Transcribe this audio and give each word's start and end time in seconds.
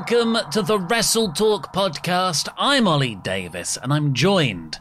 welcome 0.00 0.38
to 0.50 0.62
the 0.62 0.78
Wrestle 0.78 1.30
Talk 1.30 1.74
podcast. 1.74 2.48
I'm 2.56 2.88
Ollie 2.88 3.16
Davis 3.16 3.76
and 3.76 3.92
I'm 3.92 4.14
joined 4.14 4.78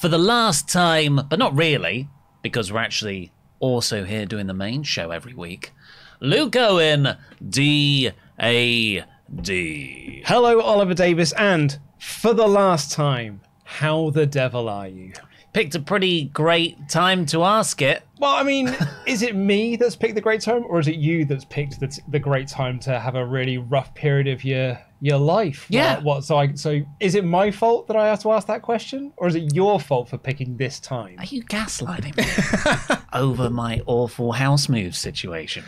for 0.00 0.08
the 0.08 0.16
last 0.16 0.66
time, 0.66 1.20
but 1.28 1.38
not 1.38 1.54
really, 1.54 2.08
because 2.40 2.72
we're 2.72 2.78
actually 2.78 3.32
also 3.60 4.04
here 4.04 4.24
doing 4.24 4.46
the 4.46 4.54
main 4.54 4.82
show 4.82 5.10
every 5.10 5.34
week. 5.34 5.72
Luke 6.20 6.56
Owen, 6.56 7.18
D 7.46 8.10
A 8.40 9.04
D. 9.42 10.22
Hello, 10.24 10.62
Oliver 10.62 10.94
Davis, 10.94 11.32
and 11.32 11.78
for 11.98 12.32
the 12.32 12.48
last 12.48 12.90
time, 12.92 13.42
how 13.62 14.08
the 14.08 14.24
devil 14.24 14.70
are 14.70 14.88
you? 14.88 15.12
Picked 15.56 15.74
a 15.74 15.80
pretty 15.80 16.24
great 16.24 16.86
time 16.86 17.24
to 17.24 17.42
ask 17.42 17.80
it. 17.80 18.02
Well, 18.18 18.36
I 18.36 18.42
mean, 18.42 18.76
is 19.06 19.22
it 19.22 19.34
me 19.34 19.76
that's 19.76 19.96
picked 19.96 20.14
the 20.14 20.20
great 20.20 20.42
time, 20.42 20.66
or 20.68 20.78
is 20.78 20.86
it 20.86 20.96
you 20.96 21.24
that's 21.24 21.46
picked 21.46 21.80
the, 21.80 21.98
the 22.08 22.18
great 22.18 22.46
time 22.46 22.78
to 22.80 23.00
have 23.00 23.14
a 23.14 23.24
really 23.24 23.56
rough 23.56 23.94
period 23.94 24.28
of 24.28 24.44
your 24.44 24.78
your 25.00 25.16
life? 25.16 25.64
Yeah. 25.70 25.94
Like, 25.94 26.04
what? 26.04 26.24
So, 26.24 26.36
I 26.36 26.52
so 26.52 26.82
is 27.00 27.14
it 27.14 27.24
my 27.24 27.50
fault 27.50 27.86
that 27.86 27.96
I 27.96 28.06
have 28.08 28.20
to 28.20 28.32
ask 28.32 28.46
that 28.48 28.60
question, 28.60 29.14
or 29.16 29.28
is 29.28 29.34
it 29.34 29.54
your 29.54 29.80
fault 29.80 30.10
for 30.10 30.18
picking 30.18 30.58
this 30.58 30.78
time? 30.78 31.16
Are 31.20 31.24
you 31.24 31.42
gaslighting 31.44 32.18
me 32.18 32.96
over 33.18 33.48
my 33.48 33.80
awful 33.86 34.32
house 34.32 34.68
move 34.68 34.94
situation? 34.94 35.64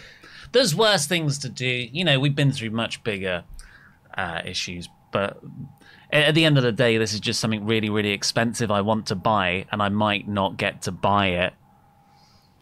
There's 0.52 0.76
worse 0.76 1.06
things 1.06 1.38
to 1.38 1.48
do. 1.48 1.64
You 1.66 2.04
know, 2.04 2.20
we've 2.20 2.36
been 2.36 2.52
through 2.52 2.72
much 2.72 3.02
bigger 3.04 3.44
uh, 4.18 4.42
issues, 4.44 4.86
but 5.12 5.42
at 6.10 6.34
the 6.34 6.44
end 6.44 6.56
of 6.58 6.64
the 6.64 6.72
day, 6.72 6.96
this 6.98 7.12
is 7.12 7.20
just 7.20 7.40
something 7.40 7.66
really, 7.66 7.90
really 7.90 8.10
expensive 8.10 8.70
I 8.70 8.80
want 8.80 9.06
to 9.06 9.14
buy, 9.14 9.66
and 9.72 9.82
I 9.82 9.88
might 9.88 10.26
not 10.28 10.56
get 10.56 10.82
to 10.82 10.92
buy 10.92 11.28
it. 11.28 11.52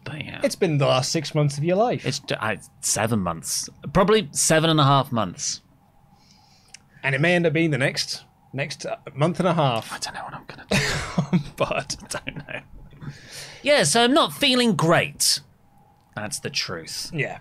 But 0.03 0.23
yeah, 0.23 0.39
It's 0.43 0.55
been 0.55 0.77
the 0.77 0.85
last 0.87 1.11
six 1.11 1.35
months 1.35 1.57
of 1.57 1.63
your 1.63 1.75
life. 1.75 2.05
it's 2.05 2.21
uh, 2.31 2.55
seven 2.81 3.19
months, 3.19 3.69
probably 3.93 4.29
seven 4.31 4.69
and 4.69 4.79
a 4.79 4.83
half 4.83 5.11
months. 5.11 5.61
and 7.03 7.13
it 7.15 7.21
may 7.21 7.35
end 7.35 7.45
up 7.45 7.53
being 7.53 7.71
the 7.71 7.77
next 7.77 8.23
next 8.53 8.85
uh, 8.85 8.95
month 9.13 9.39
and 9.39 9.47
a 9.47 9.53
half. 9.53 9.91
I 9.91 9.97
don't 9.99 10.13
know 10.13 10.23
what 10.23 10.33
I'm 10.33 10.45
gonna 10.45 10.65
do, 11.31 11.39
but 11.57 11.95
I 12.03 12.19
don't 12.19 12.37
know. 12.37 12.61
Yeah, 13.63 13.83
so 13.83 14.03
I'm 14.03 14.13
not 14.13 14.33
feeling 14.33 14.75
great. 14.75 15.41
That's 16.15 16.39
the 16.39 16.49
truth. 16.49 17.11
Yeah. 17.13 17.39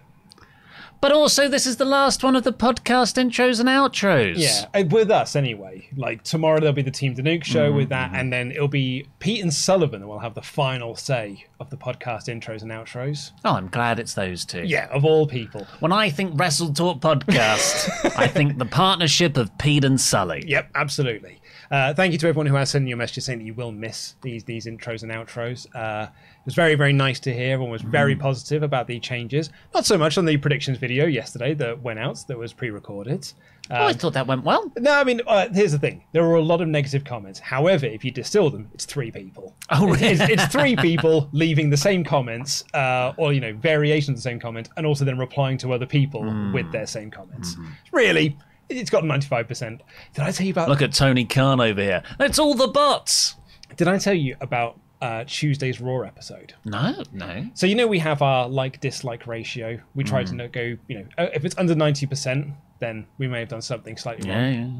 But 1.00 1.12
also, 1.12 1.48
this 1.48 1.66
is 1.66 1.76
the 1.76 1.84
last 1.84 2.24
one 2.24 2.34
of 2.36 2.42
the 2.44 2.52
podcast 2.52 3.14
intros 3.22 3.60
and 3.60 3.68
outros. 3.68 4.34
Yeah, 4.38 4.66
uh, 4.74 4.84
with 4.88 5.10
us 5.10 5.36
anyway. 5.36 5.88
Like 5.96 6.22
tomorrow 6.24 6.58
there'll 6.58 6.72
be 6.74 6.82
the 6.82 6.90
Team 6.90 7.14
Danuke 7.14 7.44
show 7.44 7.70
with 7.72 7.90
Mm-hmm. 7.90 8.12
that, 8.12 8.18
and 8.20 8.32
then 8.32 8.50
it'll 8.50 8.66
be 8.66 9.06
Pete 9.20 9.42
and 9.42 9.52
Sullivan 9.52 10.00
that 10.00 10.06
will 10.08 10.18
have 10.18 10.34
the 10.34 10.42
final 10.42 10.96
say 10.96 11.44
of 11.60 11.70
the 11.70 11.76
podcast 11.76 12.26
intros 12.28 12.62
and 12.62 12.70
outros. 12.72 13.30
Oh, 13.44 13.54
I'm 13.54 13.68
glad 13.68 13.98
it's 14.00 14.14
those 14.14 14.44
two. 14.44 14.62
Yeah, 14.64 14.88
of 14.90 15.04
all 15.04 15.26
people. 15.26 15.66
When 15.80 15.92
I 15.92 16.10
think 16.10 16.32
Wrestle 16.38 16.72
Talk 16.72 17.00
podcast, 17.00 18.14
I 18.18 18.26
think 18.26 18.58
the 18.58 18.64
partnership 18.66 19.36
of 19.36 19.56
Pete 19.58 19.84
and 19.84 20.00
Sully. 20.00 20.42
Yep, 20.46 20.70
absolutely. 20.74 21.40
Uh, 21.70 21.92
thank 21.94 22.12
you 22.12 22.18
to 22.18 22.28
everyone 22.28 22.46
who 22.46 22.54
has 22.54 22.70
sent 22.70 22.86
you 22.86 22.94
a 22.94 22.96
message 22.96 23.24
saying 23.24 23.40
that 23.40 23.44
you 23.44 23.54
will 23.54 23.72
miss 23.72 24.14
these 24.22 24.44
these 24.44 24.66
intros 24.66 25.02
and 25.02 25.10
outros. 25.12 25.66
Uh, 25.74 26.08
was 26.46 26.54
very 26.54 26.74
very 26.76 26.92
nice 26.94 27.20
to 27.20 27.34
hear. 27.34 27.52
Everyone 27.54 27.72
was 27.72 27.82
very 27.82 28.14
Mm-hmm. 28.14 28.22
positive 28.22 28.62
about 28.62 28.86
the 28.86 28.98
changes. 29.00 29.50
Not 29.74 29.84
so 29.84 29.98
much 29.98 30.16
on 30.16 30.24
the 30.24 30.36
predictions 30.38 30.78
video 30.78 31.04
yesterday 31.06 31.52
that 31.54 31.82
went 31.82 31.98
out 31.98 32.24
that 32.28 32.38
was 32.38 32.52
pre-recorded. 32.54 33.30
oh, 33.70 33.86
I 33.86 33.92
thought 33.92 34.12
that 34.14 34.26
went 34.28 34.44
well. 34.44 34.72
No, 34.78 34.92
I 34.92 35.02
mean, 35.04 35.20
uh, 35.26 35.48
here's 35.52 35.72
the 35.72 35.78
thing. 35.78 36.04
There 36.12 36.22
were 36.22 36.36
a 36.36 36.40
lot 36.42 36.60
of 36.60 36.68
negative 36.68 37.04
comments. 37.04 37.40
However, 37.40 37.84
if 37.86 38.04
you 38.04 38.10
distill 38.12 38.48
them, 38.48 38.68
it's 38.72 38.84
three 38.84 39.10
people. 39.10 39.54
Oh, 39.70 39.88
really? 39.88 40.06
it's, 40.06 40.20
it's 40.22 40.46
three 40.46 40.76
people 40.88 41.28
leaving 41.32 41.68
the 41.70 41.76
same 41.76 42.04
comments, 42.04 42.62
uh, 42.74 43.12
or, 43.16 43.32
you 43.32 43.40
know, 43.40 43.52
variations 43.54 44.10
of 44.10 44.14
the 44.16 44.22
same 44.22 44.38
comment, 44.38 44.68
and 44.76 44.86
also 44.86 45.04
then 45.04 45.18
replying 45.18 45.58
to 45.58 45.72
other 45.72 45.86
people 45.86 46.22
Hmm. 46.22 46.52
with 46.52 46.70
their 46.70 46.86
same 46.86 47.10
comments. 47.10 47.54
Mm-hmm. 47.56 47.70
Really, 47.92 48.38
it's 48.68 48.88
got 48.90 49.02
95%. 49.02 49.80
Did 50.14 50.22
I 50.24 50.30
tell 50.30 50.46
you 50.46 50.52
about... 50.52 50.68
Look 50.68 50.82
at 50.82 50.92
Tony 50.94 51.24
Khan 51.24 51.60
over 51.60 51.80
here. 51.82 52.02
It's 52.20 52.38
all 52.38 52.54
the 52.54 52.68
bots. 52.68 53.34
Did 53.76 53.88
I 53.88 53.98
tell 53.98 54.14
you 54.14 54.36
about 54.40 54.78
uh, 55.02 55.24
Tuesday's 55.26 55.80
Raw 55.80 56.00
episode? 56.02 56.54
No, 56.64 57.02
no. 57.12 57.46
So, 57.54 57.66
you 57.66 57.74
know, 57.74 57.86
we 57.86 57.98
have 57.98 58.22
our 58.22 58.48
like-dislike 58.48 59.26
ratio. 59.26 59.78
We 59.94 60.04
try 60.04 60.20
Hmm. 60.22 60.26
to 60.28 60.34
not 60.34 60.52
go, 60.52 60.76
you 60.88 60.98
know, 60.98 61.06
uh, 61.18 61.26
if 61.34 61.44
it's 61.44 61.56
under 61.58 61.74
90%, 61.74 62.52
then 62.78 63.06
we 63.18 63.28
may 63.28 63.40
have 63.40 63.48
done 63.48 63.62
something 63.62 63.96
slightly 63.96 64.28
wrong. 64.30 64.38
Yeah, 64.38 64.50
yeah. 64.50 64.70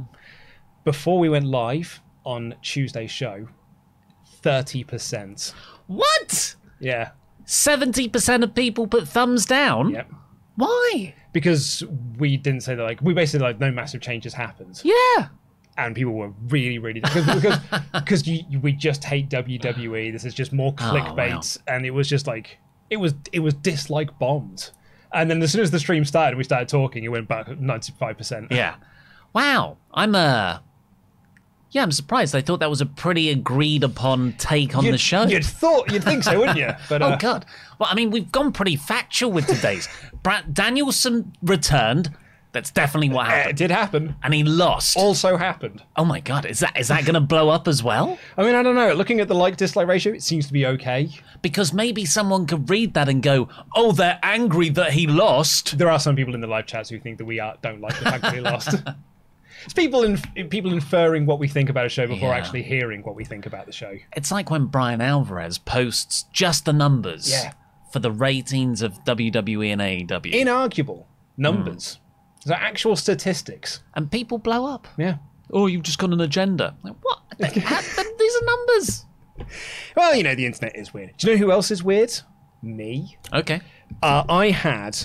before 0.85 1.19
we 1.19 1.29
went 1.29 1.45
live 1.47 2.01
on 2.25 2.55
Tuesday's 2.63 3.11
show, 3.11 3.49
30%. 4.43 5.53
What? 5.87 6.55
Yeah. 6.81 7.11
70% 7.45 8.43
of 8.43 8.55
people 8.55 8.87
put 8.87 9.09
thumbs 9.09 9.47
down? 9.47 9.91
Yep. 9.91 10.11
Why? 10.57 11.15
Because 11.33 11.83
we 12.19 12.37
didn't 12.37 12.63
say 12.63 12.75
that, 12.75 12.83
like, 12.83 13.01
we 13.03 13.15
basically, 13.15 13.47
like, 13.47 13.61
no 13.61 13.71
massive 13.71 14.01
changes 14.01 14.35
happened. 14.35 14.81
Yeah. 14.85 15.29
And 15.79 15.95
people 15.95 16.15
were 16.15 16.33
really, 16.49 16.79
really, 16.79 17.01
because, 17.01 17.27
because, 17.35 17.59
because 17.93 18.27
you, 18.27 18.61
we 18.61 18.73
just 18.73 19.05
hate 19.05 19.29
WWE. 19.29 20.11
This 20.13 20.25
is 20.25 20.33
just 20.35 20.53
more 20.53 20.73
clickbait. 20.75 21.59
And 21.67 21.85
it 21.85 21.91
was 21.91 22.09
just 22.09 22.27
like, 22.27 22.59
it 22.89 22.97
was, 22.97 23.15
it 23.33 23.41
was 23.41 23.53
dislike 23.55 24.19
bombed. 24.19 24.71
And 25.13 25.31
then 25.31 25.43
as 25.43 25.53
soon 25.53 25.61
as 25.63 25.71
the 25.71 25.79
stream 25.79 26.05
started, 26.05 26.37
we 26.37 26.45
started 26.45 26.69
talking, 26.69 27.05
it 27.05 27.09
went 27.09 27.29
back 27.29 27.47
95%. 27.47 28.51
Yeah. 28.51 28.77
Wow. 29.33 29.77
I'm 29.93 30.15
uh 30.15 30.59
Yeah, 31.71 31.83
I'm 31.83 31.93
surprised. 31.93 32.35
I 32.35 32.41
thought 32.41 32.61
that 32.61 32.71
was 32.71 32.81
a 32.81 32.87
pretty 32.87 33.31
agreed 33.31 33.85
upon 33.85 34.33
take 34.39 34.77
on 34.77 34.85
You'd, 34.85 34.95
the 34.95 34.99
show. 34.99 35.25
You'd 35.25 35.45
thought, 35.45 35.93
you'd 35.93 36.05
think 36.05 36.25
so, 36.25 36.39
wouldn't 36.39 36.59
you? 36.59 36.71
But, 36.89 37.03
uh, 37.03 37.13
oh 37.13 37.17
god. 37.19 37.45
Well, 37.79 37.89
I 37.91 37.95
mean, 37.95 38.11
we've 38.11 38.33
gone 38.33 38.53
pretty 38.53 38.77
factual 38.77 39.31
with 39.31 39.47
today's. 39.47 39.89
Bryan 40.23 40.53
Danielson 40.53 41.35
returned. 41.43 42.11
That's 42.57 42.71
definitely 42.71 43.11
what 43.11 43.27
happened. 43.27 43.51
it 43.51 43.57
did 43.57 43.71
happen. 43.71 44.17
And 44.23 44.33
he 44.33 44.43
lost. 44.43 44.97
Also 44.97 45.37
happened. 45.37 45.83
oh 45.97 46.05
my 46.07 46.21
god, 46.21 46.47
is 46.47 46.61
that 46.61 46.79
is 46.79 46.89
that 46.89 47.05
going 47.05 47.15
to 47.15 47.21
blow 47.21 47.51
up 47.51 47.69
as 47.69 47.83
well? 47.83 48.19
I 48.37 48.43
mean, 48.45 48.55
I 48.55 48.63
don't 48.63 48.75
know. 48.75 48.95
Looking 48.95 49.21
at 49.21 49.29
the 49.29 49.35
like 49.35 49.57
dislike 49.59 49.87
ratio, 49.87 50.15
it 50.15 50.23
seems 50.23 50.47
to 50.47 50.53
be 50.53 50.65
okay. 50.67 51.11
Because 51.43 51.73
maybe 51.75 52.05
someone 52.07 52.47
could 52.47 52.71
read 52.71 52.95
that 52.95 53.09
and 53.09 53.23
go, 53.23 53.49
"Oh, 53.75 53.93
they're 53.93 54.19
angry 54.23 54.71
that 54.71 54.93
he 54.95 55.07
lost." 55.07 55.77
There 55.77 55.91
are 55.91 56.01
some 56.01 56.17
people 56.17 56.35
in 56.35 56.41
the 56.41 56.47
live 56.47 56.67
chats 56.67 56.89
who 56.89 56.99
think 56.99 57.19
that 57.19 57.27
we 57.27 57.39
are, 57.41 57.57
don't 57.63 57.81
like 57.83 57.99
the 57.99 58.05
fact 58.07 58.23
that 58.23 58.35
he 58.35 58.41
lost. 58.41 58.75
It's 59.65 59.75
people 59.75 60.05
in, 60.05 60.19
people 60.49 60.73
inferring 60.73 61.27
what 61.27 61.41
we 61.41 61.49
think 61.49 61.69
about 61.71 61.87
a 61.87 61.89
show 61.89 62.07
before 62.07 62.29
Yeah. 62.29 62.37
actually 62.37 62.63
hearing 62.63 63.03
what 63.03 63.17
we 63.17 63.25
think 63.25 63.47
about 63.47 63.67
the 63.67 63.73
show. 63.73 63.95
It's 64.15 64.31
like 64.31 64.49
when 64.49 64.67
Bryan 64.67 65.01
Alvarez 65.01 65.59
posts 65.59 66.25
just 66.33 66.67
the 66.67 66.73
numbers 66.73 67.29
Yeah. 67.33 67.53
for 67.91 67.99
the 67.99 68.13
ratings 68.13 68.81
of 68.81 69.03
WWE 69.05 69.73
and 69.73 69.81
AEW. 69.83 70.33
Inarguable 70.33 71.07
numbers. 71.37 71.95
Hmm. 71.95 72.06
They're 72.47 72.57
actual 72.57 72.97
statistics. 72.97 73.83
and 73.95 74.11
people 74.11 74.39
blow 74.39 74.65
up. 74.67 74.89
Yeah. 74.97 75.17
Oh, 75.53 75.67
you've 75.67 75.83
just 75.83 75.99
got 75.99 76.13
an 76.13 76.21
agenda. 76.21 76.75
Like, 76.83 76.95
what? 77.03 77.21
These 77.39 77.57
are 77.63 78.45
numbers. 78.45 79.05
Well, 79.97 80.15
you 80.17 80.23
know, 80.23 80.35
the 80.35 80.47
internet 80.47 80.75
is 80.77 80.95
weird. 80.95 81.17
Do 81.19 81.29
you 81.31 81.35
know 81.37 81.39
who 81.45 81.53
else 81.53 81.71
is 81.71 81.83
weird? 81.83 82.13
Me. 82.63 83.17
Okay. 83.33 83.61
Uh, 84.03 84.25
I 84.29 84.51
had 84.51 84.97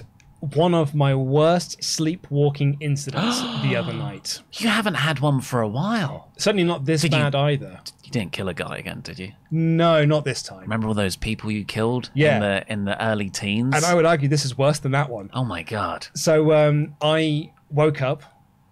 one 0.41 0.73
of 0.73 0.93
my 0.95 1.13
worst 1.15 1.83
sleepwalking 1.83 2.77
incidents 2.79 3.39
the 3.61 3.75
other 3.77 3.93
night. 3.93 4.41
You 4.53 4.67
haven't 4.69 4.95
had 4.95 5.19
one 5.19 5.39
for 5.41 5.61
a 5.61 5.67
while. 5.67 6.29
Certainly 6.37 6.63
not 6.65 6.85
this 6.85 7.01
Did 7.01 7.13
you- 7.13 7.19
bad 7.19 7.35
either. 7.35 7.79
You 8.03 8.11
didn't 8.11 8.33
kill 8.33 8.49
a 8.49 8.53
guy 8.53 8.77
again, 8.77 8.99
did 9.01 9.19
you? 9.19 9.31
No, 9.51 10.03
not 10.03 10.25
this 10.25 10.41
time. 10.43 10.61
Remember 10.61 10.87
all 10.87 10.93
those 10.93 11.15
people 11.15 11.49
you 11.51 11.63
killed 11.63 12.09
Yeah. 12.13 12.35
in 12.35 12.41
the 12.41 12.73
in 12.73 12.85
the 12.85 13.01
early 13.05 13.29
teens? 13.29 13.73
And 13.75 13.85
I 13.85 13.93
would 13.93 14.05
argue 14.05 14.27
this 14.27 14.43
is 14.43 14.57
worse 14.57 14.79
than 14.79 14.91
that 14.91 15.09
one. 15.09 15.29
oh 15.33 15.45
my 15.45 15.63
god. 15.63 16.07
So 16.13 16.51
um, 16.53 16.95
I 17.01 17.53
woke 17.69 18.01
up. 18.01 18.23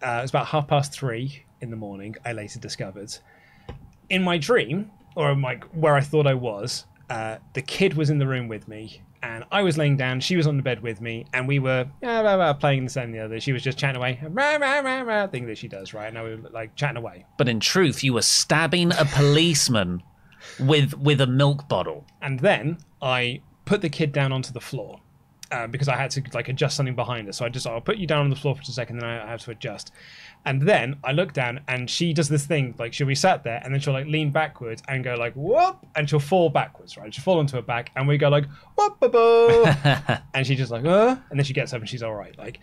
Uh, 0.05 0.17
it 0.19 0.21
was 0.23 0.31
about 0.31 0.47
half 0.47 0.67
past 0.67 0.91
three 0.91 1.43
in 1.61 1.69
the 1.69 1.75
morning. 1.77 2.15
I 2.25 2.33
later 2.33 2.59
discovered 2.59 3.15
in 4.09 4.23
my 4.23 4.37
dream, 4.37 4.91
or 5.15 5.31
in 5.31 5.39
my 5.39 5.55
where 5.71 5.95
I 5.95 6.01
thought 6.01 6.25
I 6.27 6.33
was, 6.33 6.85
uh, 7.09 7.37
the 7.53 7.61
kid 7.61 7.93
was 7.93 8.09
in 8.09 8.17
the 8.17 8.27
room 8.27 8.47
with 8.47 8.67
me, 8.67 9.01
and 9.21 9.43
I 9.51 9.61
was 9.61 9.77
laying 9.77 9.97
down. 9.97 10.19
She 10.19 10.35
was 10.35 10.47
on 10.47 10.57
the 10.57 10.63
bed 10.63 10.81
with 10.81 11.01
me, 11.01 11.25
and 11.33 11.47
we 11.47 11.59
were 11.59 11.87
yeah, 12.01 12.21
blah, 12.21 12.35
blah, 12.35 12.53
playing 12.53 12.83
this 12.83 12.95
and 12.95 13.13
the 13.13 13.19
other. 13.19 13.39
She 13.39 13.51
was 13.51 13.63
just 13.63 13.77
chatting 13.77 13.97
away, 13.97 14.19
rah, 14.23 14.55
rah, 14.55 14.79
rah, 14.79 15.01
rah, 15.01 15.27
thing 15.27 15.45
that 15.47 15.57
she 15.57 15.67
does, 15.67 15.93
right? 15.93 16.07
And 16.07 16.17
I 16.17 16.21
was 16.21 16.39
like 16.51 16.75
chatting 16.75 16.97
away. 16.97 17.25
But 17.37 17.49
in 17.49 17.59
truth, 17.59 18.03
you 18.03 18.13
were 18.13 18.21
stabbing 18.21 18.91
a 18.93 19.05
policeman 19.05 20.03
with 20.59 20.93
with 20.95 21.21
a 21.21 21.27
milk 21.27 21.67
bottle. 21.67 22.05
And 22.21 22.39
then 22.39 22.77
I 23.01 23.41
put 23.65 23.81
the 23.81 23.89
kid 23.89 24.11
down 24.11 24.31
onto 24.31 24.51
the 24.51 24.61
floor 24.61 24.99
uh, 25.51 25.67
because 25.67 25.87
I 25.87 25.95
had 25.95 26.11
to 26.11 26.23
like 26.33 26.49
adjust 26.49 26.75
something 26.75 26.95
behind 26.95 27.27
her. 27.27 27.33
So 27.33 27.45
I 27.45 27.49
just 27.49 27.67
I'll 27.67 27.81
put 27.81 27.97
you 27.97 28.07
down 28.07 28.23
on 28.23 28.29
the 28.29 28.35
floor 28.35 28.55
for 28.55 28.61
just 28.61 28.71
a 28.71 28.73
second, 28.73 28.99
then 28.99 29.09
I 29.09 29.27
have 29.27 29.41
to 29.41 29.51
adjust. 29.51 29.91
And 30.45 30.61
then 30.61 30.97
I 31.03 31.11
look 31.11 31.33
down, 31.33 31.59
and 31.67 31.89
she 31.89 32.13
does 32.13 32.29
this 32.29 32.45
thing 32.45 32.73
like 32.79 32.93
she'll 32.93 33.07
be 33.07 33.15
sat 33.15 33.43
there, 33.43 33.61
and 33.63 33.73
then 33.73 33.81
she'll 33.81 33.93
like 33.93 34.07
lean 34.07 34.31
backwards 34.31 34.81
and 34.87 35.03
go 35.03 35.15
like 35.15 35.33
whoop, 35.33 35.85
and 35.95 36.09
she'll 36.09 36.19
fall 36.19 36.49
backwards, 36.49 36.97
right? 36.97 37.13
She'll 37.13 37.23
fall 37.23 37.39
onto 37.39 37.55
her 37.57 37.61
back, 37.61 37.91
and 37.95 38.07
we 38.07 38.17
go 38.17 38.29
like 38.29 38.45
whoop, 38.75 38.99
boo. 38.99 39.65
and 40.33 40.47
she 40.47 40.55
just 40.55 40.71
like 40.71 40.85
uh, 40.85 41.17
and 41.29 41.39
then 41.39 41.43
she 41.45 41.53
gets 41.53 41.73
up 41.73 41.81
and 41.81 41.89
she's 41.89 42.03
all 42.03 42.15
right, 42.15 42.37
like. 42.37 42.59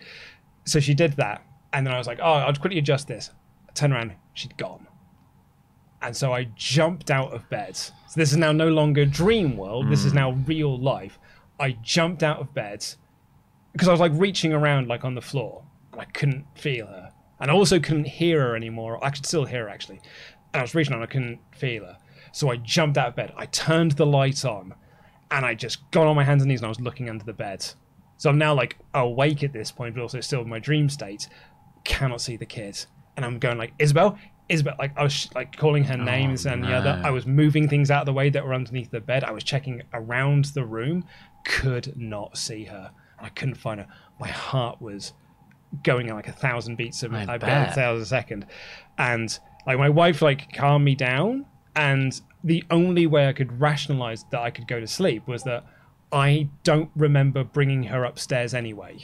So 0.65 0.81
she 0.81 0.93
did 0.93 1.13
that, 1.13 1.45
and 1.71 1.85
then 1.85 1.93
I 1.93 1.97
was 1.97 2.07
like, 2.07 2.19
oh, 2.21 2.33
I'll 2.33 2.53
quickly 2.53 2.79
adjust 2.79 3.07
this. 3.07 3.29
Turn 3.73 3.93
around, 3.93 4.13
she'd 4.33 4.57
gone. 4.57 4.87
And 6.01 6.15
so 6.15 6.33
I 6.33 6.45
jumped 6.55 7.09
out 7.09 7.33
of 7.33 7.47
bed. 7.49 7.75
So 7.75 7.91
this 8.15 8.31
is 8.31 8.37
now 8.37 8.51
no 8.51 8.69
longer 8.69 9.05
dream 9.05 9.57
world. 9.57 9.89
This 9.89 10.05
is 10.05 10.13
now 10.13 10.31
real 10.45 10.77
life. 10.77 11.19
I 11.59 11.71
jumped 11.81 12.23
out 12.23 12.39
of 12.39 12.53
bed 12.53 12.85
because 13.71 13.87
I 13.87 13.91
was 13.91 13.99
like 13.99 14.11
reaching 14.15 14.53
around 14.53 14.87
like 14.87 15.03
on 15.03 15.15
the 15.15 15.21
floor. 15.21 15.63
And 15.91 16.01
I 16.01 16.05
couldn't 16.05 16.45
feel 16.55 16.87
her. 16.87 17.06
And 17.39 17.51
I 17.51 17.53
also 17.53 17.79
couldn't 17.79 18.07
hear 18.07 18.41
her 18.41 18.55
anymore. 18.55 19.03
I 19.03 19.09
could 19.09 19.25
still 19.25 19.45
hear 19.45 19.63
her 19.63 19.69
actually. 19.69 20.01
And 20.53 20.59
I 20.59 20.61
was 20.61 20.73
reaching 20.73 20.93
around, 20.93 21.03
I 21.03 21.07
couldn't 21.07 21.39
feel 21.51 21.85
her. 21.85 21.97
So 22.31 22.51
I 22.51 22.57
jumped 22.57 22.97
out 22.97 23.09
of 23.09 23.15
bed. 23.15 23.33
I 23.37 23.45
turned 23.47 23.93
the 23.93 24.05
light 24.05 24.43
on 24.45 24.73
and 25.31 25.45
I 25.45 25.53
just 25.53 25.89
got 25.91 26.07
on 26.07 26.15
my 26.15 26.23
hands 26.23 26.41
and 26.41 26.49
knees 26.49 26.59
and 26.59 26.65
I 26.65 26.69
was 26.69 26.79
looking 26.79 27.09
under 27.09 27.23
the 27.23 27.33
bed. 27.33 27.65
So 28.17 28.29
I'm 28.29 28.37
now 28.37 28.53
like 28.53 28.77
awake 28.93 29.43
at 29.43 29.53
this 29.53 29.71
point, 29.71 29.95
but 29.95 30.01
also 30.01 30.19
still 30.21 30.41
in 30.41 30.49
my 30.49 30.59
dream 30.59 30.89
state. 30.89 31.29
Cannot 31.83 32.21
see 32.21 32.37
the 32.37 32.45
kid. 32.45 32.85
And 33.15 33.25
I'm 33.25 33.39
going 33.39 33.57
like, 33.57 33.73
Isabel, 33.79 34.17
Isabel, 34.49 34.75
like 34.79 34.97
I 34.97 35.03
was 35.03 35.29
like 35.35 35.55
calling 35.55 35.83
her 35.85 35.97
oh, 35.99 36.03
name, 36.03 36.31
this 36.31 36.45
and 36.45 36.63
the 36.63 36.73
other. 36.73 37.01
I 37.03 37.11
was 37.11 37.25
moving 37.25 37.67
things 37.67 37.91
out 37.91 38.01
of 38.01 38.05
the 38.05 38.13
way 38.13 38.29
that 38.29 38.45
were 38.45 38.53
underneath 38.53 38.91
the 38.91 39.01
bed. 39.01 39.23
I 39.23 39.31
was 39.31 39.43
checking 39.43 39.83
around 39.93 40.45
the 40.45 40.65
room, 40.65 41.05
could 41.45 41.95
not 41.97 42.37
see 42.37 42.65
her. 42.65 42.91
I 43.19 43.29
couldn't 43.29 43.55
find 43.55 43.79
her. 43.79 43.87
My 44.19 44.29
heart 44.29 44.81
was 44.81 45.13
going 45.83 46.07
like 46.07 46.27
a 46.27 46.31
thousand 46.31 46.75
beats 46.77 47.03
a, 47.03 47.09
I 47.11 47.33
I 47.33 47.37
bet. 47.37 47.69
a 47.69 47.71
thousand 47.73 48.03
a 48.03 48.05
second. 48.05 48.45
And 48.97 49.37
like 49.65 49.77
my 49.77 49.89
wife 49.89 50.21
like 50.21 50.53
calmed 50.53 50.85
me 50.85 50.95
down 50.95 51.45
and 51.75 52.19
the 52.43 52.63
only 52.71 53.07
way 53.07 53.27
I 53.27 53.33
could 53.33 53.59
rationalize 53.59 54.25
that 54.31 54.41
I 54.41 54.49
could 54.51 54.67
go 54.67 54.79
to 54.79 54.87
sleep 54.87 55.27
was 55.27 55.43
that 55.43 55.65
I 56.11 56.49
don't 56.63 56.89
remember 56.95 57.43
bringing 57.43 57.83
her 57.83 58.05
upstairs 58.05 58.53
anyway. 58.53 58.97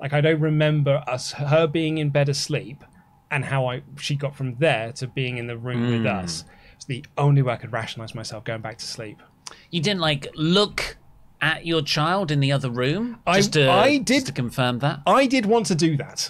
Like 0.00 0.12
I 0.12 0.20
don't 0.20 0.40
remember 0.40 1.02
us 1.06 1.32
her 1.32 1.66
being 1.66 1.98
in 1.98 2.10
bed 2.10 2.28
asleep 2.28 2.82
and 3.30 3.44
how 3.44 3.66
I 3.66 3.82
she 3.98 4.16
got 4.16 4.36
from 4.36 4.56
there 4.56 4.92
to 4.92 5.06
being 5.06 5.38
in 5.38 5.46
the 5.46 5.56
room 5.56 5.90
with 5.90 6.00
Hmm. 6.02 6.06
us. 6.24 6.44
It's 6.74 6.84
the 6.84 7.04
only 7.16 7.42
way 7.42 7.54
I 7.54 7.56
could 7.56 7.72
rationalize 7.72 8.14
myself 8.14 8.44
going 8.44 8.60
back 8.60 8.78
to 8.78 8.84
sleep. 8.84 9.22
You 9.70 9.80
didn't 9.80 10.00
like 10.00 10.26
look 10.34 10.96
at 11.40 11.66
your 11.66 11.82
child 11.82 12.30
in 12.30 12.40
the 12.40 12.50
other 12.52 12.70
room 12.70 13.18
I- 13.26 13.40
to, 13.40 13.70
I 13.70 13.96
just 13.98 14.04
did- 14.06 14.26
to 14.26 14.32
confirm 14.32 14.78
that. 14.80 15.00
I 15.06 15.26
did 15.26 15.46
want 15.46 15.66
to 15.66 15.74
do 15.74 15.96
that. 15.98 16.28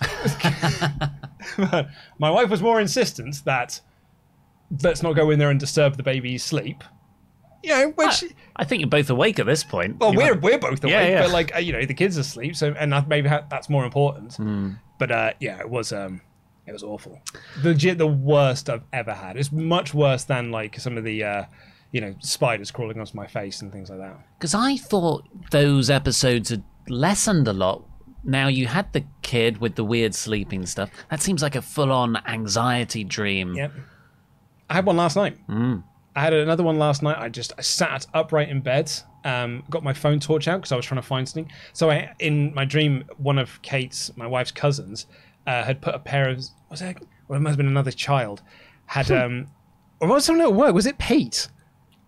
My 2.19 2.31
wife 2.31 2.51
was 2.51 2.61
more 2.63 2.81
insistent 2.81 3.45
that 3.45 3.81
let's 4.83 5.03
not 5.03 5.13
go 5.15 5.31
in 5.31 5.39
there 5.39 5.51
and 5.51 5.61
disturb 5.61 5.97
the 5.97 6.03
baby's 6.03 6.45
sleep. 6.45 6.83
You 7.63 7.71
know, 7.71 7.89
which 7.97 8.25
I 8.57 8.65
think 8.65 8.81
you're 8.81 8.89
both 8.89 9.11
awake 9.11 9.39
at 9.39 9.47
this 9.47 9.65
point. 9.65 9.99
well, 9.99 10.13
You 10.13 10.19
we're 10.19 10.35
might- 10.35 10.43
we're 10.43 10.59
both 10.59 10.85
awake, 10.85 10.93
Yeah, 10.93 11.07
yeah. 11.09 11.23
but 11.23 11.31
like 11.33 11.53
you 11.61 11.73
know, 11.73 11.85
the 11.85 11.95
kids 11.95 12.17
are 12.17 12.21
asleep, 12.21 12.55
so 12.55 12.73
and 12.79 12.95
maybe 13.09 13.29
that's 13.29 13.69
more 13.69 13.85
important. 13.85 14.35
Hmm. 14.35 14.73
But 14.99 15.11
uh, 15.11 15.33
yeah, 15.41 15.59
it 15.61 15.69
was 15.69 15.93
um, 15.93 16.21
it 16.67 16.73
was 16.73 16.83
awful. 16.85 17.21
Legit, 17.63 17.99
the 17.99 18.07
worst 18.07 18.71
I've 18.71 18.85
ever 18.93 19.13
had. 19.15 19.37
It's 19.37 19.51
much 19.51 19.95
worse 19.95 20.25
than 20.25 20.51
like 20.53 20.79
some 20.79 20.97
of 20.97 21.05
the 21.05 21.25
uh, 21.25 21.45
you 21.93 22.01
know 22.01 22.15
spiders 22.21 22.71
crawling 22.71 22.99
onto 22.99 23.17
my 23.17 23.27
face 23.27 23.63
and 23.63 23.73
things 23.73 23.91
like 23.91 23.99
that. 23.99 24.17
Because 24.39 24.55
I 24.55 24.77
thought 24.77 25.25
those 25.51 25.91
episodes 25.91 26.51
had 26.51 26.65
lessened 26.89 27.49
a 27.49 27.53
lot. 27.53 27.85
Now 28.25 28.49
you 28.49 28.67
had 28.67 28.93
the 28.93 29.05
kid 29.23 29.59
with 29.59 29.77
the 29.77 29.85
weird 29.85 30.15
sleeping 30.15 30.67
stuff. 30.67 30.91
That 31.11 31.23
seems 31.23 31.43
like 31.43 31.55
a 31.55 31.63
full-on 31.63 32.17
anxiety 32.27 33.05
dream. 33.05 33.55
Yep. 33.55 33.73
I 34.69 34.75
had 34.75 34.85
one 34.85 34.97
last 34.97 35.15
night. 35.15 35.39
Mm. 35.49 35.85
I 36.17 36.21
had 36.21 36.33
another 36.33 36.65
one 36.65 36.79
last 36.79 37.03
night. 37.03 37.19
I 37.19 37.29
just 37.29 37.53
I 37.59 37.61
sat 37.61 38.07
upright 38.15 38.49
in 38.49 38.63
bed, 38.63 38.91
um, 39.25 39.63
got 39.71 39.85
my 39.85 39.93
phone 39.93 40.19
torch 40.19 40.49
out 40.49 40.59
because 40.59 40.73
I 40.73 40.77
was 40.77 40.87
trying 40.87 41.01
to 41.01 41.07
find 41.07 41.29
something. 41.29 41.53
So 41.73 41.91
I, 41.91 42.15
in 42.19 42.55
my 42.55 42.65
dream, 42.65 43.05
one 43.19 43.39
of 43.39 43.61
Kate's, 43.63 44.17
my 44.17 44.27
wife's 44.27 44.51
cousins, 44.51 45.07
uh, 45.47 45.63
had 45.63 45.81
put 45.81 45.95
a 45.95 45.99
pair 45.99 46.29
of 46.29 46.43
was 46.71 46.83
it? 46.83 46.97
Well, 47.29 47.37
it 47.37 47.43
must 47.43 47.53
have 47.53 47.59
been 47.59 47.67
another 47.67 47.93
child. 47.93 48.43
Had 48.87 49.11
um, 49.11 49.49
or 50.01 50.09
was 50.09 50.25
something 50.25 50.45
at 50.45 50.55
work? 50.55 50.75
Was 50.75 50.87
it 50.87 50.99
Pete? 50.99 51.49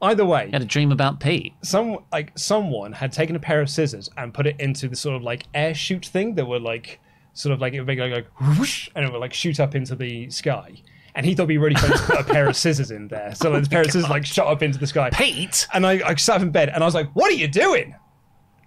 Either 0.00 0.24
way, 0.24 0.46
You 0.46 0.52
had 0.52 0.62
a 0.62 0.66
dream 0.66 0.92
about 0.92 1.18
Pete. 1.18 1.54
some 1.62 1.98
like 2.12 2.32
someone 2.38 2.92
had 2.92 3.12
taken 3.12 3.34
a 3.34 3.40
pair 3.40 3.60
of 3.60 3.68
scissors 3.68 4.08
and 4.16 4.32
put 4.32 4.46
it 4.46 4.54
into 4.60 4.88
the 4.88 4.94
sort 4.96 5.16
of 5.16 5.22
like 5.22 5.46
air 5.54 5.74
chute 5.74 6.06
thing 6.06 6.36
that 6.36 6.46
would 6.46 6.62
like 6.62 7.00
sort 7.32 7.52
of 7.52 7.60
like 7.60 7.72
it 7.74 7.80
would 7.80 7.86
make 7.88 7.98
like, 7.98 8.12
like 8.12 8.58
whoosh, 8.58 8.88
and 8.94 9.04
it 9.04 9.10
would 9.12 9.18
like 9.20 9.32
shoot 9.34 9.58
up 9.58 9.74
into 9.74 9.96
the 9.96 10.30
sky. 10.30 10.74
And 11.14 11.26
he 11.26 11.34
thought 11.34 11.42
it'd 11.44 11.48
be 11.48 11.58
really 11.58 11.74
funny 11.74 11.96
to 11.96 12.02
put 12.04 12.20
a 12.20 12.24
pair 12.24 12.48
of 12.48 12.56
scissors 12.56 12.92
in 12.92 13.08
there. 13.08 13.34
So 13.34 13.50
like, 13.50 13.64
the 13.64 13.68
pair 13.70 13.80
of 13.80 13.86
oh 13.88 13.90
scissors 13.90 14.08
like 14.08 14.24
shot 14.24 14.46
up 14.46 14.62
into 14.62 14.78
the 14.78 14.86
sky. 14.86 15.10
Pete? 15.10 15.66
And 15.74 15.84
I, 15.84 16.00
I 16.06 16.14
sat 16.14 16.36
up 16.36 16.42
in 16.42 16.50
bed 16.52 16.68
and 16.68 16.82
I 16.84 16.86
was 16.86 16.94
like, 16.94 17.10
"What 17.14 17.32
are 17.32 17.34
you 17.36 17.48
doing?" 17.48 17.96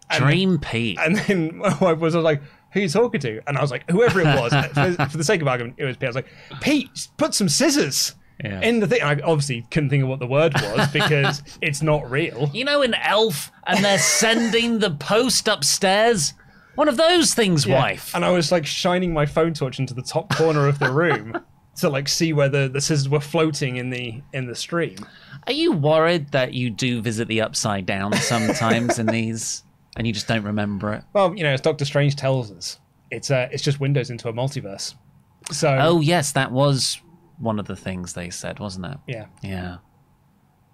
And- 0.09 0.21
Dream 0.23 0.59
Pete. 0.59 0.97
And 0.99 1.15
then 1.15 1.57
my 1.59 1.73
wife 1.77 1.99
was 1.99 2.13
like, 2.13 2.41
"Who 2.73 2.79
are 2.81 2.83
you 2.83 2.89
talking 2.89 3.21
to?" 3.21 3.41
And 3.47 3.57
I 3.57 3.61
was 3.61 3.71
like, 3.71 3.89
"Whoever 3.89 4.19
it 4.19 4.25
was." 4.25 4.51
for, 4.73 5.09
for 5.09 5.17
the 5.17 5.23
sake 5.23 5.41
of 5.41 5.47
argument, 5.47 5.75
it 5.77 5.85
was 5.85 5.95
Pete. 5.95 6.07
I 6.07 6.09
was 6.09 6.15
like, 6.17 6.27
"Pete, 6.59 7.07
put 7.15 7.33
some 7.33 7.47
scissors." 7.47 8.15
Yeah. 8.43 8.61
In 8.61 8.79
the 8.79 8.87
thing, 8.87 9.01
I 9.03 9.19
obviously 9.21 9.65
couldn't 9.71 9.89
think 9.89 10.03
of 10.03 10.09
what 10.09 10.19
the 10.19 10.27
word 10.27 10.53
was 10.55 10.87
because 10.93 11.43
it's 11.61 11.81
not 11.81 12.09
real. 12.09 12.49
You 12.53 12.65
know, 12.65 12.81
in 12.81 12.93
Elf, 12.95 13.51
and 13.67 13.83
they're 13.83 13.97
sending 14.21 14.79
the 14.79 14.91
post 14.91 15.47
upstairs? 15.47 16.33
One 16.75 16.87
of 16.87 16.97
those 16.97 17.33
things, 17.33 17.65
Yeah. 17.65 17.79
wife. 17.79 18.15
And 18.15 18.23
I 18.25 18.31
was 18.31 18.51
like 18.51 18.65
shining 18.65 19.13
my 19.13 19.25
phone 19.25 19.53
torch 19.53 19.77
into 19.79 19.93
the 19.93 20.01
top 20.01 20.33
corner 20.35 20.67
of 20.67 20.79
the 20.79 20.91
room 20.91 21.37
to 21.77 21.89
like 21.89 22.07
see 22.07 22.33
whether 22.33 22.67
the 22.67 22.81
scissors 22.81 23.09
were 23.09 23.19
floating 23.19 23.75
in 23.75 23.89
the 23.89 24.21
in 24.33 24.47
the 24.47 24.55
stream. 24.55 24.97
Are 25.47 25.53
you 25.53 25.71
worried 25.73 26.31
that 26.31 26.53
you 26.53 26.69
do 26.69 27.01
visit 27.01 27.27
the 27.27 27.41
upside 27.41 27.85
down 27.85 28.13
sometimes 28.13 28.99
in 28.99 29.05
these 29.07 29.63
and 29.97 30.07
you 30.07 30.13
just 30.13 30.27
don't 30.27 30.43
remember 30.43 30.93
it? 30.93 31.03
Well, 31.13 31.35
you 31.35 31.43
know, 31.43 31.49
as 31.51 31.61
Doctor 31.61 31.83
Strange 31.85 32.15
tells 32.15 32.51
us, 32.51 32.79
it's 33.11 33.29
uh, 33.29 33.49
it's 33.51 33.63
just 33.63 33.79
windows 33.79 34.09
into 34.09 34.29
a 34.29 34.33
multiverse. 34.33 34.95
So 35.51 35.77
Oh, 35.79 35.99
yes, 35.99 36.31
that 36.33 36.51
was 36.51 37.01
one 37.41 37.59
of 37.59 37.65
the 37.67 37.75
things 37.75 38.13
they 38.13 38.29
said, 38.29 38.59
wasn't 38.59 38.85
it? 38.85 38.97
yeah, 39.07 39.25
Yeah. 39.41 39.77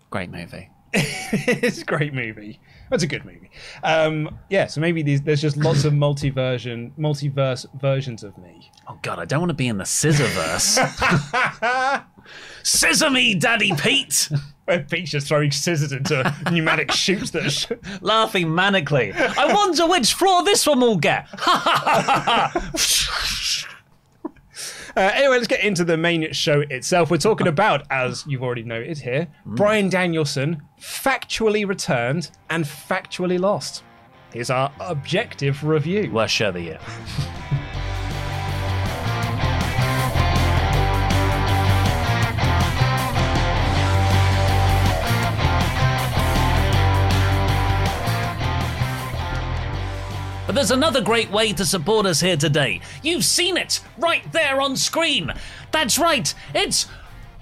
Great 0.09 0.29
movie. 0.31 0.69
it's 0.93 1.81
a 1.81 1.85
great 1.85 2.13
movie. 2.13 2.61
It's 2.91 3.03
a 3.03 3.07
good 3.07 3.25
movie. 3.25 3.49
Um, 3.83 4.39
yeah, 4.49 4.67
so 4.67 4.79
maybe 4.79 5.01
these, 5.01 5.21
there's 5.21 5.41
just 5.41 5.57
lots 5.57 5.83
of 5.83 5.91
multiversion, 5.91 6.91
multiverse 6.97 7.65
versions 7.79 8.23
of 8.23 8.37
me. 8.37 8.71
Oh, 8.87 8.97
God, 9.01 9.19
I 9.19 9.25
don't 9.25 9.41
want 9.41 9.49
to 9.49 9.53
be 9.55 9.67
in 9.67 9.77
the 9.77 9.83
Scissorverse. 9.83 10.77
Scissor 12.63 13.09
me, 13.09 13.35
Daddy 13.35 13.73
Pete! 13.75 14.29
Where 14.65 14.79
Pete's 14.81 15.11
just 15.11 15.27
throwing 15.27 15.51
scissors 15.51 15.91
into 15.93 16.33
pneumatic 16.51 16.91
chutes 16.91 17.31
that 17.31 17.49
sh- 17.51 17.71
Laughing 18.01 18.47
manically. 18.47 19.13
I 19.15 19.53
wonder 19.53 19.87
which 19.87 20.13
floor 20.13 20.43
this 20.43 20.65
one 20.67 20.81
will 20.81 20.97
get. 20.97 21.27
Uh, 24.97 25.11
anyway, 25.13 25.35
let's 25.35 25.45
get 25.45 25.63
into 25.63 25.85
the 25.85 25.95
main 25.95 26.33
show 26.33 26.61
itself. 26.71 27.11
We're 27.11 27.17
talking 27.17 27.45
about, 27.45 27.85
as 27.91 28.25
you've 28.25 28.41
already 28.41 28.63
noted 28.63 28.97
here, 28.97 29.27
Bryan 29.45 29.89
Danielson 29.89 30.63
factually 30.81 31.67
returned 31.67 32.31
and 32.49 32.65
factually 32.65 33.39
lost. 33.39 33.83
Here's 34.33 34.49
our 34.49 34.73
objective 34.79 35.63
review. 35.63 36.09
Worst 36.11 36.33
show 36.33 36.49
of 36.49 36.55
But 50.47 50.55
there's 50.55 50.71
another 50.71 51.01
great 51.01 51.29
way 51.29 51.51
to 51.51 51.65
support 51.65 52.05
us 52.05 52.21
here 52.21 52.37
today. 52.37 52.79
You've 53.03 53.25
seen 53.25 53.57
it 53.57 53.81
right 53.97 54.31
there 54.31 54.61
on 54.61 54.77
screen. 54.77 55.33
That's 55.73 55.99
right, 55.99 56.33
it's 56.55 56.87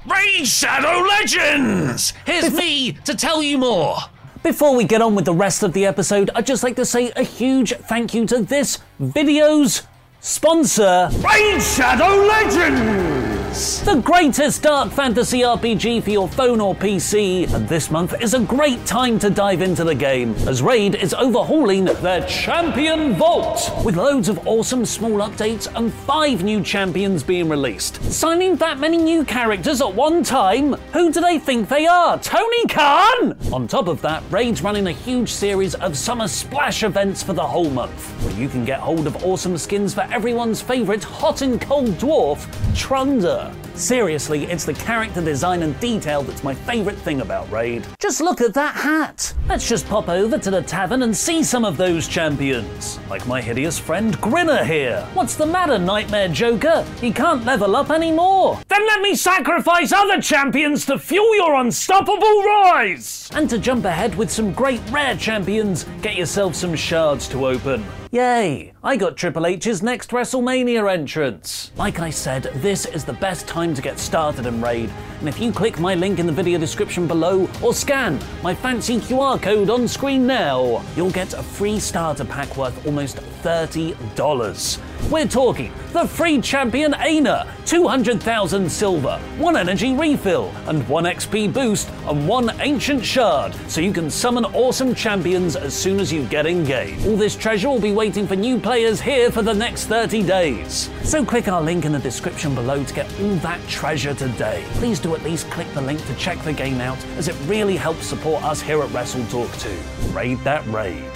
Raid 0.07 0.47
Shadow 0.47 1.07
Legends! 1.07 2.13
Here's 2.25 2.51
me 2.51 2.93
to 3.05 3.13
tell 3.13 3.43
you 3.43 3.59
more. 3.59 3.97
Before 4.41 4.75
we 4.75 4.85
get 4.85 5.03
on 5.03 5.13
with 5.13 5.25
the 5.25 5.33
rest 5.33 5.61
of 5.61 5.73
the 5.73 5.85
episode, 5.85 6.31
I'd 6.33 6.47
just 6.47 6.63
like 6.63 6.75
to 6.77 6.85
say 6.85 7.11
a 7.15 7.21
huge 7.23 7.73
thank 7.73 8.15
you 8.15 8.25
to 8.25 8.39
this 8.41 8.79
video's 8.99 9.83
sponsor, 10.19 11.09
Raid 11.23 11.61
Shadow 11.61 12.25
Legends! 12.25 13.44
The 13.55 14.01
greatest 14.03 14.63
dark 14.63 14.91
fantasy 14.91 15.39
RPG 15.39 16.03
for 16.03 16.09
your 16.09 16.27
phone 16.27 16.59
or 16.59 16.75
PC, 16.75 17.49
and 17.53 17.65
this 17.69 17.89
month 17.89 18.13
is 18.21 18.33
a 18.33 18.39
great 18.41 18.85
time 18.85 19.17
to 19.19 19.29
dive 19.29 19.61
into 19.61 19.85
the 19.85 19.95
game, 19.95 20.35
as 20.45 20.61
Raid 20.61 20.95
is 20.95 21.13
overhauling 21.13 21.85
their 21.85 22.25
Champion 22.27 23.13
Vault, 23.13 23.71
with 23.85 23.95
loads 23.95 24.27
of 24.27 24.45
awesome 24.45 24.85
small 24.85 25.19
updates 25.19 25.73
and 25.73 25.93
five 25.93 26.43
new 26.43 26.61
champions 26.61 27.23
being 27.23 27.47
released. 27.47 28.03
Signing 28.11 28.57
that 28.57 28.77
many 28.77 28.97
new 28.97 29.23
characters 29.23 29.79
at 29.79 29.95
one 29.95 30.21
time? 30.21 30.73
Who 30.91 31.09
do 31.09 31.21
they 31.21 31.39
think 31.39 31.69
they 31.69 31.85
are? 31.85 32.19
Tony 32.19 32.65
Khan? 32.67 33.37
On 33.53 33.69
top 33.69 33.87
of 33.87 34.01
that, 34.01 34.21
Raid's 34.29 34.63
running 34.63 34.87
a 34.87 34.91
huge 34.91 35.31
series 35.31 35.75
of 35.75 35.97
summer 35.97 36.27
splash 36.27 36.83
events 36.83 37.23
for 37.23 37.31
the 37.31 37.47
whole 37.47 37.69
month, 37.69 38.09
where 38.25 38.33
you 38.33 38.49
can 38.49 38.65
get 38.65 38.81
hold 38.81 39.07
of 39.07 39.23
awesome 39.23 39.57
skins 39.57 39.93
for 39.93 40.01
everyone's 40.11 40.61
favourite 40.61 41.05
hot 41.05 41.41
and 41.41 41.61
cold 41.61 41.91
dwarf, 41.91 42.45
Trunder. 42.75 43.44
Seriously, 43.75 44.45
it's 44.45 44.65
the 44.65 44.73
character 44.73 45.21
design 45.21 45.63
and 45.63 45.79
detail 45.79 46.21
that's 46.23 46.43
my 46.43 46.53
favourite 46.53 46.97
thing 46.99 47.21
about 47.21 47.51
Raid. 47.51 47.85
Just 47.99 48.21
look 48.21 48.41
at 48.41 48.53
that 48.53 48.75
hat! 48.75 49.33
Let's 49.47 49.67
just 49.67 49.87
pop 49.87 50.07
over 50.09 50.37
to 50.37 50.51
the 50.51 50.61
tavern 50.61 51.03
and 51.03 51.15
see 51.15 51.43
some 51.43 51.65
of 51.65 51.77
those 51.77 52.07
champions. 52.07 52.99
Like 53.09 53.25
my 53.27 53.41
hideous 53.41 53.79
friend 53.79 54.19
Grinner 54.21 54.63
here. 54.63 55.07
What's 55.13 55.35
the 55.35 55.45
matter, 55.45 55.77
Nightmare 55.77 56.29
Joker? 56.29 56.85
He 57.01 57.11
can't 57.11 57.45
level 57.45 57.75
up 57.75 57.89
anymore. 57.89 58.59
Then 58.67 58.85
let 58.85 59.01
me 59.01 59.15
sacrifice 59.15 59.91
other 59.91 60.21
champions 60.21 60.85
to 60.85 60.99
fuel 60.99 61.35
your 61.35 61.55
unstoppable 61.55 62.43
rise! 62.43 63.29
And 63.33 63.49
to 63.49 63.57
jump 63.57 63.85
ahead 63.85 64.15
with 64.15 64.31
some 64.31 64.53
great 64.53 64.81
rare 64.91 65.15
champions, 65.17 65.85
get 66.01 66.15
yourself 66.15 66.55
some 66.55 66.75
shards 66.75 67.27
to 67.29 67.47
open. 67.47 67.83
Yay! 68.11 68.74
I 68.85 68.97
got 68.97 69.17
Triple 69.17 69.47
H's 69.47 69.81
next 69.81 70.11
WrestleMania 70.11 70.93
entrance. 70.93 71.71
Like 71.75 71.99
I 71.99 72.11
said, 72.11 72.43
this 72.57 72.85
is 72.85 73.03
the 73.03 73.13
best 73.13 73.47
time 73.47 73.73
to 73.73 73.81
get 73.81 73.97
started 73.97 74.45
in 74.45 74.61
Raid, 74.61 74.91
and 75.21 75.27
if 75.27 75.39
you 75.39 75.51
click 75.51 75.79
my 75.79 75.95
link 75.95 76.19
in 76.19 76.27
the 76.27 76.31
video 76.31 76.59
description 76.59 77.07
below 77.07 77.49
or 77.63 77.73
scan 77.73 78.19
my 78.43 78.53
fancy 78.53 78.97
QR 78.97 79.41
code 79.41 79.71
on 79.71 79.87
screen 79.87 80.27
now, 80.27 80.83
you'll 80.95 81.09
get 81.09 81.33
a 81.33 81.41
free 81.41 81.79
starter 81.79 82.25
pack 82.25 82.55
worth 82.57 82.85
almost 82.85 83.17
$30. 83.41 84.79
We're 85.09 85.27
talking 85.27 85.73
the 85.91 86.07
free 86.07 86.41
champion 86.41 86.95
Aina, 86.99 87.47
200,000 87.65 88.71
silver, 88.71 89.17
one 89.37 89.55
energy 89.55 89.93
refill, 89.95 90.51
and 90.67 90.87
one 90.87 91.05
XP 91.05 91.53
boost, 91.53 91.89
and 92.07 92.27
one 92.27 92.51
ancient 92.61 93.03
shard, 93.03 93.55
so 93.67 93.81
you 93.81 93.91
can 93.91 94.11
summon 94.11 94.45
awesome 94.45 94.93
champions 94.93 95.55
as 95.55 95.73
soon 95.73 95.99
as 95.99 96.13
you 96.13 96.23
get 96.25 96.45
in 96.45 96.63
game. 96.63 96.99
All 97.07 97.17
this 97.17 97.35
treasure 97.35 97.69
will 97.69 97.81
be 97.81 97.91
waiting 97.91 98.27
for 98.27 98.35
new 98.35 98.59
players 98.59 98.74
here 98.75 99.31
for 99.31 99.41
the 99.41 99.53
next 99.53 99.85
30 99.85 100.21
days. 100.23 100.89
So 101.03 101.23
click 101.23 101.47
our 101.47 101.61
link 101.61 101.85
in 101.85 101.93
the 101.93 101.99
description 101.99 102.53
below 102.53 102.83
to 102.83 102.93
get 102.93 103.07
all 103.21 103.35
that 103.35 103.65
treasure 103.69 104.13
today. 104.13 104.65
Please 104.73 104.99
do 104.99 105.15
at 105.15 105.23
least 105.23 105.49
click 105.49 105.71
the 105.73 105.81
link 105.81 106.05
to 106.07 106.15
check 106.15 106.37
the 106.39 106.51
game 106.51 106.81
out, 106.81 106.97
as 107.17 107.29
it 107.29 107.35
really 107.45 107.77
helps 107.77 108.05
support 108.05 108.43
us 108.43 108.61
here 108.61 108.81
at 108.81 108.91
Wrestle 108.91 109.25
Talk 109.27 109.49
2. 109.59 109.69
Raid 110.11 110.39
that 110.39 110.65
raid. 110.67 111.09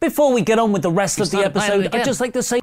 Before 0.00 0.34
we 0.34 0.42
get 0.42 0.58
on 0.58 0.70
with 0.70 0.82
the 0.82 0.90
rest 0.90 1.18
of 1.18 1.30
the 1.30 1.38
started 1.38 1.54
playing 1.54 1.72
it 1.80 1.86
episode, 1.86 2.00
I'd 2.00 2.04
just 2.04 2.20
like 2.20 2.34
to 2.34 2.42
say 2.42 2.60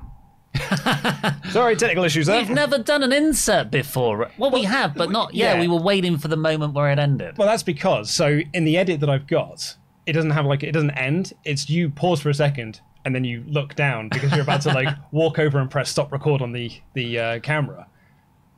Sorry, 1.50 1.76
technical 1.76 2.04
issues 2.04 2.28
there. 2.28 2.38
we've 2.38 2.52
never 2.52 2.78
done 2.78 3.02
an 3.02 3.12
insert 3.12 3.72
before. 3.72 4.30
Well, 4.38 4.52
we 4.52 4.64
have, 4.64 4.94
but 4.94 5.10
not. 5.10 5.34
Yeah, 5.34 5.56
yeah. 5.56 5.60
we 5.60 5.68
were 5.68 5.82
waiting 5.82 6.20
for 6.20 6.28
the 6.28 6.38
moment 6.38 6.76
where 6.76 6.92
it 6.92 7.00
ended. 7.00 7.38
Well, 7.38 7.48
that's 7.48 7.64
because 7.64 8.12
so 8.12 8.42
in 8.54 8.64
the 8.64 8.78
edit 8.78 9.00
that 9.00 9.10
I've 9.10 9.26
got, 9.26 9.76
it 10.06 10.14
doesn't 10.14 10.32
have 10.32 10.46
like 10.46 10.62
it 10.62 10.72
doesn't 10.72 10.92
end. 10.92 11.34
It's 11.44 11.68
you 11.68 11.90
pause 11.90 12.22
for 12.22 12.30
a 12.30 12.34
second 12.34 12.80
and 13.06 13.14
then 13.16 13.24
you 13.24 13.44
look 13.48 13.76
down 13.76 14.10
because 14.10 14.32
you're 14.32 14.42
about 14.42 14.62
to 14.62 14.74
like 14.74 14.90
walk 15.12 15.40
over 15.40 15.60
and 15.60 15.70
press 15.70 15.90
stop 15.90 16.12
record 16.12 16.42
on 16.42 16.52
the 16.52 16.72
the 16.94 17.20
uh, 17.20 17.40
camera. 17.40 17.88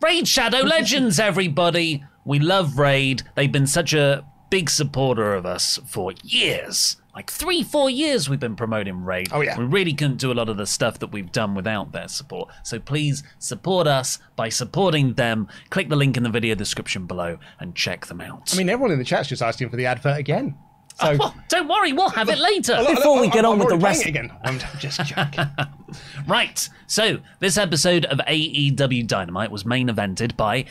Raid 0.02 0.28
Shadow 0.28 0.60
Legends, 0.60 1.20
everybody! 1.20 2.04
We 2.24 2.40
love 2.40 2.78
Raid. 2.78 3.24
They've 3.36 3.52
been 3.52 3.68
such 3.68 3.94
a 3.94 4.26
big 4.50 4.70
supporter 4.70 5.34
of 5.34 5.46
us 5.46 5.80
for 5.86 6.14
years. 6.24 6.98
Like 7.16 7.32
three, 7.32 7.64
four 7.64 7.90
years 7.90 8.30
we've 8.30 8.40
been 8.40 8.56
promoting 8.56 9.04
Raid. 9.04 9.30
Oh, 9.32 9.42
yeah. 9.42 9.58
We 9.58 9.66
really 9.66 9.94
couldn't 9.94 10.18
do 10.18 10.32
a 10.32 10.36
lot 10.36 10.50
of 10.50 10.58
the 10.58 10.68
stuff 10.68 11.00
that 11.00 11.08
we've 11.08 11.32
done 11.32 11.56
without 11.56 11.92
their 11.92 12.08
support. 12.08 12.50
So 12.64 12.80
please 12.80 13.24
support 13.40 13.88
us 13.88 14.20
by 14.36 14.50
supporting 14.50 15.16
them. 15.16 15.48
Click 15.72 15.90
the 15.90 15.96
link 15.96 16.16
in 16.16 16.22
the 16.22 16.30
video 16.30 16.54
description 16.54 17.08
below 17.08 17.40
and 17.60 17.74
check 17.74 18.06
them 18.06 18.22
out. 18.22 18.54
I 18.54 18.58
mean, 18.58 18.70
everyone 18.70 18.92
in 18.92 19.00
the 19.00 19.06
chat's 19.06 19.30
just 19.30 19.42
asking 19.42 19.70
for 19.70 19.78
the 19.78 19.88
advert 19.88 20.20
again. 20.20 20.56
So 21.00 21.16
Oh, 21.20 21.34
don't 21.48 21.68
worry, 21.68 21.94
we'll 21.94 22.10
have 22.10 22.30
it 22.30 22.40
later. 22.40 22.76
Look, 22.78 22.96
Before 22.96 23.16
look, 23.18 23.22
we 23.22 23.28
get 23.30 23.46
I'm- 23.46 23.46
on 23.46 23.52
I'm 23.54 23.60
with 23.60 23.70
the 23.70 23.78
rest. 23.78 24.02
it 24.02 24.08
again. 24.10 24.32
I'm 24.44 24.60
just 24.80 25.04
joking. 25.06 25.46
Right, 26.28 26.68
so 26.88 27.20
this 27.40 27.58
episode 27.58 28.06
of 28.06 28.20
AEW 28.28 29.08
Dynamite 29.08 29.52
was 29.52 29.66
main 29.66 29.88
evented 29.88 30.36
by 30.36 30.66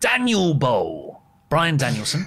Daniel 0.00 0.54
Bowl, 0.54 1.20
Bryan 1.50 1.76
Danielson 1.76 2.26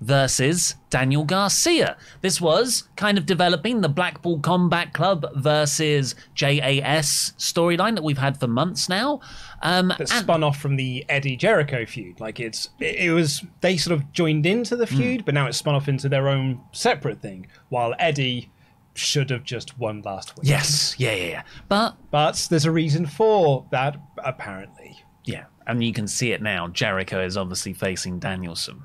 versus 0.00 0.76
Daniel 0.88 1.24
Garcia. 1.24 1.96
This 2.22 2.40
was 2.40 2.88
kind 2.96 3.18
of 3.18 3.26
developing 3.26 3.80
the 3.80 3.88
Blackpool 3.88 4.38
Combat 4.40 4.92
Club 4.92 5.26
versus 5.36 6.14
JAS 6.34 7.32
storyline 7.38 7.94
that 7.94 8.02
we've 8.04 8.18
had 8.18 8.38
for 8.40 8.46
months 8.46 8.88
now. 8.88 9.20
Um, 9.62 9.88
that 9.88 10.00
and- 10.00 10.08
spun 10.08 10.42
off 10.42 10.58
from 10.58 10.76
the 10.76 11.04
Eddie 11.08 11.36
Jericho 11.36 11.84
feud. 11.84 12.18
Like 12.20 12.40
it's 12.40 12.70
it, 12.80 12.96
it 12.96 13.10
was 13.12 13.44
they 13.60 13.76
sort 13.76 13.98
of 13.98 14.10
joined 14.12 14.46
into 14.46 14.76
the 14.76 14.86
feud, 14.86 15.24
but 15.24 15.34
now 15.34 15.46
it's 15.46 15.58
spun 15.58 15.74
off 15.74 15.88
into 15.88 16.08
their 16.08 16.28
own 16.28 16.60
separate 16.72 17.20
thing. 17.20 17.46
While 17.68 17.94
Eddie 17.98 18.50
should 18.94 19.30
have 19.30 19.44
just 19.44 19.78
won 19.78 20.02
last 20.02 20.36
week. 20.36 20.48
yes, 20.48 20.94
yeah, 20.98 21.12
yeah, 21.12 21.24
yeah. 21.28 21.42
But 21.68 21.96
But 22.10 22.46
there's 22.50 22.64
a 22.64 22.72
reason 22.72 23.06
for 23.06 23.64
that, 23.70 23.96
apparently. 24.24 24.98
yeah, 25.24 25.44
and 25.66 25.84
you 25.84 25.92
can 25.92 26.08
see 26.08 26.32
it 26.32 26.42
now. 26.42 26.68
Jericho 26.68 27.22
is 27.24 27.36
obviously 27.36 27.72
facing 27.72 28.18
Danielson. 28.18 28.82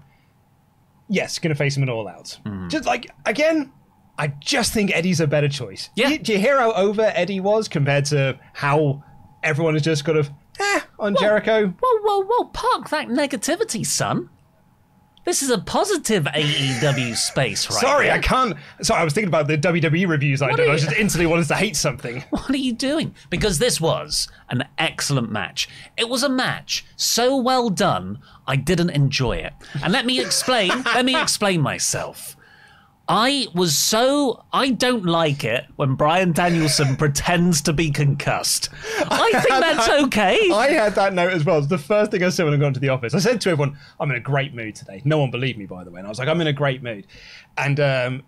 Yes, 1.07 1.39
going 1.39 1.53
to 1.53 1.57
face 1.57 1.77
him 1.77 1.83
in 1.83 1.89
all 1.89 2.07
out. 2.07 2.38
Mm-hmm. 2.45 2.69
Just 2.69 2.85
like 2.85 3.09
again, 3.25 3.71
I 4.17 4.27
just 4.27 4.74
think 4.74 4.91
Eddie's 4.91 5.19
a 5.19 5.27
better 5.27 5.50
choice. 5.50 5.89
Yeah. 5.95 6.07
Do 6.07 6.13
you, 6.13 6.19
do 6.19 6.31
you 6.33 6.39
hear 6.39 6.59
how 6.59 6.71
over 6.74 7.12
Eddie 7.15 7.39
was 7.39 7.67
compared 7.67 8.05
to 8.05 8.39
how 8.53 9.03
everyone 9.43 9.75
is 9.75 9.81
just 9.81 10.05
kind 10.05 10.17
of 10.17 10.29
eh, 10.59 10.79
on 11.00 11.15
Jericho? 11.15 11.67
Whoa, 11.67 12.00
whoa, 12.01 12.24
whoa! 12.24 12.45
Park 12.45 12.89
that 12.89 13.07
negativity, 13.07 13.85
son. 13.85 14.29
This 15.25 15.41
is 15.41 15.50
a 15.50 15.58
positive 15.58 16.25
AEW 16.25 17.15
space, 17.17 17.70
right? 17.70 17.79
Sorry. 17.82 18.12
I 18.12 18.20
can't. 18.20 18.55
Sorry, 18.82 19.01
I 19.01 19.03
was 19.03 19.13
thinking 19.13 19.27
about 19.27 19.48
the 19.48 19.58
WWE 19.58 20.08
reviews 20.08 20.41
I 20.41 20.50
What 20.51 20.58
did. 20.58 20.70
are 20.70 20.72
I 20.74 20.77
just 20.77 20.96
instantly 20.96 21.25
wanted 21.25 21.48
to 21.48 21.55
hate 21.55 21.75
something. 21.75 22.24
What 22.29 22.50
are 22.51 22.58
you 22.58 22.74
doing? 22.74 23.15
Because 23.32 23.58
this 23.58 23.82
was 23.82 24.27
an 24.50 24.65
excellent 24.77 25.32
match. 25.32 25.67
It 25.98 26.10
was 26.10 26.22
a 26.22 26.29
match 26.29 26.86
so 26.96 27.36
well 27.38 27.70
done, 27.72 28.20
I 28.46 28.55
didn't 28.55 28.91
enjoy 28.91 29.38
it. 29.38 29.53
And 29.84 29.91
let 29.91 30.05
me 30.05 30.20
explain. 30.22 30.70
let 30.86 31.03
me 31.05 31.20
explain 31.20 31.60
myself. 31.62 32.38
I 33.07 33.47
was 33.53 33.77
so 33.77 34.43
I 34.51 34.71
don't 34.71 35.05
like 35.05 35.43
it 35.43 35.65
when 35.75 35.95
Bryan 35.95 36.31
Danielson 36.31 36.95
pretends 36.97 37.62
to 37.63 37.74
be 37.74 37.91
concussed. 37.91 38.69
I 38.97 39.31
think 39.31 39.50
that's 39.50 39.89
okay. 40.05 40.50
I 40.51 40.69
had 40.69 40.95
that 40.95 41.13
note 41.13 41.31
as 41.31 41.45
well. 41.45 41.59
It's 41.59 41.67
the 41.67 41.77
first 41.77 42.12
thing 42.12 42.24
I 42.24 42.29
said 42.29 42.45
when 42.45 42.53
I 42.53 42.57
got 42.57 42.67
into 42.67 42.79
the 42.79 42.89
office. 42.89 43.13
I 43.13 43.19
said 43.19 43.39
to 43.41 43.50
everyone, 43.51 43.77
I'm 44.00 44.09
in 44.09 44.17
a 44.17 44.21
great 44.21 44.55
mood 44.55 44.75
today. 44.75 45.01
No 45.05 45.19
one 45.19 45.29
believed 45.29 45.59
me, 45.59 45.65
by 45.65 45.83
the 45.83 45.91
way. 45.91 46.00
And 46.00 46.07
I 46.07 46.09
was 46.09 46.17
like, 46.17 46.27
I'm 46.27 46.41
in 46.41 46.47
a 46.47 46.53
great 46.53 46.81
mood. 46.81 47.05
And 47.57 47.79
um, 47.79 48.24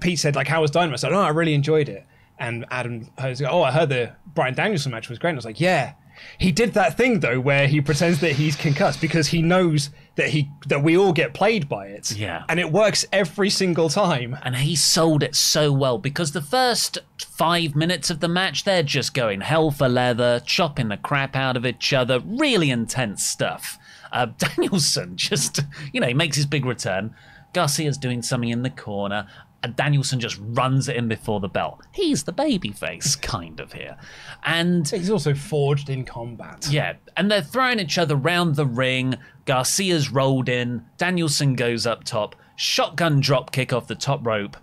Pete 0.00 0.18
said, 0.18 0.36
like, 0.36 0.46
how 0.46 0.60
was 0.62 0.70
Dynamite? 0.70 0.94
I 0.94 1.00
said, 1.00 1.12
oh, 1.12 1.20
I 1.20 1.30
really 1.30 1.54
enjoyed 1.54 1.88
it. 1.88 2.06
And 2.38 2.64
Adam 2.70 3.10
was 3.22 3.40
like, 3.40 3.52
oh, 3.52 3.62
I 3.62 3.72
heard 3.72 3.88
the 3.88 4.12
Bryan 4.34 4.54
Danielson 4.54 4.92
match 4.92 5.08
was 5.08 5.18
great. 5.18 5.30
And 5.30 5.36
I 5.36 5.38
was 5.38 5.44
like, 5.44 5.60
yeah. 5.60 5.94
He 6.38 6.52
did 6.52 6.74
that 6.74 6.96
thing, 6.96 7.20
though, 7.20 7.40
where 7.40 7.66
he 7.66 7.80
pretends 7.80 8.20
that 8.20 8.32
he's 8.32 8.54
concussed 8.54 9.00
because 9.00 9.28
he 9.28 9.42
knows 9.42 9.90
that 10.16 10.28
he 10.28 10.50
that 10.66 10.82
we 10.82 10.96
all 10.96 11.12
get 11.12 11.34
played 11.34 11.68
by 11.68 11.86
it. 11.86 12.12
Yeah. 12.12 12.44
and 12.48 12.60
it 12.60 12.70
works 12.70 13.06
every 13.12 13.50
single 13.50 13.88
time. 13.88 14.36
and 14.42 14.56
he 14.56 14.76
sold 14.76 15.22
it 15.22 15.34
so 15.34 15.72
well 15.72 15.98
because 15.98 16.32
the 16.32 16.42
first 16.42 16.98
five 17.18 17.74
minutes 17.74 18.10
of 18.10 18.20
the 18.20 18.28
match, 18.28 18.64
they're 18.64 18.82
just 18.82 19.14
going 19.14 19.40
hell 19.40 19.70
for 19.70 19.88
leather, 19.88 20.40
chopping 20.44 20.88
the 20.88 20.96
crap 20.96 21.34
out 21.34 21.56
of 21.56 21.64
each 21.64 21.92
other, 21.92 22.20
really 22.20 22.70
intense 22.70 23.24
stuff. 23.24 23.78
Uh, 24.12 24.26
Danielson 24.38 25.16
just, 25.16 25.60
you 25.92 26.00
know, 26.00 26.08
he 26.08 26.14
makes 26.14 26.36
his 26.36 26.46
big 26.46 26.64
return. 26.66 27.14
Garcia's 27.54 27.98
doing 27.98 28.22
something 28.22 28.50
in 28.50 28.62
the 28.62 28.70
corner. 28.70 29.26
And 29.64 29.76
Danielson 29.76 30.18
just 30.18 30.38
runs 30.40 30.88
it 30.88 30.96
in 30.96 31.06
before 31.06 31.38
the 31.38 31.48
bell. 31.48 31.80
He's 31.92 32.24
the 32.24 32.32
babyface, 32.32 33.20
kind 33.22 33.60
of 33.60 33.72
here. 33.72 33.96
And 34.44 34.88
He's 34.88 35.08
also 35.10 35.34
forged 35.34 35.88
in 35.88 36.04
combat. 36.04 36.66
yeah, 36.70 36.94
and 37.16 37.30
they're 37.30 37.42
throwing 37.42 37.78
each 37.78 37.96
other 37.96 38.16
round 38.16 38.56
the 38.56 38.66
ring. 38.66 39.14
Garcia's 39.44 40.10
rolled 40.10 40.48
in. 40.48 40.84
Danielson 40.98 41.54
goes 41.54 41.86
up 41.86 42.02
top. 42.04 42.34
Shotgun 42.56 43.20
drop 43.20 43.52
kick 43.52 43.72
off 43.72 43.86
the 43.86 43.94
top 43.94 44.26
rope, 44.26 44.56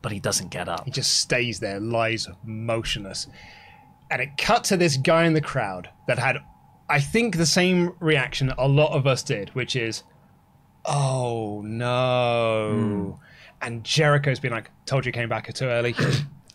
but 0.00 0.10
he 0.12 0.18
doesn't 0.20 0.50
get 0.50 0.68
up. 0.68 0.84
He 0.84 0.90
just 0.90 1.20
stays 1.20 1.60
there, 1.60 1.78
lies 1.80 2.28
motionless. 2.44 3.28
And 4.10 4.20
it 4.20 4.30
cut 4.38 4.64
to 4.64 4.76
this 4.76 4.96
guy 4.96 5.24
in 5.24 5.32
the 5.34 5.40
crowd 5.40 5.88
that 6.08 6.18
had, 6.18 6.38
I 6.88 7.00
think, 7.00 7.36
the 7.36 7.46
same 7.46 7.94
reaction 8.00 8.50
a 8.58 8.66
lot 8.68 8.92
of 8.92 9.06
us 9.06 9.22
did, 9.22 9.50
which 9.50 9.74
is, 9.76 10.02
oh 10.84 11.62
no. 11.64 13.16
Hmm. 13.16 13.22
And 13.62 13.84
Jericho's 13.84 14.40
been 14.40 14.52
like, 14.52 14.70
told 14.84 15.06
you 15.06 15.12
came 15.12 15.28
back 15.28 15.52
too 15.54 15.66
early. 15.66 15.94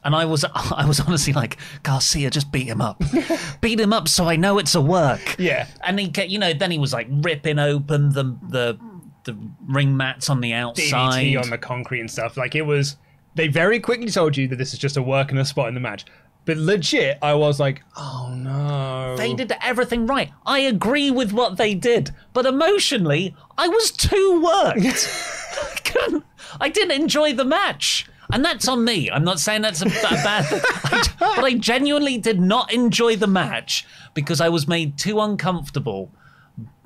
And 0.03 0.15
I 0.15 0.23
was, 0.23 0.45
I 0.53 0.85
was 0.87 1.01
honestly 1.01 1.33
like, 1.33 1.57
Garcia, 1.83 2.29
just 2.29 2.49
beat 2.49 2.67
him 2.67 2.79
up, 2.79 3.03
beat 3.61 3.77
him 3.77 3.91
up, 3.91 4.07
so 4.07 4.29
I 4.29 4.37
know 4.37 4.57
it's 4.57 4.73
a 4.73 4.79
work. 4.79 5.35
Yeah. 5.37 5.67
And 5.83 5.99
he, 5.99 6.13
you 6.27 6.39
know, 6.39 6.53
then 6.53 6.71
he 6.71 6.79
was 6.79 6.93
like 6.93 7.07
ripping 7.09 7.59
open 7.59 8.09
the 8.13 8.23
the 8.47 8.79
the 9.25 9.37
ring 9.67 9.97
mats 9.97 10.29
on 10.29 10.39
the 10.39 10.53
outside. 10.53 11.25
DDT 11.25 11.41
on 11.41 11.49
the 11.49 11.57
concrete 11.57 11.99
and 11.99 12.09
stuff. 12.09 12.37
Like 12.37 12.55
it 12.55 12.61
was, 12.61 12.95
they 13.35 13.49
very 13.49 13.79
quickly 13.79 14.09
told 14.09 14.37
you 14.37 14.47
that 14.47 14.55
this 14.55 14.71
is 14.71 14.79
just 14.79 14.95
a 14.95 15.01
work 15.01 15.31
and 15.31 15.39
a 15.39 15.45
spot 15.45 15.67
in 15.67 15.73
the 15.73 15.81
match. 15.81 16.05
But 16.45 16.55
legit, 16.55 17.17
I 17.21 17.33
was 17.33 17.59
like, 17.59 17.83
oh 17.97 18.33
no. 18.33 19.17
They 19.17 19.33
did 19.33 19.51
everything 19.61 20.07
right. 20.07 20.31
I 20.45 20.59
agree 20.59 21.11
with 21.11 21.33
what 21.33 21.57
they 21.57 21.75
did, 21.75 22.11
but 22.31 22.45
emotionally, 22.45 23.35
I 23.57 23.67
was 23.67 23.91
too 23.91 24.41
worked. 24.41 25.09
I 26.59 26.69
didn't 26.69 26.99
enjoy 27.01 27.33
the 27.33 27.45
match. 27.45 28.07
And 28.31 28.43
that's 28.43 28.67
on 28.67 28.83
me. 28.83 29.09
I'm 29.09 29.23
not 29.23 29.39
saying 29.39 29.61
that's 29.61 29.81
a, 29.81 29.85
a 29.85 29.89
bad 29.89 30.41
thing. 30.41 30.61
I, 30.83 31.03
but 31.19 31.45
I 31.45 31.53
genuinely 31.53 32.17
did 32.17 32.41
not 32.41 32.73
enjoy 32.73 33.15
the 33.15 33.27
match 33.27 33.85
because 34.13 34.41
I 34.41 34.49
was 34.49 34.67
made 34.67 34.97
too 34.97 35.21
uncomfortable 35.21 36.11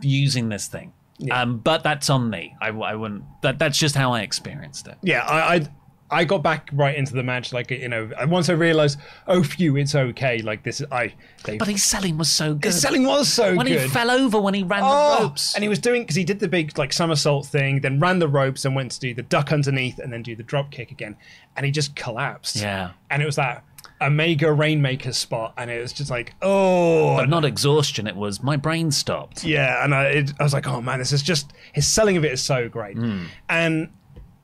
using 0.01 0.49
this 0.49 0.67
thing. 0.67 0.93
Um, 1.31 1.57
but 1.59 1.83
that's 1.83 2.09
on 2.09 2.29
me. 2.29 2.55
I, 2.61 2.69
I 2.69 2.95
wouldn't. 2.95 3.23
That, 3.41 3.59
that's 3.59 3.77
just 3.77 3.95
how 3.95 4.11
I 4.13 4.21
experienced 4.21 4.87
it. 4.87 4.97
yeah, 5.01 5.23
I, 5.23 5.55
I 5.55 5.67
I 6.11 6.25
got 6.25 6.43
back 6.43 6.69
right 6.73 6.95
into 6.95 7.13
the 7.13 7.23
match. 7.23 7.53
Like 7.53 7.71
you 7.71 7.87
know, 7.87 8.11
and 8.19 8.29
once 8.29 8.49
I 8.49 8.53
realized, 8.53 8.99
oh 9.27 9.43
phew, 9.43 9.77
it's 9.77 9.95
okay. 9.95 10.39
Like 10.41 10.63
this, 10.63 10.81
is 10.81 10.87
I. 10.91 11.13
They, 11.45 11.57
But 11.57 11.67
his 11.69 11.83
selling 11.83 12.17
was 12.17 12.29
so 12.31 12.53
good. 12.53 12.65
his 12.65 12.81
selling 12.81 13.05
was 13.05 13.31
so 13.31 13.55
when 13.55 13.65
good. 13.65 13.75
When 13.77 13.83
he 13.83 13.87
fell 13.89 14.11
over 14.11 14.39
when 14.39 14.53
he 14.53 14.63
ran 14.63 14.81
the 14.81 14.87
Oh, 14.89 15.23
ropes. 15.23 15.55
and 15.55 15.63
he 15.63 15.69
was 15.69 15.79
doing 15.79 16.03
because 16.03 16.15
he 16.17 16.23
did 16.23 16.39
the 16.39 16.47
big 16.47 16.77
like 16.77 16.91
somersault 16.93 17.45
thing, 17.45 17.79
then 17.81 17.99
ran 17.99 18.19
the 18.19 18.27
ropes 18.27 18.65
and 18.65 18.75
went 18.75 18.91
to 18.91 18.99
do 18.99 19.13
the 19.13 19.23
duck 19.23 19.51
underneath, 19.51 19.99
and 19.99 20.11
then 20.11 20.21
do 20.21 20.35
the 20.35 20.43
drop 20.43 20.69
kick 20.71 20.91
again, 20.91 21.15
and 21.55 21.65
he 21.65 21.71
just 21.71 21.95
collapsed. 21.95 22.57
Yeah. 22.57 22.91
and 23.09 23.21
it 23.21 23.25
was 23.25 23.37
that 23.37 23.63
Omega 24.01 24.51
Rainmaker 24.51 25.13
spot, 25.13 25.53
and 25.57 25.69
it 25.69 25.79
was 25.79 25.93
just 25.93 26.09
like, 26.09 26.33
oh, 26.41 27.15
but 27.17 27.29
not 27.29 27.45
exhaustion. 27.45 28.07
It 28.07 28.15
was 28.15 28.41
my 28.41 28.57
brain 28.57 28.91
stopped. 28.91 29.43
Yeah, 29.43 29.83
and 29.83 29.93
I, 29.93 30.05
it, 30.05 30.33
I 30.39 30.43
was 30.43 30.53
like, 30.53 30.67
oh 30.67 30.81
man, 30.81 30.99
this 30.99 31.11
is 31.11 31.21
just 31.21 31.53
his 31.71 31.87
selling 31.87 32.17
of 32.17 32.25
it 32.25 32.31
is 32.31 32.41
so 32.41 32.67
great. 32.67 32.97
Hmm. 32.97 33.25
And 33.47 33.89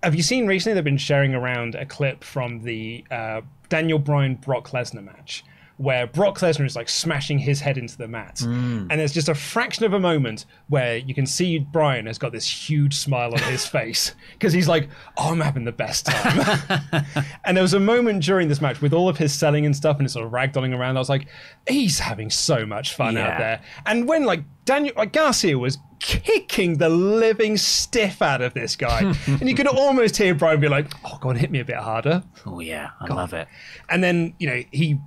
have 0.04 0.16
you 0.16 0.24
seen 0.24 0.48
recently? 0.48 0.75
They've 0.75 0.84
been 0.84 0.98
sharing 0.98 1.34
around 1.34 1.75
a 1.75 1.86
clip 1.86 2.24
from 2.24 2.63
the 2.63 3.04
uh, 3.10 3.42
Daniel 3.70 4.00
Bryan 4.00 4.36
Brock 4.36 4.70
Lesnar 4.70 5.04
match. 5.04 5.44
Where 5.77 6.07
Brock 6.07 6.39
Lesnar 6.39 6.65
is 6.65 6.75
like 6.75 6.89
smashing 6.89 7.38
his 7.38 7.62
head 7.62 7.77
into 7.77 7.98
the 7.98 8.07
mat. 8.07 8.38
Mm. 8.38 8.88
And 8.89 9.00
there's 9.00 9.13
just 9.13 9.29
a 9.29 9.36
fraction 9.36 9.86
of 9.86 9.93
a 9.93 10.00
moment 10.00 10.46
where 10.69 10.98
you 10.98 11.13
can 11.13 11.27
see 11.27 11.60
Bryan 11.60 12.07
has 12.07 12.17
got 12.17 12.31
this 12.31 12.48
huge 12.69 12.96
smile 12.96 13.31
on 13.34 13.39
his 13.43 13.65
face 13.77 14.15
because 14.34 14.53
he's 14.53 14.67
like, 14.67 14.89
oh, 15.17 15.31
I'm 15.31 15.39
having 15.39 15.65
the 15.65 15.72
best 15.72 16.07
time. 16.07 16.84
And 17.46 17.55
there 17.55 17.62
was 17.62 17.74
a 17.75 17.79
moment 17.79 18.24
during 18.24 18.48
this 18.50 18.59
match 18.59 18.81
with 18.81 18.92
all 18.92 19.07
of 19.07 19.18
his 19.18 19.31
selling 19.33 19.66
and 19.66 19.75
stuff 19.75 19.98
and 19.98 20.05
his 20.05 20.13
sort 20.13 20.25
of 20.25 20.31
ragdolling 20.31 20.75
around. 20.77 20.98
I 20.98 21.00
was 21.00 21.09
like, 21.09 21.27
he's 21.70 22.00
having 22.00 22.29
so 22.29 22.66
much 22.66 22.94
fun 22.96 23.13
Yeah. 23.16 23.27
out 23.27 23.37
there. 23.37 23.61
And 23.85 24.07
when 24.07 24.25
like 24.25 24.44
Daniel, 24.66 24.94
like 24.98 25.13
Garcia 25.13 25.57
was 25.57 25.77
kicking 26.00 26.77
the 26.77 26.90
living 26.90 27.55
stiff 27.57 28.22
out 28.22 28.42
of 28.42 28.53
this 28.53 28.75
guy, 28.75 29.13
and 29.27 29.48
you 29.48 29.55
could 29.55 29.68
almost 29.68 30.18
hear 30.18 30.35
Bryan 30.35 30.59
be 30.59 30.68
like, 30.68 30.92
"Oh, 31.05 31.18
go 31.22 31.29
on, 31.29 31.35
hit 31.37 31.51
me 31.51 31.59
a 31.59 31.66
bit 31.66 31.77
harder." 31.77 32.24
Oh 32.46 32.59
yeah, 32.59 32.90
I 33.00 33.13
love 33.13 33.33
it. 33.33 33.48
And 33.90 34.03
then 34.03 34.33
you 34.40 34.48
know 34.48 34.61
he 34.72 35.00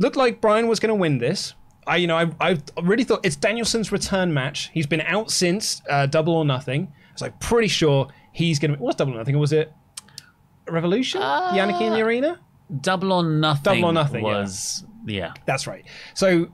looked 0.00 0.16
like 0.16 0.40
Bryan 0.40 0.66
was 0.66 0.80
going 0.80 0.88
to 0.88 0.94
win 0.96 1.18
this. 1.18 1.54
I, 1.86 1.96
you 1.96 2.06
know, 2.06 2.16
I, 2.16 2.30
I 2.40 2.58
really 2.82 3.04
thought 3.04 3.24
it's 3.24 3.36
Danielson's 3.36 3.92
return 3.92 4.34
match. 4.34 4.70
He's 4.72 4.86
been 4.86 5.00
out 5.02 5.30
since 5.30 5.82
uh, 5.88 6.06
Double 6.06 6.34
or 6.34 6.44
Nothing. 6.44 6.92
I 6.92 7.12
was 7.12 7.22
like 7.22 7.38
pretty 7.40 7.68
sure 7.68 8.08
he's 8.32 8.58
going 8.58 8.74
to. 8.74 8.82
Was 8.82 8.96
Double 8.96 9.14
or 9.14 9.18
Nothing? 9.18 9.36
Or 9.36 9.38
was 9.38 9.52
it 9.52 9.72
Revolution? 10.68 11.20
the 11.20 11.26
Anarchy 11.26 11.84
in 11.84 11.92
the 11.92 12.00
Arena? 12.00 12.40
Double 12.80 13.12
or 13.12 13.24
nothing. 13.24 13.62
Double 13.74 13.90
or 13.90 13.92
Nothing, 13.92 14.24
yeah. 14.24 14.40
was 14.40 14.84
yeah. 15.06 15.34
That's 15.46 15.66
right. 15.66 15.84
So, 16.14 16.48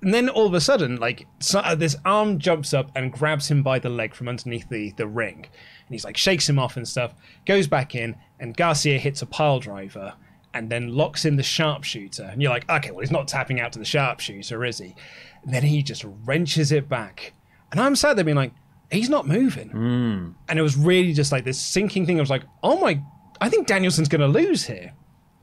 and 0.00 0.14
then 0.14 0.28
all 0.28 0.46
of 0.46 0.54
a 0.54 0.60
sudden, 0.60 0.96
like 0.96 1.26
so, 1.40 1.58
uh, 1.58 1.74
this 1.74 1.96
arm 2.04 2.38
jumps 2.38 2.72
up 2.72 2.90
and 2.94 3.12
grabs 3.12 3.50
him 3.50 3.62
by 3.62 3.78
the 3.78 3.90
leg 3.90 4.14
from 4.14 4.28
underneath 4.28 4.68
the 4.68 4.92
the 4.92 5.06
ring, 5.06 5.44
and 5.44 5.94
he's 5.94 6.04
like 6.04 6.16
shakes 6.16 6.48
him 6.48 6.58
off 6.58 6.76
and 6.76 6.88
stuff. 6.88 7.14
Goes 7.44 7.66
back 7.66 7.94
in, 7.94 8.16
and 8.40 8.56
Garcia 8.56 8.98
hits 8.98 9.20
a 9.20 9.26
pile 9.26 9.60
driver, 9.60 10.14
and 10.54 10.70
then 10.70 10.94
locks 10.94 11.24
in 11.24 11.36
the 11.36 11.42
sharpshooter. 11.42 12.24
And 12.24 12.40
you're 12.42 12.50
like, 12.50 12.68
okay, 12.70 12.90
well 12.90 13.00
he's 13.00 13.10
not 13.10 13.28
tapping 13.28 13.60
out 13.60 13.72
to 13.72 13.78
the 13.78 13.84
sharpshooter, 13.84 14.64
is 14.64 14.78
he? 14.78 14.94
And 15.44 15.54
then 15.54 15.62
he 15.62 15.82
just 15.82 16.04
wrenches 16.24 16.72
it 16.72 16.88
back, 16.88 17.32
and 17.70 17.80
I'm 17.80 17.96
sat 17.96 18.16
there 18.16 18.24
being 18.24 18.36
like, 18.36 18.52
he's 18.90 19.10
not 19.10 19.26
moving. 19.26 19.70
And 20.48 20.58
it 20.58 20.62
was 20.62 20.76
really 20.76 21.12
just 21.12 21.32
like 21.32 21.44
this 21.44 21.60
sinking 21.60 22.06
thing. 22.06 22.18
I 22.18 22.20
was 22.20 22.30
like, 22.30 22.44
oh 22.62 22.78
my, 22.80 23.00
I 23.40 23.48
think 23.48 23.66
Danielson's 23.66 24.08
going 24.08 24.20
to 24.20 24.28
lose 24.28 24.66
here. 24.66 24.92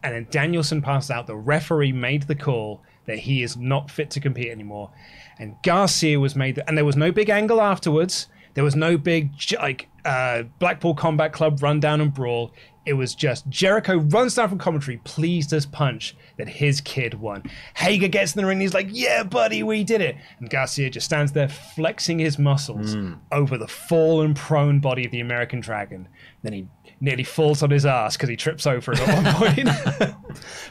And 0.03 0.13
then 0.13 0.27
Danielson 0.29 0.81
passed 0.81 1.09
out. 1.09 1.27
The 1.27 1.35
referee 1.35 1.91
made 1.91 2.23
the 2.23 2.35
call 2.35 2.83
that 3.05 3.19
he 3.19 3.43
is 3.43 3.55
not 3.57 3.89
fit 3.89 4.09
to 4.11 4.19
compete 4.19 4.51
anymore. 4.51 4.91
And 5.39 5.55
Garcia 5.63 6.19
was 6.19 6.35
made, 6.35 6.61
and 6.67 6.77
there 6.77 6.85
was 6.85 6.95
no 6.95 7.11
big 7.11 7.29
angle 7.29 7.61
afterwards. 7.61 8.27
There 8.55 8.63
was 8.63 8.75
no 8.75 8.97
big 8.97 9.31
like 9.59 9.89
uh, 10.05 10.43
Blackpool 10.59 10.95
Combat 10.95 11.33
Club 11.33 11.61
rundown 11.61 12.01
and 12.01 12.13
brawl. 12.13 12.51
It 12.85 12.93
was 12.93 13.15
just 13.15 13.49
Jericho 13.49 13.97
runs 13.97 14.35
down 14.35 14.49
from 14.49 14.57
commentary, 14.59 14.97
pleased 14.97 15.53
as 15.53 15.65
punch 15.65 16.15
that 16.37 16.47
his 16.47 16.81
kid 16.81 17.15
won. 17.15 17.43
Hager 17.75 18.07
gets 18.07 18.35
in 18.35 18.41
the 18.41 18.47
ring. 18.47 18.61
He's 18.61 18.73
like, 18.73 18.89
"Yeah, 18.91 19.23
buddy, 19.23 19.63
we 19.63 19.83
did 19.83 20.01
it." 20.01 20.15
And 20.39 20.49
Garcia 20.49 20.89
just 20.89 21.05
stands 21.05 21.31
there 21.31 21.49
flexing 21.49 22.19
his 22.19 22.37
muscles 22.37 22.93
hmm. 22.93 23.13
over 23.31 23.57
the 23.57 23.67
fallen, 23.67 24.33
prone 24.33 24.79
body 24.79 25.05
of 25.05 25.11
the 25.11 25.19
American 25.19 25.61
Dragon. 25.61 26.07
Then 26.43 26.53
he 26.53 26.67
nearly 26.99 27.23
falls 27.23 27.63
on 27.63 27.71
his 27.71 27.85
ass 27.85 28.15
because 28.15 28.29
he 28.29 28.35
trips 28.35 28.67
over 28.67 28.91
it 28.93 28.99
at 28.99 29.23
one 29.23 29.33
point. 29.55 29.69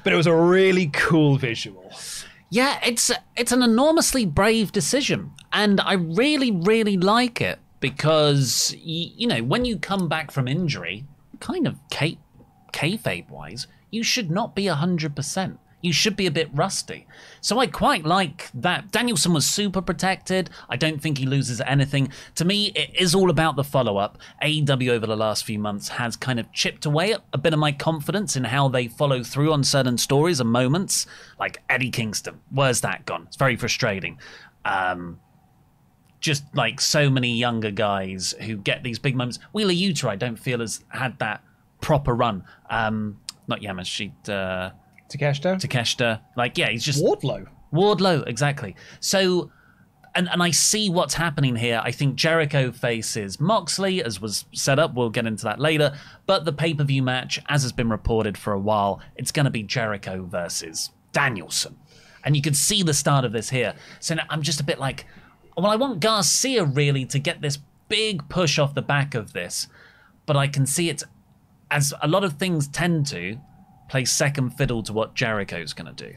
but 0.04 0.12
it 0.12 0.16
was 0.16 0.26
a 0.26 0.34
really 0.34 0.88
cool 0.88 1.36
visual. 1.36 1.90
Yeah, 2.50 2.78
it's 2.84 3.10
it's 3.36 3.50
an 3.50 3.62
enormously 3.62 4.26
brave 4.26 4.70
decision, 4.70 5.32
and 5.52 5.80
I 5.80 5.94
really, 5.94 6.52
really 6.52 6.96
like 6.96 7.40
it 7.40 7.58
because 7.80 8.74
you 8.78 9.26
know 9.26 9.42
when 9.42 9.64
you 9.64 9.78
come 9.78 10.08
back 10.08 10.30
from 10.30 10.46
injury, 10.46 11.04
kind 11.44 11.66
of 11.66 11.78
k 11.90 12.18
kayfabe 12.72 13.28
wise, 13.28 13.66
you 13.90 14.02
should 14.02 14.30
not 14.30 14.54
be 14.56 14.66
hundred 14.66 15.14
percent. 15.14 15.58
You 15.82 15.92
should 15.92 16.16
be 16.16 16.24
a 16.26 16.30
bit 16.30 16.48
rusty. 16.54 17.06
So 17.42 17.58
I 17.58 17.66
quite 17.66 18.06
like 18.06 18.50
that. 18.54 18.90
Danielson 18.90 19.34
was 19.34 19.46
super 19.46 19.82
protected. 19.82 20.48
I 20.70 20.76
don't 20.76 21.02
think 21.02 21.18
he 21.18 21.26
loses 21.26 21.60
anything. 21.60 22.10
To 22.36 22.46
me, 22.46 22.72
it 22.74 22.98
is 22.98 23.14
all 23.14 23.28
about 23.28 23.56
the 23.56 23.64
follow 23.64 23.98
up. 23.98 24.16
AEW 24.42 24.88
over 24.88 25.06
the 25.06 25.14
last 25.14 25.44
few 25.44 25.58
months 25.58 25.88
has 25.88 26.16
kind 26.16 26.40
of 26.40 26.50
chipped 26.52 26.86
away 26.86 27.14
a 27.34 27.36
bit 27.36 27.52
of 27.52 27.58
my 27.58 27.70
confidence 27.70 28.34
in 28.34 28.44
how 28.44 28.66
they 28.68 28.88
follow 28.88 29.22
through 29.22 29.52
on 29.52 29.62
certain 29.62 29.98
stories 29.98 30.40
and 30.40 30.50
moments. 30.50 31.06
Like 31.38 31.62
Eddie 31.68 31.90
Kingston. 31.90 32.40
Where's 32.50 32.80
that 32.80 33.04
gone? 33.04 33.24
It's 33.26 33.36
very 33.36 33.56
frustrating. 33.56 34.18
Um, 34.64 35.20
just 36.24 36.42
like 36.54 36.80
so 36.80 37.10
many 37.10 37.36
younger 37.36 37.70
guys 37.70 38.34
who 38.40 38.56
get 38.56 38.82
these 38.82 38.98
big 38.98 39.14
moments. 39.14 39.38
Wheeler 39.52 39.74
Yuta, 39.74 40.08
I 40.08 40.16
don't 40.16 40.38
feel 40.38 40.60
has 40.60 40.82
had 40.88 41.18
that 41.18 41.42
proper 41.82 42.14
run. 42.14 42.44
Um, 42.70 43.20
not 43.46 43.60
Yamashita, 43.60 44.30
uh, 44.30 44.70
Takeshita? 45.10 45.60
Takeshita. 45.60 46.22
Like, 46.34 46.56
yeah, 46.56 46.70
he's 46.70 46.82
just 46.82 47.04
Wardlow. 47.04 47.46
Wardlow, 47.74 48.26
exactly. 48.26 48.74
So, 49.00 49.50
and 50.14 50.30
and 50.30 50.42
I 50.42 50.50
see 50.50 50.88
what's 50.88 51.12
happening 51.12 51.56
here. 51.56 51.82
I 51.84 51.90
think 51.90 52.14
Jericho 52.14 52.72
faces 52.72 53.38
Moxley, 53.38 54.02
as 54.02 54.18
was 54.18 54.46
set 54.54 54.78
up. 54.78 54.94
We'll 54.94 55.10
get 55.10 55.26
into 55.26 55.44
that 55.44 55.60
later. 55.60 55.92
But 56.24 56.46
the 56.46 56.54
pay 56.54 56.72
per 56.72 56.84
view 56.84 57.02
match, 57.02 57.38
as 57.50 57.64
has 57.64 57.72
been 57.72 57.90
reported 57.90 58.38
for 58.38 58.54
a 58.54 58.58
while, 58.58 59.02
it's 59.16 59.30
going 59.30 59.44
to 59.44 59.50
be 59.50 59.62
Jericho 59.62 60.24
versus 60.24 60.90
Danielson, 61.12 61.76
and 62.24 62.34
you 62.34 62.40
can 62.40 62.54
see 62.54 62.82
the 62.82 62.94
start 62.94 63.26
of 63.26 63.32
this 63.32 63.50
here. 63.50 63.74
So 64.00 64.14
now 64.14 64.24
I'm 64.30 64.40
just 64.40 64.58
a 64.58 64.64
bit 64.64 64.78
like, 64.78 65.04
well, 65.56 65.66
I 65.66 65.76
want 65.76 66.00
Garcia 66.00 66.64
really 66.64 67.04
to 67.06 67.18
get 67.18 67.40
this 67.40 67.58
big 67.88 68.28
push 68.28 68.58
off 68.58 68.74
the 68.74 68.82
back 68.82 69.14
of 69.14 69.32
this, 69.32 69.68
but 70.26 70.36
I 70.36 70.48
can 70.48 70.66
see 70.66 70.88
it 70.88 71.02
as 71.70 71.94
a 72.02 72.08
lot 72.08 72.24
of 72.24 72.34
things 72.34 72.68
tend 72.68 73.06
to 73.06 73.38
play 73.88 74.04
second 74.04 74.50
fiddle 74.50 74.82
to 74.82 74.92
what 74.92 75.14
Jericho's 75.14 75.72
going 75.72 75.94
to 75.94 76.10
do. 76.10 76.16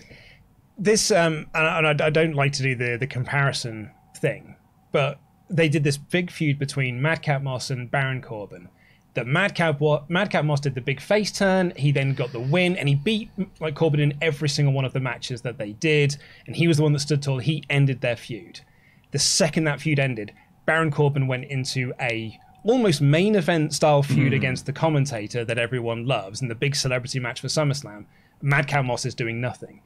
This, 0.78 1.12
um, 1.12 1.48
and 1.54 1.88
I, 2.02 2.06
I 2.06 2.10
don't 2.10 2.36
like 2.36 2.54
to 2.54 2.64
do 2.64 2.76
the 2.76 2.98
the 2.98 3.08
comparison 3.08 3.92
thing, 4.16 4.56
but 4.92 5.20
they 5.50 5.70
did 5.70 5.84
this 5.84 5.98
big 5.98 6.30
feud 6.30 6.60
between 6.60 7.02
Madcap 7.02 7.42
Moss 7.42 7.70
and 7.70 7.90
Baron 7.90 8.22
Corbin. 8.22 8.70
That 9.16 9.26
Madcap 9.26 9.82
Madcap 10.10 10.46
Moss 10.46 10.60
did 10.60 10.76
the 10.76 10.82
big 10.82 11.02
face 11.02 11.32
turn. 11.32 11.74
He 11.76 11.92
then 11.92 12.14
got 12.14 12.32
the 12.32 12.40
win, 12.40 12.78
and 12.78 12.88
he 12.88 12.94
beat 12.94 13.32
like 13.60 13.74
Corbin 13.74 14.00
in 14.00 14.14
every 14.22 14.50
single 14.50 14.74
one 14.74 14.86
of 14.86 14.94
the 14.94 15.00
matches 15.00 15.42
that 15.42 15.58
they 15.58 15.74
did. 15.74 16.16
And 16.46 16.56
he 16.56 16.68
was 16.68 16.78
the 16.78 16.84
one 16.84 16.94
that 16.94 17.00
stood 17.00 17.24
tall. 17.24 17.40
He 17.40 17.64
ended 17.70 18.02
their 18.02 18.16
feud. 18.16 18.62
The 19.12 19.20
second 19.20 19.64
that 19.66 19.82
feud 19.82 20.00
ended, 20.00 20.34
Baron 20.66 20.92
Corbin 20.92 21.28
went 21.28 21.46
into 21.46 21.94
a 22.00 22.38
almost 22.64 23.02
main 23.02 23.36
event 23.36 23.74
style 23.74 24.04
feud 24.04 24.34
mm. 24.34 24.36
against 24.36 24.66
the 24.66 24.74
commentator 24.74 25.46
that 25.46 25.58
everyone 25.58 26.06
loves 26.06 26.42
in 26.42 26.48
the 26.48 26.56
big 26.56 26.76
celebrity 26.76 27.20
match 27.20 27.40
for 27.40 27.48
SummerSlam. 27.48 28.06
Madcap 28.42 28.86
Moss 28.86 29.06
is 29.06 29.16
doing 29.16 29.40
nothing. 29.40 29.82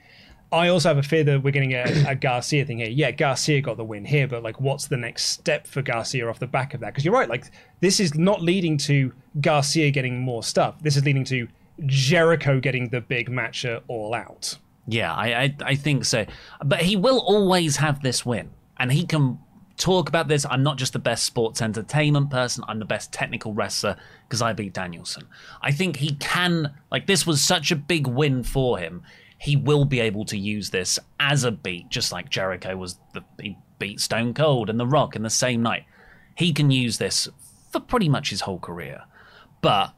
I 0.52 0.68
also 0.68 0.90
have 0.90 0.98
a 0.98 1.04
fear 1.04 1.24
that 1.24 1.44
we're 1.44 1.52
getting 1.52 1.74
a, 1.74 2.06
a, 2.10 2.16
Garcia 2.16 2.66
thing 2.66 2.80
here. 2.80 2.90
Yeah, 2.90 3.12
Garcia 3.12 3.62
got 3.62 3.78
the 3.78 3.86
win 3.86 4.04
here, 4.04 4.28
but 4.28 4.44
like, 4.44 4.60
what's 4.60 4.88
the 4.88 4.98
next 4.98 5.26
step 5.28 5.66
for 5.66 5.82
Garcia 5.82 6.28
off 6.28 6.40
the 6.40 6.48
back 6.48 6.74
of 6.74 6.82
that? 6.82 6.88
Because 6.88 7.06
you're 7.06 7.14
right, 7.14 7.30
like, 7.30 7.46
this 7.80 8.02
is 8.02 8.16
not 8.16 8.42
leading 8.42 8.78
to 8.80 9.14
Garcia 9.40 9.92
getting 9.92 10.20
more 10.20 10.44
stuff. 10.44 10.76
This 10.82 10.98
is 10.98 11.06
leading 11.06 11.24
to 11.26 11.48
Jericho 11.86 12.60
getting 12.60 12.90
the 12.90 13.00
big 13.00 13.30
match 13.30 13.66
all 13.88 14.14
out. 14.14 14.58
Yeah, 14.88 15.14
I, 15.14 15.44
I, 15.44 15.56
I 15.64 15.76
think 15.76 16.04
so. 16.04 16.26
But 16.66 16.82
he 16.82 16.98
will 16.98 17.20
always 17.20 17.78
have 17.78 18.02
this 18.02 18.26
win, 18.26 18.50
and 18.82 18.92
he 18.92 19.06
can 19.06 19.38
talk 19.78 20.10
about 20.10 20.28
this. 20.28 20.44
I'm 20.50 20.64
not 20.64 20.78
just 20.78 20.94
the 20.94 21.00
best 21.00 21.24
sports 21.24 21.62
entertainment 21.62 22.32
person, 22.32 22.64
I'm 22.68 22.80
the 22.80 22.86
best 22.86 23.14
technical 23.14 23.54
wrestler 23.54 23.96
because 24.28 24.42
I 24.42 24.54
beat 24.54 24.74
Danielson. 24.74 25.28
I 25.62 25.72
think 25.72 25.98
he 25.98 26.16
can, 26.16 26.74
like, 26.92 27.06
this 27.06 27.28
was 27.28 27.42
such 27.42 27.72
a 27.72 27.76
big 27.76 28.08
win 28.08 28.44
for 28.44 28.80
him. 28.80 29.04
He 29.38 29.56
will 29.56 29.86
be 29.86 30.00
able 30.00 30.26
to 30.26 30.38
use 30.38 30.72
this 30.72 30.98
as 31.20 31.44
a 31.44 31.52
beat, 31.52 31.90
just 31.90 32.12
like 32.12 32.30
Jericho 32.30 32.76
was 32.76 32.98
the 33.14 33.24
he 33.40 33.58
beat 33.78 34.00
Stone 34.00 34.34
Cold 34.34 34.68
and 34.68 34.80
The 34.80 34.88
Rock 34.88 35.16
in 35.16 35.22
the 35.22 35.30
same 35.30 35.62
night. 35.62 35.86
He 36.36 36.54
can 36.54 36.72
use 36.72 36.98
this 36.98 37.28
for 37.72 37.80
pretty 37.80 38.10
much 38.10 38.32
his 38.32 38.42
whole 38.42 38.60
career. 38.60 39.04
But 39.62 39.94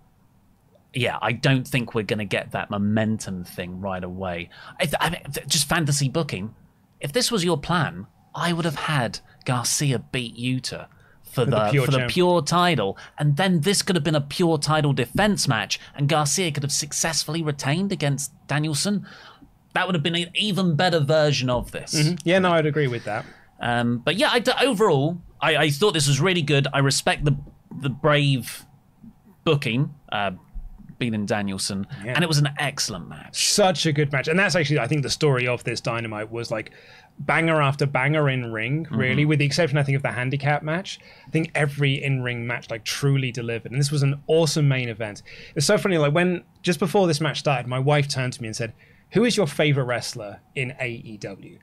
yeah, 0.94 1.20
I 1.22 1.32
don't 1.32 1.68
think 1.68 1.96
we're 1.96 2.04
going 2.04 2.20
to 2.20 2.26
get 2.26 2.52
that 2.52 2.70
momentum 2.70 3.46
thing 3.46 3.80
right 3.80 4.04
away. 4.04 4.50
I, 4.80 4.90
I 5.00 5.10
mean, 5.10 5.22
just 5.48 5.70
fantasy 5.70 6.10
booking. 6.10 6.54
If 7.00 7.12
this 7.12 7.32
was 7.32 7.44
your 7.44 7.58
plan, 7.58 8.08
I 8.36 8.54
would 8.54 8.66
have 8.66 8.76
had 8.76 9.20
Garcia 9.46 10.00
beat 10.00 10.38
Yuta 10.38 10.88
for, 11.24 11.46
for 11.46 11.46
the, 11.46 11.52
the, 11.52 11.70
pure, 11.72 11.86
for 11.86 11.92
the 11.92 12.06
pure 12.08 12.42
title, 12.42 12.98
and 13.18 13.38
then 13.38 13.62
this 13.62 13.82
could 13.82 13.96
have 13.96 14.04
been 14.04 14.16
a 14.16 14.22
pure 14.22 14.58
title 14.58 14.94
defense 14.94 15.48
match, 15.48 15.80
and 15.96 16.08
Garcia 16.08 16.52
could 16.52 16.64
have 16.64 16.72
successfully 16.72 17.42
retained 17.42 17.92
against 17.92 18.32
Danielson. 18.48 19.08
That 19.74 19.88
would 19.88 19.96
have 19.96 20.04
been 20.04 20.16
an 20.16 20.30
even 20.36 20.76
better 20.76 21.00
version 21.00 21.50
of 21.50 21.72
this. 21.72 21.96
Mm-hmm. 21.96 22.16
Yeah, 22.24 22.40
no, 22.40 22.52
I'd 22.52 22.66
agree 22.68 22.88
with 22.88 23.06
that. 23.06 23.26
Um, 23.60 24.00
but 24.00 24.16
yeah, 24.16 24.30
I, 24.32 24.66
overall, 24.66 25.22
I, 25.42 25.56
I, 25.56 25.70
thought 25.70 25.94
this 25.94 26.08
was 26.08 26.20
really 26.20 26.42
good. 26.42 26.68
I 26.74 26.80
respect 26.80 27.24
the 27.26 27.36
the 27.80 27.90
brave 27.90 28.66
booking. 29.44 29.94
Uh, 30.12 30.32
beating 31.04 31.26
Danielson, 31.26 31.86
yeah. 32.06 32.14
and 32.16 32.24
it 32.24 32.28
was 32.28 32.38
an 32.38 32.50
excellent 32.58 33.10
match. 33.10 33.52
Such 33.52 33.86
a 33.86 33.92
good 33.92 34.12
match, 34.12 34.28
and 34.28 34.38
that's 34.38 34.56
actually 34.56 34.80
I 34.80 34.88
think 34.88 35.04
the 35.04 35.10
story 35.10 35.48
of 35.48 35.64
this 35.64 35.82
Dynamite 35.82 36.32
was 36.32 36.52
like 36.52 36.72
banger 37.20 37.62
after 37.62 37.86
banger 37.86 38.30
in 38.30 38.52
ring, 38.52 38.88
really, 38.90 39.24
mm-hmm. 39.24 39.30
with 39.30 39.40
the 39.40 39.46
exception, 39.46 39.78
I 39.78 39.84
think, 39.84 39.96
of 39.96 40.02
the 40.02 40.12
handicap 40.12 40.64
match. 40.64 41.00
I 41.28 41.30
think 41.30 41.52
every 41.56 42.04
in 42.04 42.24
ring 42.24 42.48
match, 42.48 42.70
like, 42.70 42.84
truly 42.84 43.32
delivered. 43.32 43.72
And 43.72 43.80
this 43.80 43.92
was 43.92 44.04
an 44.04 44.22
awesome 44.28 44.68
main 44.68 44.90
event. 44.90 45.24
It's 45.56 45.66
so 45.66 45.78
funny, 45.78 45.98
like, 45.98 46.14
when 46.14 46.44
just 46.62 46.80
before 46.80 47.08
this 47.08 47.22
match 47.22 47.40
started, 47.40 47.68
my 47.68 47.80
wife 47.80 48.08
turned 48.08 48.34
to 48.34 48.42
me 48.42 48.48
and 48.48 48.56
said, 48.56 48.74
Who 49.12 49.26
is 49.26 49.38
your 49.38 49.48
favorite 49.48 49.86
wrestler 49.86 50.40
in 50.56 50.74
AEW? 50.82 51.60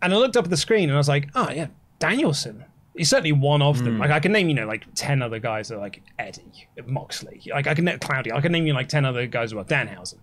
And 0.00 0.14
I 0.14 0.16
looked 0.16 0.36
up 0.36 0.44
at 0.44 0.50
the 0.50 0.56
screen 0.56 0.88
and 0.88 0.94
I 0.94 0.98
was 0.98 1.08
like, 1.08 1.28
Oh, 1.34 1.50
yeah, 1.50 1.68
Danielson. 1.98 2.64
He's 2.98 3.08
certainly 3.08 3.32
one 3.32 3.62
of 3.62 3.82
them. 3.84 3.96
Mm. 3.96 4.00
Like 4.00 4.10
I 4.10 4.20
can 4.20 4.32
name, 4.32 4.48
you 4.48 4.54
know, 4.54 4.66
like 4.66 4.84
ten 4.94 5.22
other 5.22 5.38
guys 5.38 5.68
that 5.68 5.76
are 5.76 5.80
like 5.80 6.02
Eddie, 6.18 6.68
Moxley. 6.86 7.42
Like 7.50 7.66
I 7.66 7.74
can 7.74 7.84
name 7.84 7.98
Claudio. 7.98 8.36
I 8.36 8.40
can 8.40 8.52
name 8.52 8.66
you 8.66 8.74
like 8.74 8.88
ten 8.88 9.04
other 9.04 9.26
guys 9.26 9.54
well, 9.54 9.64
Danhausen. 9.64 10.18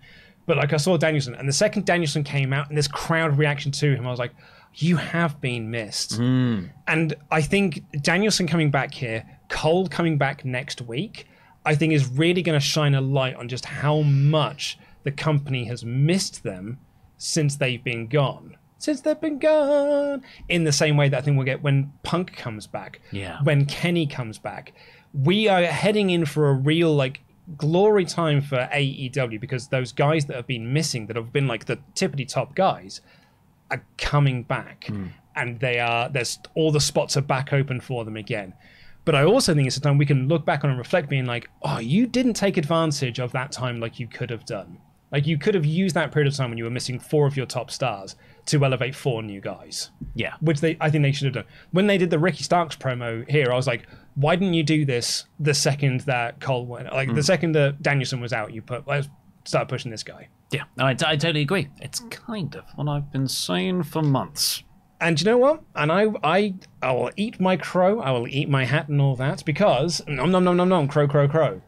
But 0.45 0.57
like 0.57 0.73
I 0.73 0.77
saw 0.77 0.97
Danielson, 0.97 1.33
and 1.35 1.47
the 1.47 1.53
second 1.53 1.85
Danielson 1.85 2.23
came 2.23 2.53
out, 2.53 2.69
and 2.69 2.77
this 2.77 2.88
crowd 2.88 3.38
reaction 3.38 3.71
to 3.71 3.95
him, 3.95 4.05
I 4.05 4.11
was 4.11 4.19
like, 4.19 4.33
"You 4.75 4.97
have 4.97 5.41
been 5.41 5.71
missed." 5.71 6.19
Mm. 6.19 6.69
And 6.88 7.15
I 7.31 7.41
think 7.41 7.83
Danielson 8.01 8.47
coming 8.47 8.69
back 8.69 8.93
here, 8.93 9.23
Cole 9.49 9.88
coming 9.88 10.17
back 10.17 10.45
next 10.45 10.81
week, 10.81 11.27
I 11.65 11.75
think 11.75 11.93
is 11.93 12.07
really 12.07 12.43
going 12.43 12.59
to 12.59 12.65
shine 12.65 12.93
a 12.93 13.01
light 13.01 13.35
on 13.35 13.47
just 13.47 13.65
how 13.65 14.01
much 14.01 14.77
the 15.03 15.11
company 15.11 15.65
has 15.65 15.83
missed 15.83 16.43
them 16.43 16.79
since 17.17 17.55
they've 17.55 17.83
been 17.83 18.07
gone. 18.07 18.57
Since 18.77 19.01
they've 19.01 19.19
been 19.19 19.39
gone, 19.39 20.23
in 20.49 20.63
the 20.63 20.71
same 20.71 20.97
way 20.97 21.09
that 21.09 21.17
I 21.17 21.21
think 21.21 21.38
we'll 21.38 21.45
get 21.45 21.63
when 21.63 21.93
Punk 22.03 22.35
comes 22.35 22.67
back, 22.67 23.01
yeah, 23.11 23.39
when 23.43 23.65
Kenny 23.65 24.05
comes 24.05 24.38
back, 24.38 24.73
we 25.13 25.47
are 25.47 25.63
heading 25.63 26.09
in 26.09 26.25
for 26.25 26.49
a 26.49 26.53
real 26.53 26.93
like 26.93 27.21
glory 27.57 28.05
time 28.05 28.41
for 28.41 28.67
AEW 28.73 29.39
because 29.39 29.67
those 29.67 29.91
guys 29.91 30.25
that 30.25 30.35
have 30.35 30.47
been 30.47 30.73
missing, 30.73 31.07
that 31.07 31.15
have 31.15 31.31
been 31.31 31.47
like 31.47 31.65
the 31.65 31.79
tippity 31.95 32.27
top 32.27 32.55
guys, 32.55 33.01
are 33.71 33.83
coming 33.97 34.43
back, 34.43 34.85
mm. 34.85 35.11
and 35.35 35.59
they 35.59 35.79
are 35.79 36.09
there's 36.09 36.39
all 36.53 36.71
the 36.71 36.81
spots 36.81 37.15
are 37.17 37.21
back 37.21 37.53
open 37.53 37.79
for 37.79 38.03
them 38.05 38.17
again. 38.17 38.53
But 39.05 39.13
I 39.13 39.23
also 39.23 39.53
think 39.53 39.67
it's 39.67 39.77
a 39.77 39.81
time 39.81 39.99
we 39.99 40.05
can 40.05 40.27
look 40.27 40.45
back 40.45 40.63
on 40.63 40.71
and 40.71 40.79
reflect, 40.79 41.09
being 41.09 41.27
like, 41.27 41.47
oh, 41.61 41.77
you 41.77 42.07
didn't 42.07 42.33
take 42.33 42.57
advantage 42.57 43.19
of 43.19 43.31
that 43.33 43.51
time 43.51 43.79
like 43.79 43.99
you 43.99 44.07
could 44.07 44.31
have 44.31 44.45
done. 44.45 44.79
Like 45.11 45.27
you 45.27 45.38
could 45.38 45.53
have 45.53 45.65
used 45.65 45.95
that 45.95 46.11
period 46.11 46.27
of 46.27 46.35
time 46.35 46.49
when 46.49 46.57
you 46.57 46.63
were 46.63 46.71
missing 46.71 46.99
four 46.99 47.27
of 47.27 47.38
your 47.38 47.45
top 47.45 47.69
stars 47.69 48.15
to 48.47 48.63
elevate 48.63 48.95
four 48.95 49.23
new 49.23 49.41
guys. 49.41 49.91
Yeah, 50.13 50.36
which 50.41 50.62
they 50.62 50.77
I 50.79 50.89
think 50.89 51.03
they 51.03 51.12
should 51.12 51.25
have 51.25 51.34
done. 51.34 51.53
When 51.71 51.88
they 51.88 51.97
did 51.97 52.10
the 52.10 52.19
Ricky 52.19 52.43
Starks 52.43 52.75
promo 52.75 53.29
here, 53.29 53.51
I 53.51 53.55
was 53.55 53.67
like, 53.67 53.88
why 54.15 54.36
didn't 54.36 54.53
you 54.53 54.63
do 54.63 54.86
this 54.86 55.25
the 55.39 55.53
second 55.53 56.01
that 56.01 56.39
Cole 56.39 56.65
went? 56.65 56.91
Like 56.91 57.10
mm. 57.10 57.15
the 57.15 57.23
second 57.23 57.53
that 57.53 57.81
Danielson 57.81 58.21
was 58.21 58.34
out, 58.34 58.53
you 58.53 58.62
put 58.62 58.88
let's 58.88 59.10
start 59.45 59.67
pushing 59.67 59.91
this 59.91 60.03
guy. 60.03 60.29
Yeah, 60.51 60.63
I, 60.77 60.91
I 60.91 60.95
totally 61.15 61.41
agree. 61.41 61.69
It's 61.81 61.99
kind 62.12 62.55
of 62.55 62.65
what 62.75 62.88
I've 62.88 63.12
been 63.12 63.27
saying 63.27 63.84
for 63.84 64.01
months. 64.01 64.63
And 65.01 65.19
you 65.19 65.25
know 65.25 65.38
what? 65.38 65.62
And 65.75 65.91
I, 65.91 66.08
I, 66.23 66.55
I 66.81 66.91
will 66.93 67.12
eat 67.17 67.39
my 67.39 67.58
crow. 67.58 67.99
I 67.99 68.12
will 68.12 68.27
eat 68.27 68.49
my 68.49 68.63
hat 68.63 68.88
and 68.88 69.01
all 69.01 69.15
that 69.17 69.43
because 69.43 70.01
nom 70.08 70.31
nom 70.31 70.43
nom 70.43 70.55
nom 70.55 70.69
nom 70.69 70.88
crow 70.88 71.08
crow 71.08 71.27
crow. 71.27 71.62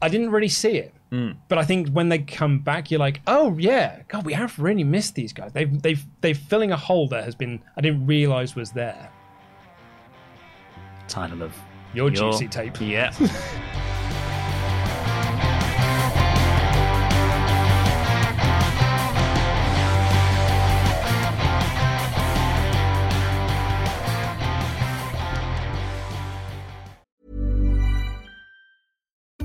I 0.00 0.08
didn't 0.08 0.30
really 0.30 0.48
see 0.48 0.76
it, 0.78 0.94
mm. 1.10 1.36
but 1.48 1.58
I 1.58 1.64
think 1.64 1.88
when 1.90 2.08
they 2.08 2.18
come 2.18 2.60
back, 2.60 2.90
you're 2.90 3.00
like, 3.00 3.20
oh 3.26 3.56
yeah, 3.58 4.02
God, 4.08 4.24
we 4.24 4.32
have 4.32 4.58
really 4.58 4.84
missed 4.84 5.14
these 5.14 5.32
guys. 5.32 5.52
They've 5.52 5.82
they've 5.82 6.04
they've 6.20 6.38
filling 6.38 6.72
a 6.72 6.76
hole 6.76 7.08
that 7.08 7.24
has 7.24 7.34
been 7.34 7.60
I 7.76 7.80
didn't 7.80 8.06
realize 8.06 8.54
was 8.54 8.72
there. 8.72 9.10
Title 11.08 11.42
of 11.42 11.54
your, 11.94 12.10
Your 12.12 12.32
juicy 12.32 12.48
tape. 12.48 12.80
Yeah. 12.80 13.14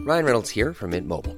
Ryan 0.05 0.25
Reynolds 0.25 0.49
here 0.49 0.73
from 0.73 0.89
Mint 0.89 1.07
Mobile. 1.07 1.37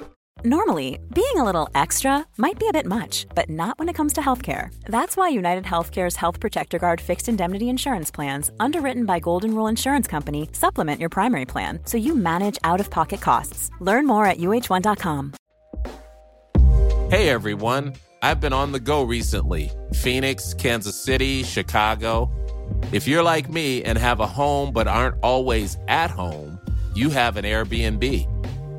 Normally, 0.43 0.97
being 1.13 1.37
a 1.37 1.43
little 1.43 1.69
extra 1.75 2.25
might 2.37 2.57
be 2.57 2.67
a 2.67 2.73
bit 2.73 2.87
much, 2.87 3.27
but 3.35 3.47
not 3.47 3.77
when 3.77 3.89
it 3.89 3.93
comes 3.93 4.13
to 4.13 4.21
healthcare. 4.21 4.73
That's 4.85 5.15
why 5.15 5.29
United 5.29 5.65
Healthcare's 5.65 6.15
Health 6.15 6.39
Protector 6.39 6.79
Guard 6.79 6.99
fixed 6.99 7.29
indemnity 7.29 7.69
insurance 7.69 8.09
plans, 8.09 8.49
underwritten 8.59 9.05
by 9.05 9.19
Golden 9.19 9.53
Rule 9.53 9.67
Insurance 9.67 10.07
Company, 10.07 10.49
supplement 10.53 10.99
your 10.99 11.09
primary 11.09 11.45
plan 11.45 11.81
so 11.85 11.99
you 11.99 12.15
manage 12.15 12.57
out 12.63 12.79
of 12.79 12.89
pocket 12.89 13.21
costs. 13.21 13.69
Learn 13.81 14.07
more 14.07 14.25
at 14.25 14.39
uh1.com. 14.39 15.33
Hey 17.11 17.29
everyone, 17.29 17.93
I've 18.23 18.39
been 18.39 18.53
on 18.53 18.71
the 18.71 18.79
go 18.79 19.03
recently 19.03 19.69
Phoenix, 19.93 20.55
Kansas 20.55 20.99
City, 20.99 21.43
Chicago. 21.43 22.31
If 22.91 23.07
you're 23.07 23.21
like 23.21 23.47
me 23.47 23.83
and 23.83 23.95
have 23.95 24.21
a 24.21 24.27
home 24.27 24.73
but 24.73 24.87
aren't 24.87 25.17
always 25.21 25.77
at 25.87 26.09
home, 26.09 26.59
you 26.95 27.11
have 27.11 27.37
an 27.37 27.45
Airbnb. 27.45 28.40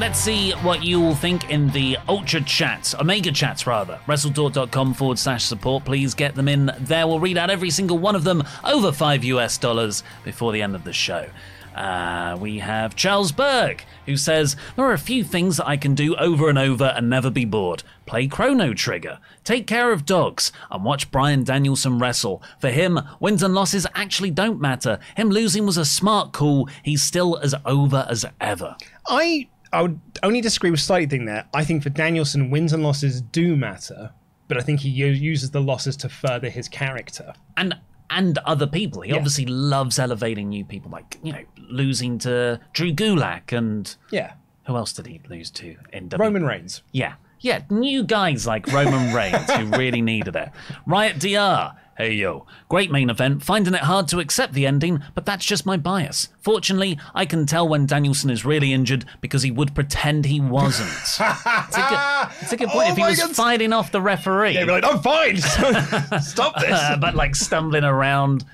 Let's 0.00 0.18
see 0.18 0.52
what 0.62 0.82
you 0.82 1.04
all 1.04 1.14
think 1.14 1.50
in 1.50 1.68
the 1.72 1.98
Ultra 2.08 2.40
Chats, 2.40 2.94
Omega 2.94 3.30
Chats 3.30 3.66
rather. 3.66 4.00
WrestleTalk.com 4.06 4.94
forward 4.94 5.18
slash 5.18 5.44
support. 5.44 5.84
Please 5.84 6.14
get 6.14 6.34
them 6.34 6.48
in 6.48 6.72
there. 6.78 7.06
We'll 7.06 7.20
read 7.20 7.36
out 7.36 7.50
every 7.50 7.68
single 7.68 7.98
one 7.98 8.16
of 8.16 8.24
them 8.24 8.42
over 8.64 8.92
five 8.92 9.24
US 9.24 9.58
dollars 9.58 10.02
before 10.24 10.52
the 10.52 10.62
end 10.62 10.74
of 10.74 10.84
the 10.84 10.94
show. 10.94 11.28
Uh, 11.74 12.38
we 12.40 12.60
have 12.60 12.96
Charles 12.96 13.30
Berg, 13.30 13.84
who 14.06 14.16
says, 14.16 14.56
There 14.74 14.86
are 14.86 14.94
a 14.94 14.98
few 14.98 15.22
things 15.22 15.58
that 15.58 15.68
I 15.68 15.76
can 15.76 15.94
do 15.94 16.16
over 16.16 16.48
and 16.48 16.58
over 16.58 16.94
and 16.96 17.10
never 17.10 17.28
be 17.28 17.44
bored. 17.44 17.82
Play 18.06 18.26
Chrono 18.26 18.72
Trigger, 18.72 19.18
take 19.44 19.66
care 19.66 19.92
of 19.92 20.06
dogs, 20.06 20.50
and 20.70 20.82
watch 20.82 21.10
Bryan 21.10 21.44
Danielson 21.44 21.98
wrestle. 21.98 22.42
For 22.58 22.70
him, 22.70 22.98
wins 23.20 23.42
and 23.42 23.54
losses 23.54 23.86
actually 23.94 24.30
don't 24.30 24.62
matter. 24.62 24.98
Him 25.14 25.28
losing 25.28 25.66
was 25.66 25.76
a 25.76 25.84
smart 25.84 26.32
call. 26.32 26.70
He's 26.82 27.02
still 27.02 27.36
as 27.36 27.54
over 27.66 28.06
as 28.08 28.24
ever. 28.40 28.76
I 29.06 29.48
I 29.72 29.82
would 29.82 30.00
only 30.22 30.40
disagree 30.40 30.70
with 30.70 30.80
slightly 30.80 31.06
thing 31.06 31.26
there. 31.26 31.46
I 31.54 31.64
think 31.64 31.82
for 31.82 31.90
Danielson, 31.90 32.50
wins 32.50 32.72
and 32.72 32.82
losses 32.82 33.20
do 33.20 33.56
matter, 33.56 34.10
but 34.48 34.56
I 34.58 34.62
think 34.62 34.80
he 34.80 34.88
u- 34.88 35.06
uses 35.06 35.52
the 35.52 35.60
losses 35.60 35.96
to 35.98 36.08
further 36.08 36.48
his 36.50 36.68
character. 36.68 37.32
and 37.56 37.74
and 38.12 38.38
other 38.38 38.66
people. 38.66 39.02
He 39.02 39.10
Yeah. 39.10 39.16
obviously 39.18 39.46
loves 39.46 39.96
elevating 40.00 40.48
new 40.48 40.64
people, 40.64 40.90
like 40.90 41.18
you 41.22 41.32
know, 41.32 41.44
losing 41.68 42.18
to 42.18 42.58
Drew 42.72 42.92
Gulak 42.92 43.56
and 43.56 43.94
Yeah, 44.10 44.32
who 44.66 44.76
else 44.76 44.92
did 44.92 45.06
he 45.06 45.20
lose 45.28 45.48
to 45.52 45.76
in 45.92 46.08
W? 46.08 46.26
Roman 46.26 46.44
Reigns. 46.44 46.82
Yeah, 46.90 47.12
yeah, 47.38 47.60
new 47.70 48.02
guys 48.02 48.48
like 48.48 48.66
Roman 48.72 49.14
Reigns 49.14 49.48
who 49.52 49.66
really 49.78 50.02
needed 50.02 50.34
it. 50.34 50.48
Riot 50.86 51.20
DR. 51.20 51.74
Hey 52.00 52.14
yo, 52.14 52.46
great 52.70 52.90
main 52.90 53.10
event. 53.10 53.42
Finding 53.42 53.74
it 53.74 53.82
hard 53.82 54.08
to 54.08 54.20
accept 54.20 54.54
the 54.54 54.66
ending, 54.66 55.02
but 55.14 55.26
that's 55.26 55.44
just 55.44 55.66
my 55.66 55.76
bias. 55.76 56.28
Fortunately, 56.40 56.98
I 57.14 57.26
can 57.26 57.44
tell 57.44 57.68
when 57.68 57.84
Danielson 57.84 58.30
is 58.30 58.42
really 58.42 58.72
injured 58.72 59.04
because 59.20 59.42
he 59.42 59.50
would 59.50 59.74
pretend 59.74 60.24
he 60.24 60.40
wasn't. 60.40 60.88
it's, 60.88 61.20
a 61.20 61.86
good, 61.90 62.28
it's 62.40 62.52
a 62.52 62.56
good 62.56 62.68
point. 62.70 62.88
Oh 62.88 62.92
if 62.92 62.96
he 62.96 63.04
was 63.04 63.18
God. 63.18 63.36
fighting 63.36 63.74
off 63.74 63.92
the 63.92 64.00
referee, 64.00 64.54
They'd 64.54 64.64
be 64.64 64.70
like, 64.72 64.84
I'm 64.84 65.02
fine. 65.02 65.36
Stop 66.22 66.58
this. 66.58 66.70
uh, 66.72 66.96
but 67.00 67.14
like 67.14 67.36
stumbling 67.36 67.84
around. 67.84 68.46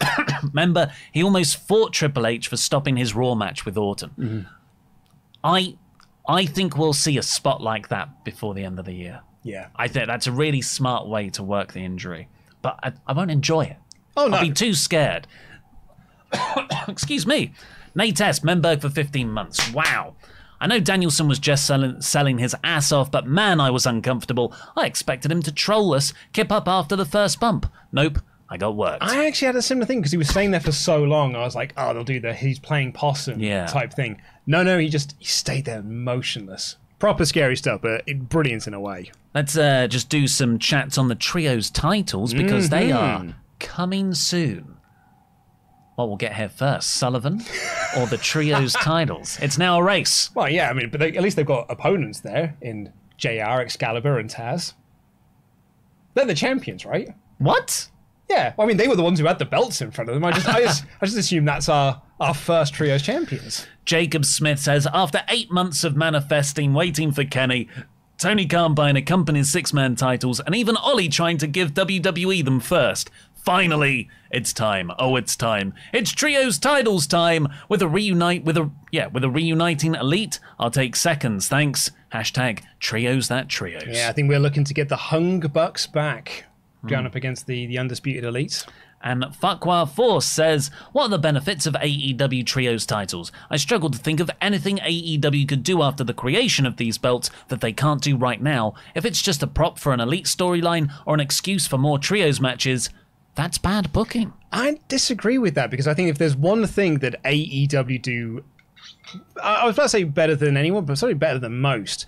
Remember, 0.42 0.92
he 1.10 1.22
almost 1.22 1.56
fought 1.56 1.94
Triple 1.94 2.26
H 2.26 2.48
for 2.48 2.58
stopping 2.58 2.98
his 2.98 3.14
Raw 3.14 3.34
match 3.34 3.64
with 3.64 3.78
Orton. 3.78 4.10
Mm-hmm. 4.18 4.40
I, 5.42 5.78
I 6.28 6.44
think 6.44 6.76
we'll 6.76 6.92
see 6.92 7.16
a 7.16 7.22
spot 7.22 7.62
like 7.62 7.88
that 7.88 8.24
before 8.24 8.52
the 8.52 8.64
end 8.64 8.78
of 8.78 8.84
the 8.84 8.92
year. 8.92 9.22
yeah. 9.42 9.68
I 9.74 9.88
think 9.88 10.06
that's 10.06 10.26
a 10.26 10.32
really 10.32 10.60
smart 10.60 11.06
way 11.06 11.30
to 11.30 11.42
work 11.42 11.72
the 11.72 11.80
injury, 11.80 12.28
but 12.62 12.78
I, 12.82 12.92
I 13.06 13.12
won't 13.12 13.30
enjoy 13.30 13.62
it. 13.62 13.76
Oh 14.16 14.26
no. 14.28 14.36
I'll 14.38 14.42
be 14.42 14.52
too 14.52 14.74
scared. 14.74 15.26
Excuse 16.88 17.26
me. 17.26 17.52
Nate 17.94 18.20
S. 18.20 18.40
Menberg 18.40 18.80
for 18.80 18.88
15 18.88 19.30
months. 19.30 19.72
Wow. 19.72 20.14
I 20.60 20.66
know 20.66 20.78
Danielson 20.78 21.26
was 21.26 21.38
just 21.38 21.66
selling, 21.66 22.00
selling 22.02 22.38
his 22.38 22.54
ass 22.62 22.92
off, 22.92 23.10
but 23.10 23.26
man, 23.26 23.60
I 23.60 23.70
was 23.70 23.86
uncomfortable. 23.86 24.54
I 24.76 24.86
expected 24.86 25.32
him 25.32 25.42
to 25.44 25.52
troll 25.52 25.94
us, 25.94 26.12
kip 26.32 26.52
up 26.52 26.68
after 26.68 26.96
the 26.96 27.06
first 27.06 27.40
bump. 27.40 27.66
Nope, 27.92 28.18
I 28.48 28.58
got 28.58 28.76
worked. 28.76 29.02
I 29.02 29.26
actually 29.26 29.46
had 29.46 29.56
a 29.56 29.62
similar 29.62 29.86
thing 29.86 30.00
because 30.00 30.12
he 30.12 30.18
was 30.18 30.28
staying 30.28 30.50
there 30.50 30.60
for 30.60 30.70
so 30.72 31.02
long. 31.02 31.34
I 31.34 31.40
was 31.40 31.54
like, 31.56 31.72
oh, 31.78 31.94
they'll 31.94 32.04
do 32.04 32.20
the 32.20 32.34
he's 32.34 32.58
playing 32.58 32.92
possum 32.92 33.40
Yeah. 33.40 33.66
type 33.66 33.94
thing. 33.94 34.20
No, 34.46 34.62
no, 34.62 34.78
he 34.78 34.90
just 34.90 35.14
he 35.18 35.24
stayed 35.24 35.64
there 35.64 35.82
motionless. 35.82 36.76
Proper 37.00 37.24
scary 37.24 37.56
stuff, 37.56 37.80
but 37.82 38.04
brilliant 38.28 38.66
in 38.68 38.74
a 38.74 38.80
way. 38.80 39.10
Let's 39.34 39.56
uh, 39.56 39.88
just 39.88 40.08
do 40.08 40.26
some 40.28 40.58
chats 40.60 40.96
on 40.98 41.08
the 41.08 41.14
trio's 41.16 41.70
titles 41.70 42.32
because 42.34 42.68
they 42.68 42.92
are 42.92 43.20
Mm-hmm. 43.20 43.30
coming 43.58 44.14
soon. 44.14 44.76
What 45.96 46.08
will 46.08 46.16
get 46.16 46.34
here 46.34 46.48
first, 46.48 46.90
Sullivan 46.94 47.42
or 47.98 48.06
the 48.06 48.16
trio's 48.18 48.72
titles? 48.82 49.38
It's 49.42 49.58
now 49.58 49.78
a 49.78 49.82
race. 49.82 50.30
Well, 50.34 50.48
yeah, 50.48 50.70
I 50.70 50.72
mean, 50.72 50.88
but 50.90 51.00
they, 51.00 51.16
at 51.16 51.22
least 51.22 51.36
they've 51.36 51.44
got 51.44 51.66
opponents 51.70 52.20
there 52.20 52.56
in 52.62 52.92
JR, 53.18 53.60
Excalibur, 53.60 54.18
and 54.18 54.30
Taz. 54.30 54.74
They're 56.14 56.24
the 56.26 56.34
champions, 56.34 56.84
right? 56.86 57.08
What? 57.38 57.88
Yeah, 58.28 58.54
well, 58.56 58.66
I 58.66 58.68
mean, 58.68 58.76
they 58.76 58.88
were 58.88 58.96
the 58.96 59.02
ones 59.02 59.18
who 59.18 59.26
had 59.26 59.38
the 59.38 59.44
belts 59.44 59.80
in 59.82 59.90
front 59.90 60.08
of 60.08 60.14
them. 60.14 60.24
I 60.24 60.32
just, 60.32 60.48
I 60.48 60.60
just, 60.64 60.84
I 61.00 61.06
just 61.06 61.18
assume 61.18 61.44
that's 61.44 61.68
our 61.68 62.00
our 62.20 62.34
first 62.34 62.74
trios 62.74 63.02
champions. 63.02 63.66
Jacob 63.90 64.24
Smith 64.24 64.60
says 64.60 64.86
after 64.94 65.24
eight 65.26 65.50
months 65.50 65.82
of 65.82 65.96
manifesting, 65.96 66.72
waiting 66.72 67.10
for 67.10 67.24
Kenny, 67.24 67.66
Tony 68.18 68.46
Khan 68.46 68.72
buying 68.72 68.94
a 68.94 69.02
company's 69.02 69.50
six 69.50 69.72
man 69.72 69.96
titles, 69.96 70.38
and 70.38 70.54
even 70.54 70.76
Ollie 70.76 71.08
trying 71.08 71.38
to 71.38 71.48
give 71.48 71.74
WWE 71.74 72.44
them 72.44 72.60
first. 72.60 73.10
Finally, 73.34 74.08
it's 74.30 74.52
time. 74.52 74.92
Oh, 75.00 75.16
it's 75.16 75.34
time. 75.34 75.74
It's 75.92 76.12
trios 76.12 76.56
titles 76.56 77.08
time 77.08 77.48
with 77.68 77.82
a 77.82 77.88
reunite 77.88 78.44
with 78.44 78.56
a 78.56 78.70
yeah 78.92 79.08
with 79.08 79.24
a 79.24 79.28
reuniting 79.28 79.96
elite. 79.96 80.38
I'll 80.60 80.70
take 80.70 80.94
seconds, 80.94 81.48
thanks. 81.48 81.90
Hashtag 82.12 82.62
trios 82.78 83.26
that 83.26 83.48
trios. 83.48 83.88
Yeah, 83.88 84.08
I 84.08 84.12
think 84.12 84.28
we're 84.28 84.38
looking 84.38 84.62
to 84.62 84.72
get 84.72 84.88
the 84.88 85.00
Young 85.10 85.40
Bucks 85.40 85.88
back, 85.88 86.44
going 86.86 87.00
hmm. 87.00 87.06
up 87.08 87.16
against 87.16 87.48
the 87.48 87.66
the 87.66 87.78
undisputed 87.78 88.22
elite. 88.22 88.64
And 89.02 89.34
Farquhar 89.34 89.86
Force 89.86 90.26
says, 90.26 90.70
What 90.92 91.04
are 91.04 91.08
the 91.08 91.18
benefits 91.18 91.66
of 91.66 91.74
AEW 91.74 92.44
Trios 92.44 92.84
titles? 92.84 93.32
I 93.48 93.56
struggle 93.56 93.88
to 93.90 93.98
think 93.98 94.20
of 94.20 94.30
anything 94.40 94.76
AEW 94.76 95.48
could 95.48 95.62
do 95.62 95.82
after 95.82 96.04
the 96.04 96.12
creation 96.12 96.66
of 96.66 96.76
these 96.76 96.98
belts 96.98 97.30
that 97.48 97.62
they 97.62 97.72
can't 97.72 98.02
do 98.02 98.16
right 98.16 98.42
now. 98.42 98.74
If 98.94 99.06
it's 99.06 99.22
just 99.22 99.42
a 99.42 99.46
prop 99.46 99.78
for 99.78 99.92
an 99.94 100.00
elite 100.00 100.26
storyline 100.26 100.92
or 101.06 101.14
an 101.14 101.20
excuse 101.20 101.66
for 101.66 101.78
more 101.78 101.98
Trios 101.98 102.40
matches, 102.40 102.90
that's 103.34 103.58
bad 103.58 103.92
booking. 103.92 104.34
I 104.52 104.80
disagree 104.88 105.38
with 105.38 105.54
that 105.54 105.70
because 105.70 105.86
I 105.86 105.94
think 105.94 106.10
if 106.10 106.18
there's 106.18 106.36
one 106.36 106.66
thing 106.66 106.98
that 106.98 107.22
AEW 107.22 108.02
do, 108.02 108.44
I 109.42 109.62
I 109.62 109.66
was 109.66 109.76
about 109.76 109.84
to 109.84 109.88
say 109.88 110.04
better 110.04 110.36
than 110.36 110.56
anyone, 110.56 110.84
but 110.84 110.98
certainly 110.98 111.18
better 111.18 111.38
than 111.38 111.58
most, 111.58 112.06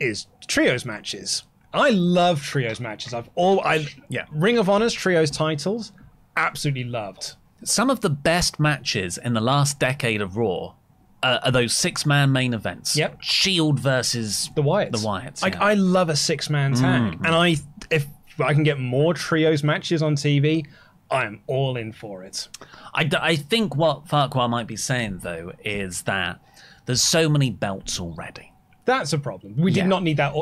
is 0.00 0.26
trios 0.46 0.84
matches. 0.84 1.44
I 1.72 1.90
love 1.90 2.42
trios 2.42 2.80
matches. 2.80 3.14
I've 3.14 3.30
all 3.34 3.60
I 3.60 3.86
yeah 4.08 4.26
Ring 4.30 4.58
of 4.58 4.68
Honor's 4.68 4.92
trios 4.92 5.30
titles, 5.30 5.92
absolutely 6.36 6.84
loved. 6.84 7.34
Some 7.64 7.90
of 7.90 8.00
the 8.00 8.10
best 8.10 8.60
matches 8.60 9.18
in 9.18 9.32
the 9.34 9.40
last 9.40 9.78
decade 9.78 10.20
of 10.20 10.36
Raw 10.36 10.74
uh, 11.22 11.40
are 11.44 11.50
those 11.50 11.72
six 11.72 12.04
man 12.04 12.32
main 12.32 12.52
events. 12.52 12.96
Yep. 12.96 13.18
Shield 13.22 13.80
versus 13.80 14.50
The 14.54 14.62
Wyatts. 14.62 14.92
The 14.92 14.98
Wyatts. 14.98 15.42
Like 15.42 15.54
yeah. 15.54 15.60
Mm. 15.60 15.64
I 15.64 15.74
love 15.74 16.08
a 16.10 16.16
six 16.16 16.50
man 16.50 16.74
tag, 16.74 17.14
and 17.24 17.28
I 17.34 17.56
if 17.90 18.06
I 18.38 18.52
can 18.52 18.64
get 18.64 18.78
more 18.78 19.14
trios 19.14 19.62
matches 19.64 20.02
on 20.02 20.16
TV, 20.16 20.66
I'm 21.10 21.40
all 21.46 21.76
in 21.76 21.92
for 21.92 22.24
it. 22.24 22.48
I, 22.92 23.08
I 23.20 23.36
think 23.36 23.76
what 23.76 24.08
Farquhar 24.08 24.48
might 24.48 24.66
be 24.66 24.76
saying, 24.76 25.20
though, 25.22 25.52
is 25.64 26.02
that 26.02 26.40
there's 26.86 27.02
so 27.02 27.28
many 27.28 27.50
belts 27.50 28.00
already. 28.00 28.52
That's 28.84 29.12
a 29.12 29.18
problem. 29.18 29.54
We 29.56 29.70
Yeah. 29.72 29.84
did 29.84 29.88
not 29.88 30.02
need 30.02 30.16
that. 30.18 30.34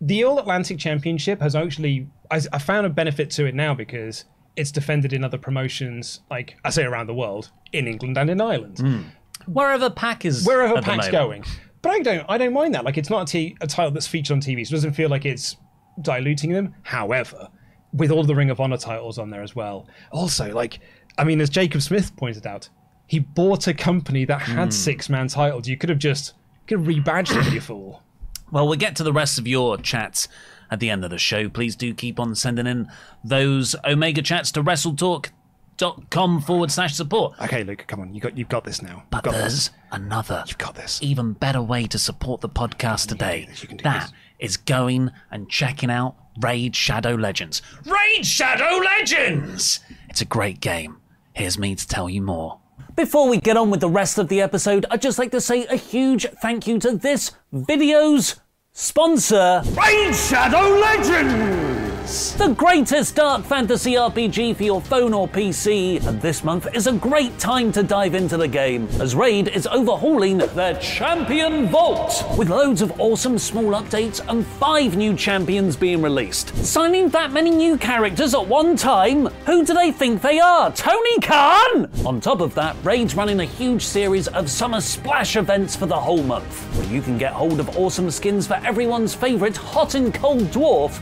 The 0.00 0.24
All 0.24 0.38
Atlantic 0.38 0.78
Championship 0.78 1.40
has 1.40 1.54
actually, 1.54 2.08
I, 2.30 2.40
I 2.52 2.58
found 2.58 2.86
a 2.86 2.90
benefit 2.90 3.30
to 3.32 3.46
it 3.46 3.54
now 3.54 3.74
because 3.74 4.24
it's 4.56 4.72
defended 4.72 5.12
in 5.12 5.22
other 5.22 5.38
promotions, 5.38 6.20
like 6.30 6.56
I 6.64 6.70
say 6.70 6.84
around 6.84 7.06
the 7.06 7.14
world, 7.14 7.50
in 7.72 7.86
England 7.86 8.16
and 8.16 8.30
in 8.30 8.40
Ireland, 8.40 8.78
hmm. 8.78 9.02
Wherever 9.46 9.90
Pac 9.90 10.24
is. 10.24 10.44
wherever 10.44 10.76
at 10.76 10.82
the 10.84 10.90
Pac's 10.90 11.12
moment. 11.12 11.12
going. 11.12 11.44
But 11.82 11.92
I 11.92 11.98
don't, 12.00 12.26
I 12.28 12.38
don't 12.38 12.52
mind 12.52 12.74
that. 12.74 12.84
Like 12.84 12.98
it's 12.98 13.10
not 13.10 13.28
a, 13.28 13.32
t- 13.32 13.56
a 13.60 13.66
title 13.66 13.92
that's 13.92 14.06
featured 14.06 14.34
on 14.34 14.40
TV, 14.40 14.66
so 14.66 14.72
it 14.72 14.76
doesn't 14.76 14.94
feel 14.94 15.08
like 15.08 15.24
it's 15.24 15.56
diluting 16.02 16.50
them. 16.50 16.74
However, 16.82 17.48
with 17.92 18.10
all 18.10 18.24
the 18.24 18.34
Ring 18.34 18.50
of 18.50 18.60
Honor 18.60 18.78
titles 18.78 19.18
on 19.18 19.30
there 19.30 19.42
as 19.42 19.54
well, 19.54 19.88
also 20.10 20.52
like 20.52 20.80
I 21.18 21.24
mean, 21.24 21.40
as 21.40 21.50
Jacob 21.50 21.82
Smith 21.82 22.14
pointed 22.16 22.46
out, 22.46 22.68
he 23.06 23.20
bought 23.20 23.68
a 23.68 23.74
company 23.74 24.24
that 24.24 24.42
had 24.42 24.66
hmm. 24.66 24.70
six 24.70 25.08
man 25.08 25.28
titles. 25.28 25.68
You 25.68 25.76
could 25.76 25.90
have 25.90 25.98
just 25.98 26.34
you 26.68 26.76
could 26.76 26.86
have 26.86 26.96
rebadged 26.96 27.34
them, 27.34 27.52
you 27.52 27.60
fool. 27.60 28.02
Well, 28.50 28.66
we'll 28.66 28.78
get 28.78 28.96
to 28.96 29.02
the 29.02 29.12
rest 29.12 29.38
of 29.38 29.46
your 29.46 29.76
chats 29.76 30.28
at 30.70 30.80
the 30.80 30.90
end 30.90 31.04
of 31.04 31.10
the 31.10 31.18
show. 31.18 31.48
Please 31.48 31.76
do 31.76 31.94
keep 31.94 32.18
on 32.20 32.34
sending 32.34 32.66
in 32.66 32.88
those 33.24 33.74
Omega 33.84 34.22
chats 34.22 34.50
to 34.52 34.62
wrestletalk.com 34.62 36.40
forward 36.42 36.70
slash 36.70 36.94
support. 36.94 37.34
Okay, 37.40 37.64
Luke, 37.64 37.84
come 37.86 38.00
on, 38.00 38.14
you 38.14 38.20
got 38.20 38.36
you've 38.36 38.48
got 38.48 38.64
this 38.64 38.82
now. 38.82 39.04
But 39.10 39.24
got 39.24 39.32
there's 39.34 39.52
this. 39.54 39.70
another 39.92 40.44
You've 40.46 40.58
got 40.58 40.74
this. 40.74 40.98
even 41.02 41.32
better 41.32 41.62
way 41.62 41.86
to 41.86 41.98
support 41.98 42.40
the 42.40 42.48
podcast 42.48 43.08
today. 43.08 43.46
this, 43.48 43.62
you 43.62 43.68
can 43.68 43.76
do 43.78 43.82
That 43.84 44.10
this. 44.38 44.50
is 44.50 44.56
going 44.56 45.10
and 45.30 45.48
checking 45.48 45.90
out 45.90 46.16
Raid 46.40 46.74
Shadow 46.76 47.14
Legends. 47.14 47.62
Raid 47.84 48.24
Shadow 48.26 48.76
Legends! 48.78 49.80
It's 50.08 50.20
a 50.20 50.26
great 50.26 50.60
game. 50.60 50.98
Here's 51.32 51.58
me 51.58 51.74
to 51.74 51.86
tell 51.88 52.08
you 52.10 52.22
more. 52.22 52.60
Before 52.94 53.28
we 53.28 53.38
get 53.40 53.58
on 53.58 53.70
with 53.70 53.80
the 53.80 53.90
rest 53.90 54.16
of 54.18 54.28
the 54.28 54.40
episode, 54.40 54.86
I'd 54.90 55.02
just 55.02 55.18
like 55.18 55.30
to 55.32 55.40
say 55.40 55.66
a 55.66 55.76
huge 55.76 56.26
thank 56.40 56.66
you 56.66 56.78
to 56.78 56.92
this 56.96 57.32
video's 57.52 58.36
sponsor, 58.76 59.62
Raid 59.74 60.14
Shadow 60.14 60.78
Legends! 60.78 61.85
The 62.06 62.54
greatest 62.56 63.16
dark 63.16 63.44
fantasy 63.44 63.94
RPG 63.94 64.54
for 64.54 64.62
your 64.62 64.80
phone 64.80 65.12
or 65.12 65.26
PC, 65.26 66.06
and 66.06 66.22
this 66.22 66.44
month 66.44 66.68
is 66.72 66.86
a 66.86 66.92
great 66.92 67.36
time 67.40 67.72
to 67.72 67.82
dive 67.82 68.14
into 68.14 68.36
the 68.36 68.46
game, 68.46 68.86
as 69.00 69.16
Raid 69.16 69.48
is 69.48 69.66
overhauling 69.66 70.38
their 70.38 70.74
Champion 70.78 71.66
Vault, 71.66 72.24
with 72.38 72.48
loads 72.48 72.80
of 72.80 73.00
awesome 73.00 73.40
small 73.40 73.72
updates 73.72 74.24
and 74.28 74.46
five 74.46 74.96
new 74.96 75.16
champions 75.16 75.74
being 75.74 76.00
released. 76.00 76.56
Signing 76.64 77.08
that 77.08 77.32
many 77.32 77.50
new 77.50 77.76
characters 77.76 78.34
at 78.34 78.46
one 78.46 78.76
time? 78.76 79.26
Who 79.44 79.64
do 79.64 79.74
they 79.74 79.90
think 79.90 80.22
they 80.22 80.38
are? 80.38 80.70
Tony 80.70 81.18
Khan? 81.18 81.90
On 82.06 82.20
top 82.20 82.40
of 82.40 82.54
that, 82.54 82.76
Raid's 82.84 83.16
running 83.16 83.40
a 83.40 83.44
huge 83.44 83.84
series 83.84 84.28
of 84.28 84.48
summer 84.48 84.80
splash 84.80 85.34
events 85.34 85.74
for 85.74 85.86
the 85.86 85.98
whole 85.98 86.22
month, 86.22 86.62
where 86.76 86.86
you 86.86 87.02
can 87.02 87.18
get 87.18 87.32
hold 87.32 87.58
of 87.58 87.76
awesome 87.76 88.12
skins 88.12 88.46
for 88.46 88.54
everyone's 88.64 89.12
favourite 89.12 89.56
hot 89.56 89.96
and 89.96 90.14
cold 90.14 90.44
dwarf, 90.52 91.00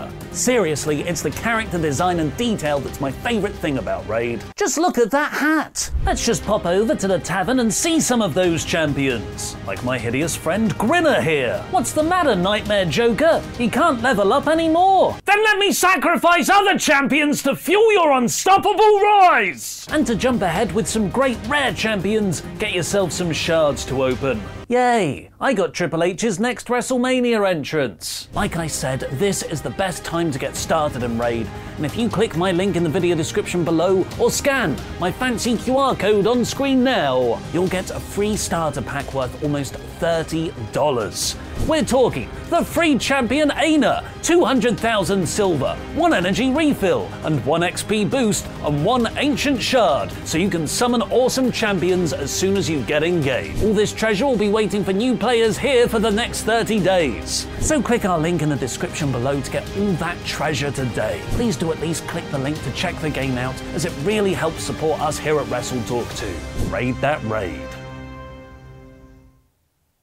Trunda. 0.00 0.29
Seriously, 0.32 1.02
it's 1.02 1.22
the 1.22 1.30
character 1.30 1.76
design 1.76 2.20
and 2.20 2.36
detail 2.36 2.78
that's 2.78 3.00
my 3.00 3.10
favourite 3.10 3.54
thing 3.56 3.78
about 3.78 4.08
Raid. 4.08 4.42
Just 4.56 4.78
look 4.78 4.96
at 4.96 5.10
that 5.10 5.32
hat! 5.32 5.90
Let's 6.04 6.24
just 6.24 6.44
pop 6.44 6.66
over 6.66 6.94
to 6.94 7.08
the 7.08 7.18
tavern 7.18 7.60
and 7.60 7.72
see 7.72 8.00
some 8.00 8.22
of 8.22 8.32
those 8.32 8.64
champions. 8.64 9.56
Like 9.66 9.82
my 9.82 9.98
hideous 9.98 10.36
friend 10.36 10.76
Grinner 10.78 11.20
here. 11.20 11.64
What's 11.70 11.92
the 11.92 12.02
matter, 12.02 12.36
Nightmare 12.36 12.84
Joker? 12.84 13.42
He 13.58 13.68
can't 13.68 14.02
level 14.02 14.32
up 14.32 14.46
anymore. 14.46 15.16
Then 15.24 15.42
let 15.42 15.58
me 15.58 15.72
sacrifice 15.72 16.48
other 16.48 16.78
champions 16.78 17.42
to 17.42 17.56
fuel 17.56 17.92
your 17.92 18.12
unstoppable 18.12 19.00
rise! 19.00 19.86
And 19.90 20.06
to 20.06 20.14
jump 20.14 20.42
ahead 20.42 20.70
with 20.72 20.86
some 20.86 21.10
great 21.10 21.38
rare 21.48 21.74
champions, 21.74 22.42
get 22.58 22.72
yourself 22.72 23.10
some 23.10 23.32
shards 23.32 23.84
to 23.86 24.04
open. 24.04 24.40
Yay! 24.68 25.30
I 25.40 25.52
got 25.52 25.74
Triple 25.74 26.04
H's 26.04 26.38
next 26.38 26.68
WrestleMania 26.68 27.48
entrance. 27.48 28.28
Like 28.34 28.56
I 28.56 28.68
said, 28.68 29.00
this 29.14 29.42
is 29.42 29.60
the 29.62 29.70
best 29.70 30.04
time 30.04 30.19
to 30.28 30.38
get 30.38 30.56
started 30.56 31.04
in 31.04 31.16
Raid, 31.16 31.46
and 31.76 31.86
if 31.86 31.96
you 31.96 32.10
click 32.10 32.36
my 32.36 32.52
link 32.52 32.76
in 32.76 32.82
the 32.82 32.90
video 32.90 33.16
description 33.16 33.64
below 33.64 34.04
or 34.18 34.30
scan 34.30 34.76
my 34.98 35.10
fancy 35.10 35.54
QR 35.54 35.98
code 35.98 36.26
on 36.26 36.44
screen 36.44 36.84
now, 36.84 37.40
you'll 37.52 37.68
get 37.68 37.90
a 37.90 38.00
free 38.00 38.36
starter 38.36 38.82
pack 38.82 39.14
worth 39.14 39.42
almost 39.42 39.74
$30. 40.00 41.49
We're 41.66 41.84
talking 41.84 42.28
the 42.48 42.64
free 42.64 42.98
champion 42.98 43.52
Aina, 43.54 44.04
200,000 44.22 45.26
silver, 45.26 45.76
one 45.94 46.12
energy 46.12 46.50
refill, 46.50 47.08
and 47.22 47.44
one 47.44 47.60
XP 47.60 48.10
boost, 48.10 48.46
and 48.64 48.84
one 48.84 49.06
ancient 49.18 49.62
shard, 49.62 50.10
so 50.24 50.36
you 50.36 50.50
can 50.50 50.66
summon 50.66 51.02
awesome 51.02 51.52
champions 51.52 52.12
as 52.12 52.32
soon 52.32 52.56
as 52.56 52.68
you 52.68 52.82
get 52.82 53.04
in 53.04 53.20
game. 53.20 53.54
All 53.62 53.72
this 53.72 53.92
treasure 53.92 54.26
will 54.26 54.36
be 54.36 54.48
waiting 54.48 54.82
for 54.82 54.92
new 54.92 55.16
players 55.16 55.56
here 55.56 55.88
for 55.88 56.00
the 56.00 56.10
next 56.10 56.42
30 56.42 56.80
days. 56.80 57.46
So 57.60 57.80
click 57.80 58.04
our 58.04 58.18
link 58.18 58.42
in 58.42 58.48
the 58.48 58.56
description 58.56 59.12
below 59.12 59.40
to 59.40 59.50
get 59.50 59.64
all 59.78 59.92
that 59.92 60.16
treasure 60.24 60.72
today. 60.72 61.20
Please 61.32 61.56
do 61.56 61.70
at 61.70 61.80
least 61.80 62.06
click 62.08 62.28
the 62.30 62.38
link 62.38 62.60
to 62.64 62.72
check 62.72 62.98
the 63.00 63.10
game 63.10 63.38
out, 63.38 63.54
as 63.74 63.84
it 63.84 63.92
really 64.02 64.32
helps 64.32 64.64
support 64.64 65.00
us 65.00 65.18
here 65.18 65.38
at 65.38 65.48
Wrestle 65.48 65.82
Talk 65.84 66.08
2. 66.16 66.26
Raid 66.68 66.96
that 66.96 67.22
raid. 67.24 67.69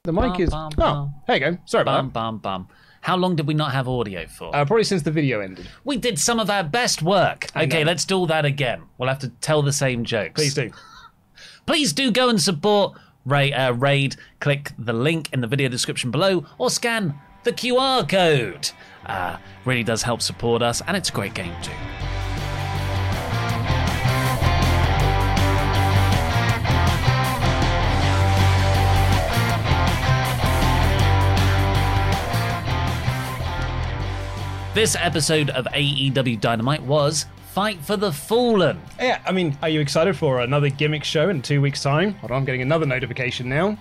The 0.08 0.14
mic 0.14 0.22
Bum, 0.32 0.42
is. 0.42 0.50
bum, 0.52 0.70
Oh, 0.78 0.82
bum. 0.82 1.14
there 1.28 1.36
you 1.36 1.40
go. 1.52 1.58
Sorry 1.66 1.84
Bum, 1.84 2.06
about 2.06 2.14
bum, 2.14 2.38
bum. 2.38 2.68
How 3.02 3.18
long 3.18 3.36
did 3.36 3.46
we 3.46 3.54
not 3.54 3.74
have 3.74 3.90
audio 3.90 4.26
for? 4.26 4.56
Uh, 4.56 4.64
probably 4.64 4.86
since 4.86 5.02
the 5.02 5.12
video 5.12 5.42
ended. 5.42 5.68
we 5.84 5.98
did 5.98 6.18
some 6.18 6.40
of 6.40 6.50
our 6.50 6.64
best 6.64 7.02
work. 7.02 7.48
Okay, 7.58 7.84
know. 7.84 7.88
let's 7.88 8.06
do 8.06 8.16
all 8.16 8.26
that 8.28 8.46
again. 8.46 8.84
We'll 8.98 9.10
have 9.10 9.20
to 9.20 9.28
tell 9.42 9.62
the 9.62 9.74
same 9.74 10.06
jokes. 10.06 10.40
Please 10.40 10.54
do. 10.54 10.72
Please 11.66 11.92
do 11.92 12.10
go 12.10 12.30
and 12.30 12.42
support 12.42 12.98
Raid. 13.26 13.52
Uh, 13.54 13.74
Raid. 13.74 14.16
Click 14.40 14.72
the 14.80 14.94
link 14.94 15.28
in 15.34 15.42
the 15.42 15.48
video 15.48 15.68
description 15.68 16.10
below 16.10 16.46
or 16.58 16.70
scan 16.70 17.14
the 17.44 17.52
QR 17.52 18.08
code. 18.08 18.72
Uh, 19.06 19.36
really 19.66 19.84
does 19.84 20.04
help 20.04 20.22
support 20.22 20.62
us, 20.62 20.82
and 20.88 20.96
it's 20.96 21.10
a 21.10 21.12
great 21.12 21.34
game 21.34 21.54
too. 21.62 21.74
This 34.78 34.96
episode 34.96 35.50
of 35.50 35.66
AEW 35.66 36.40
Dynamite 36.40 36.84
was 36.84 37.26
Fight 37.52 37.80
for 37.80 37.98
the 37.98 38.12
Fallen. 38.12 38.80
Yeah, 39.00 39.20
I 39.26 39.32
mean, 39.32 39.58
are 39.64 39.70
you 39.70 39.80
excited 39.80 40.16
for 40.16 40.42
another 40.42 40.70
gimmick 40.70 41.04
show 41.04 41.30
in 41.30 41.42
two 41.42 41.62
weeks' 41.62 41.82
time? 41.82 42.14
Hold 42.14 42.30
on, 42.30 42.38
I'm 42.38 42.46
getting 42.46 42.62
another 42.62 42.86
notification 42.86 43.50
now. 43.50 43.76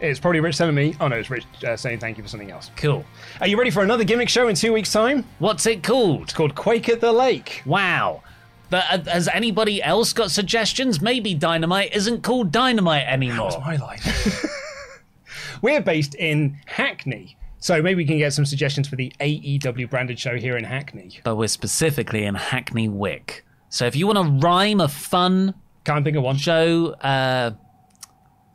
It's 0.00 0.18
probably 0.18 0.40
Rich 0.40 0.56
sending 0.56 0.74
me. 0.74 0.96
Oh 0.98 1.06
no, 1.06 1.14
it's 1.14 1.30
Rich 1.30 1.44
uh, 1.64 1.76
saying 1.76 2.00
thank 2.00 2.16
you 2.16 2.24
for 2.24 2.28
something 2.28 2.50
else. 2.50 2.72
Cool. 2.74 3.04
Are 3.40 3.46
you 3.46 3.56
ready 3.56 3.70
for 3.70 3.84
another 3.84 4.02
gimmick 4.02 4.28
show 4.28 4.48
in 4.48 4.56
two 4.56 4.72
weeks' 4.72 4.90
time? 4.92 5.24
What's 5.38 5.66
it 5.66 5.84
called? 5.84 6.22
It's 6.22 6.32
called 6.32 6.56
Quake 6.56 6.88
at 6.88 7.00
the 7.00 7.12
Lake. 7.12 7.62
Wow. 7.64 8.24
But, 8.70 8.84
uh, 8.90 9.08
has 9.08 9.28
anybody 9.28 9.80
else 9.80 10.12
got 10.12 10.32
suggestions? 10.32 11.00
Maybe 11.00 11.32
Dynamite 11.32 11.94
isn't 11.94 12.24
called 12.24 12.50
Dynamite 12.50 13.06
anymore. 13.06 13.52
That's 13.52 13.64
my 13.64 13.76
life. 13.76 14.46
We're 15.62 15.80
based 15.80 16.16
in 16.16 16.58
Hackney, 16.66 17.36
so 17.64 17.80
maybe 17.80 17.96
we 17.96 18.04
can 18.04 18.18
get 18.18 18.30
some 18.34 18.44
suggestions 18.44 18.86
for 18.86 18.96
the 18.96 19.10
AEW 19.20 19.88
branded 19.88 20.18
show 20.18 20.36
here 20.36 20.58
in 20.58 20.64
Hackney. 20.64 21.20
But 21.24 21.36
we're 21.36 21.48
specifically 21.48 22.24
in 22.24 22.34
Hackney 22.34 22.88
Wick. 22.90 23.46
So 23.70 23.86
if 23.86 23.96
you 23.96 24.06
want 24.06 24.18
to 24.18 24.46
rhyme 24.46 24.80
a 24.80 24.88
fun 24.88 25.54
Can't 25.84 26.04
think 26.04 26.14
of 26.18 26.22
one. 26.22 26.36
show, 26.36 26.88
uh, 27.00 27.52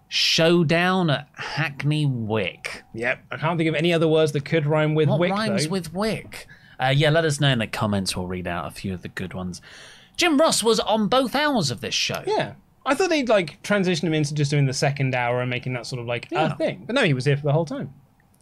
showdown 0.07 1.09
at 1.09 1.27
Hackney 1.33 2.05
Wick. 2.05 2.83
Yep, 2.93 3.25
I 3.31 3.37
can't 3.37 3.57
think 3.57 3.69
of 3.69 3.75
any 3.75 3.93
other 3.93 4.07
words 4.07 4.31
that 4.33 4.45
could 4.45 4.65
rhyme 4.67 4.93
with 4.95 5.09
What 5.09 5.19
Wick. 5.19 5.31
rhymes 5.31 5.65
though. 5.65 5.71
with 5.71 5.93
Wick? 5.93 6.47
Uh, 6.79 6.93
yeah, 6.95 7.09
let 7.09 7.25
us 7.25 7.39
know 7.39 7.49
in 7.49 7.59
the 7.59 7.67
comments. 7.67 8.15
We'll 8.15 8.27
read 8.27 8.47
out 8.47 8.67
a 8.67 8.71
few 8.71 8.93
of 8.93 9.01
the 9.01 9.09
good 9.09 9.33
ones. 9.33 9.61
Jim 10.17 10.37
Ross 10.37 10.63
was 10.63 10.79
on 10.79 11.07
both 11.07 11.35
hours 11.35 11.71
of 11.71 11.81
this 11.81 11.95
show. 11.95 12.23
Yeah. 12.25 12.53
I 12.85 12.93
thought 12.95 13.09
they'd 13.09 13.27
like 13.29 13.61
transition 13.63 14.07
him 14.07 14.13
into 14.13 14.33
just 14.33 14.51
doing 14.51 14.65
the 14.65 14.73
second 14.73 15.13
hour 15.15 15.41
and 15.41 15.49
making 15.49 15.73
that 15.73 15.85
sort 15.85 15.99
of 15.99 16.07
like 16.07 16.27
Yeah. 16.31 16.53
a 16.53 16.55
thing. 16.55 16.83
But 16.85 16.95
no, 16.95 17.03
he 17.03 17.13
was 17.13 17.25
here 17.25 17.37
for 17.37 17.43
the 17.43 17.53
whole 17.53 17.65
time. 17.65 17.93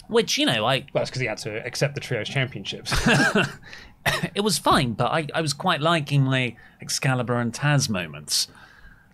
Which, 0.07 0.37
you 0.37 0.45
know, 0.45 0.65
I 0.65 0.79
Well, 0.93 1.01
that's 1.01 1.09
because 1.09 1.21
he 1.21 1.27
had 1.27 1.37
to 1.39 1.65
accept 1.65 1.95
the 1.95 2.01
trios 2.01 2.29
championships. 2.29 2.93
it 4.35 4.41
was 4.43 4.57
fine, 4.57 4.93
but 4.93 5.11
I, 5.11 5.27
I 5.33 5.41
was 5.41 5.53
quite 5.53 5.81
liking 5.81 6.23
my 6.23 6.55
Excalibur 6.81 7.37
and 7.37 7.53
Taz 7.53 7.89
moments. 7.89 8.47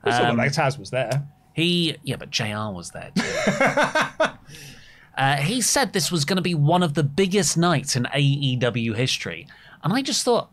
Saw 0.03 0.29
Um, 0.29 0.37
like 0.37 0.51
Taz 0.51 0.77
was 0.77 0.91
there. 0.91 1.23
He, 1.53 1.97
yeah, 2.03 2.17
but 2.17 2.29
JR 2.29 2.71
was 2.71 2.91
there 2.91 3.11
too. 3.15 3.23
uh, 5.17 5.37
he 5.37 5.61
said 5.61 5.93
this 5.93 6.11
was 6.11 6.25
going 6.25 6.37
to 6.37 6.43
be 6.43 6.55
one 6.55 6.83
of 6.83 6.93
the 6.95 7.03
biggest 7.03 7.57
nights 7.57 7.95
in 7.95 8.03
AEW 8.05 8.95
history. 8.95 9.47
And 9.83 9.93
I 9.93 10.01
just 10.01 10.23
thought, 10.23 10.51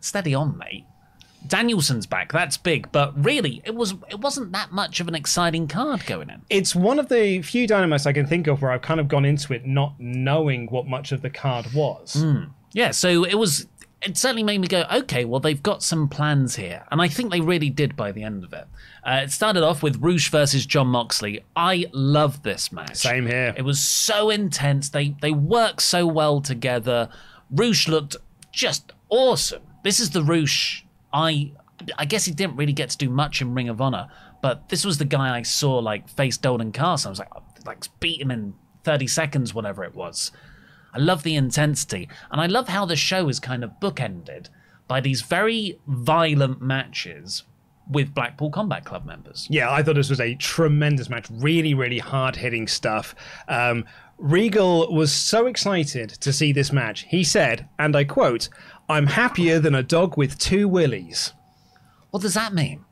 steady 0.00 0.34
on, 0.34 0.58
mate. 0.58 0.84
Danielson's 1.46 2.06
back, 2.06 2.32
that's 2.32 2.56
big, 2.56 2.90
but 2.92 3.12
really, 3.22 3.62
it 3.64 3.74
was 3.74 3.94
it 4.10 4.20
wasn't 4.20 4.52
that 4.52 4.72
much 4.72 5.00
of 5.00 5.08
an 5.08 5.14
exciting 5.14 5.68
card 5.68 6.04
going 6.06 6.30
in. 6.30 6.42
It's 6.50 6.74
one 6.74 6.98
of 6.98 7.08
the 7.08 7.42
few 7.42 7.66
dynamites 7.66 8.06
I 8.06 8.12
can 8.12 8.26
think 8.26 8.46
of 8.46 8.60
where 8.60 8.70
I've 8.70 8.82
kind 8.82 9.00
of 9.00 9.08
gone 9.08 9.24
into 9.24 9.52
it 9.52 9.66
not 9.66 9.94
knowing 9.98 10.66
what 10.66 10.86
much 10.86 11.12
of 11.12 11.22
the 11.22 11.30
card 11.30 11.72
was. 11.72 12.14
Hmm. 12.14 12.44
Yeah, 12.72 12.90
so 12.90 13.24
it 13.24 13.34
was. 13.34 13.66
It 14.00 14.16
certainly 14.16 14.44
made 14.44 14.60
me 14.60 14.68
go, 14.68 14.84
okay, 14.92 15.24
well, 15.24 15.40
they've 15.40 15.60
got 15.60 15.82
some 15.82 16.08
plans 16.08 16.54
here. 16.54 16.84
And 16.92 17.02
I 17.02 17.08
think 17.08 17.32
they 17.32 17.40
really 17.40 17.68
did 17.68 17.96
by 17.96 18.12
the 18.12 18.22
end 18.22 18.44
of 18.44 18.52
it. 18.52 18.68
Uh, 19.02 19.22
it 19.24 19.32
started 19.32 19.64
off 19.64 19.82
with 19.82 19.96
Rush 19.96 20.30
versus 20.30 20.64
Jon 20.66 20.86
Moxley. 20.86 21.44
I 21.56 21.86
love 21.92 22.44
this 22.44 22.70
match. 22.70 22.94
Same 22.94 23.26
here. 23.26 23.52
It 23.56 23.62
was 23.62 23.80
so 23.80 24.30
intense. 24.30 24.90
They 24.90 25.16
they 25.20 25.32
worked 25.32 25.82
so 25.82 26.06
well 26.06 26.40
together. 26.40 27.08
Rush 27.50 27.88
looked 27.88 28.16
just 28.52 28.92
awesome. 29.08 29.62
This 29.82 29.98
is 29.98 30.10
the 30.10 30.22
Rush 30.22 30.84
I 31.12 31.52
I 31.96 32.04
guess 32.04 32.24
he 32.24 32.32
didn't 32.32 32.56
really 32.56 32.72
get 32.72 32.90
to 32.90 32.98
do 32.98 33.08
much 33.08 33.40
in 33.40 33.54
Ring 33.54 33.68
of 33.68 33.80
Honor, 33.80 34.08
but 34.42 34.68
this 34.68 34.84
was 34.84 34.98
the 34.98 35.04
guy 35.04 35.36
I 35.36 35.42
saw 35.42 35.78
like 35.78 36.08
face 36.08 36.36
Dalton 36.36 36.72
Castle. 36.72 37.08
I 37.08 37.10
was 37.10 37.18
like 37.18 37.32
like 37.66 38.00
beat 38.00 38.20
him 38.20 38.30
in 38.30 38.54
30 38.84 39.06
seconds, 39.06 39.54
whatever 39.54 39.84
it 39.84 39.94
was. 39.94 40.32
I 40.94 40.98
love 40.98 41.22
the 41.22 41.34
intensity, 41.34 42.08
and 42.30 42.40
I 42.40 42.46
love 42.46 42.68
how 42.68 42.86
the 42.86 42.96
show 42.96 43.28
is 43.28 43.38
kind 43.38 43.62
of 43.62 43.72
bookended 43.80 44.48
by 44.86 45.00
these 45.00 45.20
very 45.20 45.78
violent 45.86 46.62
matches 46.62 47.44
with 47.90 48.14
Blackpool 48.14 48.50
Combat 48.50 48.84
Club 48.84 49.04
members. 49.04 49.46
Yeah, 49.50 49.70
I 49.70 49.82
thought 49.82 49.94
this 49.94 50.10
was 50.10 50.20
a 50.20 50.34
tremendous 50.34 51.08
match. 51.08 51.26
Really, 51.30 51.74
really 51.74 51.98
hard 51.98 52.36
hitting 52.36 52.66
stuff. 52.66 53.14
Um, 53.48 53.84
Regal 54.18 54.92
was 54.92 55.12
so 55.12 55.46
excited 55.46 56.10
to 56.10 56.32
see 56.32 56.52
this 56.52 56.72
match. 56.72 57.06
He 57.08 57.22
said, 57.22 57.68
and 57.78 57.94
I 57.94 58.04
quote, 58.04 58.48
I'm 58.88 59.06
happier 59.06 59.58
than 59.58 59.74
a 59.74 59.82
dog 59.82 60.16
with 60.16 60.38
two 60.38 60.66
willies. 60.68 61.32
What 62.10 62.22
does 62.22 62.34
that 62.34 62.54
mean? 62.54 62.84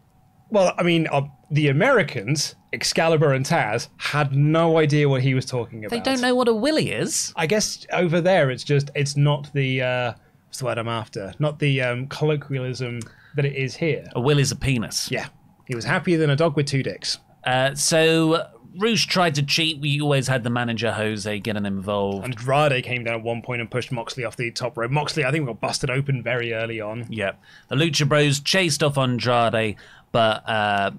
Well, 0.50 0.74
I 0.78 0.82
mean, 0.82 1.08
uh, 1.10 1.22
the 1.50 1.68
Americans, 1.68 2.54
Excalibur 2.72 3.32
and 3.32 3.44
Taz, 3.44 3.88
had 3.96 4.36
no 4.36 4.78
idea 4.78 5.08
what 5.08 5.22
he 5.22 5.34
was 5.34 5.46
talking 5.46 5.84
about. 5.84 5.90
They 5.90 6.00
don't 6.00 6.20
know 6.20 6.34
what 6.34 6.48
a 6.48 6.54
willy 6.54 6.92
is. 6.92 7.32
I 7.34 7.46
guess 7.46 7.86
over 7.92 8.20
there, 8.20 8.50
it's 8.50 8.62
just, 8.62 8.90
it's 8.94 9.16
not 9.16 9.52
the, 9.54 9.82
uh, 9.82 10.12
what's 10.46 10.58
the 10.58 10.66
word 10.66 10.78
I'm 10.78 10.88
after? 10.88 11.32
Not 11.38 11.58
the 11.58 11.80
um, 11.82 12.06
colloquialism 12.08 13.00
that 13.34 13.44
it 13.44 13.56
is 13.56 13.74
here. 13.74 14.06
A 14.14 14.20
will 14.20 14.38
is 14.38 14.52
a 14.52 14.56
penis. 14.56 15.10
Yeah. 15.10 15.28
He 15.66 15.74
was 15.74 15.84
happier 15.84 16.18
than 16.18 16.30
a 16.30 16.36
dog 16.36 16.56
with 16.56 16.66
two 16.66 16.82
dicks. 16.82 17.18
Uh, 17.44 17.74
so 17.74 18.46
Rush 18.78 19.06
tried 19.06 19.34
to 19.36 19.42
cheat. 19.42 19.80
We 19.80 20.00
always 20.00 20.28
had 20.28 20.44
the 20.44 20.50
manager 20.50 20.92
Jose 20.92 21.38
getting 21.40 21.66
involved. 21.66 22.24
Andrade 22.24 22.84
came 22.84 23.04
down 23.04 23.14
at 23.14 23.22
one 23.22 23.42
point 23.42 23.60
and 23.60 23.70
pushed 23.70 23.92
Moxley 23.92 24.24
off 24.24 24.36
the 24.36 24.50
top 24.50 24.76
rope. 24.76 24.90
Moxley, 24.90 25.24
I 25.24 25.30
think, 25.30 25.46
got 25.46 25.60
busted 25.60 25.90
open 25.90 26.22
very 26.22 26.52
early 26.52 26.80
on. 26.80 27.06
Yep. 27.08 27.40
The 27.68 27.76
Lucha 27.76 28.08
Bros 28.08 28.40
chased 28.40 28.82
off 28.82 28.98
Andrade, 28.98 29.76
but 30.12 30.48
uh, 30.48 30.90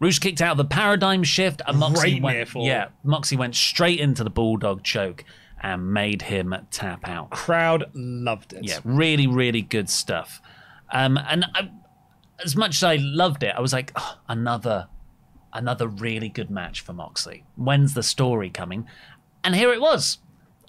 Rush 0.00 0.18
kicked 0.18 0.40
out 0.42 0.52
of 0.52 0.56
the 0.58 0.64
paradigm 0.64 1.22
shift, 1.22 1.62
and 1.66 1.78
Moxley 1.78 2.18
Great 2.18 2.22
went. 2.22 2.66
Yeah, 2.66 2.88
Moxley 3.04 3.36
went 3.36 3.54
straight 3.54 4.00
into 4.00 4.24
the 4.24 4.30
bulldog 4.30 4.82
choke 4.82 5.24
and 5.62 5.92
made 5.92 6.22
him 6.22 6.54
tap 6.70 7.08
out. 7.08 7.30
Crowd 7.30 7.84
loved 7.94 8.52
it. 8.52 8.64
Yeah, 8.64 8.80
really, 8.84 9.26
really 9.28 9.62
good 9.62 9.88
stuff. 9.88 10.42
Um, 10.92 11.16
and 11.16 11.44
I, 11.54 11.70
as 12.44 12.56
much 12.56 12.74
as 12.76 12.82
I 12.82 12.96
loved 12.96 13.44
it, 13.44 13.54
I 13.56 13.60
was 13.60 13.72
like, 13.72 13.92
"Oh, 13.94 14.18
another, 14.28 14.88
another 15.52 15.88
really 15.88 16.28
good 16.28 16.50
match 16.50 16.80
for 16.80 16.92
Moxley. 16.92 17.44
When's 17.56 17.94
the 17.94 18.02
story 18.02 18.50
coming? 18.50 18.86
And 19.44 19.54
here 19.54 19.72
it 19.72 19.80
was. 19.80 20.18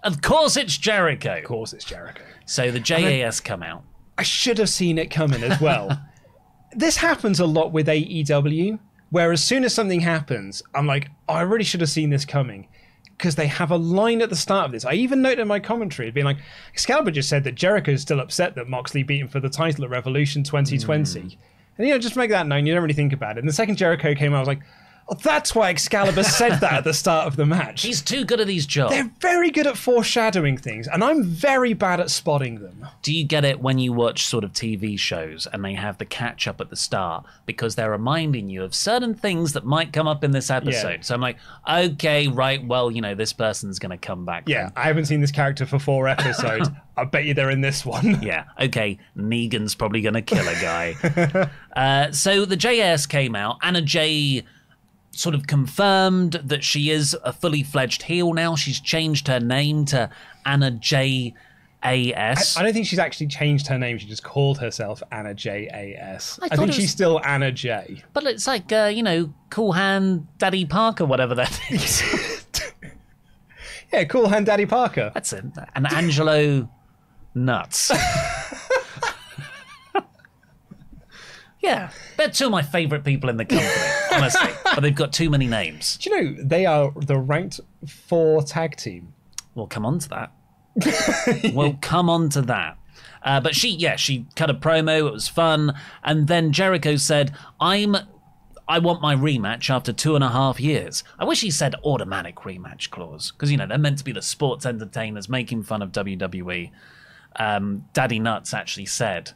Of 0.03 0.21
course, 0.21 0.57
it's 0.57 0.77
Jericho. 0.77 1.37
Of 1.37 1.45
course, 1.45 1.73
it's 1.73 1.85
Jericho. 1.85 2.23
So 2.45 2.71
the 2.71 2.79
JAS 2.79 3.39
come 3.39 3.63
out. 3.63 3.83
I 4.17 4.23
should 4.23 4.57
have 4.57 4.69
seen 4.69 4.97
it 4.97 5.09
coming 5.09 5.43
as 5.43 5.59
well. 5.61 5.97
this 6.75 6.97
happens 6.97 7.39
a 7.39 7.45
lot 7.45 7.71
with 7.71 7.87
AEW, 7.87 8.79
where 9.09 9.31
as 9.31 9.43
soon 9.43 9.63
as 9.63 9.73
something 9.73 10.01
happens, 10.01 10.61
I'm 10.75 10.87
like, 10.87 11.09
oh, 11.29 11.35
I 11.35 11.41
really 11.41 11.63
should 11.63 11.81
have 11.81 11.89
seen 11.89 12.09
this 12.09 12.25
coming. 12.25 12.67
Because 13.17 13.35
they 13.35 13.47
have 13.47 13.71
a 13.71 13.77
line 13.77 14.21
at 14.21 14.29
the 14.29 14.35
start 14.35 14.65
of 14.65 14.71
this. 14.71 14.85
I 14.85 14.93
even 14.93 15.21
noted 15.21 15.39
in 15.39 15.47
my 15.47 15.59
commentary, 15.59 16.11
being 16.11 16.25
like, 16.25 16.39
Excalibur 16.73 17.11
just 17.11 17.29
said 17.29 17.43
that 17.45 17.55
Jericho's 17.55 18.01
still 18.01 18.19
upset 18.19 18.55
that 18.55 18.67
Moxley 18.67 19.03
beat 19.03 19.21
him 19.21 19.27
for 19.27 19.39
the 19.39 19.49
title 19.49 19.85
at 19.85 19.89
Revolution 19.91 20.43
2020. 20.43 21.37
And, 21.77 21.87
you 21.87 21.93
know, 21.93 21.99
just 21.99 22.15
make 22.15 22.29
that 22.29 22.47
known. 22.47 22.65
You 22.65 22.73
don't 22.73 22.83
really 22.83 22.93
think 22.93 23.13
about 23.13 23.37
it. 23.37 23.39
And 23.39 23.49
the 23.49 23.53
second 23.53 23.77
Jericho 23.77 24.13
came 24.13 24.33
I 24.33 24.39
was 24.39 24.47
like, 24.47 24.61
oh, 25.07 25.15
that's 25.15 25.55
why 25.55 25.69
Excalibur 25.69 26.23
said 26.23 26.59
that 26.59 26.73
at 26.73 26.83
the 26.83 26.93
start 26.93 27.27
of 27.27 27.35
the 27.35 27.45
match. 27.45 27.81
He's 27.81 28.01
too 28.01 28.25
good 28.25 28.39
at 28.39 28.47
these 28.47 28.65
jobs. 28.65 28.93
They're 28.93 29.11
very 29.19 29.49
good 29.49 29.67
at 29.67 29.77
foreshadowing 29.77 30.57
things, 30.57 30.87
and 30.87 31.03
I'm 31.03 31.23
very 31.23 31.73
bad 31.73 31.99
at 31.99 32.09
spotting 32.09 32.59
them. 32.59 32.87
Do 33.01 33.13
you 33.13 33.23
get 33.23 33.45
it 33.45 33.59
when 33.59 33.79
you 33.79 33.93
watch 33.93 34.25
sort 34.25 34.43
of 34.43 34.53
TV 34.53 34.97
shows 34.97 35.47
and 35.51 35.63
they 35.63 35.73
have 35.73 35.97
the 35.97 36.05
catch 36.05 36.47
up 36.47 36.61
at 36.61 36.69
the 36.69 36.75
start 36.75 37.25
because 37.45 37.75
they're 37.75 37.91
reminding 37.91 38.49
you 38.49 38.63
of 38.63 38.73
certain 38.73 39.13
things 39.13 39.53
that 39.53 39.65
might 39.65 39.93
come 39.93 40.07
up 40.07 40.23
in 40.23 40.31
this 40.31 40.49
episode? 40.49 40.97
Yeah. 40.97 41.01
So 41.01 41.15
I'm 41.15 41.21
like, 41.21 41.37
okay, 41.69 42.27
right, 42.27 42.65
well, 42.65 42.91
you 42.91 43.01
know, 43.01 43.15
this 43.15 43.33
person's 43.33 43.79
going 43.79 43.91
to 43.91 43.97
come 43.97 44.25
back. 44.25 44.47
Yeah, 44.47 44.63
then. 44.63 44.73
I 44.75 44.83
haven't 44.83 45.05
seen 45.05 45.21
this 45.21 45.31
character 45.31 45.65
for 45.65 45.79
four 45.79 46.07
episodes. 46.07 46.69
I 46.95 47.05
bet 47.05 47.25
you 47.25 47.33
they're 47.33 47.49
in 47.49 47.61
this 47.61 47.85
one. 47.85 48.03
Yeah, 48.23 48.45
okay, 48.59 48.99
Negan's 49.17 49.75
probably 49.75 50.01
going 50.01 50.13
to 50.13 50.21
kill 50.21 50.47
a 50.47 50.53
guy. 50.61 51.49
uh, 51.75 52.11
so 52.11 52.45
the 52.45 52.55
JS 52.55 53.09
came 53.09 53.35
out. 53.35 53.57
Anna 53.61 53.81
Jay 53.81 54.45
sort 55.15 55.35
of 55.35 55.47
confirmed 55.47 56.33
that 56.43 56.63
she 56.63 56.89
is 56.89 57.15
a 57.23 57.31
fully 57.31 57.63
fledged 57.63 58.03
heel 58.03 58.33
now. 58.33 58.55
She's 58.55 58.79
changed 58.79 59.27
her 59.27 59.39
name 59.39 59.85
to 59.85 60.09
Anna 60.45 60.71
Jay. 60.71 61.33
A.S. 61.85 62.55
I 62.55 62.63
don't 62.63 62.71
think 62.71 62.87
she's 62.87 62.97
actually 62.97 63.27
changed 63.27 63.67
her 63.67 63.77
name. 63.77 63.97
She 63.97 64.07
just 64.07 64.23
called 64.23 64.57
herself 64.57 65.03
Anna 65.11 65.33
Jay 65.33 65.67
A 65.73 65.93
S. 66.01 66.39
I 66.41 66.45
I 66.45 66.55
think 66.55 66.67
was- 66.67 66.75
she's 66.77 66.91
still 66.91 67.19
Anna 67.25 67.51
Jay. 67.51 68.01
But 68.13 68.23
it's 68.23 68.47
like, 68.47 68.71
uh, 68.71 68.89
you 68.95 69.03
know, 69.03 69.33
Cool 69.49 69.73
Hand 69.73 70.25
Daddy 70.37 70.63
Parker, 70.63 71.03
whatever 71.03 71.35
that 71.35 71.59
is. 71.69 72.01
Yeah, 73.91 74.05
cool 74.05 74.29
hand 74.29 74.45
Daddy 74.45 74.65
Parker. 74.65 75.11
That's 75.13 75.33
it. 75.33 75.43
And 75.75 75.91
Angelo 75.91 76.69
Nuts. 77.35 77.91
yeah, 81.61 81.91
they're 82.17 82.29
two 82.29 82.45
of 82.45 82.51
my 82.51 82.61
favourite 82.61 83.03
people 83.03 83.29
in 83.29 83.37
the 83.37 83.45
company, 83.45 83.69
honestly. 84.13 84.49
But 84.63 84.81
they've 84.81 84.95
got 84.95 85.13
too 85.13 85.29
many 85.29 85.45
names. 85.45 85.97
Do 85.97 86.09
you 86.09 86.23
know 86.23 86.43
they 86.43 86.65
are 86.65 86.91
the 86.95 87.17
ranked 87.17 87.59
four 87.87 88.41
tag 88.41 88.75
team? 88.75 89.13
We'll 89.53 89.67
come 89.67 89.85
on 89.85 89.99
to 89.99 90.09
that. 90.09 90.31
we'll 91.53 91.77
come 91.79 92.09
on 92.09 92.29
to 92.29 92.41
that. 92.41 92.77
Uh, 93.21 93.39
but 93.39 93.55
she, 93.55 93.69
yeah, 93.69 93.95
she 93.95 94.25
cut 94.35 94.49
a 94.49 94.53
promo. 94.53 95.07
It 95.07 95.13
was 95.13 95.27
fun, 95.27 95.73
and 96.03 96.27
then 96.27 96.51
Jericho 96.51 96.95
said, 96.95 97.33
"I'm, 97.59 97.95
I 98.67 98.79
want 98.79 99.01
my 99.01 99.15
rematch 99.15 99.69
after 99.69 99.93
two 99.93 100.15
and 100.15 100.23
a 100.23 100.29
half 100.29 100.59
years." 100.59 101.03
I 101.19 101.25
wish 101.25 101.41
he 101.41 101.51
said 101.51 101.75
automatic 101.83 102.37
rematch 102.37 102.89
clause 102.89 103.31
because 103.31 103.51
you 103.51 103.57
know 103.57 103.67
they're 103.67 103.77
meant 103.77 103.99
to 103.99 104.03
be 104.03 104.11
the 104.11 104.21
sports 104.21 104.65
entertainers 104.65 105.29
making 105.29 105.63
fun 105.63 105.81
of 105.81 105.91
WWE. 105.91 106.71
Um, 107.35 107.85
Daddy 107.93 108.19
Nuts 108.19 108.53
actually 108.53 108.85
said, 108.85 109.31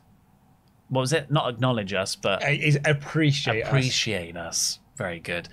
"What 0.89 1.01
was 1.01 1.13
it? 1.13 1.31
Not 1.31 1.49
acknowledge 1.49 1.93
us, 1.93 2.15
but 2.15 2.43
Is 2.47 2.79
appreciate 2.85 3.63
us. 3.63 3.67
appreciate 3.67 4.37
us. 4.37 4.79
Very 4.95 5.19
good. 5.19 5.49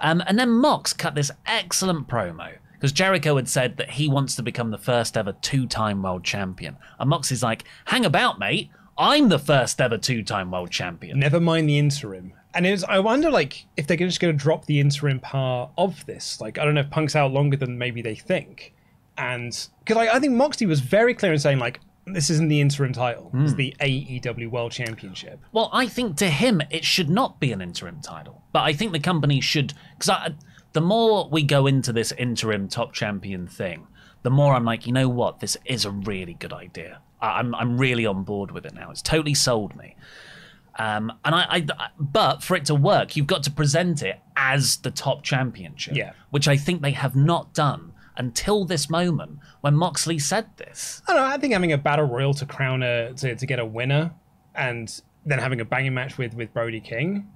Um, 0.00 0.22
and 0.26 0.38
then 0.38 0.50
Mox 0.50 0.92
cut 0.92 1.14
this 1.14 1.30
excellent 1.46 2.08
promo 2.08 2.54
because 2.72 2.92
Jericho 2.92 3.36
had 3.36 3.48
said 3.48 3.76
that 3.76 3.90
he 3.90 4.08
wants 4.08 4.34
to 4.36 4.42
become 4.42 4.70
the 4.70 4.78
first 4.78 5.16
ever 5.16 5.32
two 5.42 5.66
time 5.66 6.02
world 6.02 6.24
champion. 6.24 6.76
And 6.98 7.10
Mox 7.10 7.30
is 7.30 7.42
like, 7.42 7.64
hang 7.84 8.04
about, 8.04 8.38
mate. 8.38 8.70
I'm 8.96 9.28
the 9.28 9.38
first 9.38 9.80
ever 9.80 9.98
two 9.98 10.22
time 10.22 10.50
world 10.50 10.70
champion. 10.70 11.18
Never 11.18 11.40
mind 11.40 11.68
the 11.68 11.78
interim. 11.78 12.32
And 12.52 12.66
it 12.66 12.72
was, 12.72 12.82
I 12.84 12.98
wonder, 12.98 13.30
like, 13.30 13.64
if 13.76 13.86
they're 13.86 13.96
just 13.96 14.18
going 14.18 14.36
to 14.36 14.42
drop 14.42 14.66
the 14.66 14.80
interim 14.80 15.20
part 15.20 15.70
of 15.78 16.04
this. 16.06 16.40
Like, 16.40 16.58
I 16.58 16.64
don't 16.64 16.74
know 16.74 16.80
if 16.80 16.90
Punk's 16.90 17.14
out 17.14 17.32
longer 17.32 17.56
than 17.56 17.78
maybe 17.78 18.02
they 18.02 18.16
think. 18.16 18.74
And 19.16 19.52
because 19.80 19.96
like, 19.96 20.08
I 20.08 20.18
think 20.18 20.32
Moxley 20.32 20.66
was 20.66 20.80
very 20.80 21.14
clear 21.14 21.32
in 21.32 21.38
saying, 21.38 21.58
like, 21.58 21.80
this 22.06 22.30
isn't 22.30 22.48
the 22.48 22.60
interim 22.60 22.92
title. 22.92 23.30
It's 23.34 23.54
the 23.54 23.74
AEW 23.80 24.50
World 24.50 24.72
Championship. 24.72 25.38
Well, 25.52 25.70
I 25.72 25.86
think 25.86 26.16
to 26.16 26.28
him 26.30 26.60
it 26.70 26.84
should 26.84 27.08
not 27.10 27.38
be 27.40 27.52
an 27.52 27.60
interim 27.60 28.00
title, 28.00 28.42
but 28.52 28.60
I 28.60 28.72
think 28.72 28.92
the 28.92 28.98
company 29.00 29.40
should 29.40 29.74
because 29.98 30.32
the 30.72 30.80
more 30.80 31.28
we 31.30 31.42
go 31.42 31.66
into 31.66 31.92
this 31.92 32.12
interim 32.12 32.68
top 32.68 32.92
champion 32.92 33.46
thing, 33.46 33.86
the 34.22 34.30
more 34.30 34.54
I'm 34.54 34.64
like, 34.64 34.86
you 34.86 34.92
know 34.92 35.08
what, 35.08 35.40
this 35.40 35.56
is 35.64 35.84
a 35.84 35.90
really 35.90 36.34
good 36.34 36.52
idea. 36.52 37.00
I- 37.20 37.38
I'm 37.38 37.54
I'm 37.54 37.78
really 37.78 38.06
on 38.06 38.24
board 38.24 38.50
with 38.50 38.64
it 38.66 38.74
now. 38.74 38.90
It's 38.90 39.02
totally 39.02 39.34
sold 39.34 39.76
me. 39.76 39.94
Um, 40.78 41.12
and 41.24 41.34
I, 41.34 41.46
I, 41.50 41.88
but 41.98 42.42
for 42.42 42.56
it 42.56 42.64
to 42.66 42.74
work, 42.74 43.14
you've 43.16 43.26
got 43.26 43.42
to 43.42 43.50
present 43.50 44.02
it 44.02 44.18
as 44.36 44.76
the 44.78 44.90
top 44.90 45.22
championship, 45.22 45.94
Yeah. 45.96 46.12
which 46.30 46.48
I 46.48 46.56
think 46.56 46.80
they 46.80 46.92
have 46.92 47.14
not 47.14 47.52
done 47.52 47.89
until 48.20 48.66
this 48.66 48.90
moment 48.90 49.38
when 49.62 49.74
Moxley 49.74 50.18
said 50.18 50.46
this. 50.58 51.02
I 51.08 51.14
don't 51.14 51.22
know. 51.22 51.28
I 51.28 51.38
think 51.38 51.54
having 51.54 51.72
a 51.72 51.78
battle 51.78 52.04
royal 52.06 52.34
to 52.34 52.46
crown 52.46 52.82
a 52.82 53.14
to, 53.14 53.34
to 53.34 53.46
get 53.46 53.58
a 53.58 53.64
winner, 53.64 54.12
and 54.54 55.00
then 55.24 55.38
having 55.38 55.60
a 55.60 55.64
banging 55.64 55.94
match 55.94 56.18
with 56.18 56.34
with 56.34 56.52
Brody 56.52 56.80
King. 56.80 57.28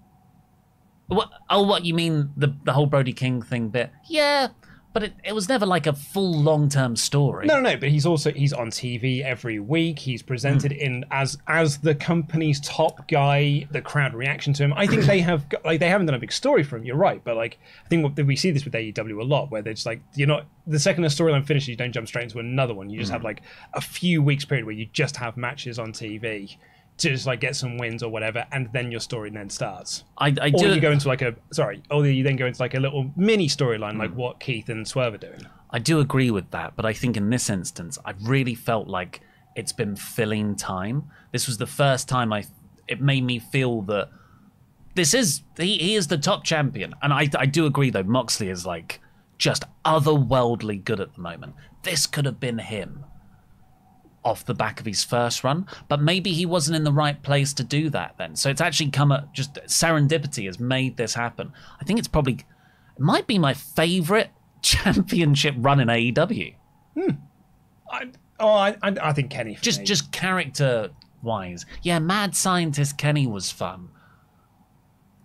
What? 1.07 1.31
Oh, 1.51 1.63
what 1.63 1.85
you 1.85 1.95
mean 1.95 2.31
the 2.37 2.55
the 2.65 2.73
whole 2.73 2.87
Brody 2.87 3.15
King 3.15 3.43
thing 3.43 3.71
bit? 3.71 3.91
Yeah, 4.09 4.49
but 4.95 5.03
it, 5.03 5.13
it 5.25 5.35
was 5.35 5.49
never 5.49 5.67
like 5.67 5.89
a 5.89 5.93
full 5.93 6.41
long 6.41 6.69
term 6.69 6.95
story. 6.95 7.47
No, 7.47 7.61
no, 7.61 7.73
no. 7.73 7.77
But 7.77 7.89
he's 7.91 8.07
also 8.07 8.33
he's 8.33 8.53
on 8.53 8.71
TV 8.71 9.23
every 9.23 9.59
week. 9.59 9.99
He's 9.99 10.23
presented 10.23 10.73
hmm. 10.73 10.79
in 10.79 11.05
as 11.11 11.37
as 11.49 11.79
the 11.79 11.97
company's 11.97 12.61
top 12.61 13.09
guy. 13.09 13.67
The 13.73 13.83
crowd 13.83 14.15
reaction 14.15 14.53
to 14.55 14.63
him. 14.63 14.73
I 14.73 14.87
think 14.87 15.03
they 15.03 15.19
have 15.21 15.47
like 15.65 15.81
they 15.81 15.89
haven't 15.89 16.07
done 16.07 16.15
a 16.15 16.21
big 16.21 16.33
story 16.33 16.63
for 16.63 16.77
him. 16.77 16.85
You're 16.85 16.97
right, 16.97 17.23
but 17.25 17.37
like 17.37 17.59
I 17.85 17.89
think 17.89 18.05
what, 18.05 18.25
we 18.25 18.37
see 18.37 18.53
this 18.53 18.65
with 18.65 18.73
AEW 18.73 19.21
a 19.21 19.25
lot, 19.25 19.51
where 19.51 19.63
they're 19.63 19.75
just 19.75 19.85
like 19.85 20.01
you're 20.15 20.29
not 20.29 20.47
the 20.67 20.79
second 20.79 21.05
a 21.05 21.09
storyline 21.09 21.45
finishes, 21.45 21.69
you 21.69 21.77
don't 21.77 21.93
jump 21.93 22.07
straight 22.07 22.23
into 22.23 22.39
another 22.39 22.73
one. 22.73 22.89
You 22.89 23.01
just 23.01 23.11
hmm. 23.11 23.15
have 23.15 23.25
like 23.25 23.43
a 23.75 23.81
few 23.81 24.23
weeks 24.23 24.45
period 24.45 24.65
where 24.65 24.77
you 24.77 24.87
just 24.87 25.17
have 25.17 25.37
matches 25.37 25.81
on 25.81 25.93
TV 25.93 26.57
to 26.97 27.11
just 27.11 27.27
like 27.27 27.41
get 27.41 27.57
some 27.57 27.77
wins 27.77 28.03
or 28.03 28.11
whatever, 28.11 28.47
and 28.53 28.69
then 28.73 28.91
your 28.91 29.01
story 29.01 29.31
then 29.31 29.51
starts. 29.51 30.05
I, 30.19 30.29
I 30.41 30.49
Or 30.55 30.59
do. 30.59 30.75
you 30.75 30.81
go 30.81 30.93
into 30.93 31.09
like 31.09 31.23
a 31.23 31.35
sorry, 31.53 31.83
or 31.91 32.07
you 32.07 32.23
then 32.23 32.37
go 32.37 32.47
into 32.47 32.61
like 32.63 32.75
a 32.75 32.81
little 32.81 33.11
mini 33.17 33.49
storyline, 33.49 33.99
like 33.99 34.11
hmm. 34.11 34.17
what 34.17 34.41
Keith 34.41 34.69
and 34.69 34.87
Swerve 34.87 35.15
are 35.15 35.19
doing. 35.19 35.47
I 35.71 35.81
do 35.81 35.99
agree 35.99 36.31
with 36.31 36.51
that, 36.53 36.77
but 36.77 36.87
I 36.87 36.93
think 36.93 37.17
in 37.17 37.31
this 37.31 37.51
instance, 37.51 37.99
I 38.05 38.15
really 38.23 38.55
felt 38.55 38.87
like 38.87 39.21
it's 39.57 39.73
been 39.73 39.97
filling 39.97 40.55
time. 40.55 41.11
This 41.33 41.47
was 41.47 41.59
the 41.59 41.67
first 41.67 42.09
time 42.09 42.33
I. 42.33 42.45
It 42.87 43.01
made 43.01 43.25
me 43.25 43.39
feel 43.39 43.83
that 43.83 44.11
this 44.95 45.15
is 45.15 45.43
he, 45.57 45.79
he 45.79 45.95
is 45.95 46.07
the 46.07 46.19
top 46.19 46.45
champion, 46.45 46.95
and 47.03 47.13
I 47.13 47.29
I 47.37 47.47
do 47.47 47.67
agree 47.67 47.91
though. 47.91 48.05
Moxley 48.05 48.51
is 48.51 48.65
like 48.65 49.01
just 49.37 49.65
otherworldly 49.85 50.85
good 50.85 51.01
at 51.01 51.15
the 51.15 51.21
moment. 51.21 51.55
This 51.83 52.07
could 52.07 52.25
have 52.25 52.39
been 52.39 52.59
him. 52.59 53.05
Off 54.25 54.45
the 54.45 54.55
back 54.55 54.81
of 54.81 54.87
his 54.87 55.05
first 55.05 55.45
run, 55.45 55.67
but 55.89 56.01
maybe 56.01 56.33
he 56.33 56.47
wasn't 56.47 56.77
in 56.77 56.85
the 56.85 56.93
right 56.93 57.23
place 57.23 57.53
to 57.55 57.65
do 57.65 57.91
that 57.91 58.15
then. 58.19 58.35
So 58.37 58.51
it's 58.51 58.61
actually 58.61 58.91
come 58.91 59.13
at 59.13 59.33
just 59.33 59.55
serendipity 59.55 60.47
has 60.47 60.59
made 60.59 60.97
this 60.97 61.15
happen. 61.15 61.53
I 61.81 61.85
think 61.85 61.99
it's 61.99 62.09
probably 62.09 62.35
it 62.35 63.01
might 63.01 63.27
be 63.27 63.39
my 63.39 63.55
favorite 63.55 64.31
championship 64.63 65.55
run 65.59 65.81
in 65.81 65.89
AEW. 65.89 66.55
Hmm. 66.95 67.11
I, 67.91 68.07
oh, 68.41 68.49
I, 68.49 68.77
I, 68.83 69.13
think 69.13 69.31
Kenny. 69.31 69.57
Just 69.61 69.81
me. 69.81 69.87
just 69.87 70.11
character 70.11 70.91
wise. 71.23 71.67
Yeah, 71.83 71.99
Mad 71.99 72.35
Scientist 72.35 72.97
Kenny 72.99 73.27
was 73.27 73.51
fun. 73.51 73.89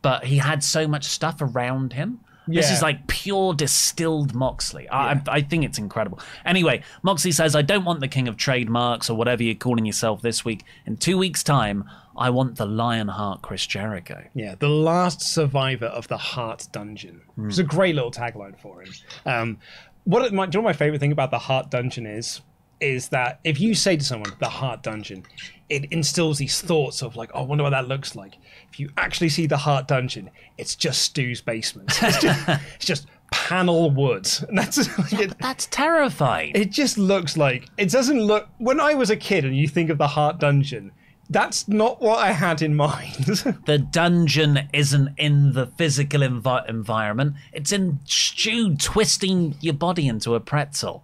But 0.02 0.26
he 0.26 0.38
had 0.38 0.64
so 0.64 0.88
much 0.88 1.06
stuff 1.06 1.42
around 1.42 1.94
him. 1.94 2.22
This 2.56 2.72
is 2.72 2.82
like 2.82 3.08
pure 3.08 3.54
distilled 3.54 4.34
Moxley. 4.34 4.88
I, 4.90 5.14
I, 5.14 5.22
I 5.28 5.42
think 5.42 5.66
it's 5.66 5.78
incredible. 5.78 6.20
Anyway, 6.46 6.84
Moxley 7.04 7.32
says, 7.32 7.56
I 7.56 7.62
don't 7.62 7.86
want 7.86 8.00
the 8.00 8.08
king 8.08 8.28
of 8.28 8.38
trademarks 8.38 9.10
or 9.10 9.18
whatever 9.18 9.44
you're 9.44 9.56
calling 9.56 9.86
yourself 9.86 10.22
this 10.22 10.44
week. 10.44 10.64
In 10.86 10.98
two 10.98 11.18
weeks' 11.18 11.44
time, 11.44 11.90
I 12.18 12.30
want 12.30 12.58
the 12.58 12.66
Lionheart 12.66 13.42
Chris 13.42 13.66
Jericho. 13.66 14.26
Yeah, 14.34 14.56
the 14.56 14.70
last 14.70 15.22
survivor 15.22 15.86
of 15.86 16.08
the 16.08 16.18
Hart 16.18 16.68
Dungeon. 16.72 17.22
It's 17.38 17.60
a 17.60 17.64
great 17.64 17.96
little 17.96 18.12
tagline 18.12 18.60
for 18.60 18.82
him. 18.82 18.92
Um, 19.26 19.58
what 20.04 20.34
my, 20.34 20.46
do 20.46 20.58
you 20.58 20.62
know 20.62 20.66
what 20.66 20.70
my 20.72 20.78
favorite 20.78 21.00
thing 21.00 21.12
about 21.12 21.32
the 21.32 21.40
Hart 21.40 21.70
Dungeon 21.70 22.06
is? 22.06 22.42
Is 22.82 23.10
that 23.10 23.40
if 23.44 23.60
you 23.60 23.76
say 23.76 23.98
to 23.98 24.04
someone 24.04 24.32
the 24.40 24.50
Hart 24.50 24.84
Dungeon, 24.84 25.26
it 25.70 25.86
instills 25.92 26.38
these 26.38 26.62
thoughts 26.62 27.02
of 27.02 27.16
like, 27.16 27.30
oh, 27.34 27.42
I 27.42 27.44
wonder 27.44 27.64
what 27.64 27.72
that 27.72 27.88
looks 27.88 28.16
like. 28.16 28.36
If 28.72 28.80
you 28.80 28.90
actually 28.98 29.30
see 29.30 29.48
the 29.48 29.58
Hart 29.58 29.88
Dungeon, 29.88 30.30
it's 30.58 30.76
just 30.76 31.02
Stu's 31.02 31.42
basement. 31.42 31.92
It's 32.02 32.22
just, 32.22 32.50
it's 32.76 32.86
just 32.86 33.08
panel 33.32 33.92
wood. 33.92 34.28
And 34.48 34.58
that's 34.58 34.78
it, 35.14 35.38
That's 35.40 35.66
terrifying. 35.68 36.54
it 36.56 36.72
just 36.72 36.98
looks 36.98 37.38
like 37.38 37.68
it 37.78 37.90
doesn't 37.92 38.20
look 38.22 38.48
when 38.58 38.80
I 38.80 38.94
was 38.94 39.10
a 39.10 39.18
kid 39.18 39.46
and 39.46 39.56
you 39.56 39.68
think 39.68 39.90
of 39.90 39.98
the 39.98 40.08
Hart 40.08 40.40
Dungeon, 40.40 40.92
that's 41.30 41.68
not 41.68 42.02
what 42.02 42.18
I 42.18 42.32
had 42.32 42.62
in 42.62 42.76
mind. 42.76 43.14
the 43.66 43.78
dungeon 43.92 44.68
isn't 44.74 45.10
in 45.18 45.54
the 45.54 45.68
physical 45.68 46.22
envi- 46.22 46.68
environment. 46.68 47.36
It's 47.54 47.72
in 47.72 48.00
Stu 48.06 48.76
twisting 48.76 49.56
your 49.62 49.76
body 49.76 50.08
into 50.08 50.34
a 50.34 50.40
pretzel. 50.40 51.04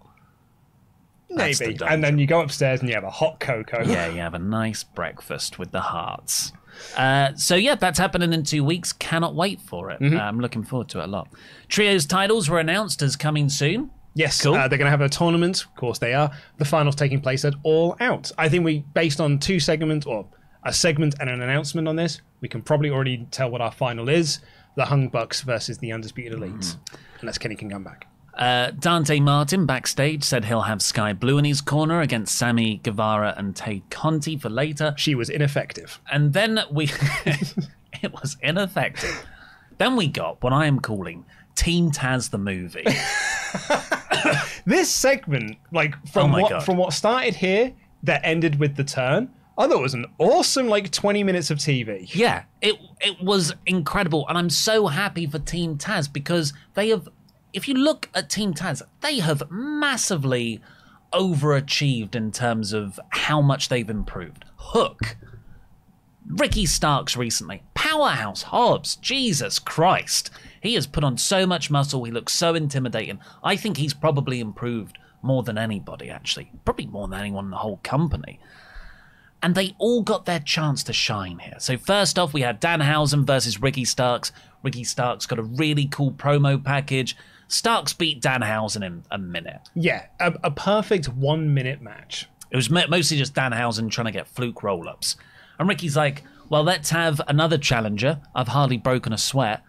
That's 1.35 1.59
the 1.59 1.67
Maybe. 1.67 1.85
And 1.85 2.03
then 2.03 2.17
you 2.17 2.27
go 2.27 2.41
upstairs 2.41 2.79
and 2.79 2.89
you 2.89 2.95
have 2.95 3.03
a 3.03 3.09
hot 3.09 3.39
cocoa. 3.39 3.83
Yeah, 3.83 4.07
you 4.07 4.19
have 4.21 4.33
a 4.33 4.39
nice 4.39 4.83
breakfast 4.83 5.59
with 5.59 5.71
the 5.71 5.81
Harts. 5.81 6.51
Uh, 6.97 7.33
so 7.35 7.55
yeah, 7.55 7.75
that's 7.75 7.99
happening 7.99 8.33
in 8.33 8.43
two 8.43 8.63
weeks. 8.63 8.91
Cannot 8.93 9.33
wait 9.35 9.61
for 9.61 9.91
it. 9.91 10.01
Uh, 10.01 10.17
I'm 10.17 10.39
looking 10.39 10.63
forward 10.63 10.89
to 10.89 10.99
it 10.99 11.05
a 11.05 11.07
lot. 11.07 11.29
Trios 11.69 12.05
titles 12.05 12.49
were 12.49 12.59
announced 12.59 13.01
as 13.01 13.15
coming 13.15 13.47
soon. 13.49 13.91
Yes, 14.13 14.41
Cool. 14.41 14.55
uh, 14.55 14.67
they're 14.67 14.77
going 14.77 14.85
to 14.85 14.91
have 14.91 15.01
a 15.01 15.09
tournament. 15.09 15.61
Of 15.63 15.75
course, 15.75 15.99
they 15.99 16.13
are. 16.13 16.31
The 16.57 16.65
finals 16.65 16.95
taking 16.95 17.19
place 17.21 17.43
at 17.45 17.53
All 17.63 17.97
Out. 17.99 18.31
I 18.37 18.47
think 18.49 18.63
we, 18.63 18.79
based 18.93 19.19
on 19.19 19.39
two 19.39 19.59
segments 19.59 20.05
or 20.05 20.25
a 20.63 20.71
segment 20.73 21.15
and 21.19 21.29
an 21.29 21.41
announcement 21.41 21.87
on 21.87 21.95
this, 21.97 22.21
we 22.41 22.47
can 22.47 22.61
probably 22.61 22.89
already 22.89 23.27
tell 23.31 23.49
what 23.49 23.59
our 23.61 23.71
final 23.73 24.07
is: 24.09 24.39
the 24.77 24.85
Young 24.85 25.09
Bucks 25.09 25.41
versus 25.41 25.77
the 25.79 25.91
Undisputed 25.91 26.39
Elites. 26.39 26.77
Unless 27.21 27.37
Kenny 27.39 27.55
can 27.55 27.69
come 27.69 27.83
back. 27.83 28.07
Uh, 28.37 28.71
Dante 28.71 29.19
Martin 29.19 29.65
backstage 29.65 30.23
said 30.23 30.45
he'll 30.45 30.61
have 30.63 30.81
Sky 30.81 31.13
Blue 31.13 31.37
in 31.37 31.45
his 31.45 31.61
corner 31.61 32.01
against 32.01 32.37
Sammy 32.37 32.77
Guevara 32.83 33.33
and 33.37 33.55
Tay 33.55 33.81
Conti 33.89 34.37
for 34.37 34.49
later. 34.49 34.93
She 34.97 35.15
was 35.15 35.29
ineffective. 35.29 36.01
And 36.11 36.33
then 36.33 36.59
we. 36.69 36.85
it 37.25 38.11
was 38.13 38.35
ineffective. 38.41 39.25
Then 39.77 39.95
we 39.95 40.07
got 40.07 40.41
what 40.43 40.51
I 40.53 40.65
am 40.65 40.79
calling 40.79 41.25
Team 41.55 41.91
Taz 41.91 42.29
the 42.29 42.37
movie. 42.37 42.85
This 44.67 44.89
segment, 44.89 45.57
like 45.71 45.93
from 46.07 46.33
Oh 46.33 46.41
what 46.41 46.49
God. 46.49 46.63
from 46.65 46.77
what 46.77 46.91
started 46.93 47.35
here 47.35 47.71
that 48.01 48.21
ended 48.23 48.59
with 48.59 48.75
the 48.75 48.83
turn, 48.83 49.29
I 49.57 49.67
thought 49.67 49.77
it 49.77 49.81
was 49.81 49.93
an 49.93 50.07
awesome 50.17 50.67
like 50.67 50.89
twenty 50.91 51.23
minutes 51.23 51.51
of 51.51 51.59
TV. 51.59 52.09
Yeah, 52.15 52.43
it 52.63 52.75
it 52.99 53.21
was 53.21 53.53
incredible, 53.67 54.27
and 54.27 54.37
I'm 54.39 54.49
so 54.49 54.87
happy 54.87 55.27
for 55.27 55.37
Team 55.37 55.77
Taz 55.77 56.11
because 56.11 56.53
they 56.73 56.89
have. 56.89 57.07
If 57.55 57.69
you 57.69 57.73
look 57.73 58.09
at 58.13 58.29
Team 58.29 58.53
Taz, 58.53 58.81
they 58.99 59.19
have 59.19 59.49
massively 59.49 60.59
overachieved 61.13 62.13
in 62.13 62.33
terms 62.33 62.73
of 62.73 62.99
how 63.11 63.39
much 63.39 63.69
they've 63.69 63.89
improved. 63.89 64.43
Hook, 64.57 65.15
Ricky 66.27 66.65
Starks 66.65 67.15
recently, 67.15 67.63
powerhouse 67.73 68.43
Hobbs, 68.43 68.97
Jesus 68.97 69.57
Christ, 69.57 70.31
he 70.59 70.73
has 70.73 70.85
put 70.85 71.05
on 71.05 71.17
so 71.17 71.47
much 71.47 71.71
muscle. 71.71 72.03
He 72.03 72.11
looks 72.11 72.33
so 72.33 72.55
intimidating. 72.55 73.19
I 73.41 73.55
think 73.55 73.77
he's 73.77 73.93
probably 73.93 74.41
improved 74.41 74.97
more 75.21 75.41
than 75.41 75.57
anybody. 75.57 76.09
Actually, 76.09 76.51
probably 76.65 76.87
more 76.87 77.07
than 77.07 77.21
anyone 77.21 77.45
in 77.45 77.51
the 77.51 77.57
whole 77.57 77.79
company 77.83 78.37
and 79.45 79.53
they 79.53 79.75
all 79.77 80.01
got 80.01 80.25
their 80.25 80.39
chance 80.39 80.81
to 80.81 80.91
shine 80.91 81.37
here. 81.37 81.57
So 81.59 81.77
first 81.77 82.17
off, 82.17 82.33
we 82.33 82.41
had 82.41 82.59
Danhausen 82.59 83.27
versus 83.27 83.61
Ricky 83.61 83.85
Starks. 83.85 84.31
Ricky 84.63 84.83
Starks 84.83 85.27
got 85.27 85.37
a 85.37 85.43
really 85.43 85.85
cool 85.85 86.11
promo 86.11 86.63
package. 86.63 87.15
Starks 87.47 87.93
beat 87.93 88.21
Danhausen 88.21 88.83
in 88.83 89.03
a 89.11 89.17
minute. 89.17 89.61
Yeah, 89.75 90.07
a, 90.19 90.33
a 90.43 90.51
perfect 90.51 91.07
one 91.09 91.53
minute 91.53 91.81
match. 91.81 92.27
It 92.51 92.55
was 92.55 92.69
mostly 92.69 93.17
just 93.17 93.33
Danhausen 93.33 93.91
trying 93.91 94.05
to 94.05 94.11
get 94.11 94.27
fluke 94.27 94.63
roll 94.63 94.87
ups. 94.87 95.15
And 95.59 95.67
Ricky's 95.67 95.95
like, 95.95 96.23
well, 96.49 96.63
let's 96.63 96.89
have 96.91 97.21
another 97.27 97.57
challenger. 97.57 98.19
I've 98.33 98.49
hardly 98.49 98.77
broken 98.77 99.13
a 99.13 99.17
sweat. 99.17 99.63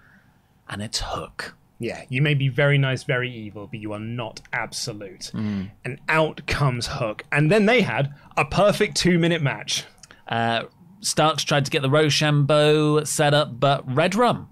And 0.68 0.82
it's 0.82 1.00
Hook. 1.04 1.54
Yeah, 1.78 2.04
you 2.08 2.22
may 2.22 2.34
be 2.34 2.48
very 2.48 2.78
nice, 2.78 3.02
very 3.04 3.30
evil, 3.30 3.66
but 3.66 3.80
you 3.80 3.92
are 3.92 4.00
not 4.00 4.40
absolute. 4.52 5.30
And 5.34 5.98
out 6.08 6.46
comes 6.46 6.86
Hook. 6.86 7.24
And 7.30 7.50
then 7.50 7.66
they 7.66 7.82
had 7.82 8.14
a 8.36 8.44
perfect 8.44 8.96
two 8.96 9.18
minute 9.18 9.42
match. 9.42 9.84
Uh, 10.26 10.64
Starks 11.00 11.44
tried 11.44 11.66
to 11.66 11.70
get 11.70 11.82
the 11.82 11.88
Roshambo 11.88 13.06
set 13.06 13.34
up, 13.34 13.60
but 13.60 13.86
Redrum 13.86 14.46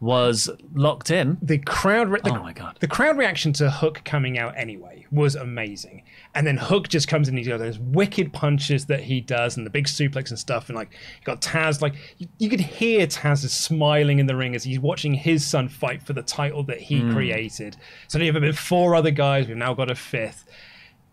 was 0.00 0.48
locked 0.74 1.10
in. 1.10 1.36
The 1.42 1.58
crowd, 1.58 2.08
re- 2.08 2.20
the, 2.24 2.30
Oh 2.30 2.42
my 2.42 2.54
God. 2.54 2.78
the 2.80 2.88
crowd 2.88 3.18
reaction 3.18 3.52
to 3.54 3.70
Hook 3.70 4.00
coming 4.04 4.38
out 4.38 4.54
anyway 4.56 5.06
was 5.12 5.34
amazing. 5.34 6.04
And 6.34 6.46
then 6.46 6.56
Hook 6.56 6.88
just 6.88 7.06
comes 7.06 7.28
in, 7.28 7.32
and 7.32 7.38
he's 7.38 7.48
got 7.48 7.58
those 7.58 7.78
wicked 7.78 8.32
punches 8.32 8.86
that 8.86 9.00
he 9.00 9.20
does, 9.20 9.58
and 9.58 9.66
the 9.66 9.70
big 9.70 9.86
suplex 9.86 10.30
and 10.30 10.38
stuff. 10.38 10.68
And 10.68 10.76
like, 10.76 10.92
you 10.92 11.24
got 11.24 11.42
Taz, 11.42 11.82
like 11.82 11.94
you, 12.16 12.28
you 12.38 12.48
could 12.48 12.60
hear 12.60 13.06
Taz 13.06 13.44
is 13.44 13.52
smiling 13.52 14.18
in 14.18 14.26
the 14.26 14.36
ring 14.36 14.54
as 14.54 14.64
he's 14.64 14.80
watching 14.80 15.12
his 15.12 15.46
son 15.46 15.68
fight 15.68 16.02
for 16.02 16.14
the 16.14 16.22
title 16.22 16.62
that 16.64 16.80
he 16.80 17.00
hmm. 17.00 17.12
created. 17.12 17.76
So 18.08 18.18
there 18.18 18.32
have 18.32 18.40
been 18.40 18.52
four 18.54 18.94
other 18.94 19.10
guys. 19.10 19.48
We've 19.48 19.56
now 19.56 19.74
got 19.74 19.90
a 19.90 19.94
fifth. 19.94 20.46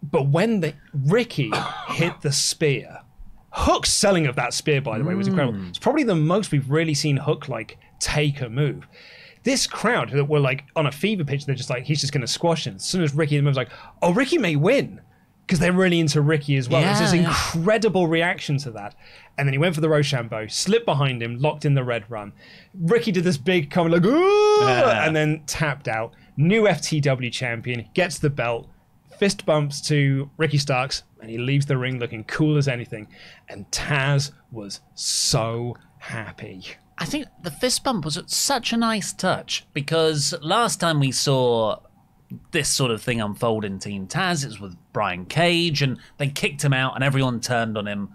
But 0.02 0.28
when 0.28 0.62
the 0.62 0.76
Ricky 0.94 1.52
hit 1.90 2.22
the 2.22 2.32
spear, 2.32 3.02
Hook's 3.52 3.92
selling 3.92 4.28
of 4.28 4.36
that 4.36 4.54
spear, 4.54 4.80
by 4.82 4.98
the 4.98 5.04
way, 5.04 5.14
was 5.16 5.28
incredible. 5.28 5.60
Hmm. 5.60 5.68
It's 5.68 5.80
probably 5.80 6.04
the 6.04 6.16
most 6.16 6.54
we've 6.54 6.70
really 6.70 6.94
seen 6.94 7.18
Hook 7.18 7.50
like 7.50 7.80
take 8.00 8.42
a 8.42 8.50
move. 8.50 8.88
This 9.44 9.66
crowd 9.68 10.10
that 10.12 10.26
were 10.26 10.40
like 10.40 10.66
on 10.76 10.88
a 10.88 10.92
fever 10.92 11.24
pitch, 11.24 11.46
they're 11.46 11.56
just 11.56 11.70
like, 11.70 11.84
he's 11.86 12.02
just 12.02 12.12
going 12.14 12.22
to 12.22 12.28
squash 12.28 12.68
him. 12.68 12.76
As 12.76 12.84
soon 12.84 13.04
as 13.04 13.14
Ricky 13.16 13.40
moves, 13.42 13.56
like, 13.58 13.70
oh, 14.02 14.14
Ricky 14.14 14.38
may 14.38 14.56
win 14.56 15.00
because 15.46 15.60
they're 15.60 15.72
really 15.72 16.02
into 16.02 16.20
Ricky 16.20 16.58
as 16.58 16.68
well. 16.68 16.82
There's 16.82 17.00
this 17.00 17.14
Yeah, 17.14 17.22
yeah. 17.22 17.28
incredible 17.30 18.08
reaction 18.08 18.58
to 18.60 18.72
that. 18.72 18.96
And 19.38 19.48
then 19.48 19.54
he 19.54 19.58
went 19.58 19.76
for 19.76 19.80
the 19.82 19.88
Roshambo, 19.88 20.52
slipped 20.52 20.86
behind 20.86 21.24
him, 21.24 21.40
locked 21.40 21.64
in 21.64 21.74
the 21.74 21.82
Redrum. 21.82 22.34
Ricky 22.78 23.14
did 23.14 23.24
this 23.24 23.38
big 23.38 23.72
comment 23.72 24.04
like, 24.04 24.12
Yeah. 24.14 25.06
and 25.08 25.16
then 25.16 25.44
tapped 25.48 25.88
out. 25.88 26.14
New 26.36 26.64
FTW 26.68 27.32
champion, 27.32 27.88
gets 27.94 28.20
the 28.20 28.30
belt, 28.30 28.68
fist 29.18 29.46
bumps 29.46 29.80
to 29.88 30.30
Ricky 30.36 30.58
Starks, 30.58 31.04
and 31.22 31.30
he 31.30 31.38
leaves 31.38 31.66
the 31.66 31.78
ring 31.78 31.98
looking 32.00 32.26
cool 32.26 32.58
as 32.58 32.68
anything. 32.68 33.08
And 33.48 33.66
Taz 33.72 34.32
was 34.52 34.82
so 34.96 35.78
happy. 36.00 36.66
I 36.98 37.06
think 37.06 37.28
the 37.42 37.52
fist 37.52 37.84
bump 37.84 38.06
was 38.06 38.22
such 38.28 38.74
a 38.74 38.78
nice 38.78 39.14
touch 39.14 39.66
because 39.74 40.34
last 40.42 40.80
time 40.80 41.00
we 41.00 41.12
saw 41.12 41.80
this 42.52 42.70
sort 42.70 42.92
of 42.92 43.02
thing 43.02 43.22
unfold 43.22 43.64
in 43.64 43.80
Team 43.80 44.08
Taz, 44.08 44.44
it 44.44 44.48
was 44.48 44.60
with 44.60 44.76
Brian 44.94 45.26
Cage, 45.26 45.82
and 45.82 46.00
they 46.18 46.28
kicked 46.28 46.64
him 46.64 46.74
out, 46.74 46.96
and 46.96 47.04
everyone 47.04 47.40
turned 47.40 47.78
on 47.78 47.88
him 47.88 48.10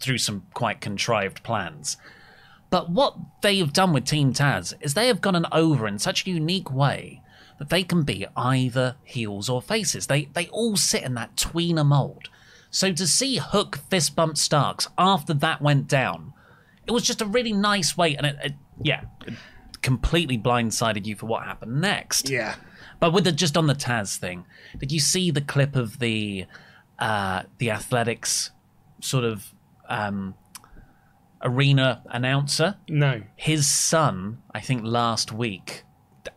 through 0.00 0.18
some 0.18 0.44
quite 0.52 0.80
contrived 0.80 1.42
plans. 1.42 1.96
But 2.68 2.90
what 2.90 3.16
they 3.42 3.58
have 3.58 3.72
done 3.72 3.92
with 3.92 4.04
Team 4.04 4.32
Taz 4.32 4.74
is 4.80 4.94
they 4.94 5.06
have 5.06 5.20
gotten 5.20 5.46
over 5.52 5.86
in 5.86 5.98
such 5.98 6.26
a 6.26 6.30
unique 6.30 6.72
way 6.72 7.22
that 7.58 7.70
they 7.70 7.84
can 7.84 8.02
be 8.02 8.26
either 8.36 8.96
heels 9.04 9.48
or 9.48 9.62
faces. 9.62 10.08
They 10.08 10.24
they 10.34 10.48
all 10.48 10.76
sit 10.76 11.04
in 11.04 11.14
that 11.14 11.36
tweener 11.36 11.86
mold. 11.86 12.28
So 12.70 12.92
to 12.92 13.06
see 13.06 13.36
Hook 13.36 13.78
fist 13.88 14.16
bump 14.16 14.36
Starks 14.36 14.88
after 14.98 15.32
that 15.34 15.62
went 15.62 15.86
down, 15.86 16.32
it 16.86 16.92
was 16.92 17.02
just 17.02 17.20
a 17.20 17.26
really 17.26 17.52
nice 17.52 17.96
way, 17.96 18.16
and 18.16 18.26
it, 18.26 18.36
it 18.42 18.52
yeah, 18.80 19.02
it 19.26 19.34
completely 19.82 20.38
blindsided 20.38 21.06
you 21.06 21.16
for 21.16 21.26
what 21.26 21.44
happened 21.44 21.80
next. 21.80 22.28
Yeah. 22.30 22.56
But 23.00 23.12
with 23.12 23.24
the 23.24 23.32
just 23.32 23.56
on 23.56 23.66
the 23.66 23.74
Taz 23.74 24.16
thing, 24.16 24.46
did 24.78 24.92
you 24.92 25.00
see 25.00 25.30
the 25.30 25.40
clip 25.40 25.76
of 25.76 25.98
the 25.98 26.46
uh, 26.98 27.42
the 27.58 27.70
athletics 27.70 28.50
sort 29.00 29.24
of 29.24 29.52
um, 29.88 30.34
arena 31.42 32.02
announcer? 32.06 32.76
No. 32.88 33.22
His 33.36 33.66
son, 33.66 34.42
I 34.54 34.60
think 34.60 34.82
last 34.84 35.32
week, 35.32 35.84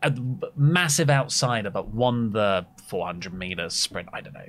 a 0.02 0.12
massive 0.56 1.08
outsider, 1.08 1.70
but 1.70 1.88
won 1.88 2.30
the 2.32 2.66
400 2.88 3.32
meter 3.32 3.70
sprint. 3.70 4.08
I 4.12 4.20
don't 4.20 4.34
know. 4.34 4.48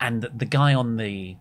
and 0.00 0.22
the 0.34 0.46
guy 0.46 0.74
on 0.74 0.96
the 0.96 1.36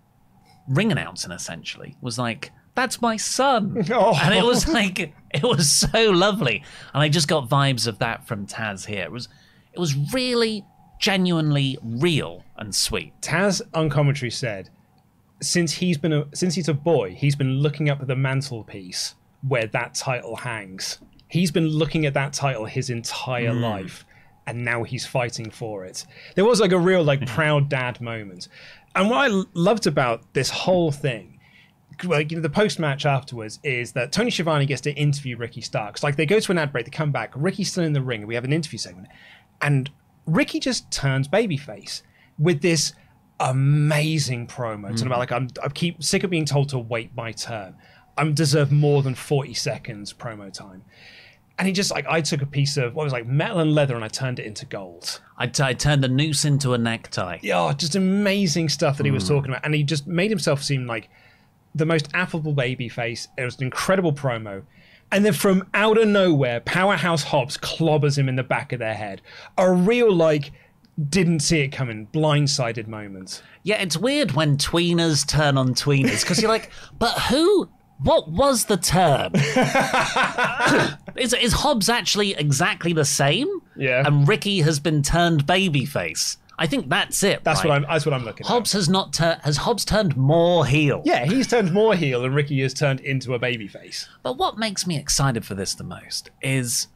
ring 0.67 0.91
announcing 0.91 1.31
essentially 1.31 1.97
was 2.01 2.19
like, 2.19 2.51
"That's 2.75 3.01
my 3.01 3.17
son," 3.17 3.85
Oh. 3.91 4.17
and 4.21 4.33
it 4.33 4.43
was 4.43 4.67
like 4.67 4.99
it 4.99 5.43
was 5.43 5.69
so 5.69 6.11
lovely, 6.11 6.63
and 6.93 7.01
I 7.01 7.09
just 7.09 7.27
got 7.27 7.49
vibes 7.49 7.87
of 7.87 7.99
that 7.99 8.27
from 8.27 8.47
Taz 8.47 8.85
here. 8.85 9.03
It 9.03 9.11
was 9.11 9.27
it 9.73 9.79
was 9.79 9.95
really 10.13 10.65
genuinely 10.99 11.77
real 11.81 12.43
and 12.57 12.73
sweet. 12.73 13.13
Taz 13.21 13.61
on 13.73 13.89
commentary 13.89 14.31
said, 14.31 14.69
since 15.41 15.73
he's 15.73 15.97
been 15.97 16.13
a 16.13 16.25
since 16.33 16.55
he's 16.55 16.69
a 16.69 16.73
boy, 16.73 17.11
he's 17.11 17.35
been 17.35 17.59
looking 17.59 17.89
up 17.89 18.01
at 18.01 18.07
the 18.07 18.15
mantelpiece 18.15 19.15
where 19.47 19.65
that 19.67 19.95
title 19.95 20.35
hangs. 20.35 20.99
He's 21.27 21.51
been 21.51 21.67
looking 21.67 22.05
at 22.05 22.13
that 22.13 22.33
title 22.33 22.65
his 22.65 22.89
entire 22.89 23.53
hmm. 23.53 23.61
life, 23.61 24.05
and 24.45 24.63
now 24.63 24.83
he's 24.83 25.05
fighting 25.05 25.49
for 25.49 25.83
it. 25.83 26.05
There 26.35 26.45
was 26.45 26.59
like 26.61 26.71
a 26.71 26.79
real 26.79 27.03
like 27.03 27.19
hmm. 27.19 27.25
proud 27.25 27.69
dad 27.69 27.99
moment, 27.99 28.47
and 28.95 29.09
what 29.09 29.31
I 29.31 29.43
loved 29.53 29.87
about 29.87 30.33
this 30.33 30.49
whole 30.49 30.91
thing 30.91 31.30
like 32.03 32.31
you 32.31 32.37
know, 32.37 32.41
the 32.41 32.49
post 32.49 32.79
match 32.79 33.05
afterwards 33.05 33.59
is 33.63 33.91
that 33.93 34.11
Tony 34.11 34.31
Schiavone 34.31 34.65
gets 34.65 34.81
to 34.81 34.93
interview 34.93 35.37
Ricky 35.37 35.61
Starks. 35.61 36.03
Like 36.03 36.15
they 36.15 36.25
go 36.25 36.39
to 36.39 36.51
an 36.51 36.57
ad 36.57 36.71
break, 36.71 36.85
they 36.85 36.91
come 36.91 37.11
back, 37.11 37.31
Ricky's 37.35 37.71
still 37.71 37.83
in 37.83 37.93
the 37.93 38.01
ring, 38.01 38.27
we 38.27 38.35
have 38.35 38.43
an 38.43 38.53
interview 38.53 38.79
segment, 38.79 39.07
and 39.61 39.89
Ricky 40.25 40.59
just 40.59 40.91
turns 40.91 41.27
babyface 41.27 42.01
with 42.37 42.61
this 42.61 42.93
amazing 43.39 44.47
promo. 44.47 44.91
It's 44.91 45.01
about 45.01 45.15
mm. 45.15 45.19
like 45.19 45.31
I'm 45.31 45.49
I 45.63 45.69
keep 45.69 46.03
sick 46.03 46.23
of 46.23 46.29
being 46.29 46.45
told 46.45 46.69
to 46.69 46.79
wait 46.79 47.15
my 47.15 47.31
turn. 47.31 47.75
I 48.17 48.29
deserve 48.29 48.71
more 48.71 49.01
than 49.01 49.15
forty 49.15 49.53
seconds 49.53 50.13
promo 50.13 50.51
time. 50.53 50.83
And 51.57 51.67
he 51.67 51.73
just 51.73 51.91
like 51.91 52.05
I 52.07 52.21
took 52.21 52.41
a 52.41 52.45
piece 52.45 52.77
of 52.77 52.95
what 52.95 53.03
was 53.03 53.13
like 53.13 53.27
metal 53.27 53.59
and 53.59 53.75
leather 53.75 53.95
and 53.95 54.03
I 54.03 54.07
turned 54.07 54.39
it 54.39 54.45
into 54.45 54.65
gold. 54.65 55.21
I, 55.37 55.47
t- 55.47 55.63
I 55.63 55.73
turned 55.73 56.03
a 56.03 56.07
noose 56.07 56.45
into 56.45 56.73
a 56.73 56.77
necktie. 56.77 57.39
Yeah, 57.41 57.71
just 57.75 57.95
amazing 57.95 58.69
stuff 58.69 58.97
that 58.97 59.05
he 59.05 59.11
was 59.11 59.25
mm. 59.25 59.29
talking 59.29 59.51
about, 59.51 59.65
and 59.65 59.75
he 59.75 59.83
just 59.83 60.07
made 60.07 60.31
himself 60.31 60.63
seem 60.63 60.87
like 60.87 61.09
the 61.73 61.85
most 61.85 62.09
affable 62.13 62.53
baby 62.53 62.89
face. 62.89 63.27
It 63.37 63.43
was 63.43 63.57
an 63.57 63.63
incredible 63.63 64.13
promo. 64.13 64.63
And 65.11 65.25
then 65.25 65.33
from 65.33 65.67
out 65.73 65.97
of 65.97 66.07
nowhere, 66.07 66.61
Powerhouse 66.61 67.23
Hobbs 67.23 67.57
clobbers 67.57 68.17
him 68.17 68.29
in 68.29 68.37
the 68.37 68.43
back 68.43 68.71
of 68.71 68.79
their 68.79 68.93
head. 68.93 69.21
A 69.57 69.71
real, 69.71 70.13
like, 70.13 70.51
didn't 71.09 71.41
see 71.41 71.59
it 71.61 71.69
coming, 71.69 72.07
blindsided 72.13 72.87
moment. 72.87 73.43
Yeah, 73.63 73.81
it's 73.81 73.97
weird 73.97 74.31
when 74.31 74.57
tweeners 74.57 75.27
turn 75.27 75.57
on 75.57 75.69
tweeners 75.69 76.21
because 76.21 76.41
you're 76.41 76.51
like, 76.51 76.71
but 76.99 77.13
who? 77.23 77.69
What 78.03 78.31
was 78.31 78.65
the 78.65 78.77
turn? 78.77 79.31
is, 81.17 81.33
is 81.35 81.53
Hobbs 81.53 81.87
actually 81.87 82.33
exactly 82.33 82.93
the 82.93 83.05
same? 83.05 83.47
Yeah. 83.75 84.03
And 84.05 84.27
Ricky 84.27 84.61
has 84.61 84.79
been 84.79 85.03
turned 85.03 85.45
babyface. 85.45 86.37
I 86.61 86.67
think 86.67 86.89
that's 86.89 87.23
it. 87.23 87.43
That's 87.43 87.61
right? 87.61 87.69
what 87.69 87.75
I'm. 87.75 87.81
That's 87.89 88.05
what 88.05 88.13
I'm 88.13 88.23
looking 88.23 88.45
Hobbs 88.45 88.75
at. 88.75 88.77
has 88.77 88.87
not 88.87 89.13
turned. 89.13 89.41
Has 89.41 89.57
Hobbs 89.57 89.83
turned 89.83 90.15
more 90.15 90.63
heel? 90.63 91.01
Yeah, 91.03 91.25
he's 91.25 91.47
turned 91.47 91.73
more 91.73 91.95
heel, 91.95 92.23
and 92.23 92.35
Ricky 92.35 92.61
has 92.61 92.71
turned 92.71 92.99
into 92.99 93.33
a 93.33 93.39
baby 93.39 93.67
face. 93.67 94.07
But 94.21 94.37
what 94.37 94.59
makes 94.59 94.85
me 94.85 94.95
excited 94.95 95.43
for 95.43 95.55
this 95.55 95.73
the 95.73 95.83
most 95.83 96.29
is 96.39 96.87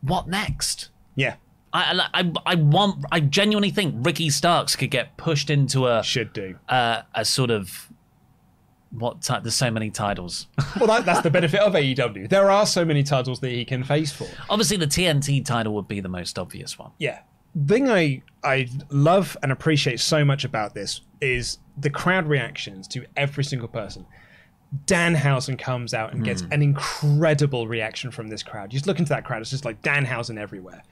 what 0.00 0.28
next. 0.28 0.88
Yeah, 1.14 1.34
I, 1.74 2.08
I, 2.14 2.32
I 2.46 2.54
want. 2.54 3.04
I 3.12 3.20
genuinely 3.20 3.68
think 3.68 3.96
Ricky 3.98 4.30
Starks 4.30 4.74
could 4.76 4.90
get 4.90 5.18
pushed 5.18 5.50
into 5.50 5.86
a 5.86 6.02
should 6.02 6.32
do. 6.32 6.56
uh, 6.66 7.02
a 7.14 7.26
sort 7.26 7.50
of 7.50 7.92
what? 8.92 9.20
type? 9.20 9.42
there's 9.42 9.54
so 9.54 9.70
many 9.70 9.90
titles. 9.90 10.46
well, 10.78 10.86
that, 10.86 11.04
that's 11.04 11.20
the 11.20 11.30
benefit 11.30 11.60
of 11.60 11.74
AEW. 11.74 12.30
There 12.30 12.50
are 12.50 12.64
so 12.64 12.82
many 12.82 13.02
titles 13.02 13.40
that 13.40 13.50
he 13.50 13.66
can 13.66 13.84
face 13.84 14.10
for. 14.10 14.26
Obviously, 14.48 14.78
the 14.78 14.86
TNT 14.86 15.44
title 15.44 15.74
would 15.74 15.86
be 15.86 16.00
the 16.00 16.08
most 16.08 16.38
obvious 16.38 16.78
one. 16.78 16.92
yeah 16.98 17.18
thing 17.66 17.88
i 17.88 18.22
i 18.44 18.68
love 18.90 19.36
and 19.42 19.50
appreciate 19.50 19.98
so 20.00 20.24
much 20.24 20.44
about 20.44 20.74
this 20.74 21.00
is 21.20 21.58
the 21.76 21.90
crowd 21.90 22.26
reactions 22.26 22.88
to 22.88 23.04
every 23.16 23.44
single 23.44 23.68
person. 23.68 24.06
Danhausen 24.86 25.58
comes 25.58 25.94
out 25.94 26.12
and 26.12 26.24
gets 26.24 26.42
hmm. 26.42 26.52
an 26.52 26.62
incredible 26.62 27.68
reaction 27.68 28.10
from 28.10 28.28
this 28.28 28.42
crowd. 28.42 28.72
You 28.72 28.78
just 28.78 28.86
look 28.86 28.98
into 28.98 29.10
that 29.10 29.24
crowd 29.24 29.40
it's 29.40 29.50
just 29.50 29.64
like 29.64 29.82
danhausen 29.82 30.38
everywhere. 30.38 30.82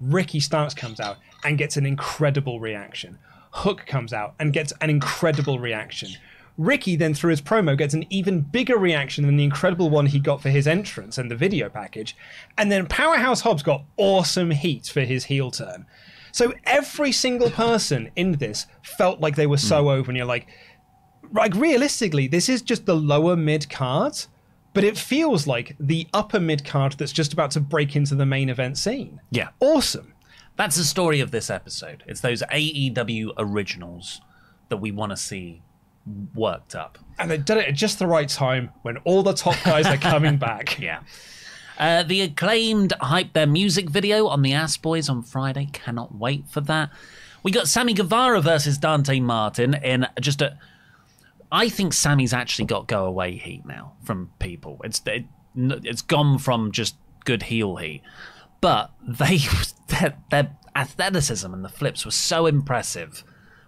Ricky 0.00 0.40
starks 0.40 0.74
comes 0.74 1.00
out 1.00 1.18
and 1.44 1.56
gets 1.56 1.76
an 1.76 1.86
incredible 1.86 2.60
reaction. 2.60 3.18
Hook 3.52 3.84
comes 3.86 4.12
out 4.12 4.34
and 4.38 4.52
gets 4.52 4.72
an 4.80 4.90
incredible 4.90 5.58
reaction. 5.58 6.10
Ricky 6.58 6.96
then, 6.96 7.14
through 7.14 7.30
his 7.30 7.40
promo, 7.40 7.76
gets 7.78 7.94
an 7.94 8.04
even 8.10 8.40
bigger 8.40 8.76
reaction 8.76 9.24
than 9.24 9.36
the 9.36 9.44
incredible 9.44 9.88
one 9.88 10.06
he 10.06 10.18
got 10.18 10.42
for 10.42 10.50
his 10.50 10.66
entrance 10.66 11.16
and 11.16 11.30
the 11.30 11.36
video 11.36 11.68
package. 11.68 12.14
And 12.58 12.70
then 12.70 12.86
Powerhouse 12.86 13.40
Hobbs 13.40 13.62
got 13.62 13.84
awesome 13.96 14.50
heat 14.50 14.86
for 14.86 15.00
his 15.00 15.24
heel 15.24 15.50
turn. 15.50 15.86
So 16.32 16.52
every 16.64 17.12
single 17.12 17.50
person 17.50 18.10
in 18.16 18.32
this 18.32 18.66
felt 18.82 19.20
like 19.20 19.36
they 19.36 19.46
were 19.46 19.58
so 19.58 19.82
hmm. 19.82 19.88
over, 19.88 20.10
and 20.10 20.16
you're 20.16 20.26
like, 20.26 20.48
like 21.32 21.54
realistically, 21.54 22.26
this 22.26 22.48
is 22.48 22.62
just 22.62 22.86
the 22.86 22.96
lower 22.96 23.36
mid 23.36 23.70
card, 23.70 24.14
but 24.74 24.84
it 24.84 24.98
feels 24.98 25.46
like 25.46 25.76
the 25.78 26.08
upper 26.12 26.40
mid 26.40 26.64
card 26.64 26.92
that's 26.92 27.12
just 27.12 27.32
about 27.32 27.50
to 27.52 27.60
break 27.60 27.94
into 27.94 28.14
the 28.14 28.26
main 28.26 28.48
event 28.48 28.78
scene. 28.78 29.20
Yeah. 29.30 29.48
Awesome. 29.60 30.14
That's 30.56 30.76
the 30.76 30.84
story 30.84 31.20
of 31.20 31.30
this 31.30 31.48
episode. 31.50 32.02
It's 32.06 32.20
those 32.20 32.42
AEW 32.42 33.32
originals 33.38 34.20
that 34.68 34.78
we 34.78 34.90
want 34.90 35.10
to 35.10 35.16
see 35.16 35.62
worked 36.34 36.74
up. 36.74 36.98
And 37.18 37.30
they 37.30 37.38
did 37.38 37.58
it 37.58 37.68
at 37.68 37.74
just 37.74 37.98
the 37.98 38.06
right 38.06 38.28
time 38.28 38.70
when 38.82 38.98
all 38.98 39.22
the 39.22 39.32
top 39.32 39.56
guys 39.64 39.86
are 39.86 39.96
coming 39.96 40.36
back. 40.36 40.78
Yeah. 40.82 41.00
Uh, 41.82 42.04
the 42.04 42.20
acclaimed 42.20 42.92
hype 43.00 43.32
their 43.32 43.44
music 43.44 43.90
video 43.90 44.28
on 44.28 44.42
the 44.42 44.52
Ass 44.52 44.76
Boys 44.76 45.08
on 45.08 45.20
Friday. 45.20 45.68
Cannot 45.72 46.14
wait 46.14 46.46
for 46.46 46.60
that. 46.60 46.90
We 47.42 47.50
got 47.50 47.66
Sammy 47.66 47.92
Guevara 47.92 48.40
versus 48.40 48.78
Dante 48.78 49.18
Martin 49.18 49.74
in 49.74 50.06
just 50.20 50.40
a. 50.40 50.56
I 51.50 51.68
think 51.68 51.92
Sammy's 51.92 52.32
actually 52.32 52.66
got 52.66 52.86
go 52.86 53.04
away 53.04 53.32
heat 53.32 53.66
now 53.66 53.94
from 54.04 54.30
people. 54.38 54.80
It's 54.84 55.02
it, 55.06 55.24
it's 55.56 56.02
gone 56.02 56.38
from 56.38 56.70
just 56.70 56.94
good 57.24 57.42
heel 57.42 57.74
heat, 57.74 58.02
but 58.60 58.92
they 59.02 59.40
their, 59.88 60.16
their 60.30 60.56
athleticism 60.76 61.52
and 61.52 61.64
the 61.64 61.68
flips 61.68 62.04
were 62.04 62.12
so 62.12 62.46
impressive. 62.46 63.24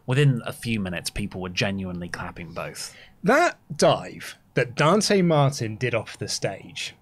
Within 0.06 0.40
a 0.46 0.52
few 0.52 0.78
minutes, 0.78 1.10
people 1.10 1.40
were 1.40 1.48
genuinely 1.48 2.08
clapping 2.08 2.52
both. 2.52 2.94
That 3.24 3.58
dive 3.76 4.36
that 4.54 4.76
Dante 4.76 5.20
Martin 5.20 5.74
did 5.74 5.96
off 5.96 6.16
the 6.16 6.28
stage, 6.28 6.94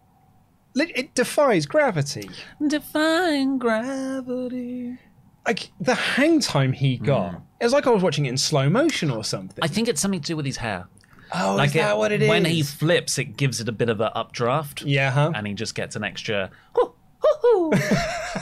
it 0.75 1.15
defies 1.15 1.67
gravity. 1.67 2.29
Defying 2.67 3.59
gravity. 3.59 4.99
Like 5.47 5.73
the 5.81 5.95
hang 5.95 6.41
time 6.41 6.73
he 6.73 6.97
got, 6.99 7.43
it 7.61 7.65
was 7.65 7.73
like 7.73 7.87
I 7.87 7.91
was 7.91 8.03
watching 8.03 8.27
it 8.27 8.31
in 8.31 8.37
slow 8.37 8.71
motion 8.71 9.11
or 9.11 9.25
something. 9.25 9.63
I 9.63 9.67
think 9.69 9.89
it's 9.89 10.01
something 10.01 10.21
to 10.21 10.27
do 10.27 10.37
with 10.37 10.47
his 10.47 10.59
hair. 10.59 10.87
oh, 11.35 11.57
like 11.57 11.69
is 11.69 11.75
that 11.75 11.99
what 11.99 12.13
it 12.13 12.23
is? 12.23 12.29
When 12.29 12.45
he 12.45 12.63
flips, 12.63 13.19
it 13.19 13.37
gives 13.37 13.61
it 13.61 13.69
a 13.69 13.73
bit 13.73 13.89
of 13.89 14.01
a 14.01 14.17
updraft. 14.17 14.83
yeah, 14.83 15.11
huh? 15.11 15.33
And 15.35 15.47
he 15.47 15.55
just 15.55 15.75
gets 15.75 15.97
an 15.97 16.05
extra. 16.05 16.51
"Hoo, 16.77 16.95
hoo, 17.19 17.37
hoo." 17.43 17.71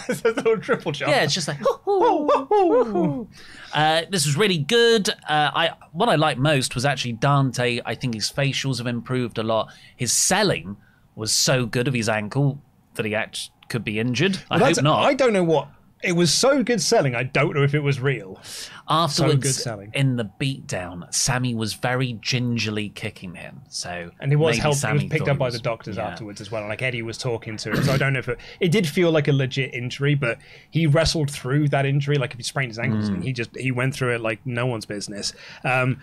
it's 0.08 0.22
a 0.24 0.28
little 0.32 0.58
triple 0.58 0.92
jump. 0.92 1.10
yeah, 1.10 1.22
it's 1.22 1.32
just 1.32 1.48
like. 1.48 1.56
"Hoo, 1.58 2.28
hoo, 2.28 2.44
hoo, 2.50 2.84
hoo." 2.84 3.28
Uh, 3.72 4.02
this 4.10 4.26
was 4.26 4.36
really 4.36 4.58
good. 4.58 5.08
Uh, 5.08 5.50
I 5.54 5.70
what 5.92 6.10
I 6.10 6.16
liked 6.16 6.38
most 6.38 6.74
was 6.74 6.84
actually 6.84 7.12
Dante. 7.14 7.80
I 7.86 7.94
think 7.94 8.12
his 8.12 8.30
facials 8.30 8.76
have 8.76 8.86
improved 8.86 9.38
a 9.38 9.42
lot. 9.42 9.72
His 9.96 10.12
selling 10.12 10.76
was 11.20 11.30
so 11.32 11.66
good 11.66 11.86
of 11.86 11.94
his 11.94 12.08
ankle 12.08 12.60
that 12.94 13.04
he 13.06 13.14
act 13.14 13.50
could 13.68 13.84
be 13.84 14.00
injured. 14.00 14.38
I 14.50 14.56
Well, 14.58 14.66
hope 14.74 14.82
not. 14.82 15.04
I 15.04 15.14
don't 15.14 15.32
know 15.32 15.44
what. 15.44 15.68
It 16.02 16.12
was 16.16 16.32
so 16.32 16.62
good 16.62 16.80
selling. 16.80 17.14
I 17.14 17.24
don't 17.24 17.54
know 17.54 17.62
if 17.62 17.74
it 17.74 17.80
was 17.80 18.00
real. 18.00 18.40
Afterwards, 18.88 19.62
selling. 19.62 19.92
in 19.94 20.16
the 20.16 20.24
beatdown, 20.40 21.12
Sammy 21.14 21.54
was 21.54 21.74
very 21.74 22.14
gingerly 22.14 22.88
kicking 22.88 23.34
him. 23.34 23.60
So 23.68 24.10
And 24.18 24.32
he 24.32 24.36
was 24.36 24.56
helped. 24.56 24.84
He 24.84 24.92
was 24.94 25.04
picked 25.04 25.28
up 25.28 25.36
by 25.36 25.44
was- 25.46 25.54
the 25.54 25.60
doctors 25.60 25.96
yeah. 25.96 26.08
afterwards 26.08 26.40
as 26.40 26.50
well. 26.50 26.66
Like 26.66 26.80
Eddie 26.80 27.02
was 27.02 27.18
talking 27.18 27.58
to 27.58 27.72
him, 27.72 27.84
so 27.84 27.92
I 27.92 27.98
don't 27.98 28.14
know 28.14 28.18
if 28.20 28.28
it. 28.30 28.38
It 28.60 28.72
did 28.72 28.88
feel 28.88 29.12
like 29.12 29.28
a 29.28 29.32
legit 29.32 29.74
injury, 29.74 30.14
but 30.14 30.38
he 30.70 30.86
wrestled 30.86 31.30
through 31.30 31.68
that 31.68 31.84
injury. 31.84 32.16
Like 32.16 32.32
if 32.32 32.38
he 32.38 32.42
sprained 32.44 32.70
his 32.70 32.78
ankles, 32.78 33.08
and 33.08 33.22
he 33.22 33.34
just 33.34 33.54
he 33.54 33.70
went 33.70 33.94
through 33.94 34.14
it 34.14 34.22
like 34.22 34.40
no 34.46 34.64
one's 34.66 34.86
business. 34.86 35.34
Um, 35.64 36.00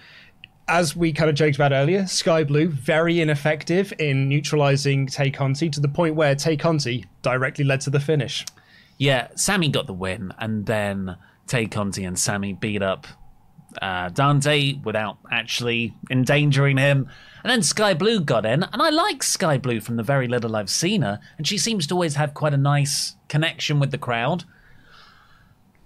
as 0.68 0.95
we 0.95 1.13
kind 1.13 1.30
of 1.30 1.36
joked 1.36 1.55
about 1.55 1.72
earlier, 1.72 2.05
Sky 2.07 2.43
Blue 2.43 2.68
very 2.68 3.22
ineffective 3.22 3.93
in 3.99 4.28
neutralizing 4.28 5.07
Tay 5.07 5.32
Conti 5.32 5.70
to 5.70 5.80
the 5.80 5.88
point 5.88 6.15
where 6.15 6.36
Tay 6.36 6.57
Conti 6.57 7.05
directly 7.22 7.63
led 7.63 7.82
to 7.82 7.89
the 7.89 7.99
finish. 7.99 8.45
Yeah, 8.97 9.30
Sammy 9.36 9.70
got 9.70 9.88
the 9.88 9.93
win, 9.93 10.34
and 10.39 10.65
then 10.65 11.15
Tay 11.45 11.68
Conti 11.68 12.03
and 12.03 12.20
Sammy 12.20 12.53
beat 12.53 12.82
up 12.82 13.07
uh, 13.82 14.09
Dante 14.09 14.74
without 14.84 15.18
actually 15.32 15.93
endangering 16.09 16.78
him. 16.78 17.09
And 17.43 17.51
then 17.51 17.61
Sky 17.63 17.93
Blue 17.93 18.20
got 18.20 18.45
in, 18.45 18.63
and 18.63 18.82
I 18.82 18.89
like 18.89 19.24
Sky 19.24 19.57
Blue 19.57 19.80
from 19.80 19.95
the 19.95 20.03
very 20.03 20.28
little 20.28 20.55
I've 20.55 20.70
seen 20.70 21.01
her, 21.01 21.20
and 21.38 21.47
she 21.47 21.57
seems 21.57 21.88
to 21.88 21.93
always 21.93 22.15
have 22.15 22.34
quite 22.34 22.53
a 22.53 22.57
nice 22.57 23.15
connection 23.30 23.80
with 23.80 23.91
the 23.91 23.97
crowd. 23.97 24.43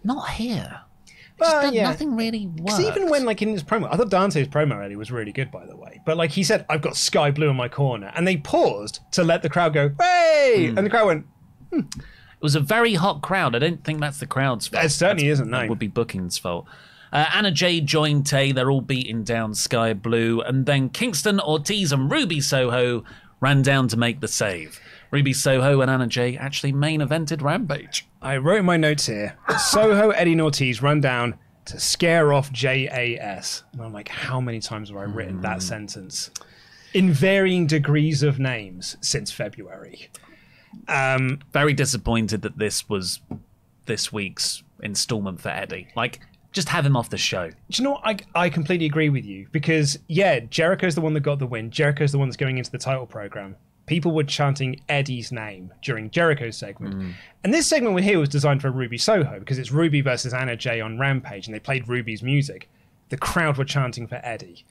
Not 0.04 0.32
here. 0.32 0.82
Just 1.42 1.62
that 1.62 1.74
yeah. 1.74 1.84
Nothing 1.84 2.16
really 2.16 2.48
works. 2.48 2.76
'Cause 2.78 2.80
even 2.86 3.10
when, 3.10 3.26
like, 3.26 3.42
in 3.42 3.50
his 3.50 3.64
promo, 3.64 3.88
I 3.92 3.98
thought 3.98 4.10
Dante's 4.10 4.48
promo 4.48 4.76
earlier 4.84 4.98
was 4.98 5.12
really 5.12 5.32
good, 5.32 5.52
by 5.52 5.66
the 5.66 5.76
way. 5.76 6.02
But, 6.06 6.18
like, 6.18 6.32
he 6.32 6.44
said, 6.44 6.66
I've 6.70 6.82
got 6.82 6.96
Sky 6.96 7.32
Blue 7.32 7.50
in 7.50 7.56
my 7.56 7.68
corner. 7.68 8.12
And 8.16 8.28
they 8.28 8.38
paused 8.38 9.00
to 9.12 9.24
let 9.24 9.42
the 9.42 9.50
crowd 9.50 9.74
go, 9.74 9.92
hey! 10.00 10.68
Hmm. 10.72 10.78
And 10.78 10.86
the 10.86 10.90
crowd 10.92 11.06
went, 11.08 11.26
Hmm. 11.72 11.80
It 11.80 12.44
was 12.44 12.56
a 12.56 12.60
very 12.60 12.96
hot 12.96 13.22
crowd. 13.22 13.56
I 13.56 13.60
don't 13.60 13.84
think 13.84 14.00
that's 14.00 14.20
the 14.20 14.26
crowd's 14.28 14.68
fault. 14.68 14.84
It 14.84 14.90
certainly 14.90 15.24
That's- 15.26 15.34
isn't, 15.40 15.50
no. 15.52 15.60
That 15.60 15.70
would 15.70 15.80
be 15.80 15.88
booking's 15.88 16.38
fault. 16.38 16.66
Uh, 17.14 17.26
Anna 17.34 17.52
Jay 17.52 17.82
joined 17.82 18.26
Tay. 18.26 18.52
They're 18.52 18.72
all 18.72 18.82
beating 18.82 19.24
down 19.24 19.54
Sky 19.54 19.94
Blue. 19.94 20.42
And 20.42 20.66
then 20.66 20.90
Kingston, 20.90 21.40
Ortiz, 21.40 21.92
and 21.92 22.10
Ruby 22.12 22.40
Soho 22.42 23.04
ran 23.42 23.62
down 23.62 23.88
to 23.90 23.98
make 23.98 24.22
the 24.22 24.28
save. 24.28 24.80
Ruby 25.12 25.34
Soho 25.34 25.82
and 25.82 25.92
Anna 25.92 26.08
Jay 26.08 26.38
actually 26.38 26.72
main 26.72 27.02
evented 27.02 27.42
Rampage. 27.42 28.08
I 28.22 28.38
wrote 28.38 28.64
my 28.64 28.78
notes 28.78 29.08
here 29.08 29.38
Soho, 29.60 30.12
Eddie, 30.12 30.32
and 30.32 30.42
Ortiz 30.42 30.82
run 30.82 31.02
down 31.02 31.38
to 31.66 31.80
scare 31.80 32.32
off 32.34 32.52
JAS. 32.52 33.64
And 33.74 33.82
I'm 33.82 33.94
like, 33.94 34.08
how 34.08 34.40
many 34.40 34.62
times 34.62 34.90
have 34.90 34.98
I 34.98 35.04
written 35.04 35.42
that 35.42 35.62
sentence? 35.62 36.32
In 36.94 37.12
varying 37.12 37.68
degrees 37.68 38.24
of 38.24 38.40
names 38.40 38.98
since 39.02 39.32
February. 39.32 40.10
Um, 40.88 41.40
Very 41.52 41.74
disappointed 41.74 42.42
that 42.44 42.58
this 42.58 42.88
was 42.90 43.20
this 43.86 44.14
week's 44.14 44.64
installment 44.82 45.42
for 45.42 45.50
Eddie. 45.50 45.90
Like, 45.96 46.22
just 46.54 46.70
have 46.70 46.86
him 46.86 46.96
off 46.98 47.10
the 47.10 47.18
show. 47.18 47.50
Do 47.50 47.56
you 47.70 47.84
know 47.84 47.92
what? 47.92 48.02
I, 48.06 48.18
I 48.46 48.50
completely 48.50 48.86
agree 48.86 49.10
with 49.10 49.26
you 49.26 49.48
because, 49.52 50.00
yeah, 50.08 50.40
Jericho's 50.40 50.96
the 50.96 51.02
one 51.02 51.14
that 51.14 51.22
got 51.22 51.40
the 51.40 51.48
win. 51.48 51.70
Jericho's 51.70 52.12
the 52.12 52.18
one 52.18 52.28
that's 52.28 52.38
going 52.38 52.58
into 52.58 52.72
the 52.72 52.78
title 52.78 53.06
program. 53.06 53.56
People 53.92 54.14
were 54.14 54.24
chanting 54.24 54.80
Eddie's 54.88 55.34
name 55.34 55.74
during 55.82 56.10
Jericho's 56.12 56.56
segment. 56.56 56.96
Mm. 56.96 57.14
And 57.44 57.54
this 57.54 57.68
segment 57.68 57.94
we're 57.94 58.00
here 58.00 58.20
was 58.20 58.30
designed 58.30 58.62
for 58.62 58.72
Ruby 58.72 58.98
Soho 58.98 59.38
because 59.38 59.60
it's 59.60 59.70
Ruby 59.70 60.00
versus 60.00 60.34
Anna 60.34 60.56
Jay 60.56 60.80
on 60.80 60.98
Rampage 60.98 61.46
and 61.46 61.54
they 61.54 61.60
played 61.60 61.90
Ruby's 61.90 62.24
music. 62.24 62.70
The 63.10 63.18
crowd 63.18 63.58
were 63.58 63.66
chanting 63.66 64.08
for 64.08 64.22
Eddie. 64.24 64.64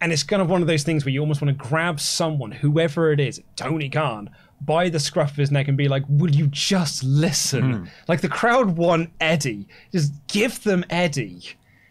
And 0.00 0.12
it's 0.12 0.22
kind 0.22 0.40
of 0.40 0.48
one 0.48 0.62
of 0.62 0.68
those 0.68 0.84
things 0.84 1.04
where 1.04 1.10
you 1.10 1.18
almost 1.18 1.42
want 1.42 1.58
to 1.58 1.68
grab 1.68 1.98
someone, 1.98 2.52
whoever 2.52 3.10
it 3.10 3.18
is, 3.18 3.42
Tony 3.56 3.90
Khan, 3.90 4.30
by 4.60 4.88
the 4.88 5.00
scruff 5.00 5.32
of 5.32 5.38
his 5.38 5.50
neck 5.50 5.66
and 5.66 5.76
be 5.76 5.88
like, 5.88 6.04
Will 6.08 6.30
you 6.30 6.46
just 6.46 7.02
listen? 7.02 7.62
Mm. 7.62 7.88
Like 8.06 8.20
the 8.20 8.28
crowd 8.28 8.76
want 8.76 9.10
Eddie. 9.20 9.66
Just 9.90 10.12
give 10.28 10.62
them 10.62 10.84
Eddie. 10.88 11.42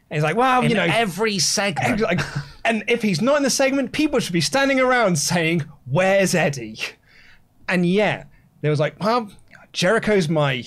And 0.09 0.17
he's 0.17 0.23
like, 0.23 0.35
Well, 0.35 0.63
In 0.63 0.69
you 0.69 0.75
know, 0.75 0.87
every 0.89 1.39
segment. 1.39 1.99
like, 2.01 2.21
and 2.63 2.83
if 2.87 3.01
he's 3.01 3.21
not 3.21 3.37
in 3.37 3.43
the 3.43 3.49
segment, 3.49 3.91
people 3.91 4.19
should 4.19 4.33
be 4.33 4.41
standing 4.41 4.79
around 4.79 5.17
saying, 5.17 5.65
"Where's 5.85 6.35
Eddie?" 6.35 6.79
And 7.67 7.85
yeah, 7.85 8.25
there 8.61 8.71
was 8.71 8.79
like, 8.79 9.01
well, 9.01 9.29
Jericho's 9.73 10.29
my 10.29 10.65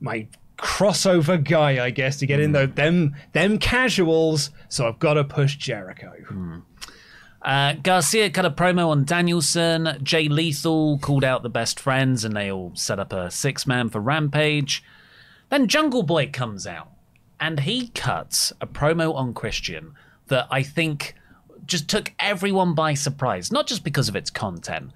my 0.00 0.26
crossover 0.58 1.42
guy, 1.42 1.84
I 1.84 1.90
guess, 1.90 2.18
to 2.18 2.26
get 2.26 2.40
in 2.40 2.52
though 2.52 2.66
them 2.66 3.14
them 3.32 3.58
casuals. 3.58 4.50
So 4.68 4.86
I've 4.86 4.98
got 4.98 5.14
to 5.14 5.24
push 5.24 5.56
Jericho. 5.56 6.12
Uh, 7.42 7.72
Garcia 7.82 8.28
cut 8.28 8.44
a 8.44 8.50
promo 8.50 8.88
on 8.88 9.04
Danielson. 9.04 9.98
Jay 10.02 10.28
Lethal 10.28 10.98
called 10.98 11.24
out 11.24 11.42
the 11.42 11.48
best 11.48 11.80
friends, 11.80 12.24
and 12.24 12.36
they 12.36 12.50
all 12.50 12.72
set 12.74 12.98
up 12.98 13.12
a 13.12 13.30
six 13.30 13.66
man 13.66 13.88
for 13.88 14.00
Rampage. 14.00 14.84
Then 15.48 15.66
Jungle 15.66 16.02
Boy 16.02 16.30
comes 16.30 16.66
out, 16.66 16.90
and 17.40 17.60
he 17.60 17.88
cuts 17.88 18.52
a 18.60 18.66
promo 18.66 19.14
on 19.14 19.32
Christian 19.32 19.94
that 20.28 20.46
I 20.50 20.62
think 20.62 21.14
just 21.66 21.88
took 21.88 22.12
everyone 22.18 22.74
by 22.74 22.94
surprise. 22.94 23.50
Not 23.50 23.66
just 23.66 23.82
because 23.82 24.08
of 24.08 24.16
its 24.16 24.30
content, 24.30 24.92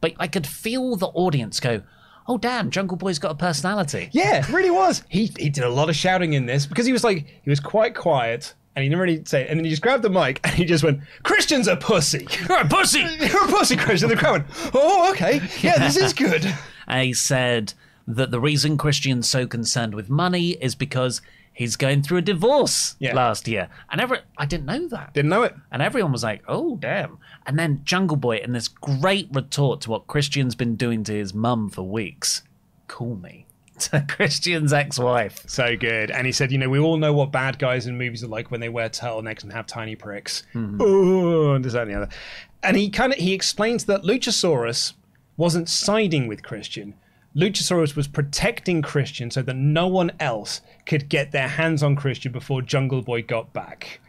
but 0.00 0.12
I 0.18 0.28
could 0.28 0.46
feel 0.46 0.96
the 0.96 1.08
audience 1.08 1.58
go, 1.58 1.82
"Oh 2.28 2.38
damn, 2.38 2.70
Jungle 2.70 2.96
Boy's 2.96 3.18
got 3.18 3.30
a 3.32 3.34
personality." 3.34 4.10
Yeah, 4.12 4.38
it 4.38 4.48
really 4.50 4.70
was. 4.70 5.02
He 5.08 5.32
he 5.38 5.48
did 5.48 5.64
a 5.64 5.70
lot 5.70 5.88
of 5.88 5.96
shouting 5.96 6.34
in 6.34 6.46
this 6.46 6.66
because 6.66 6.86
he 6.86 6.92
was 6.92 7.02
like 7.02 7.26
he 7.42 7.50
was 7.50 7.60
quite 7.60 7.94
quiet. 7.94 8.54
And 8.74 8.82
he 8.82 8.90
didn't 8.90 9.00
really 9.00 9.24
say 9.24 9.40
it. 9.40 9.48
And 9.48 9.58
then 9.58 9.64
he 9.64 9.70
just 9.70 9.80
grabbed 9.80 10.02
the 10.02 10.10
mic 10.10 10.38
and 10.44 10.52
he 10.54 10.66
just 10.66 10.84
went, 10.84 11.00
Christian's 11.22 11.66
a 11.66 11.76
pussy. 11.76 12.28
You're 12.46 12.58
a 12.58 12.68
pussy. 12.68 12.98
You're 13.20 13.44
a 13.44 13.48
pussy, 13.48 13.74
Christian. 13.74 14.10
The 14.10 14.16
crowd 14.16 14.42
went, 14.42 14.70
oh, 14.74 15.10
okay. 15.12 15.40
Yeah, 15.62 15.78
this 15.78 15.96
is 15.96 16.12
good. 16.12 16.44
And 16.86 17.06
he 17.06 17.14
said 17.14 17.72
that 18.06 18.30
the 18.30 18.38
reason 18.38 18.76
Christian's 18.76 19.28
so 19.28 19.46
concerned 19.46 19.94
with 19.94 20.10
money 20.10 20.50
is 20.50 20.74
because 20.74 21.22
he's 21.56 21.74
going 21.74 22.02
through 22.02 22.18
a 22.18 22.22
divorce 22.22 22.96
Yeah. 23.00 23.14
last 23.14 23.48
year. 23.48 23.68
And 23.90 23.98
every, 24.00 24.18
I 24.36 24.44
didn't 24.44 24.66
know 24.66 24.86
that. 24.88 25.14
Didn't 25.14 25.30
know 25.30 25.42
it. 25.42 25.54
And 25.72 25.80
everyone 25.80 26.12
was 26.12 26.22
like, 26.22 26.42
oh, 26.46 26.76
damn. 26.76 27.16
And 27.46 27.58
then 27.58 27.80
Jungle 27.84 28.18
Boy, 28.18 28.36
in 28.36 28.52
this 28.52 28.68
great 28.68 29.28
retort 29.32 29.80
to 29.82 29.90
what 29.90 30.06
Christian's 30.06 30.54
been 30.54 30.76
doing 30.76 31.02
to 31.04 31.12
his 31.14 31.32
mum 31.32 31.70
for 31.70 31.82
weeks, 31.82 32.42
call 32.88 33.16
me. 33.16 33.46
To 33.78 34.04
Christian's 34.08 34.72
ex 34.72 34.98
wife. 34.98 35.42
So 35.46 35.76
good. 35.76 36.10
And 36.10 36.26
he 36.26 36.32
said, 36.32 36.50
you 36.50 36.56
know, 36.56 36.68
we 36.70 36.78
all 36.78 36.96
know 36.96 37.12
what 37.12 37.30
bad 37.30 37.58
guys 37.58 37.86
in 37.86 37.98
movies 37.98 38.24
are 38.24 38.26
like 38.28 38.50
when 38.50 38.60
they 38.60 38.70
wear 38.70 38.88
turtlenecks 38.88 39.42
and 39.42 39.52
have 39.52 39.66
tiny 39.66 39.94
pricks. 39.94 40.44
Oh, 40.54 41.52
and 41.52 41.62
this, 41.62 41.74
that, 41.74 41.82
and 41.82 41.90
the 41.90 41.94
other. 41.96 42.08
And 42.62 42.76
he 42.78 42.88
kind 42.88 43.12
of 43.12 43.18
he 43.18 43.34
explains 43.34 43.84
that 43.84 44.00
Luchasaurus 44.02 44.94
wasn't 45.36 45.68
siding 45.68 46.26
with 46.26 46.42
Christian. 46.42 46.94
Luchasaurus 47.36 47.94
was 47.96 48.08
protecting 48.08 48.80
Christian 48.82 49.30
so 49.30 49.42
that 49.42 49.54
no 49.56 49.86
one 49.86 50.10
else 50.20 50.62
could 50.86 51.08
get 51.08 51.32
their 51.32 51.48
hands 51.48 51.82
on 51.82 51.94
Christian 51.96 52.32
before 52.32 52.62
Jungle 52.62 53.02
Boy 53.02 53.22
got 53.22 53.52
back. 53.52 54.00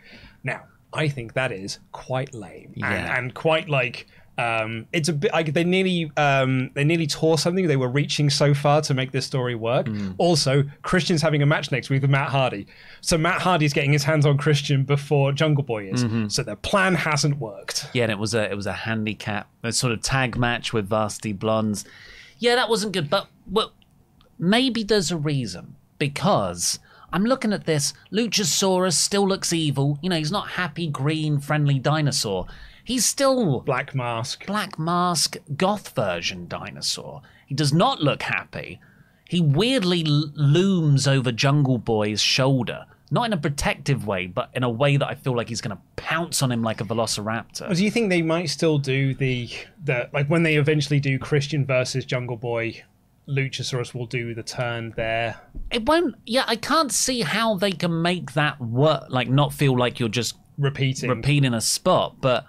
Now, 0.44 0.64
I 0.94 1.10
think 1.10 1.34
that 1.34 1.52
is 1.52 1.80
quite 1.92 2.34
lame 2.34 2.72
and, 2.76 2.78
Yeah. 2.78 3.18
and 3.18 3.34
quite 3.34 3.68
like 3.70 4.08
um, 4.40 4.86
it's 4.94 5.10
a 5.10 5.14
bit 5.14 5.32
like 5.34 5.54
they 5.54 5.64
nearly 5.64 6.12
um, 6.16 6.70
they 6.76 6.84
nearly 6.84 7.08
tore 7.08 7.40
something. 7.40 7.66
They 7.68 7.76
were 7.76 7.88
reaching 7.90 8.30
so 8.30 8.54
far 8.54 8.82
to 8.82 8.94
make 8.94 9.12
this 9.12 9.26
story 9.26 9.56
work. 9.56 9.88
Also, 10.20 10.64
Christian's 10.84 11.24
having 11.24 11.42
a 11.42 11.46
match 11.48 11.72
next 11.72 11.90
week 11.90 12.04
with 12.04 12.12
Matt 12.12 12.30
Hardy, 12.30 12.68
so 13.02 13.18
Matt 13.18 13.42
Hardy's 13.42 13.74
getting 13.74 13.92
his 13.94 14.04
hands 14.04 14.28
on 14.28 14.38
Christian 14.38 14.84
before 14.84 15.32
Jungle 15.32 15.64
Boy 15.64 15.90
is. 15.90 16.06
So 16.32 16.44
their 16.44 16.56
plan 16.56 16.94
hasn't 16.94 17.40
worked. 17.40 17.88
Yeah, 17.94 18.04
and 18.04 18.12
it 18.12 18.20
was 18.20 18.36
a 18.36 18.48
it 18.52 18.54
was 18.56 18.68
a 18.68 18.74
handicap, 18.74 19.50
a 19.64 19.72
sort 19.72 19.92
of 19.92 20.02
tag 20.04 20.38
match 20.38 20.72
with 20.72 20.88
Varsity 20.88 21.34
Blondes. 21.34 21.84
Yeah, 22.40 22.56
that 22.56 22.70
wasn't 22.70 22.94
good, 22.94 23.10
but 23.10 23.28
well, 23.50 23.74
maybe 24.38 24.84
there's 24.84 25.12
a 25.12 25.18
reason 25.18 25.76
because 25.98 26.80
I'm 27.12 27.24
looking 27.24 27.54
at 27.54 27.66
this. 27.66 27.94
Luchasaurus 28.12 28.94
still 28.94 29.28
looks 29.28 29.54
evil. 29.54 29.98
You 30.02 30.10
know, 30.10 30.18
he's 30.18 30.32
not 30.32 30.50
happy, 30.50 30.88
green, 30.88 31.40
friendly 31.40 31.80
dinosaur. 31.80 32.48
He's 32.84 33.06
still 33.06 33.62
Black 33.62 33.94
Mask. 33.96 34.46
Black 34.46 34.78
Mask 34.80 35.38
goth 35.56 35.90
version 35.90 36.48
dinosaur. 36.48 37.22
He 37.46 37.56
does 37.56 37.74
not 37.74 38.02
look 38.02 38.24
happy. 38.24 38.80
He 39.28 39.42
weirdly 39.42 40.04
l- 40.06 40.32
looms 40.36 41.08
over 41.08 41.32
Jungle 41.32 41.78
Boy's 41.80 42.22
shoulder. 42.22 42.86
Not 43.10 43.26
in 43.28 43.34
a 43.34 43.38
protective 43.38 44.06
way, 44.06 44.28
but 44.28 44.50
in 44.54 44.64
a 44.64 44.70
way 44.70 44.98
that 44.98 45.08
I 45.08 45.16
feel 45.16 45.36
like 45.36 45.48
he's 45.48 45.62
going 45.62 45.76
to 45.78 45.82
pounce 45.96 46.42
on 46.44 46.52
him 46.52 46.62
like 46.62 46.82
a 46.82 46.84
velociraptor. 46.84 47.74
Do 47.74 47.84
you 47.84 47.90
think 47.92 48.10
they 48.10 48.22
might 48.22 48.48
still 48.50 48.78
do 48.78 49.14
the 49.14 49.50
the 49.86 50.10
like 50.14 50.28
when 50.30 50.44
they 50.44 50.56
eventually 50.58 51.00
do 51.00 51.18
Christian 51.18 51.66
versus 51.66 52.04
Jungle 52.06 52.36
Boy? 52.38 52.84
Luchasaurus 53.30 53.94
will 53.94 54.06
do 54.06 54.34
the 54.34 54.44
turn 54.44 54.94
there. 54.96 55.38
It 55.70 55.86
won't. 55.86 56.16
Yeah, 56.26 56.46
I 56.48 56.56
can't 56.56 56.94
see 56.94 57.22
how 57.22 57.56
they 57.56 57.72
can 57.72 58.02
make 58.02 58.34
that 58.34 58.60
work. 58.62 59.04
Like, 59.10 59.28
not 59.30 59.52
feel 59.54 59.78
like 59.78 60.00
you're 60.00 60.08
just 60.08 60.36
Repeating. 60.58 61.10
repeating 61.10 61.54
a 61.54 61.60
spot. 61.60 62.22
But 62.22 62.46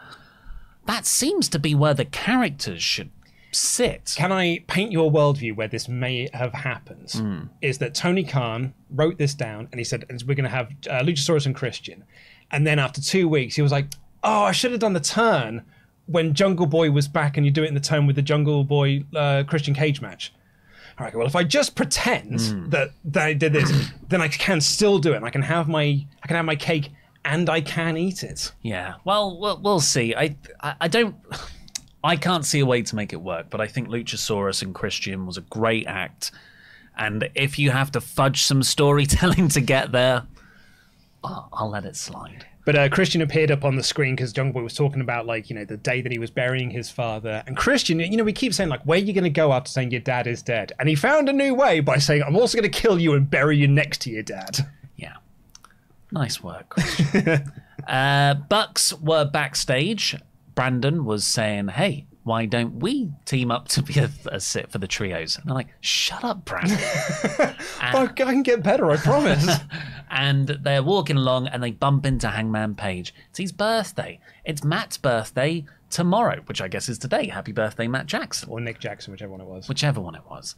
that 0.87 1.05
seems 1.05 1.49
to 1.51 1.59
be 1.59 1.75
where 1.75 1.95
the 1.95 2.05
characters 2.05 2.81
should 2.81 3.11
sit. 3.53 4.15
Can 4.17 4.33
I 4.33 4.61
paint 4.67 4.93
you 4.93 5.05
a 5.05 5.11
worldview 5.11 5.57
where 5.57 5.69
this 5.69 5.89
may 5.89 6.29
have 6.33 6.53
happened? 6.53 7.49
Is 7.63 7.79
that 7.79 7.95
Tony 7.95 8.25
Khan 8.25 8.75
wrote 8.91 9.19
this 9.19 9.35
down 9.35 9.69
and 9.73 9.81
he 9.81 9.85
said, 9.85 10.05
we're 10.27 10.35
going 10.35 10.45
to 10.45 10.51
have 10.51 10.71
uh, 10.89 11.03
Luchasaurus 11.03 11.47
and 11.47 11.55
Christian. 11.55 12.05
And 12.51 12.67
then 12.67 12.79
after 12.79 13.01
two 13.01 13.29
weeks, 13.29 13.57
he 13.57 13.63
was 13.63 13.73
like, 13.73 13.87
oh, 14.23 14.43
I 14.43 14.53
should 14.53 14.71
have 14.73 14.81
done 14.81 14.93
the 14.95 15.01
turn 15.01 15.63
when 16.07 16.35
Jungle 16.35 16.67
Boy 16.67 16.91
was 16.91 17.07
back 17.09 17.37
and 17.37 17.45
you 17.45 17.53
do 17.53 17.63
it 17.63 17.69
in 17.69 17.75
the 17.75 17.81
turn 17.81 18.07
with 18.07 18.17
the 18.17 18.23
Jungle 18.23 18.65
Boy 18.65 19.05
uh, 19.15 19.45
Christian 19.47 19.75
Cage 19.75 20.01
match. 20.01 20.33
All 20.99 21.05
right, 21.05 21.15
well, 21.15 21.27
if 21.27 21.37
I 21.37 21.45
just 21.45 21.77
pretend 21.77 22.41
that, 22.73 22.91
that 23.05 23.23
I 23.23 23.33
did 23.33 23.53
this, 23.53 23.91
then 24.09 24.21
I 24.21 24.29
can 24.29 24.61
still 24.61 24.99
do 24.99 25.13
it. 25.13 25.17
And 25.17 25.25
I 25.25 25.31
can 25.31 25.43
have 25.43 25.69
my 25.69 26.05
I 26.23 26.27
can 26.27 26.37
have 26.37 26.45
my 26.45 26.57
cake 26.57 26.91
and 27.25 27.51
I 27.51 27.61
can 27.61 27.97
eat 27.97 28.23
it. 28.23 28.53
Yeah. 28.63 28.95
Well, 29.05 29.39
we'll, 29.39 29.61
we'll 29.61 29.81
see. 29.81 30.15
I, 30.15 30.37
I, 30.61 30.75
I 30.83 30.89
don't. 30.89 31.15
I 32.03 32.17
can't 32.17 32.45
see 32.45 32.61
a 32.61 32.67
way 32.67 32.83
to 32.83 32.97
make 32.97 33.13
it 33.13 33.21
work, 33.21 33.47
but 33.51 33.61
I 33.61 33.67
think 33.67 33.89
Luchasaurus 33.89 34.63
and 34.63 34.75
Christian 34.75 35.27
was 35.27 35.37
a 35.37 35.43
great 35.43 35.87
act. 35.87 36.31
And 36.97 37.29
if 37.35 37.59
you 37.59 37.71
have 37.71 37.93
to 37.93 38.01
fudge 38.01 38.43
some 38.43 38.63
storytelling 38.63 39.49
to 39.51 39.61
get 39.61 39.93
there, 39.93 40.27
I'll, 41.25 41.49
I'll 41.53 41.71
let 41.71 41.85
it 41.85 41.97
slide. 41.97 42.47
But 42.65 42.77
uh, 42.77 42.89
Christian 42.91 43.23
appeared 43.23 43.51
up 43.51 43.65
on 43.65 43.77
the 43.77 43.83
screen 43.83 44.15
because 44.15 44.31
Jungle 44.31 44.61
Boy 44.61 44.63
was 44.63 44.75
talking 44.75 45.01
about 45.01 45.25
like 45.25 45.49
you 45.49 45.57
know 45.57 45.65
the 45.65 45.79
day 45.79 46.03
that 46.03 46.13
he 46.13 46.19
was 46.19 46.31
burying 46.31 46.71
his 46.71 46.91
father. 46.91 47.43
And 47.47 47.57
Christian, 47.57 47.99
you 47.99 48.17
know, 48.19 48.25
we 48.25 48.33
keep 48.35 48.53
saying 48.53 48.69
like, 48.69 48.83
where 48.83 48.99
are 48.99 49.03
you 49.03 49.15
going 49.15 49.25
to 49.25 49.31
go 49.31 49.55
after 49.55 49.71
saying 49.71 49.91
your 49.91 50.03
dad 50.03 50.27
is 50.27 50.43
dead? 50.43 50.73
And 50.79 50.87
he 50.87 50.95
found 50.95 51.31
a 51.31 51.33
new 51.33 51.55
way 51.55 51.81
by 51.81 51.97
saying, 51.97 52.23
I'm 52.25 52.37
also 52.37 52.59
going 52.59 52.71
to 52.71 52.79
kill 52.79 53.01
you 53.01 53.15
and 53.15 53.29
bury 53.31 53.57
you 53.57 53.69
next 53.69 54.03
to 54.03 54.11
your 54.11 54.23
dad. 54.23 54.59
Yeah. 54.97 55.15
Nice 56.13 56.43
work, 56.43 56.69
Christian. 56.69 57.51
uh, 57.89 58.35
Bucks 58.35 58.93
were 59.01 59.25
backstage. 59.25 60.15
Brandon 60.59 61.05
was 61.05 61.25
saying, 61.25 61.69
hey, 61.69 62.09
why 62.25 62.45
don't 62.45 62.81
we 62.81 63.13
team 63.25 63.53
up 63.53 63.69
to 63.69 63.81
be 63.81 64.01
a, 64.01 64.11
a 64.27 64.41
sit 64.41 64.73
for 64.73 64.79
the 64.79 64.89
trios? 64.89 65.39
And 65.39 65.49
I'm 65.49 65.55
like, 65.55 65.69
shut 65.83 66.25
up, 66.25 66.45
Brandon. 66.45 66.77
I 67.81 68.09
can 68.17 68.43
get 68.43 68.65
better, 68.65 68.91
I 68.91 68.97
promise. 69.05 69.49
and 70.11 70.49
they're 70.49 70.83
walking 70.83 71.17
along 71.17 71.47
and 71.47 71.63
they 71.63 71.71
bump 71.71 72.05
into 72.05 72.27
Hangman 72.27 72.75
Page. 72.75 73.15
It's 73.31 73.39
his 73.39 73.53
birthday. 73.53 74.19
It's 74.45 74.65
Matt's 74.65 74.99
birthday 74.99 75.65
tomorrow, 75.91 76.41
which 76.47 76.61
I 76.61 76.67
guess 76.67 76.89
is 76.89 76.99
today. 76.99 77.29
Happy 77.29 77.53
birthday, 77.53 77.87
Matt 77.87 78.07
Jackson. 78.07 78.49
or 78.51 78.61
Nick 78.61 78.81
Jackson, 78.81 79.13
whichever 79.13 79.31
one 79.31 79.41
it 79.41 79.47
was. 79.47 79.69
Whichever 79.69 80.01
one 80.01 80.17
it 80.17 80.29
was. 80.29 80.57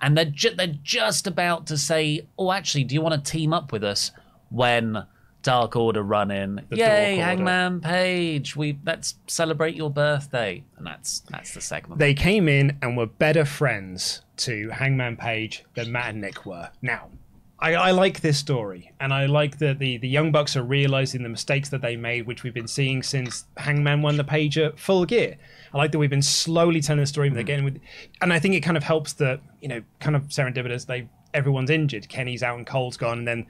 And 0.00 0.16
they're, 0.16 0.24
ju- 0.24 0.54
they're 0.56 0.78
just 0.82 1.26
about 1.26 1.66
to 1.66 1.76
say, 1.76 2.26
oh, 2.38 2.52
actually, 2.52 2.84
do 2.84 2.94
you 2.94 3.02
want 3.02 3.22
to 3.22 3.30
team 3.30 3.52
up 3.52 3.70
with 3.70 3.84
us 3.84 4.12
when 4.48 5.04
Dark 5.42 5.76
Order 5.76 6.02
run 6.02 6.30
in. 6.30 6.64
The 6.68 6.76
Yay, 6.76 6.86
Dark 6.86 6.98
Order. 6.98 7.22
Hangman 7.22 7.80
Page! 7.80 8.56
We 8.56 8.78
let's 8.84 9.16
celebrate 9.26 9.74
your 9.74 9.90
birthday, 9.90 10.64
and 10.76 10.86
that's 10.86 11.20
that's 11.30 11.54
the 11.54 11.60
segment. 11.60 11.98
They 11.98 12.14
came 12.14 12.48
in 12.48 12.78
and 12.82 12.96
were 12.96 13.06
better 13.06 13.44
friends 13.44 14.22
to 14.38 14.70
Hangman 14.70 15.16
Page 15.16 15.64
than 15.74 15.92
Matt 15.92 16.10
and 16.10 16.20
Nick 16.20 16.46
were. 16.46 16.70
Now, 16.80 17.08
I, 17.58 17.74
I 17.74 17.90
like 17.92 18.20
this 18.20 18.38
story, 18.38 18.92
and 18.98 19.12
I 19.12 19.26
like 19.26 19.58
that 19.58 19.78
the, 19.78 19.96
the 19.98 20.08
Young 20.08 20.32
Bucks 20.32 20.56
are 20.56 20.64
realizing 20.64 21.22
the 21.22 21.28
mistakes 21.28 21.68
that 21.68 21.80
they 21.80 21.96
made, 21.96 22.26
which 22.26 22.42
we've 22.42 22.52
been 22.52 22.66
seeing 22.66 23.02
since 23.02 23.44
Hangman 23.56 24.02
won 24.02 24.16
the 24.16 24.24
pager 24.24 24.76
full 24.76 25.04
gear. 25.04 25.36
I 25.72 25.78
like 25.78 25.92
that 25.92 25.98
we've 25.98 26.10
been 26.10 26.22
slowly 26.22 26.80
telling 26.80 27.00
the 27.00 27.06
story, 27.06 27.30
but 27.30 27.38
again, 27.38 27.60
hmm. 27.60 27.64
with, 27.66 27.80
and 28.20 28.32
I 28.32 28.40
think 28.40 28.54
it 28.54 28.60
kind 28.60 28.76
of 28.76 28.82
helps 28.82 29.12
that 29.14 29.40
you 29.60 29.68
know, 29.68 29.82
kind 30.00 30.16
of 30.16 30.24
serendipitous. 30.24 30.86
They 30.86 31.08
everyone's 31.32 31.70
injured. 31.70 32.08
Kenny's 32.08 32.42
out 32.42 32.58
and 32.58 32.66
Cole's 32.66 32.96
gone, 32.96 33.18
and 33.18 33.28
then 33.28 33.46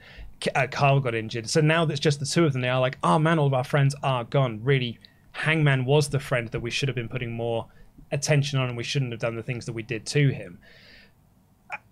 uh, 0.55 0.67
Kyle 0.67 0.99
got 0.99 1.15
injured. 1.15 1.49
So 1.49 1.61
now 1.61 1.85
that's 1.85 1.99
just 1.99 2.19
the 2.19 2.25
two 2.25 2.45
of 2.45 2.53
them. 2.53 2.61
They 2.61 2.69
are 2.69 2.79
like, 2.79 2.97
oh 3.03 3.19
man, 3.19 3.39
all 3.39 3.47
of 3.47 3.53
our 3.53 3.63
friends 3.63 3.95
are 4.03 4.23
gone. 4.23 4.61
Really, 4.63 4.99
Hangman 5.31 5.85
was 5.85 6.09
the 6.09 6.19
friend 6.19 6.49
that 6.49 6.59
we 6.59 6.71
should 6.71 6.89
have 6.89 6.95
been 6.95 7.09
putting 7.09 7.31
more 7.31 7.67
attention 8.11 8.59
on, 8.59 8.69
and 8.69 8.77
we 8.77 8.83
shouldn't 8.83 9.11
have 9.11 9.21
done 9.21 9.35
the 9.35 9.43
things 9.43 9.65
that 9.65 9.73
we 9.73 9.83
did 9.83 10.05
to 10.07 10.29
him. 10.29 10.59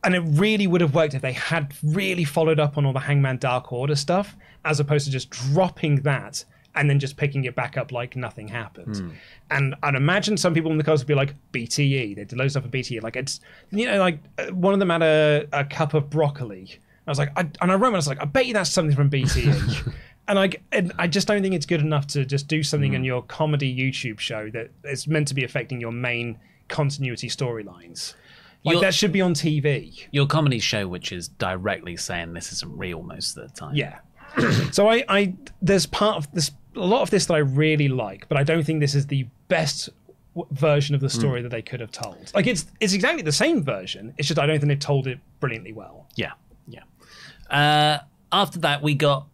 And 0.03 0.15
it 0.15 0.19
really 0.19 0.67
would 0.67 0.81
have 0.81 0.93
worked 0.93 1.13
if 1.13 1.21
they 1.21 1.33
had 1.33 1.73
really 1.83 2.23
followed 2.23 2.59
up 2.59 2.77
on 2.77 2.85
all 2.85 2.93
the 2.93 2.99
Hangman 2.99 3.37
Dark 3.37 3.71
Order 3.71 3.95
stuff, 3.95 4.35
as 4.65 4.79
opposed 4.79 5.05
to 5.05 5.11
just 5.11 5.29
dropping 5.29 6.01
that 6.01 6.43
and 6.75 6.89
then 6.89 6.99
just 6.99 7.17
picking 7.17 7.43
it 7.45 7.55
back 7.55 7.77
up 7.77 7.91
like 7.91 8.15
nothing 8.15 8.47
happened. 8.47 8.95
And 9.49 9.75
I'd 9.83 9.95
imagine 9.95 10.37
some 10.37 10.53
people 10.53 10.71
in 10.71 10.77
the 10.77 10.83
cast 10.83 11.01
would 11.01 11.07
be 11.07 11.15
like 11.15 11.35
BTE. 11.51 12.15
They 12.15 12.23
did 12.23 12.33
loads 12.37 12.55
of 12.55 12.63
stuff 12.63 12.71
for 12.71 12.77
BTE. 12.77 13.03
Like 13.03 13.15
it's 13.15 13.41
you 13.71 13.85
know 13.85 13.99
like 13.99 14.19
uh, 14.37 14.47
one 14.53 14.73
of 14.73 14.79
them 14.79 14.89
had 14.89 15.01
a, 15.01 15.47
a 15.51 15.65
cup 15.65 15.93
of 15.93 16.09
broccoli. 16.09 16.79
I 17.07 17.11
was 17.11 17.17
like, 17.17 17.31
I, 17.35 17.49
and 17.61 17.71
I 17.71 17.75
wrote, 17.75 17.93
I 17.93 17.97
was 17.97 18.07
like, 18.07 18.21
I 18.21 18.25
bet 18.25 18.45
you 18.45 18.53
that's 18.53 18.69
something 18.69 18.95
from 18.95 19.09
BTE. 19.09 19.93
and 20.27 20.37
like, 20.37 20.61
and 20.71 20.93
I 20.97 21.07
just 21.07 21.27
don't 21.27 21.41
think 21.41 21.55
it's 21.55 21.65
good 21.65 21.81
enough 21.81 22.07
to 22.07 22.25
just 22.25 22.47
do 22.47 22.63
something 22.63 22.93
in 22.93 23.01
mm. 23.01 23.05
your 23.05 23.23
comedy 23.23 23.75
YouTube 23.75 24.19
show 24.19 24.49
that 24.51 24.69
is 24.83 25.07
meant 25.07 25.27
to 25.29 25.33
be 25.33 25.43
affecting 25.43 25.81
your 25.81 25.91
main 25.91 26.37
continuity 26.67 27.27
storylines. 27.27 28.13
Like 28.63 28.73
You're- 28.73 28.85
that 28.85 28.93
should 28.93 29.11
be 29.11 29.21
on 29.21 29.33
TV. 29.33 30.07
your 30.11 30.27
comedy 30.27 30.59
show, 30.59 30.87
which 30.87 31.11
is 31.11 31.27
directly 31.27 31.97
saying 31.97 32.33
this 32.33 32.51
isn't 32.53 32.77
real 32.77 33.01
most 33.01 33.37
of 33.37 33.47
the 33.47 33.55
time. 33.55 33.75
Yeah. 33.75 33.99
so 34.71 34.87
I, 34.87 35.03
I, 35.09 35.33
there's 35.61 35.85
part 35.85 36.17
of 36.17 36.31
this, 36.31 36.51
a 36.75 36.79
lot 36.79 37.01
of 37.01 37.09
this 37.09 37.25
that 37.25 37.33
I 37.33 37.39
really 37.39 37.89
like, 37.89 38.29
but 38.29 38.37
I 38.37 38.43
don't 38.43 38.63
think 38.63 38.79
this 38.79 38.95
is 38.95 39.07
the 39.07 39.25
best 39.47 39.89
w- 40.35 40.47
version 40.51 40.93
of 40.93 41.01
the 41.01 41.07
mm. 41.07 41.19
story 41.19 41.41
that 41.41 41.49
they 41.49 41.63
could 41.63 41.79
have 41.79 41.91
told. 41.91 42.31
Like 42.35 42.47
it's, 42.47 42.67
it's 42.79 42.93
exactly 42.93 43.23
the 43.23 43.31
same 43.31 43.63
version. 43.63 44.13
It's 44.17 44.27
just 44.27 44.39
I 44.39 44.45
don't 44.45 44.59
think 44.59 44.69
they've 44.69 44.79
told 44.79 45.07
it 45.07 45.19
brilliantly 45.39 45.73
well. 45.73 46.05
Yeah. 46.15 46.33
Uh, 47.51 47.99
after 48.31 48.59
that, 48.59 48.81
we 48.81 48.95
got 48.95 49.27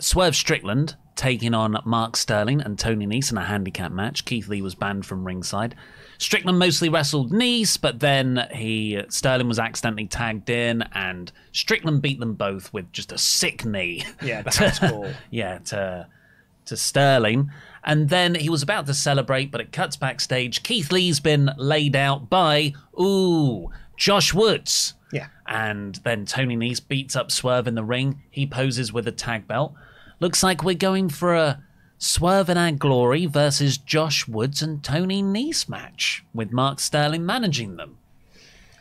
Swerve 0.00 0.36
Strickland 0.36 0.96
taking 1.14 1.52
on 1.52 1.76
Mark 1.84 2.16
Sterling 2.16 2.60
and 2.60 2.78
Tony 2.78 3.06
Nese 3.06 3.32
in 3.32 3.38
a 3.38 3.44
handicap 3.44 3.90
match. 3.90 4.24
Keith 4.24 4.48
Lee 4.48 4.62
was 4.62 4.74
banned 4.74 5.04
from 5.04 5.24
ringside. 5.24 5.74
Strickland 6.18 6.58
mostly 6.58 6.88
wrestled 6.88 7.32
Nese, 7.32 7.80
but 7.80 8.00
then 8.00 8.48
he 8.52 9.02
Sterling 9.08 9.48
was 9.48 9.58
accidentally 9.58 10.06
tagged 10.06 10.50
in, 10.50 10.82
and 10.92 11.30
Strickland 11.52 12.02
beat 12.02 12.20
them 12.20 12.34
both 12.34 12.72
with 12.72 12.92
just 12.92 13.12
a 13.12 13.18
sick 13.18 13.64
knee. 13.64 14.04
Yeah, 14.22 14.42
yeah, 15.30 15.58
to 15.58 16.06
to 16.66 16.76
Sterling. 16.76 17.50
And 17.84 18.08
then 18.08 18.34
he 18.34 18.50
was 18.50 18.62
about 18.62 18.86
to 18.86 18.94
celebrate, 18.94 19.50
but 19.50 19.60
it 19.60 19.72
cuts 19.72 19.96
backstage. 19.96 20.62
Keith 20.62 20.92
Lee's 20.92 21.20
been 21.20 21.50
laid 21.56 21.96
out 21.96 22.28
by 22.28 22.74
ooh 23.00 23.70
Josh 23.96 24.34
Woods. 24.34 24.94
And 25.48 25.96
then 26.04 26.26
Tony 26.26 26.56
Nese 26.56 26.86
beats 26.86 27.16
up 27.16 27.30
Swerve 27.30 27.66
in 27.66 27.74
the 27.74 27.82
ring. 27.82 28.22
He 28.30 28.46
poses 28.46 28.92
with 28.92 29.08
a 29.08 29.12
tag 29.12 29.48
belt. 29.48 29.74
Looks 30.20 30.42
like 30.42 30.62
we're 30.62 30.74
going 30.74 31.08
for 31.08 31.34
a 31.34 31.62
Swerve 31.96 32.48
and 32.48 32.58
Our 32.58 32.72
Glory 32.72 33.26
versus 33.26 33.78
Josh 33.78 34.28
Woods 34.28 34.62
and 34.62 34.84
Tony 34.84 35.22
Nese 35.22 35.68
match 35.68 36.24
with 36.34 36.52
Mark 36.52 36.80
Sterling 36.80 37.24
managing 37.24 37.76
them. 37.76 37.98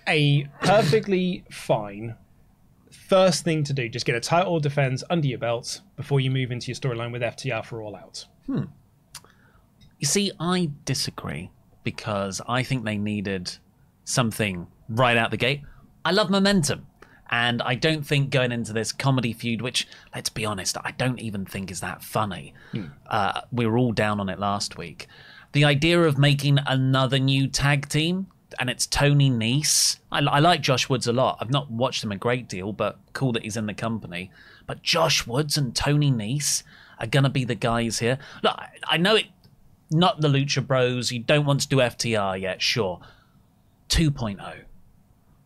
a 0.08 0.46
perfectly 0.62 1.44
fine 1.50 2.16
first 2.92 3.44
thing 3.44 3.64
to 3.64 3.74
do. 3.74 3.88
Just 3.90 4.06
get 4.06 4.16
a 4.16 4.20
title 4.20 4.60
defense 4.60 5.04
under 5.10 5.28
your 5.28 5.38
belt 5.40 5.82
before 5.96 6.20
you 6.20 6.30
move 6.30 6.52
into 6.52 6.68
your 6.68 6.76
storyline 6.76 7.12
with 7.12 7.22
FTR 7.22 7.66
for 7.66 7.82
All 7.82 7.96
Out. 7.96 8.26
Hmm. 8.46 8.64
You 10.00 10.08
see, 10.08 10.32
I 10.40 10.72
disagree 10.86 11.50
because 11.84 12.42
I 12.48 12.64
think 12.64 12.84
they 12.84 12.98
needed 12.98 13.58
something 14.04 14.68
right 14.90 15.18
out 15.18 15.32
the 15.32 15.38
gate. 15.38 15.62
I 16.08 16.12
love 16.12 16.30
momentum. 16.30 16.88
And 17.30 17.62
I 17.62 17.76
don't 17.76 18.08
think 18.08 18.30
going 18.30 18.54
into 18.54 18.72
this 18.72 18.94
comedy 18.94 19.34
feud, 19.34 19.62
which, 19.62 19.86
let's 20.16 20.30
be 20.30 20.46
honest, 20.46 20.78
I 20.82 20.92
don't 20.92 21.20
even 21.20 21.46
think 21.46 21.70
is 21.70 21.82
that 21.82 22.02
funny. 22.02 22.54
Uh, 23.08 23.42
we 23.52 23.66
were 23.66 23.78
all 23.78 23.92
down 23.92 24.22
on 24.22 24.30
it 24.30 24.40
last 24.40 24.78
week. 24.78 25.08
The 25.52 25.66
idea 25.66 26.02
of 26.02 26.18
making 26.18 26.60
another 26.66 27.20
new 27.20 27.48
tag 27.48 27.90
team, 27.90 28.28
and 28.58 28.70
it's 28.70 28.86
Tony 28.86 29.30
Nese. 29.30 30.00
I, 30.10 30.20
I 30.20 30.40
like 30.40 30.62
Josh 30.62 30.88
Woods 30.88 31.08
a 31.08 31.12
lot. 31.12 31.40
I've 31.42 31.52
not 31.52 31.70
watched 31.70 32.06
him 32.06 32.14
a 32.14 32.16
great 32.16 32.48
deal, 32.48 32.72
but 32.72 32.98
cool 33.12 33.34
that 33.34 33.44
he's 33.44 33.58
in 33.58 33.66
the 33.66 33.74
company. 33.74 34.32
But 34.66 34.84
Josh 34.84 35.28
Woods 35.28 35.58
and 35.58 35.76
Tony 35.76 36.10
Nese 36.10 36.64
are 37.00 37.08
going 37.08 37.26
to 37.26 37.30
be 37.30 37.44
the 37.44 37.56
guys 37.56 38.00
here. 38.00 38.18
Look, 38.44 38.56
I, 38.58 38.70
I 38.88 38.96
know 38.96 39.16
it 39.16 39.26
not 39.92 40.22
the 40.22 40.30
Lucha 40.30 40.66
Bros. 40.66 41.12
You 41.12 41.20
don't 41.20 41.46
want 41.46 41.60
to 41.62 41.68
do 41.68 41.78
FTR 41.78 42.40
yet, 42.40 42.62
sure. 42.62 43.02
2.0. 43.90 44.67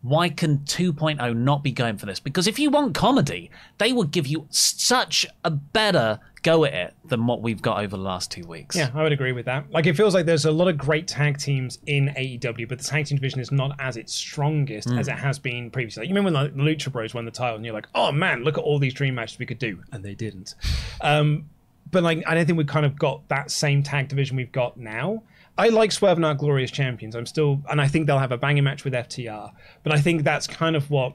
Why 0.02 0.30
can 0.30 0.60
2.0 0.60 1.36
not 1.36 1.64
be 1.64 1.72
going 1.72 1.98
for 1.98 2.08
this? 2.08 2.20
Because 2.20 2.48
if 2.48 2.58
you 2.58 2.72
want 2.72 2.96
comedy, 2.96 3.52
they 3.78 3.94
would 3.94 4.12
give 4.12 4.26
you 4.26 4.48
such 4.50 5.28
a 5.44 5.52
better 5.52 6.20
go 6.42 6.66
at 6.66 6.74
it 6.74 6.94
than 7.06 7.28
what 7.28 7.42
we've 7.42 7.62
got 7.62 7.84
over 7.84 7.96
the 7.96 8.02
last 8.02 8.32
two 8.32 8.44
weeks. 8.46 8.76
Yeah, 8.76 8.90
I 8.96 9.04
would 9.04 9.12
agree 9.12 9.32
with 9.32 9.46
that. 9.46 9.72
Like, 9.72 9.86
it 9.86 9.96
feels 9.96 10.16
like 10.16 10.26
there's 10.26 10.46
a 10.46 10.52
lot 10.52 10.68
of 10.68 10.78
great 10.78 11.08
tag 11.08 11.38
teams 11.38 11.78
in 11.86 12.08
AEW, 12.18 12.68
but 12.68 12.80
the 12.80 12.84
tag 12.84 13.06
team 13.06 13.18
division 13.18 13.40
is 13.40 13.52
not 13.52 13.76
as 13.80 13.96
its 13.96 14.14
strongest 14.14 14.90
as 14.90 15.08
it 15.08 15.20
has 15.20 15.38
been 15.38 15.70
previously. 15.70 16.02
Like, 16.02 16.10
you 16.10 16.16
remember 16.16 16.40
when 16.40 16.58
the 16.58 16.64
Lucha 16.64 16.92
Bros 16.92 17.14
won 17.14 17.26
the 17.26 17.32
title, 17.32 17.58
and 17.58 17.66
you're 17.66 17.76
like, 17.76 17.88
oh 17.94 18.12
man, 18.12 18.44
look 18.44 18.58
at 18.58 18.64
all 18.64 18.80
these 18.80 18.94
dream 18.96 19.16
matches 19.16 19.38
we 19.38 19.46
could 19.46 19.60
do, 19.60 19.84
and 19.92 20.04
they 20.04 20.16
didn't. 20.16 20.56
Um, 21.02 21.50
but 21.92 22.02
like, 22.04 22.24
I 22.26 22.34
don't 22.34 22.46
think 22.46 22.58
we've 22.58 22.66
kind 22.66 22.86
of 22.86 22.98
got 22.98 23.28
that 23.28 23.52
same 23.52 23.84
tag 23.84 24.08
division 24.08 24.36
we've 24.36 24.52
got 24.52 24.78
now. 24.78 25.22
I 25.58 25.70
like 25.70 25.92
Swerve 25.92 26.18
and 26.18 26.26
our 26.26 26.34
glorious 26.34 26.72
champions. 26.72 27.16
I'm 27.16 27.26
still, 27.26 27.62
and 27.70 27.80
I 27.82 27.88
think 27.88 28.08
they'll 28.08 28.20
have 28.20 28.32
a 28.32 28.38
banging 28.38 28.64
match 28.64 28.84
with 28.84 28.94
FTR. 28.94 29.52
But 29.84 29.94
I 29.94 30.00
think 30.02 30.24
that's 30.24 30.48
kind 30.48 30.76
of 30.76 30.90
what 30.90 31.14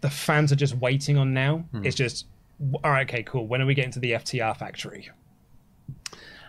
the 0.00 0.10
fans 0.10 0.52
are 0.52 0.56
just 0.56 0.74
waiting 0.76 1.16
on 1.16 1.34
now. 1.34 1.64
It's 1.84 1.96
just, 1.96 2.26
all 2.84 2.90
right, 2.90 3.08
okay, 3.08 3.22
cool. 3.22 3.46
When 3.46 3.60
are 3.62 3.66
we 3.66 3.74
getting 3.74 3.90
to 3.92 3.98
the 3.98 4.12
FTR 4.12 4.56
factory? 4.56 5.10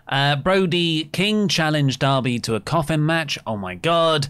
Uh, 0.07 0.35
Brody 0.35 1.05
King 1.05 1.47
challenged 1.47 1.99
Darby 1.99 2.39
to 2.39 2.55
a 2.55 2.59
coffin 2.59 3.05
match. 3.05 3.37
Oh 3.45 3.57
my 3.57 3.75
god. 3.75 4.27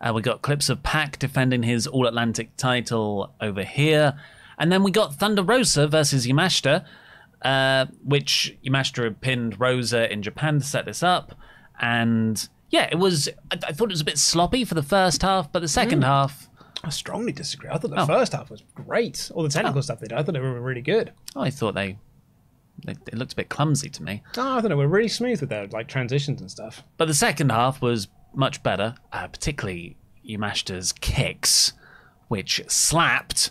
Uh, 0.00 0.12
we 0.14 0.22
got 0.22 0.42
clips 0.42 0.68
of 0.68 0.82
Pac 0.82 1.18
defending 1.18 1.62
his 1.62 1.86
All 1.86 2.06
Atlantic 2.06 2.56
title 2.56 3.32
over 3.40 3.62
here. 3.62 4.18
And 4.58 4.70
then 4.72 4.82
we 4.82 4.90
got 4.90 5.14
Thunder 5.14 5.42
Rosa 5.42 5.86
versus 5.86 6.26
Yamashita, 6.26 6.84
uh, 7.42 7.86
which 8.04 8.56
Yamashita 8.64 9.04
had 9.04 9.20
pinned 9.20 9.60
Rosa 9.60 10.10
in 10.12 10.22
Japan 10.22 10.60
to 10.60 10.66
set 10.66 10.84
this 10.84 11.02
up. 11.02 11.34
And 11.80 12.48
yeah, 12.70 12.88
it 12.90 12.98
was, 12.98 13.28
I, 13.50 13.58
I 13.68 13.72
thought 13.72 13.88
it 13.90 13.92
was 13.94 14.00
a 14.00 14.04
bit 14.04 14.18
sloppy 14.18 14.64
for 14.64 14.74
the 14.74 14.82
first 14.82 15.22
half, 15.22 15.50
but 15.50 15.60
the 15.60 15.68
second 15.68 16.02
half, 16.02 16.48
I 16.84 16.90
strongly 16.90 17.32
disagree. 17.32 17.68
I 17.70 17.78
thought 17.78 17.90
the 17.90 18.00
Oh. 18.02 18.06
first 18.06 18.32
half 18.32 18.50
was 18.50 18.62
great. 18.74 19.30
All 19.34 19.42
the 19.42 19.48
technical 19.48 19.82
stuff 19.82 20.00
they 20.00 20.06
did, 20.08 20.18
I 20.18 20.22
thought 20.22 20.32
they 20.32 20.40
were 20.40 20.60
really 20.60 20.80
good. 20.82 21.12
I 21.34 21.50
thought 21.50 21.74
they, 21.74 21.98
they, 22.84 22.92
it 22.92 23.14
looked 23.14 23.32
a 23.32 23.36
bit 23.36 23.48
clumsy 23.48 23.88
to 23.90 24.02
me. 24.02 24.22
Oh, 24.36 24.56
I 24.58 24.60
thought 24.60 24.68
they 24.68 24.74
were 24.74 24.86
really 24.88 25.08
smooth 25.08 25.40
with 25.40 25.50
their 25.50 25.66
like 25.68 25.88
transitions 25.88 26.40
and 26.40 26.50
stuff. 26.50 26.82
But 26.96 27.08
the 27.08 27.14
second 27.14 27.50
half 27.50 27.82
was 27.82 28.08
much 28.34 28.62
better, 28.62 28.94
uh, 29.12 29.26
particularly 29.28 29.96
Yamashita's 30.26 30.92
kicks, 30.92 31.72
which 32.28 32.62
slapped. 32.68 33.50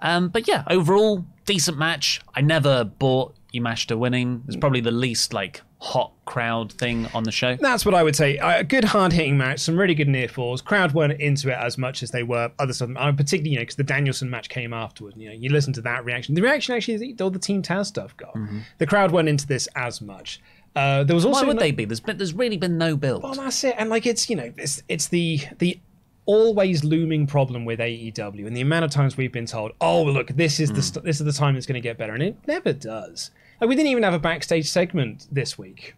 Um, 0.00 0.28
but 0.28 0.48
yeah, 0.48 0.64
overall, 0.68 1.24
decent 1.44 1.78
match. 1.78 2.20
I 2.34 2.40
never 2.40 2.84
bought 2.84 3.35
Yamashita 3.60 3.98
winning. 3.98 4.42
It's 4.46 4.56
probably 4.56 4.80
the 4.80 4.90
least 4.90 5.32
like 5.32 5.62
hot 5.78 6.12
crowd 6.24 6.72
thing 6.72 7.06
on 7.14 7.24
the 7.24 7.30
show. 7.30 7.56
That's 7.56 7.84
what 7.84 7.94
I 7.94 8.02
would 8.02 8.16
say. 8.16 8.38
A 8.38 8.64
good 8.64 8.84
hard 8.84 9.12
hitting 9.12 9.36
match, 9.36 9.60
some 9.60 9.76
really 9.76 9.94
good 9.94 10.08
near 10.08 10.28
falls. 10.28 10.62
Crowd 10.62 10.92
weren't 10.92 11.20
into 11.20 11.50
it 11.50 11.58
as 11.58 11.76
much 11.78 12.02
as 12.02 12.10
they 12.10 12.22
were 12.22 12.50
other 12.58 12.72
stuff. 12.72 12.90
Uh, 12.96 13.12
particularly, 13.12 13.50
you 13.50 13.56
know, 13.56 13.62
because 13.62 13.76
the 13.76 13.84
Danielson 13.84 14.30
match 14.30 14.48
came 14.48 14.72
afterwards. 14.72 15.16
You 15.16 15.28
know, 15.28 15.34
you 15.34 15.50
listen 15.50 15.72
to 15.74 15.80
that 15.82 16.04
reaction. 16.04 16.34
The 16.34 16.42
reaction 16.42 16.74
actually 16.74 16.94
is 16.94 17.20
all 17.20 17.30
the 17.30 17.38
Team 17.38 17.62
Taz 17.62 17.86
stuff 17.86 18.16
got. 18.16 18.36
The 18.78 18.86
crowd 18.86 19.12
weren't 19.12 19.28
into 19.28 19.46
this 19.46 19.68
as 19.76 20.00
much. 20.00 20.40
Uh, 20.74 21.04
there 21.04 21.14
was 21.14 21.24
also 21.24 21.40
Why 21.42 21.46
would 21.48 21.58
they 21.58 21.70
be? 21.70 21.86
There's 21.86 22.00
been, 22.00 22.18
there's 22.18 22.34
really 22.34 22.58
been 22.58 22.76
no 22.76 22.96
build. 22.96 23.22
Well, 23.22 23.32
that's 23.34 23.64
it. 23.64 23.74
And 23.78 23.88
like 23.88 24.04
it's 24.04 24.28
you 24.28 24.36
know 24.36 24.52
it's 24.58 24.82
it's 24.88 25.08
the 25.08 25.40
the 25.58 25.78
always 26.26 26.84
looming 26.84 27.26
problem 27.26 27.64
with 27.64 27.78
AEW 27.78 28.46
and 28.46 28.54
the 28.56 28.60
amount 28.60 28.84
of 28.84 28.90
times 28.90 29.16
we've 29.16 29.32
been 29.32 29.46
told, 29.46 29.72
oh 29.80 30.02
look, 30.02 30.28
this 30.28 30.60
is 30.60 30.72
the 30.72 30.82
st- 30.82 31.04
this 31.04 31.18
is 31.20 31.24
the 31.24 31.32
time 31.32 31.56
it's 31.56 31.66
going 31.66 31.80
to 31.80 31.80
get 31.80 31.96
better, 31.96 32.12
and 32.12 32.22
it 32.22 32.36
never 32.46 32.72
does. 32.72 33.30
Like 33.60 33.68
we 33.68 33.74
didn't 33.74 33.90
even 33.90 34.02
have 34.02 34.14
a 34.14 34.18
backstage 34.18 34.68
segment 34.68 35.26
this 35.30 35.56
week 35.58 35.94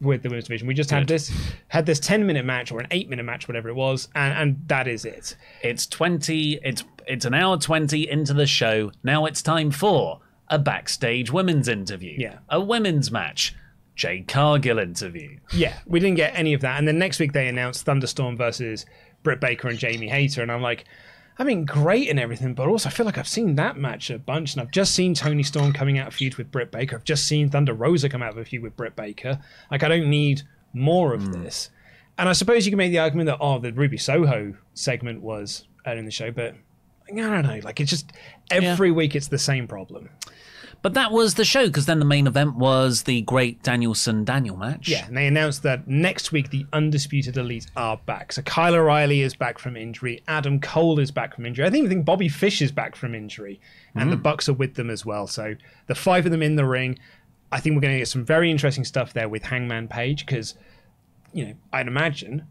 with 0.00 0.22
the 0.22 0.28
women's 0.28 0.46
division. 0.46 0.66
We 0.66 0.74
just 0.74 0.90
had 0.90 1.06
this 1.06 1.32
had 1.68 1.86
this 1.86 2.00
ten 2.00 2.26
minute 2.26 2.44
match 2.44 2.72
or 2.72 2.80
an 2.80 2.88
eight 2.90 3.08
minute 3.08 3.24
match, 3.24 3.48
whatever 3.48 3.68
it 3.68 3.74
was, 3.74 4.08
and 4.14 4.34
and 4.34 4.68
that 4.68 4.88
is 4.88 5.04
it. 5.04 5.36
It's 5.62 5.86
twenty. 5.86 6.58
It's 6.62 6.84
it's 7.06 7.24
an 7.24 7.34
hour 7.34 7.56
twenty 7.58 8.08
into 8.08 8.34
the 8.34 8.46
show. 8.46 8.92
Now 9.02 9.26
it's 9.26 9.42
time 9.42 9.70
for 9.70 10.20
a 10.48 10.58
backstage 10.58 11.30
women's 11.30 11.68
interview. 11.68 12.16
Yeah. 12.18 12.38
A 12.48 12.60
women's 12.60 13.10
match. 13.10 13.54
Jade 13.94 14.28
Cargill 14.28 14.78
interview. 14.78 15.38
Yeah, 15.52 15.76
we 15.84 15.98
didn't 15.98 16.16
get 16.18 16.32
any 16.38 16.54
of 16.54 16.60
that. 16.60 16.78
And 16.78 16.86
then 16.86 16.98
next 16.98 17.18
week 17.18 17.32
they 17.32 17.48
announced 17.48 17.84
Thunderstorm 17.84 18.36
versus 18.36 18.86
Britt 19.24 19.40
Baker 19.40 19.66
and 19.66 19.76
Jamie 19.76 20.08
Hayter, 20.08 20.40
and 20.40 20.52
I'm 20.52 20.62
like, 20.62 20.84
I 21.38 21.44
mean, 21.44 21.64
great 21.64 22.08
and 22.08 22.18
everything, 22.18 22.54
but 22.54 22.66
also 22.66 22.88
I 22.88 22.92
feel 22.92 23.06
like 23.06 23.16
I've 23.16 23.28
seen 23.28 23.54
that 23.54 23.76
match 23.76 24.10
a 24.10 24.18
bunch, 24.18 24.54
and 24.54 24.62
I've 24.62 24.72
just 24.72 24.94
seen 24.94 25.14
Toni 25.14 25.44
Storm 25.44 25.72
coming 25.72 25.96
out 25.98 26.08
of 26.08 26.14
feud 26.14 26.34
with 26.34 26.50
Britt 26.50 26.72
Baker. 26.72 26.96
I've 26.96 27.04
just 27.04 27.26
seen 27.26 27.48
Thunder 27.48 27.74
Rosa 27.74 28.08
come 28.08 28.22
out 28.22 28.32
of 28.32 28.38
a 28.38 28.44
feud 28.44 28.62
with 28.62 28.76
Britt 28.76 28.96
Baker. 28.96 29.38
Like, 29.70 29.84
I 29.84 29.88
don't 29.88 30.10
need 30.10 30.42
more 30.72 31.14
of 31.14 31.22
hmm. 31.22 31.42
this. 31.42 31.70
And 32.18 32.28
I 32.28 32.32
suppose 32.32 32.66
you 32.66 32.72
can 32.72 32.78
make 32.78 32.90
the 32.90 32.98
argument 32.98 33.26
that 33.26 33.38
oh, 33.40 33.60
the 33.60 33.72
Ruby 33.72 33.98
Soho 33.98 34.54
segment 34.74 35.22
was 35.22 35.66
early 35.86 36.00
in 36.00 36.04
the 36.04 36.10
show, 36.10 36.32
but 36.32 36.56
I 37.08 37.14
don't 37.14 37.46
know. 37.46 37.60
Like, 37.62 37.78
it's 37.78 37.90
just 37.90 38.12
every 38.50 38.90
week 38.90 39.14
it's 39.14 39.28
the 39.28 39.38
same 39.38 39.68
problem. 39.68 40.10
But 40.80 40.94
that 40.94 41.10
was 41.10 41.34
the 41.34 41.44
show 41.44 41.66
because 41.66 41.86
then 41.86 41.98
the 41.98 42.04
main 42.04 42.26
event 42.28 42.54
was 42.54 43.02
the 43.02 43.22
great 43.22 43.62
Danielson 43.64 44.24
Daniel 44.24 44.56
match. 44.56 44.88
Yeah, 44.88 45.06
and 45.06 45.16
they 45.16 45.26
announced 45.26 45.64
that 45.64 45.88
next 45.88 46.30
week 46.30 46.50
the 46.50 46.66
Undisputed 46.72 47.36
Elite 47.36 47.66
are 47.76 47.96
back. 48.06 48.32
So 48.32 48.42
Kyle 48.42 48.74
O'Reilly 48.76 49.22
is 49.22 49.34
back 49.34 49.58
from 49.58 49.76
injury. 49.76 50.22
Adam 50.28 50.60
Cole 50.60 51.00
is 51.00 51.10
back 51.10 51.34
from 51.34 51.46
injury. 51.46 51.66
I 51.66 51.70
think 51.70 51.88
think 51.88 52.04
Bobby 52.04 52.28
Fish 52.28 52.62
is 52.62 52.70
back 52.70 52.94
from 52.94 53.14
injury, 53.14 53.60
and 53.96 54.12
the 54.12 54.16
Bucks 54.16 54.48
are 54.48 54.52
with 54.52 54.74
them 54.74 54.88
as 54.88 55.04
well. 55.04 55.26
So 55.26 55.56
the 55.88 55.94
five 55.96 56.24
of 56.26 56.32
them 56.32 56.42
in 56.42 56.56
the 56.56 56.64
ring. 56.64 56.98
I 57.50 57.60
think 57.60 57.74
we're 57.74 57.80
going 57.80 57.94
to 57.94 57.98
get 57.98 58.08
some 58.08 58.24
very 58.26 58.50
interesting 58.50 58.84
stuff 58.84 59.14
there 59.14 59.26
with 59.28 59.42
Hangman 59.42 59.88
Page 59.88 60.26
because, 60.26 60.54
you 61.32 61.46
know, 61.46 61.54
I'd 61.72 61.88
imagine 61.88 62.46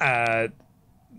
uh, 0.00 0.48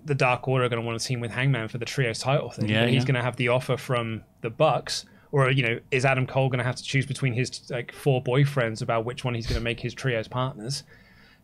the 0.05 0.16
Dark 0.16 0.47
Order 0.47 0.64
are 0.66 0.70
going 0.70 0.82
to 0.82 0.88
want 0.88 0.99
to 0.99 1.05
team 1.05 1.20
with 1.20 1.32
Hangman 1.32 1.68
for 1.68 1.78
the 1.78 1.86
trios 1.86 2.20
title 2.20 2.49
thing. 2.49 2.70
Yeah, 2.70 2.84
But 2.84 2.89
he's 2.89 3.03
yeah. 3.03 3.07
going 3.07 3.16
to 3.16 3.22
have 3.22 3.36
the 3.36 3.49
offer 3.49 3.76
from 3.78 4.24
the 4.41 4.49
Bucks, 4.49 5.05
or 5.32 5.50
you 5.52 5.64
know, 5.64 5.80
is 5.92 6.06
Adam 6.06 6.26
Cole 6.26 6.50
going 6.50 6.60
to 6.60 6.64
have 6.64 6.76
to 6.76 6.84
choose 6.84 7.06
between 7.06 7.34
his 7.34 7.70
like 7.70 7.92
four 7.92 8.24
boyfriends 8.24 8.82
about 8.82 9.06
which 9.06 9.24
one 9.24 9.34
he's 9.34 9.48
going 9.48 9.60
to 9.60 9.64
make 9.64 9.80
his 9.80 9.94
trios 9.94 10.28
partners? 10.28 10.84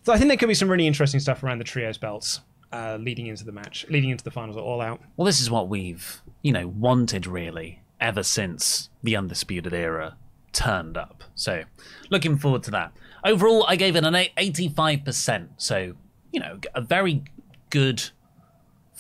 So 0.04 0.14
I 0.14 0.18
think 0.18 0.28
there 0.28 0.38
could 0.38 0.48
be 0.48 0.54
some 0.54 0.70
really 0.70 0.88
interesting 0.88 1.20
stuff 1.20 1.44
around 1.44 1.58
the 1.58 1.64
trios 1.64 1.98
belts 1.98 2.42
uh, 2.72 2.98
leading 3.00 3.28
into 3.28 3.44
the 3.44 3.52
match, 3.52 3.86
leading 3.90 4.10
into 4.10 4.24
the 4.24 4.32
finals, 4.32 4.58
all 4.58 4.82
out. 4.82 5.02
Well, 5.18 5.26
this 5.26 5.40
is 5.40 5.50
what 5.50 5.70
we've, 5.70 6.22
you 6.42 6.52
know, 6.52 6.68
wanted 6.68 7.26
really 7.26 7.82
ever 8.00 8.22
since 8.22 8.90
the 9.02 9.16
Undisputed 9.16 9.74
Era 9.74 10.18
turned 10.52 10.98
up. 10.98 11.24
So, 11.36 11.64
looking 12.10 12.38
forward 12.38 12.64
to 12.64 12.72
that. 12.72 12.92
Overall, 13.24 13.66
I 13.68 13.76
gave 13.76 13.96
it 13.96 14.04
an 14.04 14.14
85%. 14.14 15.50
So, 15.58 15.94
you 16.32 16.40
know, 16.40 16.60
a 16.74 16.82
very 16.82 17.24
good 17.70 18.04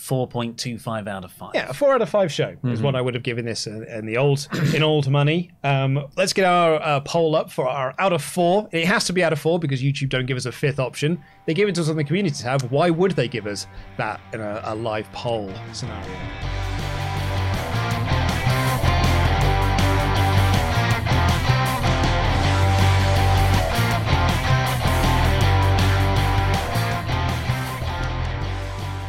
4.25 0.07 1.07
out 1.07 1.25
of 1.25 1.31
5. 1.31 1.51
Yeah, 1.55 1.69
a 1.69 1.73
four 1.73 1.93
out 1.93 2.01
of 2.01 2.09
five 2.09 2.31
show 2.31 2.55
is 2.63 2.81
what 2.81 2.95
I 2.95 3.01
would 3.01 3.13
have 3.15 3.23
given 3.23 3.45
this 3.45 3.65
in, 3.65 3.83
in 3.85 4.05
the 4.05 4.17
old 4.17 4.47
in 4.73 4.83
old 4.83 5.09
money. 5.09 5.51
Um, 5.63 6.05
let's 6.15 6.33
get 6.33 6.45
our 6.45 6.75
uh, 6.81 6.99
poll 7.01 7.35
up 7.35 7.51
for 7.51 7.67
our 7.67 7.95
out 7.97 8.13
of 8.13 8.23
four. 8.23 8.69
It 8.71 8.85
has 8.85 9.05
to 9.05 9.13
be 9.13 9.23
out 9.23 9.33
of 9.33 9.39
four 9.39 9.59
because 9.59 9.81
YouTube 9.81 10.09
don't 10.09 10.25
give 10.25 10.37
us 10.37 10.45
a 10.45 10.51
fifth 10.51 10.79
option. 10.79 11.21
They 11.45 11.53
give 11.53 11.67
it 11.69 11.75
to 11.75 11.81
us 11.81 11.89
on 11.89 11.95
the 11.95 12.03
community 12.03 12.35
tab. 12.35 12.61
Why 12.63 12.89
would 12.89 13.11
they 13.11 13.27
give 13.27 13.47
us 13.47 13.65
that 13.97 14.19
in 14.33 14.41
a, 14.41 14.61
a 14.65 14.75
live 14.75 15.11
poll 15.11 15.51
scenario? 15.73 16.05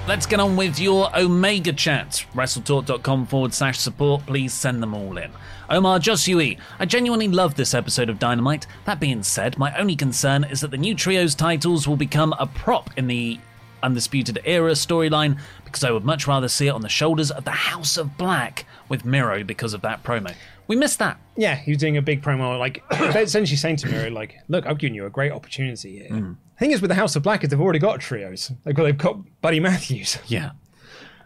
Let's 0.09 0.25
get 0.25 0.39
on 0.39 0.55
with 0.55 0.79
your 0.79 1.11
Omega 1.19 1.73
chats. 1.73 2.27
WrestleTalk.com 2.33 3.27
forward 3.27 3.53
slash 3.53 3.77
support. 3.81 4.25
Please 4.25 4.55
send 4.55 4.81
them 4.81 4.95
all 4.95 5.19
in. 5.19 5.33
Omar 5.69 5.99
Josui, 5.99 6.61
I 6.79 6.85
genuinely 6.85 7.27
love 7.27 7.57
this 7.57 7.75
episode 7.75 8.09
of 8.09 8.21
Dynamite. 8.21 8.69
That 8.85 9.01
being 9.01 9.25
said, 9.25 9.59
my 9.59 9.77
only 9.77 9.97
concern 9.97 10.45
is 10.45 10.61
that 10.61 10.71
the 10.71 10.77
new 10.77 10.95
Trios 10.95 11.35
titles 11.35 11.89
will 11.89 11.97
become 11.97 12.33
a 12.39 12.47
prop 12.47 12.97
in 12.97 13.09
the 13.09 13.41
Undisputed 13.83 14.39
Era 14.45 14.73
storyline 14.73 15.41
because 15.65 15.83
I 15.83 15.91
would 15.91 16.05
much 16.05 16.29
rather 16.29 16.49
see 16.49 16.69
it 16.69 16.71
on 16.71 16.83
the 16.83 16.89
shoulders 16.89 17.33
of 17.33 17.45
the 17.45 17.51
House 17.51 17.97
of 17.97 18.17
Black 18.17 18.65
with 18.89 19.05
Miro 19.05 19.43
because 19.43 19.75
of 19.75 19.83
that 19.83 20.05
promo. 20.05 20.33
We 20.69 20.77
missed 20.77 20.99
that. 20.99 21.21
Yeah, 21.37 21.55
he 21.55 21.71
was 21.71 21.79
doing 21.79 21.97
a 21.97 22.03
big 22.03 22.23
promo, 22.23 22.59
like 22.59 22.83
essentially 22.93 23.57
saying 23.57 23.77
to 23.77 23.89
Miro, 23.89 24.11
like, 24.11 24.37
"Look, 24.49 24.67
I've 24.67 24.79
given 24.79 24.95
you 24.95 25.07
a 25.07 25.11
great 25.11 25.33
opportunity 25.33 25.99
here." 25.99 26.09
The 26.09 26.37
thing 26.59 26.71
is, 26.73 26.81
with 26.81 26.89
the 26.89 26.95
House 26.95 27.15
of 27.17 27.23
Black, 27.23 27.45
is 27.45 27.51
they've 27.51 27.61
already 27.61 27.79
got 27.79 28.01
trios. 28.01 28.51
They've 28.65 28.75
got 28.75 28.85
they've 28.85 28.99
got 28.99 29.41
Buddy 29.41 29.61
Matthews. 29.61 30.19
Yeah. 30.27 30.53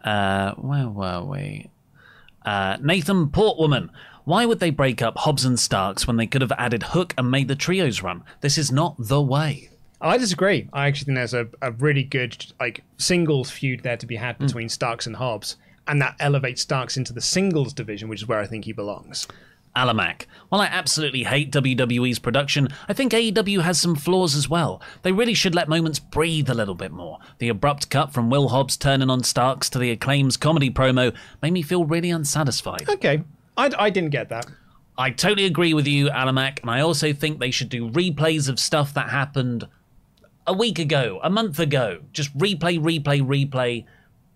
Uh, 0.05 0.55
where 0.55 0.89
were 0.89 1.23
we? 1.25 1.71
Uh, 2.45 2.79
Nathan 2.81 3.27
Portwoman. 3.29 3.91
Why 4.25 4.47
would 4.47 4.61
they 4.61 4.71
break 4.71 5.03
up 5.03 5.19
Hobbs 5.19 5.45
and 5.45 5.59
Starks 5.59 6.07
when 6.07 6.17
they 6.17 6.27
could 6.27 6.41
have 6.41 6.53
added 6.53 6.83
Hook 6.85 7.15
and 7.19 7.31
made 7.31 7.49
the 7.49 7.57
trios 7.57 8.03
run? 8.03 8.23
This 8.41 8.57
is 8.59 8.71
not 8.73 8.95
the 8.99 9.21
way. 9.21 9.71
I 10.01 10.17
disagree. 10.17 10.69
I 10.73 10.87
actually 10.87 11.07
think 11.07 11.17
there's 11.17 11.35
a, 11.35 11.49
a 11.61 11.73
really 11.73 12.03
good 12.05 12.47
like 12.59 12.83
singles 12.97 13.51
feud 13.51 13.83
there 13.83 13.99
to 13.99 14.07
be 14.07 14.17
had 14.17 14.39
between 14.39 14.69
Starks 14.71 15.07
and 15.07 15.17
Hobbs, 15.17 15.57
and 15.87 16.01
that 16.01 16.17
elevates 16.21 16.63
Starks 16.63 16.97
into 16.97 17.13
the 17.13 17.21
singles 17.21 17.73
division, 17.73 18.09
which 18.09 18.23
is 18.23 18.29
where 18.29 18.41
I 18.41 18.47
think 18.47 18.65
he 18.65 18.73
belongs. 18.73 19.27
Alamac. 19.77 20.27
While 20.49 20.61
I 20.61 20.67
absolutely 20.67 21.23
hate 21.25 21.53
WWE's 21.53 22.19
production, 22.19 22.69
I 22.89 22.93
think 22.93 23.13
AEW 23.13 23.63
has 23.63 23.81
some 23.81 23.95
flaws 23.95 24.35
as 24.35 24.49
well. 24.49 24.83
They 25.03 25.13
really 25.13 25.35
should 25.35 25.55
let 25.55 25.69
moments 25.69 25.99
breathe 25.99 26.51
a 26.51 26.55
little 26.55 26.75
bit 26.75 26.91
more. 26.91 27.19
The 27.39 27.49
abrupt 27.49 27.89
cut 27.89 28.13
from 28.13 28.31
Will 28.31 28.49
Hobbs 28.49 28.77
turning 28.77 29.11
on 29.11 29.23
Starks 29.23 29.71
to 29.71 29.79
the 29.79 29.93
Acclaimed's 29.93 30.37
comedy 30.37 30.71
promo 30.71 31.15
made 31.41 31.53
me 31.53 31.63
feel 31.63 31.85
really 31.85 32.11
unsatisfied. 32.11 32.89
Okay, 32.89 33.23
I, 33.57 33.71
I 33.79 33.91
didn't 33.91 34.11
get 34.11 34.29
that. 34.31 34.47
I 34.99 35.11
totally 35.11 35.47
agree 35.47 35.73
with 35.73 35.87
you, 35.87 36.09
Alamac, 36.09 36.61
and 36.61 36.71
I 36.71 36.81
also 36.81 37.13
think 37.13 37.39
they 37.39 37.51
should 37.51 37.69
do 37.69 37.89
replays 37.91 38.49
of 38.49 38.59
stuff 38.59 38.93
that 38.95 39.09
happened 39.09 39.67
a 40.47 40.53
week 40.53 40.79
ago, 40.79 41.21
a 41.23 41.31
month 41.31 41.59
ago. 41.59 42.01
Just 42.13 42.37
replay, 42.37 42.79
replay, 42.79 43.23
replay. 43.23 43.85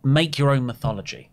Make 0.04 0.38
your 0.38 0.50
own 0.50 0.64
mythology. 0.64 1.30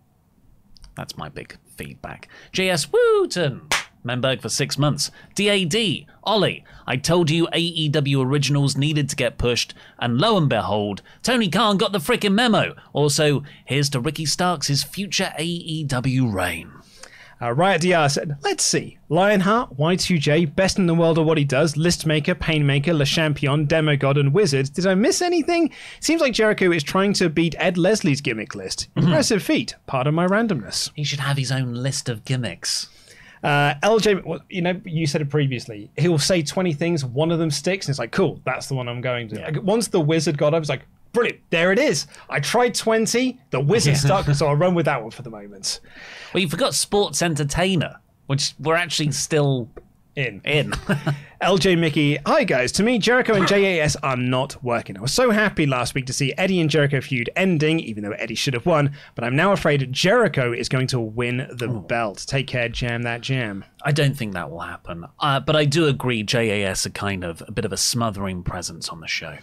That's 0.96 1.18
my 1.18 1.30
big 1.30 1.58
feedback. 1.76 2.28
JS 2.54 2.92
Wooten. 2.92 3.68
Memberg 4.04 4.42
for 4.42 4.50
six 4.50 4.78
months. 4.78 5.12
DAD. 5.36 6.06
Ollie. 6.24 6.64
I 6.88 6.98
told 6.98 7.30
you 7.30 7.48
AEW 7.54 8.26
originals 8.26 8.76
needed 8.76 9.10
to 9.10 9.16
get 9.16 9.38
pushed, 9.38 9.74
and 10.00 10.20
lo 10.20 10.38
and 10.38 10.50
behold, 10.50 11.02
Tony 11.24 11.50
Khan 11.50 11.78
got 11.78 11.92
the 11.92 12.00
frickin' 12.00 12.34
memo. 12.34 12.76
Also, 12.94 13.44
here's 13.66 13.90
to 13.92 14.00
Ricky 14.00 14.26
Starks' 14.26 14.84
future 14.84 15.32
AEW 15.38 16.34
reign. 16.34 16.72
Uh, 17.42 17.52
Riot 17.52 17.82
DR 17.82 18.08
said, 18.08 18.38
let's 18.44 18.64
see. 18.64 19.00
Lionheart, 19.10 19.76
Y2J, 19.78 20.56
best 20.56 20.78
in 20.78 20.86
the 20.86 20.94
world 20.94 21.18
at 21.18 21.26
what 21.26 21.40
he 21.40 21.44
does, 21.44 21.74
Listmaker, 21.74 22.36
Painmaker, 22.36 22.96
Le 22.96 23.06
Champion, 23.06 23.66
Demogod, 23.66 24.20
and 24.20 24.32
Wizard. 24.32 24.72
Did 24.74 24.86
I 24.86 24.94
miss 24.94 25.22
anything? 25.22 25.72
Seems 26.00 26.22
like 26.22 26.34
Jericho 26.34 26.72
is 26.72 26.84
trying 26.84 27.14
to 27.14 27.30
beat 27.30 27.56
Ed 27.58 27.78
Leslie's 27.78 28.22
gimmick 28.22 28.54
list. 28.54 28.90
Impressive 28.96 29.42
feat. 29.42 29.76
Pardon 29.88 30.14
my 30.14 30.28
randomness. 30.28 30.92
He 30.96 31.04
should 31.04 31.20
have 31.20 31.38
his 31.38 31.52
own 31.52 31.74
list 31.74 32.10
of 32.10 32.24
gimmicks. 32.26 32.90
Uh, 33.44 33.74
LJ, 33.82 34.24
well, 34.24 34.42
you 34.50 34.62
know, 34.62 34.80
you 34.86 35.08
said 35.08 35.22
it 35.22 35.30
previously. 35.30 35.90
He'll 35.98 36.20
say 36.20 36.44
20 36.44 36.74
things, 36.74 37.04
one 37.04 37.32
of 37.32 37.40
them 37.40 37.50
sticks, 37.50 37.88
and 37.88 37.94
it's 37.94 38.00
like, 38.00 38.12
cool, 38.12 38.40
that's 38.46 38.68
the 38.68 38.76
one 38.76 38.88
I'm 38.88 39.02
going 39.02 39.30
to. 39.30 39.42
Like, 39.42 39.64
once 39.64 39.88
the 39.88 40.00
Wizard 40.00 40.38
got 40.38 40.54
up, 40.54 40.62
it's 40.62 40.70
like, 40.70 40.84
brilliant, 41.14 41.40
there 41.50 41.72
it 41.72 41.80
is. 41.80 42.08
I 42.30 42.40
tried 42.40 42.74
20, 42.76 43.40
the 43.50 43.60
Wizard 43.60 43.98
stuck, 43.98 44.26
so 44.34 44.48
I'll 44.48 44.56
run 44.56 44.76
with 44.76 44.86
that 44.86 45.02
one 45.02 45.12
for 45.12 45.22
the 45.22 45.30
moment. 45.30 45.80
Well, 46.34 46.42
you 46.42 46.48
forgot 46.50 46.74
sports 46.74 47.22
entertainer, 47.22 47.98
which 48.28 48.54
we're 48.60 48.76
actually 48.76 49.12
still 49.12 49.70
In. 50.16 50.42
in. 50.44 50.72
LJ 51.42 51.80
Mickey, 51.80 52.18
hi 52.26 52.44
guys. 52.44 52.72
To 52.74 52.84
me, 52.84 53.00
Jericho 53.00 53.34
and 53.34 53.48
JAS 53.48 53.96
are 54.04 54.16
not 54.16 54.64
working. 54.64 54.96
I 54.96 55.02
was 55.02 55.12
so 55.14 55.32
happy 55.32 55.66
last 55.66 55.96
week 55.96 56.06
to 56.06 56.14
see 56.14 56.34
Eddie 56.38 56.62
and 56.62 56.70
Jericho 56.70 57.02
feud 57.02 57.32
ending, 57.36 57.80
even 57.80 58.04
though 58.04 58.12
Eddie 58.12 58.36
should 58.36 58.54
have 58.54 58.68
won. 58.68 58.92
But 59.16 59.24
I'm 59.24 59.36
now 59.36 59.52
afraid 59.52 59.92
Jericho 59.92 60.54
is 60.54 60.70
going 60.70 60.86
to 60.88 61.00
win 61.00 61.48
the 61.52 61.68
belt. 61.68 62.26
Take 62.28 62.46
care, 62.46 62.70
jam 62.70 63.02
that 63.04 63.22
jam. 63.22 63.66
I 63.84 63.92
don't 63.92 64.16
think 64.16 64.34
that 64.34 64.52
will 64.52 64.60
happen. 64.60 65.06
Uh, 65.20 65.40
but 65.40 65.56
I 65.56 65.66
do 65.66 65.88
agree 65.88 66.22
JAS 66.22 66.86
are 66.86 66.92
kind 66.92 67.24
of 67.24 67.42
a 67.48 67.52
bit 67.52 67.66
of 67.66 67.74
a 67.74 67.78
smothering 67.78 68.44
presence 68.44 68.88
on 68.90 69.00
the 69.00 69.08
show. 69.08 69.38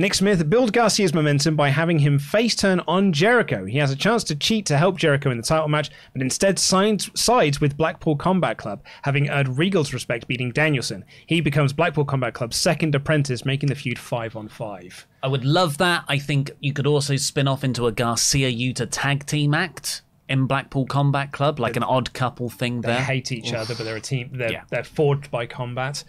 Nick 0.00 0.14
Smith 0.14 0.48
build 0.48 0.72
Garcia's 0.72 1.12
momentum 1.12 1.56
by 1.56 1.68
having 1.68 1.98
him 1.98 2.18
face 2.18 2.56
turn 2.56 2.80
on 2.88 3.12
Jericho. 3.12 3.66
He 3.66 3.76
has 3.76 3.90
a 3.90 3.96
chance 3.96 4.24
to 4.24 4.34
cheat 4.34 4.64
to 4.64 4.78
help 4.78 4.96
Jericho 4.96 5.30
in 5.30 5.36
the 5.36 5.42
title 5.42 5.68
match, 5.68 5.90
but 6.14 6.22
instead 6.22 6.58
sides, 6.58 7.10
sides 7.14 7.60
with 7.60 7.76
Blackpool 7.76 8.16
Combat 8.16 8.56
Club, 8.56 8.82
having 9.02 9.28
earned 9.28 9.58
Regal's 9.58 9.92
respect 9.92 10.26
beating 10.26 10.52
Danielson. 10.52 11.04
He 11.26 11.42
becomes 11.42 11.74
Blackpool 11.74 12.06
Combat 12.06 12.32
Club's 12.32 12.56
second 12.56 12.94
apprentice, 12.94 13.44
making 13.44 13.68
the 13.68 13.74
feud 13.74 13.98
five 13.98 14.36
on 14.36 14.48
five. 14.48 15.06
I 15.22 15.28
would 15.28 15.44
love 15.44 15.76
that. 15.76 16.04
I 16.08 16.18
think 16.18 16.50
you 16.60 16.72
could 16.72 16.86
also 16.86 17.16
spin 17.16 17.46
off 17.46 17.62
into 17.62 17.86
a 17.86 17.92
Garcia 17.92 18.50
Yuta 18.50 18.88
tag 18.90 19.26
team 19.26 19.52
act 19.52 20.00
in 20.30 20.46
Blackpool 20.46 20.86
Combat 20.86 21.30
Club, 21.32 21.58
like 21.60 21.76
an 21.76 21.82
odd 21.82 22.12
couple 22.14 22.48
thing 22.48 22.80
There, 22.80 22.96
They 22.96 23.02
hate 23.02 23.32
each 23.32 23.52
other, 23.52 23.74
but 23.74 23.84
they're 23.84 23.96
a 23.96 24.00
team. 24.00 24.30
They're, 24.32 24.52
Yeah. 24.52 24.62
they're 24.70 24.84
forged 24.84 25.30
by 25.30 25.44
combat. 25.44 26.04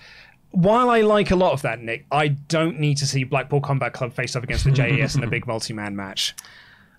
While 0.52 0.89
I 0.89 1.02
like 1.02 1.32
a 1.32 1.36
lot 1.36 1.54
of 1.54 1.62
that, 1.62 1.82
Nick, 1.82 2.06
I 2.12 2.30
don't 2.30 2.80
need 2.80 2.97
to 2.97 3.08
see 3.08 3.24
Blackpool 3.24 3.62
Combat 3.62 3.93
Club 3.93 4.14
face 4.14 4.36
off 4.36 4.43
against 4.43 4.66
the 4.66 4.72
JAS 4.72 5.16
in 5.16 5.24
a 5.24 5.28
big 5.28 5.47
multi-man 5.47 5.95
match. 5.95 6.36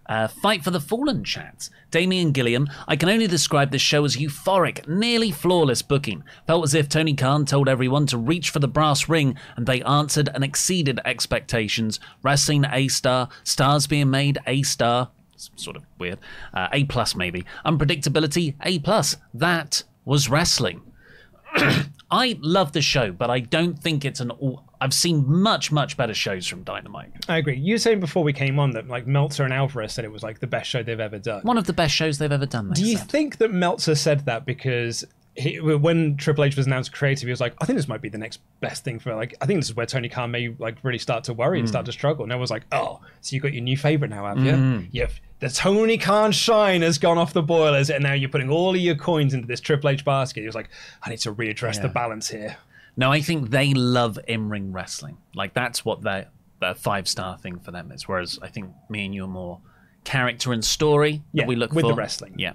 Uh, 0.07 0.27
Fight 0.27 0.65
for 0.65 0.71
the 0.71 0.81
Fallen 0.81 1.23
chats. 1.23 1.71
Damien 1.91 2.33
Gilliam, 2.33 2.69
I 2.89 2.97
can 2.97 3.09
only 3.09 3.27
describe 3.27 3.71
this 3.71 3.83
show 3.83 4.05
as 4.05 4.17
euphoric, 4.17 4.87
nearly 4.89 5.31
flawless 5.31 5.81
booking. 5.83 6.25
Felt 6.47 6.65
as 6.65 6.75
if 6.75 6.89
Tony 6.89 7.15
Khan 7.15 7.45
told 7.45 7.69
everyone 7.69 8.07
to 8.07 8.19
reach 8.19 8.51
for 8.51 8.59
the 8.59 8.69
brass 8.69 9.09
ring, 9.09 9.37
and 9.57 9.67
they 9.67 9.83
answered 9.83 10.29
and 10.35 10.43
exceeded 10.43 10.99
expectations. 11.05 12.01
Wrestling 12.23 12.65
A 12.73 12.89
star, 12.89 13.29
stars 13.45 13.87
being 13.87 14.11
made 14.11 14.39
A 14.47 14.63
star. 14.63 15.11
Sort 15.37 15.77
of 15.77 15.85
weird. 15.99 16.19
Uh, 16.53 16.69
a 16.73 16.85
plus 16.85 17.15
maybe. 17.15 17.45
Unpredictability 17.65 18.55
A 18.63 18.79
plus. 18.81 19.17
That 19.33 19.85
was 20.05 20.29
wrestling. 20.29 20.83
I 22.11 22.39
love 22.41 22.73
the 22.73 22.83
show, 22.83 23.11
but 23.11 23.31
I 23.31 23.41
don't 23.41 23.79
think 23.79 24.05
it's 24.05 24.21
an 24.21 24.31
all. 24.33 24.65
I've 24.81 24.93
seen 24.93 25.25
much, 25.27 25.73
much 25.73 25.97
better 25.97 26.13
shows 26.13 26.47
from 26.47 26.63
Dynamite. 26.63 27.11
I 27.29 27.39
agree. 27.39 27.57
You 27.57 27.75
were 27.75 27.79
saying 27.79 28.01
before 28.01 28.23
we 28.23 28.33
came 28.33 28.59
on 28.59 28.73
that 28.73 28.89
like 28.89 29.07
Meltzer 29.07 29.45
and 29.45 29.53
Alvarez 29.53 29.93
said 29.93 30.05
it 30.05 30.13
was 30.13 30.23
like 30.23 30.41
the 30.41 30.47
best 30.47 30.69
show 30.69 30.83
they've 30.83 31.01
ever 31.01 31.19
done. 31.19 31.43
One 31.43 31.57
of 31.57 31.67
the 31.67 31.73
best 31.73 31.95
shows 31.95 32.19
they've 32.19 32.31
ever 32.31 32.47
done. 32.47 32.69
They 32.69 32.75
Do 32.75 32.85
you 32.85 32.99
said. 32.99 33.09
think 33.09 33.39
that 33.39 33.53
Meltzer 33.53 33.95
said 33.95 34.27
that 34.27 34.45
because 34.45 35.05
he, 35.37 35.59
when 35.61 36.17
Triple 36.19 36.45
H 36.45 36.57
was 36.57 36.67
announced 36.67 36.93
creative, 36.93 37.27
he 37.27 37.31
was 37.31 37.41
like, 37.41 37.55
I 37.61 37.65
think 37.65 37.79
this 37.79 37.89
might 37.89 38.03
be 38.03 38.11
the 38.11 38.19
next 38.19 38.41
best 38.61 38.85
thing 38.85 38.99
for 38.99 39.15
like. 39.15 39.35
I 39.41 39.47
think 39.47 39.61
this 39.61 39.71
is 39.71 39.77
where 39.77 39.87
Tony 39.87 40.09
Khan 40.09 40.31
may 40.31 40.55
like 40.59 40.77
really 40.83 40.99
start 40.99 41.25
to 41.25 41.35
worry 41.35 41.59
and 41.59 41.69
start 41.69 41.85
hmm. 41.85 41.91
to 41.91 41.93
struggle. 41.93 42.25
And 42.25 42.33
everyone's 42.33 42.51
like, 42.51 42.67
oh, 42.73 43.01
so 43.23 43.35
you 43.35 43.41
got 43.41 43.55
your 43.55 43.63
new 43.63 43.77
favorite 43.77 44.11
now, 44.11 44.27
have 44.27 44.39
you? 44.39 44.53
Mm-hmm. 44.53 44.87
You've 44.91 45.21
the 45.43 45.49
Tony 45.49 45.99
Khan 45.99 46.31
shine 46.31 46.83
has 46.83 46.99
gone 46.99 47.19
off 47.19 47.33
the 47.33 47.43
boilers, 47.43 47.91
and 47.91 48.05
now 48.05 48.13
you're 48.13 48.31
putting 48.31 48.49
all 48.49 48.71
of 48.71 48.81
your 48.81 48.95
coins 48.95 49.35
into 49.35 49.49
this 49.49 49.61
Triple 49.61 49.91
H 49.91 50.05
basket. 50.05 50.43
He 50.43 50.47
was 50.47 50.55
like, 50.55 50.71
I 51.03 51.11
need 51.11 51.19
to 51.19 51.35
readdress 51.35 51.83
the 51.83 51.89
balance 51.89 52.29
here. 52.29 52.57
No, 52.97 53.11
I 53.11 53.23
think 53.23 53.51
they 53.51 53.75
love 53.75 54.21
in 54.29 54.51
ring 54.51 54.71
wrestling. 54.71 55.19
Like 55.35 55.53
that's 55.53 55.85
what 55.85 56.03
their 56.03 56.29
their 56.61 56.77
five 56.77 57.09
star 57.09 57.37
thing 57.39 57.59
for 57.59 57.73
them 57.73 57.91
is. 57.91 58.07
Whereas 58.07 58.39
I 58.41 58.47
think 58.47 58.71
me 58.89 59.05
and 59.05 59.13
you 59.13 59.25
are 59.25 59.29
more 59.29 59.61
character 60.05 60.53
and 60.53 60.65
story 60.65 61.23
Yeah, 61.33 61.43
that 61.43 61.49
we 61.49 61.57
look 61.57 61.71
for 61.71 61.77
with 61.77 61.87
the 61.87 61.95
wrestling. 61.95 62.35
Yeah. 62.39 62.55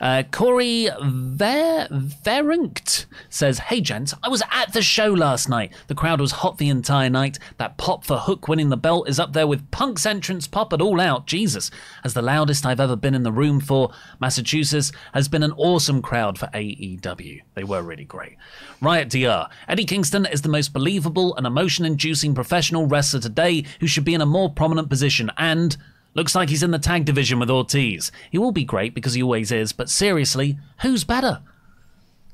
Uh, 0.00 0.22
Corey 0.30 0.88
Ver- 1.02 1.88
Verunkt 1.90 3.06
says, 3.28 3.58
Hey, 3.58 3.80
gents, 3.80 4.14
I 4.22 4.28
was 4.28 4.42
at 4.52 4.72
the 4.72 4.80
show 4.80 5.12
last 5.12 5.48
night. 5.48 5.72
The 5.88 5.94
crowd 5.96 6.20
was 6.20 6.30
hot 6.30 6.58
the 6.58 6.68
entire 6.68 7.10
night. 7.10 7.38
That 7.56 7.78
pop 7.78 8.04
for 8.04 8.16
Hook 8.16 8.46
winning 8.46 8.68
the 8.68 8.76
belt 8.76 9.08
is 9.08 9.18
up 9.18 9.32
there 9.32 9.46
with 9.48 9.68
Punk's 9.72 10.06
entrance 10.06 10.46
pop 10.46 10.72
at 10.72 10.80
All 10.80 11.00
Out. 11.00 11.26
Jesus. 11.26 11.70
As 12.04 12.14
the 12.14 12.22
loudest 12.22 12.64
I've 12.64 12.78
ever 12.78 12.94
been 12.94 13.14
in 13.14 13.24
the 13.24 13.32
room 13.32 13.60
for 13.60 13.90
Massachusetts 14.20 14.92
has 15.14 15.28
been 15.28 15.42
an 15.42 15.52
awesome 15.56 16.00
crowd 16.00 16.38
for 16.38 16.46
AEW. 16.54 17.40
They 17.54 17.64
were 17.64 17.82
really 17.82 18.04
great. 18.04 18.36
Riot 18.80 19.08
DR. 19.10 19.48
Eddie 19.66 19.84
Kingston 19.84 20.26
is 20.26 20.42
the 20.42 20.48
most 20.48 20.72
believable 20.72 21.34
and 21.36 21.44
emotion 21.46 21.84
inducing 21.84 22.34
professional 22.36 22.86
wrestler 22.86 23.20
today 23.20 23.64
who 23.80 23.88
should 23.88 24.04
be 24.04 24.14
in 24.14 24.20
a 24.20 24.26
more 24.26 24.48
prominent 24.50 24.88
position 24.88 25.30
and. 25.36 25.76
Looks 26.18 26.34
like 26.34 26.48
he's 26.48 26.64
in 26.64 26.72
the 26.72 26.80
tag 26.80 27.04
division 27.04 27.38
with 27.38 27.48
Ortiz. 27.48 28.10
He 28.32 28.38
will 28.38 28.50
be 28.50 28.64
great 28.64 28.92
because 28.92 29.14
he 29.14 29.22
always 29.22 29.52
is, 29.52 29.72
but 29.72 29.88
seriously, 29.88 30.58
who's 30.80 31.04
better? 31.04 31.42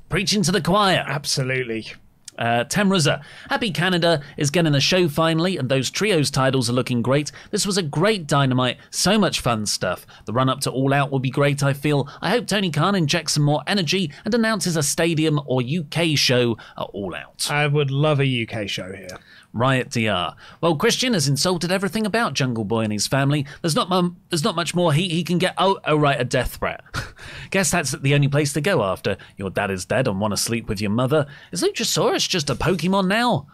Preaching 0.08 0.42
to 0.44 0.52
the 0.52 0.62
choir. 0.62 1.04
Absolutely. 1.06 1.92
Uh, 2.38 2.64
Temraza, 2.64 3.22
happy 3.50 3.70
Canada 3.70 4.22
is 4.38 4.50
getting 4.50 4.74
a 4.74 4.80
show 4.80 5.06
finally, 5.06 5.58
and 5.58 5.68
those 5.68 5.90
trios 5.90 6.30
titles 6.30 6.70
are 6.70 6.72
looking 6.72 7.02
great. 7.02 7.30
This 7.50 7.66
was 7.66 7.76
a 7.76 7.82
great 7.82 8.26
dynamite, 8.26 8.78
so 8.88 9.18
much 9.18 9.40
fun 9.40 9.66
stuff. 9.66 10.06
The 10.24 10.32
run 10.32 10.48
up 10.48 10.60
to 10.60 10.70
All 10.70 10.94
Out 10.94 11.10
will 11.12 11.18
be 11.18 11.30
great, 11.30 11.62
I 11.62 11.74
feel. 11.74 12.08
I 12.22 12.30
hope 12.30 12.46
Tony 12.46 12.70
Khan 12.70 12.94
injects 12.94 13.34
some 13.34 13.42
more 13.42 13.62
energy 13.66 14.10
and 14.24 14.32
announces 14.32 14.78
a 14.78 14.82
stadium 14.82 15.38
or 15.44 15.60
UK 15.62 16.16
show 16.16 16.56
at 16.78 16.84
All 16.94 17.14
Out. 17.14 17.48
I 17.50 17.66
would 17.66 17.90
love 17.90 18.18
a 18.18 18.48
UK 18.48 18.66
show 18.66 18.90
here. 18.94 19.18
Riot 19.54 19.88
DR. 19.90 20.34
Well, 20.60 20.74
Christian 20.76 21.12
has 21.14 21.28
insulted 21.28 21.70
everything 21.70 22.04
about 22.04 22.34
Jungle 22.34 22.64
Boy 22.64 22.80
and 22.80 22.92
his 22.92 23.06
family. 23.06 23.46
There's 23.62 23.76
not 23.76 23.88
there's 24.28 24.42
not 24.42 24.56
much 24.56 24.74
more 24.74 24.92
heat 24.92 25.12
he 25.12 25.22
can 25.22 25.38
get. 25.38 25.54
Oh, 25.56 25.78
oh 25.86 25.96
right, 25.96 26.20
a 26.20 26.24
death 26.24 26.56
threat. 26.56 26.82
Guess 27.50 27.70
that's 27.70 27.92
the 27.92 28.14
only 28.14 28.26
place 28.26 28.52
to 28.54 28.60
go 28.60 28.82
after 28.82 29.16
your 29.36 29.50
dad 29.50 29.70
is 29.70 29.84
dead 29.84 30.08
and 30.08 30.20
want 30.20 30.32
to 30.32 30.36
sleep 30.36 30.68
with 30.68 30.80
your 30.80 30.90
mother. 30.90 31.26
Is 31.52 31.62
Luchasaurus 31.62 32.28
just 32.28 32.50
a 32.50 32.56
Pokemon 32.56 33.06
now? 33.06 33.46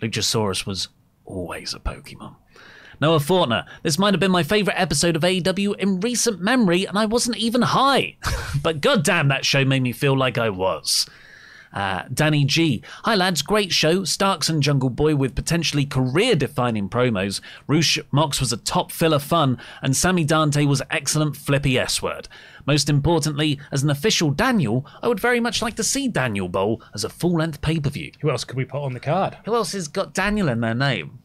Luchasaurus 0.00 0.66
was 0.66 0.88
always 1.26 1.74
a 1.74 1.80
Pokemon. 1.80 2.36
Noah 2.98 3.18
Fortner, 3.18 3.66
this 3.82 3.98
might 3.98 4.14
have 4.14 4.20
been 4.20 4.30
my 4.30 4.44
favourite 4.44 4.80
episode 4.80 5.16
of 5.16 5.22
AEW 5.22 5.76
in 5.76 6.00
recent 6.00 6.40
memory, 6.40 6.84
and 6.86 6.96
I 6.96 7.04
wasn't 7.04 7.36
even 7.36 7.60
high. 7.60 8.16
but 8.62 8.80
goddamn, 8.80 9.28
that 9.28 9.44
show 9.44 9.64
made 9.64 9.82
me 9.82 9.92
feel 9.92 10.16
like 10.16 10.38
I 10.38 10.50
was. 10.50 11.06
Uh, 11.72 12.02
Danny 12.12 12.44
G. 12.44 12.82
Hi 13.04 13.14
lads, 13.14 13.42
great 13.42 13.72
show. 13.72 14.04
Starks 14.04 14.48
and 14.48 14.62
Jungle 14.62 14.90
Boy 14.90 15.16
with 15.16 15.34
potentially 15.34 15.86
career 15.86 16.34
defining 16.34 16.88
promos. 16.88 17.40
Rush 17.66 17.98
Mox 18.10 18.40
was 18.40 18.52
a 18.52 18.56
top 18.58 18.92
filler 18.92 19.18
fun, 19.18 19.58
and 19.80 19.96
Sammy 19.96 20.24
Dante 20.24 20.66
was 20.66 20.82
excellent 20.90 21.36
flippy 21.36 21.78
S 21.78 22.02
word. 22.02 22.28
Most 22.66 22.88
importantly, 22.88 23.58
as 23.72 23.82
an 23.82 23.90
official 23.90 24.30
Daniel, 24.30 24.86
I 25.02 25.08
would 25.08 25.20
very 25.20 25.40
much 25.40 25.62
like 25.62 25.76
to 25.76 25.84
see 25.84 26.08
Daniel 26.08 26.48
Bowl 26.48 26.82
as 26.94 27.04
a 27.04 27.08
full 27.08 27.34
length 27.36 27.60
pay 27.60 27.80
per 27.80 27.90
view. 27.90 28.12
Who 28.20 28.30
else 28.30 28.44
could 28.44 28.56
we 28.56 28.64
put 28.64 28.82
on 28.84 28.92
the 28.92 29.00
card? 29.00 29.38
Who 29.44 29.54
else 29.54 29.72
has 29.72 29.88
got 29.88 30.14
Daniel 30.14 30.48
in 30.48 30.60
their 30.60 30.74
name? 30.74 31.18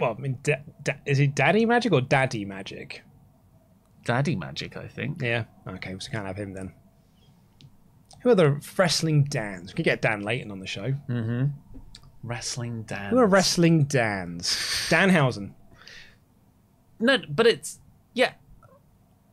Well, 0.00 0.16
I 0.18 0.20
mean, 0.20 0.38
da- 0.42 0.56
da- 0.82 0.94
is 1.06 1.20
it 1.20 1.34
Daddy 1.34 1.66
Magic 1.66 1.92
or 1.92 2.00
Daddy 2.00 2.44
Magic? 2.44 3.02
Daddy 4.04 4.36
Magic, 4.36 4.76
I 4.76 4.86
think. 4.86 5.20
Yeah. 5.22 5.44
Okay, 5.66 5.90
so 5.98 6.08
we 6.10 6.12
can't 6.12 6.26
have 6.26 6.36
him 6.36 6.52
then. 6.52 6.72
Who 8.22 8.30
are 8.30 8.34
the 8.34 8.60
wrestling 8.76 9.24
Dans? 9.24 9.72
We 9.72 9.76
could 9.76 9.84
get 9.84 10.00
Dan 10.02 10.22
Layton 10.22 10.50
on 10.50 10.60
the 10.60 10.66
show. 10.66 10.92
Mm-hmm. 11.08 11.46
Wrestling 12.22 12.82
Dan. 12.84 13.10
Who 13.10 13.18
are 13.18 13.26
wrestling 13.26 13.84
Dans? 13.84 14.42
Danhausen. 14.88 15.52
No, 16.98 17.18
but 17.28 17.46
it's. 17.46 17.80
Yeah. 18.14 18.32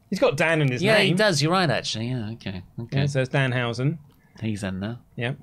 He's 0.09 0.19
got 0.19 0.36
Dan 0.36 0.61
in 0.61 0.69
his 0.72 0.82
Yeah, 0.84 0.95
name. 0.95 1.01
Yeah, 1.01 1.07
he 1.07 1.13
does. 1.13 1.41
You're 1.41 1.53
right, 1.53 1.69
actually. 1.69 2.09
Yeah, 2.09 2.32
okay. 2.32 2.63
Okay. 2.80 2.99
Yeah, 2.99 3.05
so 3.05 3.22
it's 3.22 3.30
Danhausen. 3.30 3.97
He's 4.41 4.63
in 4.63 4.82
there. 4.82 4.97
Yeah. 5.15 5.34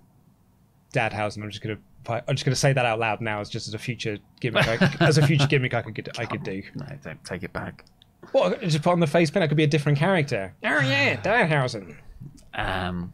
Dadhausen. 0.92 1.42
I'm 1.42 1.50
just 1.50 1.62
gonna. 1.62 1.78
I'm 2.08 2.36
just 2.36 2.44
gonna 2.44 2.54
say 2.56 2.72
that 2.72 2.84
out 2.84 2.98
loud 2.98 3.20
now, 3.20 3.40
as 3.40 3.48
just 3.50 3.68
as 3.68 3.74
a 3.74 3.78
future 3.78 4.18
gimmick. 4.40 4.66
I, 4.66 4.96
as 5.00 5.18
a 5.18 5.26
future 5.26 5.46
gimmick, 5.46 5.74
I 5.74 5.82
could 5.82 6.08
I 6.18 6.24
could 6.26 6.42
do. 6.42 6.62
No, 6.74 6.86
don't 7.02 7.22
take 7.24 7.42
it 7.42 7.52
back. 7.52 7.84
What? 8.32 8.60
Just 8.60 8.82
put 8.82 8.90
on 8.90 9.00
the 9.00 9.06
face 9.06 9.30
pin. 9.30 9.42
I 9.42 9.46
could 9.46 9.56
be 9.56 9.64
a 9.64 9.68
different 9.68 9.98
character. 9.98 10.54
Oh 10.64 10.80
yeah, 10.80 11.16
Danhausen. 11.20 11.96
Um, 12.54 13.12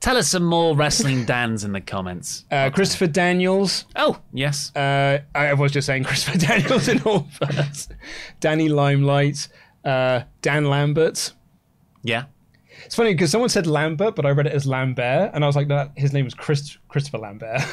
tell 0.00 0.16
us 0.16 0.28
some 0.28 0.44
more 0.44 0.76
wrestling 0.76 1.24
Dans 1.26 1.64
in 1.64 1.72
the 1.72 1.80
comments. 1.80 2.44
Uh, 2.50 2.70
Christopher 2.70 3.06
Daniels. 3.06 3.86
Oh, 3.96 4.20
yes. 4.32 4.74
Uh, 4.76 5.20
I 5.34 5.54
was 5.54 5.72
just 5.72 5.86
saying 5.86 6.04
Christopher 6.04 6.38
Daniels 6.46 6.88
in 6.88 7.02
all 7.02 7.26
first. 7.40 7.92
Danny 8.40 8.68
Limelight. 8.68 9.48
Uh, 9.84 10.22
Dan 10.42 10.66
Lambert. 10.66 11.32
Yeah. 12.02 12.24
It's 12.84 12.94
funny 12.94 13.14
because 13.14 13.30
someone 13.30 13.48
said 13.48 13.66
Lambert, 13.66 14.14
but 14.14 14.26
I 14.26 14.30
read 14.30 14.46
it 14.46 14.52
as 14.52 14.66
Lambert, 14.66 15.30
and 15.32 15.42
I 15.42 15.46
was 15.46 15.56
like, 15.56 15.66
no, 15.66 15.90
his 15.96 16.12
name 16.12 16.24
was 16.24 16.34
Chris, 16.34 16.76
Christopher 16.88 17.18
Lambert. 17.18 17.60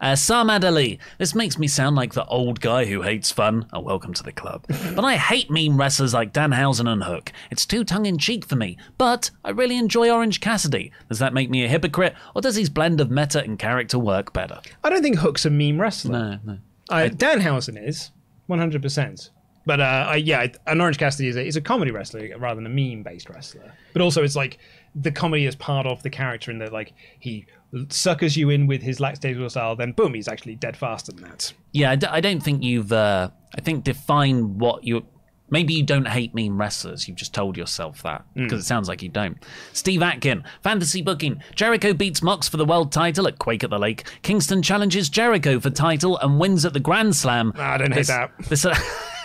Uh, 0.00 0.12
Samad 0.12 0.64
Ali. 0.64 0.98
This 1.18 1.34
makes 1.34 1.58
me 1.58 1.66
sound 1.66 1.96
like 1.96 2.14
the 2.14 2.26
old 2.26 2.60
guy 2.60 2.84
who 2.84 3.02
hates 3.02 3.30
fun. 3.30 3.66
Oh, 3.72 3.80
welcome 3.80 4.12
to 4.14 4.22
the 4.22 4.32
club. 4.32 4.64
but 4.68 5.04
I 5.04 5.16
hate 5.16 5.50
meme 5.50 5.78
wrestlers 5.78 6.14
like 6.14 6.32
Danhausen 6.32 6.88
and 6.88 7.04
Hook. 7.04 7.32
It's 7.50 7.66
too 7.66 7.84
tongue 7.84 8.06
in 8.06 8.18
cheek 8.18 8.44
for 8.44 8.56
me. 8.56 8.76
But 8.98 9.30
I 9.44 9.50
really 9.50 9.76
enjoy 9.76 10.10
Orange 10.10 10.40
Cassidy. 10.40 10.92
Does 11.08 11.18
that 11.18 11.34
make 11.34 11.50
me 11.50 11.64
a 11.64 11.68
hypocrite, 11.68 12.14
or 12.34 12.42
does 12.42 12.56
his 12.56 12.70
blend 12.70 13.00
of 13.00 13.10
meta 13.10 13.42
and 13.42 13.58
character 13.58 13.98
work 13.98 14.32
better? 14.32 14.60
I 14.82 14.90
don't 14.90 15.02
think 15.02 15.18
Hook's 15.18 15.44
a 15.44 15.50
meme 15.50 15.80
wrestler. 15.80 16.12
No, 16.12 16.38
no. 16.44 16.58
Uh, 16.90 17.08
Danhausen 17.08 17.82
is, 17.82 18.10
100%. 18.48 19.30
But 19.66 19.80
uh, 19.80 20.06
I, 20.08 20.16
yeah, 20.16 20.46
an 20.66 20.80
Orange 20.80 20.98
Cassidy 20.98 21.28
is 21.28 21.36
a, 21.36 21.46
is 21.46 21.56
a 21.56 21.60
comedy 21.60 21.90
wrestler 21.90 22.28
rather 22.38 22.56
than 22.56 22.66
a 22.66 22.68
meme-based 22.68 23.30
wrestler. 23.30 23.72
But 23.92 24.02
also, 24.02 24.22
it's 24.22 24.36
like 24.36 24.58
the 24.94 25.10
comedy 25.10 25.46
is 25.46 25.56
part 25.56 25.86
of 25.86 26.02
the 26.02 26.10
character 26.10 26.50
in 26.50 26.58
that, 26.58 26.72
like, 26.72 26.92
he 27.18 27.46
suckers 27.88 28.36
you 28.36 28.50
in 28.50 28.66
with 28.66 28.82
his 28.82 29.00
lackadaisical 29.00 29.50
style, 29.50 29.76
then 29.76 29.92
boom, 29.92 30.14
he's 30.14 30.28
actually 30.28 30.56
dead 30.56 30.76
faster 30.76 31.12
than 31.12 31.24
that. 31.24 31.52
Yeah, 31.72 31.96
I, 32.08 32.20
don't 32.20 32.42
think 32.42 32.62
you've. 32.62 32.92
Uh, 32.92 33.30
I 33.56 33.60
think 33.60 33.84
define 33.84 34.58
what 34.58 34.84
you. 34.84 35.06
Maybe 35.50 35.74
you 35.74 35.82
don't 35.82 36.08
hate 36.08 36.34
meme 36.34 36.58
wrestlers. 36.58 37.06
You've 37.06 37.18
just 37.18 37.34
told 37.34 37.56
yourself 37.56 38.02
that 38.02 38.24
because 38.34 38.62
it 38.62 38.66
sounds 38.66 38.88
like 38.88 39.02
you 39.02 39.10
don't. 39.10 39.36
Steve 39.72 40.02
Atkin, 40.02 40.42
fantasy 40.62 41.02
booking. 41.02 41.42
Jericho 41.54 41.92
beats 41.92 42.22
Mox 42.22 42.48
for 42.48 42.56
the 42.56 42.64
world 42.64 42.90
title 42.90 43.28
at 43.28 43.38
Quake 43.38 43.62
at 43.62 43.70
the 43.70 43.78
Lake. 43.78 44.04
Kingston 44.22 44.62
challenges 44.62 45.08
Jericho 45.10 45.60
for 45.60 45.70
title 45.70 46.18
and 46.18 46.40
wins 46.40 46.64
at 46.64 46.72
the 46.72 46.80
Grand 46.80 47.14
Slam. 47.14 47.52
I 47.56 47.76
don't 47.76 47.92
hate 47.92 48.06
that. 48.06 48.32
This, 48.48 48.64
uh, 48.64 48.74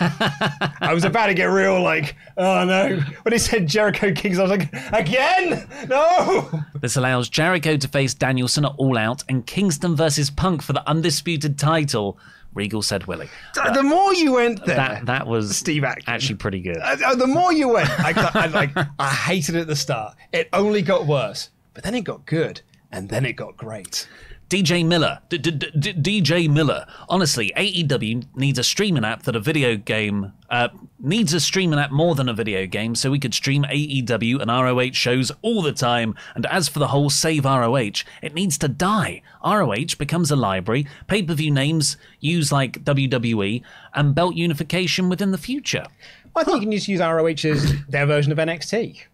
I 0.80 0.92
was 0.92 1.04
about 1.04 1.26
to 1.26 1.34
get 1.34 1.46
real, 1.46 1.80
like, 1.82 2.16
oh 2.36 2.64
no. 2.64 3.00
When 3.22 3.32
he 3.32 3.38
said 3.38 3.66
Jericho 3.66 4.12
Kings, 4.12 4.38
I 4.38 4.42
was 4.42 4.50
like, 4.50 4.72
again? 4.92 5.66
No! 5.88 6.50
this 6.80 6.96
allows 6.96 7.28
Jericho 7.28 7.76
to 7.76 7.88
face 7.88 8.14
Danielson 8.14 8.66
at 8.66 8.74
All 8.76 8.98
Out 8.98 9.24
and 9.28 9.46
Kingston 9.46 9.96
versus 9.96 10.30
Punk 10.30 10.62
for 10.62 10.74
the 10.74 10.86
undisputed 10.88 11.58
title. 11.58 12.18
Regal 12.54 12.82
said 12.82 13.06
Willie. 13.06 13.28
the 13.54 13.82
more 13.82 14.12
you 14.12 14.32
went 14.32 14.64
there, 14.64 14.76
That 14.76 15.06
that 15.06 15.26
was 15.26 15.56
Steve 15.56 15.84
actually 15.84 16.34
pretty 16.36 16.60
good. 16.60 16.78
Uh, 16.78 16.96
uh, 17.06 17.14
the 17.14 17.26
more 17.26 17.52
you 17.52 17.68
went, 17.68 17.88
I, 17.90 18.30
I 18.34 18.46
like 18.46 18.70
I 18.98 19.08
hated 19.08 19.54
it 19.54 19.60
at 19.62 19.66
the 19.66 19.76
start. 19.76 20.16
It 20.32 20.48
only 20.52 20.82
got 20.82 21.06
worse, 21.06 21.50
but 21.74 21.84
then 21.84 21.94
it 21.94 22.02
got 22.02 22.26
good, 22.26 22.60
and 22.90 23.08
then 23.08 23.24
it 23.24 23.34
got 23.34 23.56
great. 23.56 24.08
DJ 24.50 24.84
Miller, 24.84 25.20
DJ 25.30 26.50
Miller. 26.50 26.84
Honestly, 27.08 27.52
AEW 27.56 28.26
needs 28.34 28.58
a 28.58 28.64
streaming 28.64 29.04
app 29.04 29.22
that 29.22 29.36
a 29.36 29.40
video 29.40 29.76
game 29.76 30.32
uh, 30.50 30.66
needs 30.98 31.32
a 31.32 31.38
streaming 31.38 31.78
app 31.78 31.92
more 31.92 32.16
than 32.16 32.28
a 32.28 32.34
video 32.34 32.66
game, 32.66 32.96
so 32.96 33.12
we 33.12 33.20
could 33.20 33.32
stream 33.32 33.62
AEW 33.62 34.40
and 34.40 34.50
ROH 34.50 34.90
shows 34.90 35.30
all 35.42 35.62
the 35.62 35.72
time. 35.72 36.16
And 36.34 36.46
as 36.46 36.68
for 36.68 36.80
the 36.80 36.88
whole 36.88 37.10
save 37.10 37.44
ROH, 37.44 38.02
it 38.22 38.34
needs 38.34 38.58
to 38.58 38.66
die. 38.66 39.22
ROH 39.44 39.94
becomes 39.96 40.32
a 40.32 40.36
library. 40.36 40.84
Pay 41.06 41.22
per 41.22 41.34
view 41.34 41.52
names 41.52 41.96
use 42.18 42.50
like 42.50 42.84
WWE 42.84 43.62
and 43.94 44.16
belt 44.16 44.34
unification 44.34 45.08
within 45.08 45.30
the 45.30 45.38
future. 45.38 45.86
I 46.34 46.42
think 46.42 46.56
you 46.56 46.62
can 46.62 46.72
just 46.72 46.88
use 46.88 46.98
ROH 46.98 47.48
as 47.48 47.86
their 47.86 48.06
version 48.06 48.32
of 48.32 48.38
NXT. 48.38 49.04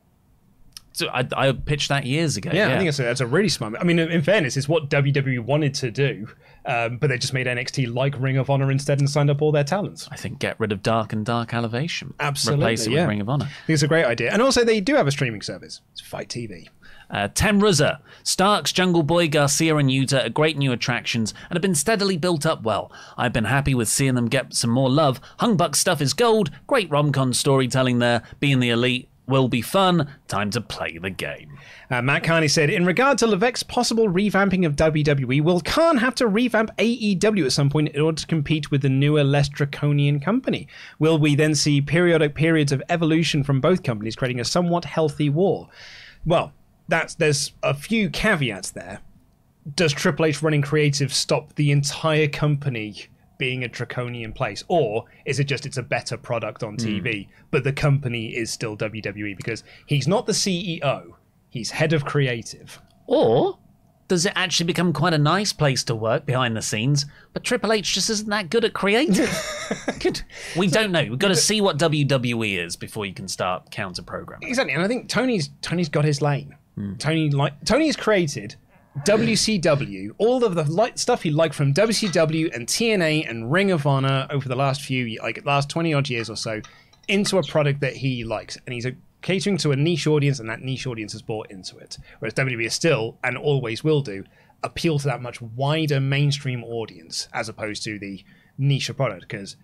So 0.96 1.08
I, 1.08 1.28
I 1.36 1.52
pitched 1.52 1.90
that 1.90 2.06
years 2.06 2.38
ago. 2.38 2.50
Yeah, 2.54 2.68
I 2.68 2.78
think 2.78 2.86
that's 2.86 2.98
a, 2.98 3.02
that's 3.02 3.20
a 3.20 3.26
really 3.26 3.50
smart. 3.50 3.74
I 3.78 3.84
mean, 3.84 3.98
in 3.98 4.22
fairness, 4.22 4.56
it's 4.56 4.66
what 4.66 4.88
WWE 4.88 5.40
wanted 5.40 5.74
to 5.74 5.90
do, 5.90 6.26
um, 6.64 6.96
but 6.96 7.08
they 7.08 7.18
just 7.18 7.34
made 7.34 7.46
NXT 7.46 7.92
like 7.94 8.18
Ring 8.18 8.38
of 8.38 8.48
Honor 8.48 8.70
instead 8.70 8.98
and 8.98 9.10
signed 9.10 9.28
up 9.28 9.42
all 9.42 9.52
their 9.52 9.62
talents. 9.62 10.08
I 10.10 10.16
think 10.16 10.38
get 10.38 10.58
rid 10.58 10.72
of 10.72 10.82
Dark 10.82 11.12
and 11.12 11.22
Dark 11.22 11.52
Elevation. 11.52 12.14
Absolutely, 12.18 12.64
Replace 12.64 12.86
it 12.86 12.92
yeah. 12.92 13.00
with 13.00 13.10
Ring 13.10 13.20
of 13.20 13.28
Honor. 13.28 13.44
I 13.44 13.66
think 13.66 13.74
it's 13.74 13.82
a 13.82 13.88
great 13.88 14.06
idea. 14.06 14.32
And 14.32 14.40
also, 14.40 14.64
they 14.64 14.80
do 14.80 14.94
have 14.94 15.06
a 15.06 15.10
streaming 15.10 15.42
service. 15.42 15.82
It's 15.92 16.00
FITE 16.00 16.30
TV. 16.30 16.68
Uh, 17.10 17.28
Tenruzza, 17.28 18.00
Starks, 18.22 18.72
Jungle 18.72 19.02
Boy, 19.02 19.28
Garcia, 19.28 19.76
and 19.76 19.90
Yuta 19.90 20.24
are 20.24 20.30
great 20.30 20.56
new 20.56 20.72
attractions 20.72 21.34
and 21.50 21.56
have 21.56 21.62
been 21.62 21.74
steadily 21.74 22.16
built 22.16 22.46
up 22.46 22.62
well. 22.62 22.90
I've 23.18 23.34
been 23.34 23.44
happy 23.44 23.74
with 23.74 23.88
seeing 23.88 24.14
them 24.14 24.28
get 24.28 24.54
some 24.54 24.70
more 24.70 24.88
love. 24.88 25.20
Hung 25.40 25.58
Buck 25.58 25.76
stuff 25.76 26.00
is 26.00 26.14
gold. 26.14 26.50
Great 26.66 26.90
rom-com 26.90 27.34
storytelling 27.34 27.98
there. 27.98 28.22
Being 28.40 28.60
the 28.60 28.70
elite 28.70 29.10
will 29.26 29.48
be 29.48 29.62
fun. 29.62 30.08
Time 30.28 30.50
to 30.50 30.60
play 30.60 30.98
the 30.98 31.10
game. 31.10 31.58
Uh, 31.90 32.02
Matt 32.02 32.24
Carney 32.24 32.48
said, 32.48 32.70
in 32.70 32.84
regard 32.84 33.18
to 33.18 33.26
Levesque's 33.26 33.62
possible 33.62 34.08
revamping 34.08 34.66
of 34.66 34.76
WWE, 34.76 35.42
will 35.42 35.60
Khan 35.60 35.96
have 35.98 36.14
to 36.16 36.26
revamp 36.26 36.70
AEW 36.78 37.44
at 37.44 37.52
some 37.52 37.70
point 37.70 37.88
in 37.88 38.00
order 38.00 38.20
to 38.20 38.26
compete 38.26 38.70
with 38.70 38.82
the 38.82 38.88
newer, 38.88 39.24
less 39.24 39.48
draconian 39.48 40.20
company? 40.20 40.68
Will 40.98 41.18
we 41.18 41.34
then 41.34 41.54
see 41.54 41.80
periodic 41.80 42.34
periods 42.34 42.72
of 42.72 42.82
evolution 42.88 43.42
from 43.44 43.60
both 43.60 43.82
companies, 43.82 44.16
creating 44.16 44.40
a 44.40 44.44
somewhat 44.44 44.84
healthy 44.84 45.28
war? 45.28 45.68
Well, 46.24 46.52
that's 46.88 47.14
there's 47.14 47.52
a 47.62 47.74
few 47.74 48.10
caveats 48.10 48.70
there. 48.70 49.00
Does 49.74 49.92
Triple 49.92 50.26
H 50.26 50.42
running 50.42 50.62
creative 50.62 51.12
stop 51.12 51.54
the 51.56 51.72
entire 51.72 52.28
company 52.28 53.06
being 53.38 53.64
a 53.64 53.68
draconian 53.68 54.32
place, 54.32 54.64
or 54.68 55.04
is 55.24 55.38
it 55.38 55.44
just 55.44 55.66
it's 55.66 55.76
a 55.76 55.82
better 55.82 56.16
product 56.16 56.62
on 56.62 56.74
hmm. 56.74 56.86
TV, 56.86 57.28
but 57.50 57.64
the 57.64 57.72
company 57.72 58.28
is 58.36 58.50
still 58.50 58.76
WWE 58.76 59.36
because 59.36 59.64
he's 59.86 60.08
not 60.08 60.26
the 60.26 60.32
CEO, 60.32 61.12
he's 61.50 61.70
head 61.70 61.92
of 61.92 62.04
creative. 62.04 62.80
Or 63.06 63.58
does 64.08 64.24
it 64.24 64.32
actually 64.36 64.66
become 64.66 64.92
quite 64.92 65.14
a 65.14 65.18
nice 65.18 65.52
place 65.52 65.82
to 65.84 65.94
work 65.94 66.26
behind 66.26 66.56
the 66.56 66.62
scenes, 66.62 67.06
but 67.32 67.44
Triple 67.44 67.72
H 67.72 67.94
just 67.94 68.08
isn't 68.10 68.28
that 68.28 68.50
good 68.50 68.64
at 68.64 68.72
creative? 68.72 69.30
good. 70.00 70.22
We 70.56 70.68
don't 70.68 70.92
know. 70.92 71.04
We've 71.04 71.18
got 71.18 71.28
to 71.28 71.36
see 71.36 71.60
what 71.60 71.78
WWE 71.78 72.64
is 72.64 72.76
before 72.76 73.06
you 73.06 73.14
can 73.14 73.28
start 73.28 73.70
counter 73.70 74.02
programming. 74.02 74.48
Exactly, 74.48 74.74
and 74.74 74.82
I 74.82 74.88
think 74.88 75.08
Tony's 75.08 75.50
Tony's 75.62 75.88
got 75.88 76.04
his 76.04 76.22
lane. 76.22 76.54
Hmm. 76.76 76.94
Tony 76.96 77.30
like 77.30 77.64
Tony 77.64 77.86
has 77.86 77.96
created 77.96 78.56
WCW, 79.04 80.10
all 80.18 80.44
of 80.44 80.54
the 80.54 80.64
light 80.64 80.98
stuff 80.98 81.22
he 81.22 81.30
liked 81.30 81.54
from 81.54 81.74
WCW 81.74 82.54
and 82.54 82.66
TNA 82.66 83.28
and 83.28 83.52
Ring 83.52 83.70
of 83.70 83.86
Honor 83.86 84.26
over 84.30 84.48
the 84.48 84.56
last 84.56 84.80
few 84.80 85.20
like 85.22 85.44
last 85.44 85.68
twenty 85.68 85.92
odd 85.92 86.08
years 86.08 86.30
or 86.30 86.36
so, 86.36 86.60
into 87.08 87.38
a 87.38 87.42
product 87.42 87.80
that 87.80 87.96
he 87.96 88.24
likes, 88.24 88.56
and 88.66 88.72
he's 88.72 88.86
catering 89.22 89.58
to 89.58 89.72
a 89.72 89.76
niche 89.76 90.06
audience, 90.06 90.40
and 90.40 90.48
that 90.48 90.62
niche 90.62 90.86
audience 90.86 91.12
has 91.12 91.22
bought 91.22 91.50
into 91.50 91.76
it. 91.76 91.98
Whereas 92.20 92.34
WWE 92.34 92.66
is 92.66 92.74
still 92.74 93.18
and 93.22 93.36
always 93.36 93.84
will 93.84 94.00
do 94.00 94.24
appeal 94.62 94.98
to 94.98 95.06
that 95.06 95.20
much 95.20 95.40
wider 95.42 96.00
mainstream 96.00 96.64
audience 96.64 97.28
as 97.32 97.48
opposed 97.48 97.84
to 97.84 97.98
the 97.98 98.24
niche 98.56 98.90
product. 98.96 99.22
Because 99.22 99.56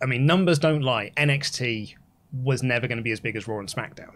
I 0.00 0.06
mean, 0.06 0.26
numbers 0.26 0.58
don't 0.58 0.82
lie. 0.82 1.12
NXT 1.16 1.94
was 2.32 2.62
never 2.62 2.86
going 2.86 2.98
to 2.98 3.04
be 3.04 3.12
as 3.12 3.20
big 3.20 3.36
as 3.36 3.48
Raw 3.48 3.58
and 3.58 3.68
SmackDown. 3.68 4.14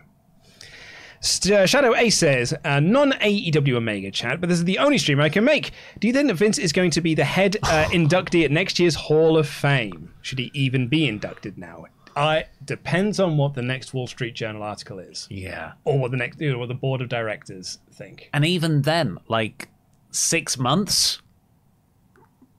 St- 1.23 1.55
uh, 1.55 1.67
Shadow 1.67 1.95
Ace 1.95 2.17
says, 2.17 2.55
uh, 2.65 2.81
non 2.81 3.13
AEW 3.13 3.75
Omega 3.75 4.11
chat, 4.11 4.41
but 4.41 4.49
this 4.49 4.59
is 4.59 4.65
the 4.65 4.79
only 4.79 4.97
stream 4.99 5.21
I 5.21 5.29
can 5.29 5.45
make. 5.45 5.73
Do 5.99 6.07
you 6.07 6.15
think 6.15 6.29
that 6.29 6.35
Vince 6.35 6.57
is 6.59 6.73
going 6.73 6.91
to 6.93 7.01
be 7.01 7.15
the 7.15 7.25
head 7.25 7.57
uh, 7.63 7.85
inductee 7.91 8.45
at 8.45 8.51
next 8.51 8.79
year's 8.79 8.95
Hall 8.95 9.37
of 9.37 9.47
Fame? 9.49 10.13
Should 10.23 10.39
he 10.39 10.51
even 10.55 10.89
be 10.89 11.07
inducted 11.07 11.59
now? 11.59 11.85
I 12.17 12.47
depends 12.65 13.21
on 13.21 13.37
what 13.37 13.55
the 13.55 13.63
next 13.63 13.95
Wall 13.95 14.07
Street 14.09 14.35
Journal 14.35 14.63
article 14.63 14.99
is, 14.99 15.29
Yeah. 15.31 15.73
or 15.85 15.99
what 15.99 16.11
the 16.11 16.17
next, 16.17 16.41
you 16.41 16.53
know, 16.53 16.59
what 16.59 16.69
the 16.69 16.75
board 16.75 17.01
of 17.01 17.09
directors 17.09 17.79
think. 17.93 18.29
And 18.33 18.45
even 18.45 18.83
then, 18.83 19.19
like 19.29 19.69
six 20.11 20.59
months, 20.59 21.21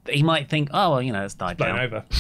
he 0.08 0.24
might 0.24 0.50
think, 0.50 0.70
oh, 0.74 0.92
well, 0.92 1.02
you 1.02 1.12
know, 1.12 1.26
it's 1.26 1.34
died 1.34 1.58
blown 1.58 1.76
down. 1.76 1.84
over. 1.86 2.06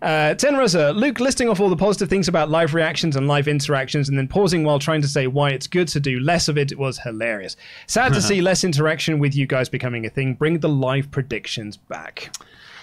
Uh, 0.00 0.34
Tenrosa, 0.34 0.94
Luke 0.94 1.18
listing 1.18 1.48
off 1.48 1.58
all 1.60 1.68
the 1.68 1.76
positive 1.76 2.08
things 2.08 2.28
about 2.28 2.50
live 2.50 2.72
reactions 2.74 3.16
and 3.16 3.26
live 3.26 3.48
interactions 3.48 4.08
and 4.08 4.16
then 4.16 4.28
pausing 4.28 4.62
while 4.64 4.78
trying 4.78 5.02
to 5.02 5.08
say 5.08 5.26
why 5.26 5.50
it's 5.50 5.66
good 5.66 5.88
to 5.88 5.98
do 6.00 6.20
less 6.20 6.46
of 6.48 6.56
it 6.56 6.78
was 6.78 6.98
hilarious. 7.00 7.56
Sad 7.86 8.12
to 8.14 8.22
see 8.30 8.40
less 8.40 8.62
interaction 8.62 9.18
with 9.18 9.34
you 9.34 9.46
guys 9.46 9.68
becoming 9.68 10.06
a 10.06 10.10
thing. 10.10 10.34
Bring 10.34 10.60
the 10.60 10.68
live 10.68 11.10
predictions 11.10 11.76
back. 11.76 12.32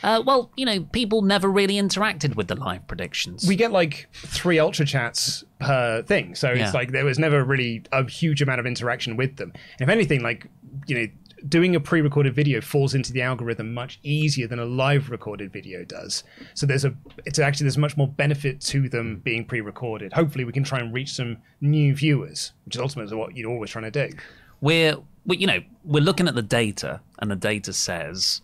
Uh, 0.03 0.21
well, 0.23 0.51
you 0.55 0.65
know, 0.65 0.81
people 0.91 1.21
never 1.23 1.49
really 1.49 1.75
interacted 1.75 2.35
with 2.35 2.47
the 2.47 2.55
live 2.55 2.85
predictions. 2.87 3.47
We 3.47 3.55
get 3.55 3.71
like 3.71 4.07
three 4.13 4.59
ultra 4.59 4.85
chats 4.85 5.43
per 5.59 6.03
thing, 6.03 6.35
so 6.35 6.51
Yeah. 6.51 6.65
it's 6.65 6.73
like 6.75 6.91
there 6.91 7.05
was 7.05 7.17
never 7.17 7.43
really 7.43 7.81
a 7.91 8.07
huge 8.07 8.41
amount 8.41 8.59
of 8.59 8.67
interaction 8.67 9.15
with 9.17 9.37
them. 9.37 9.51
If 9.79 9.89
anything, 9.89 10.21
like 10.21 10.47
you 10.85 10.95
know, 10.99 11.07
doing 11.47 11.75
a 11.75 11.79
pre-recorded 11.79 12.33
video 12.33 12.61
falls 12.61 12.95
into 12.95 13.13
the 13.13 13.21
algorithm 13.21 13.73
much 13.73 13.99
easier 14.03 14.47
than 14.47 14.59
a 14.59 14.65
live 14.65 15.09
recorded 15.09 15.51
video 15.51 15.83
does. 15.83 16.23
So 16.53 16.65
there's 16.65 16.85
a 16.85 16.95
it's 17.25 17.39
actually 17.39 17.65
there's 17.65 17.77
much 17.77 17.97
more 17.97 18.07
benefit 18.07 18.61
to 18.61 18.89
them 18.89 19.21
being 19.23 19.45
pre-recorded. 19.45 20.13
Hopefully, 20.13 20.43
we 20.43 20.51
can 20.51 20.63
try 20.63 20.79
and 20.79 20.93
reach 20.93 21.13
some 21.13 21.37
new 21.61 21.95
viewers, 21.95 22.53
which 22.65 22.75
is 22.75 22.81
ultimately 22.81 23.15
what 23.15 23.35
you're 23.35 23.51
always 23.51 23.69
trying 23.69 23.91
to 23.91 24.09
do. 24.09 24.15
we're, 24.61 24.97
we, 25.25 25.37
you 25.37 25.47
know, 25.47 25.59
we're 25.83 26.03
looking 26.03 26.27
at 26.27 26.35
the 26.35 26.41
data, 26.41 27.01
and 27.19 27.29
the 27.29 27.35
data 27.35 27.73
says 27.73 28.41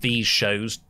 these 0.00 0.26
shows 0.26 0.80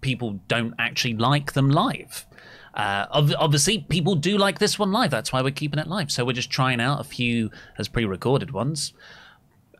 people 0.00 0.40
don't 0.48 0.74
actually 0.78 1.14
like 1.14 1.52
them 1.52 1.70
live. 1.70 2.26
Uh, 2.74 3.06
obviously, 3.10 3.78
people 3.78 4.14
do 4.16 4.36
like 4.36 4.58
this 4.58 4.78
one 4.78 4.90
live. 4.90 5.10
That's 5.10 5.32
why 5.32 5.42
we're 5.42 5.52
keeping 5.52 5.78
it 5.78 5.86
live. 5.86 6.10
So 6.10 6.24
we're 6.24 6.32
just 6.32 6.50
trying 6.50 6.80
out 6.80 7.00
a 7.00 7.04
few 7.04 7.50
as 7.78 7.86
pre-recorded 7.88 8.50
ones, 8.50 8.92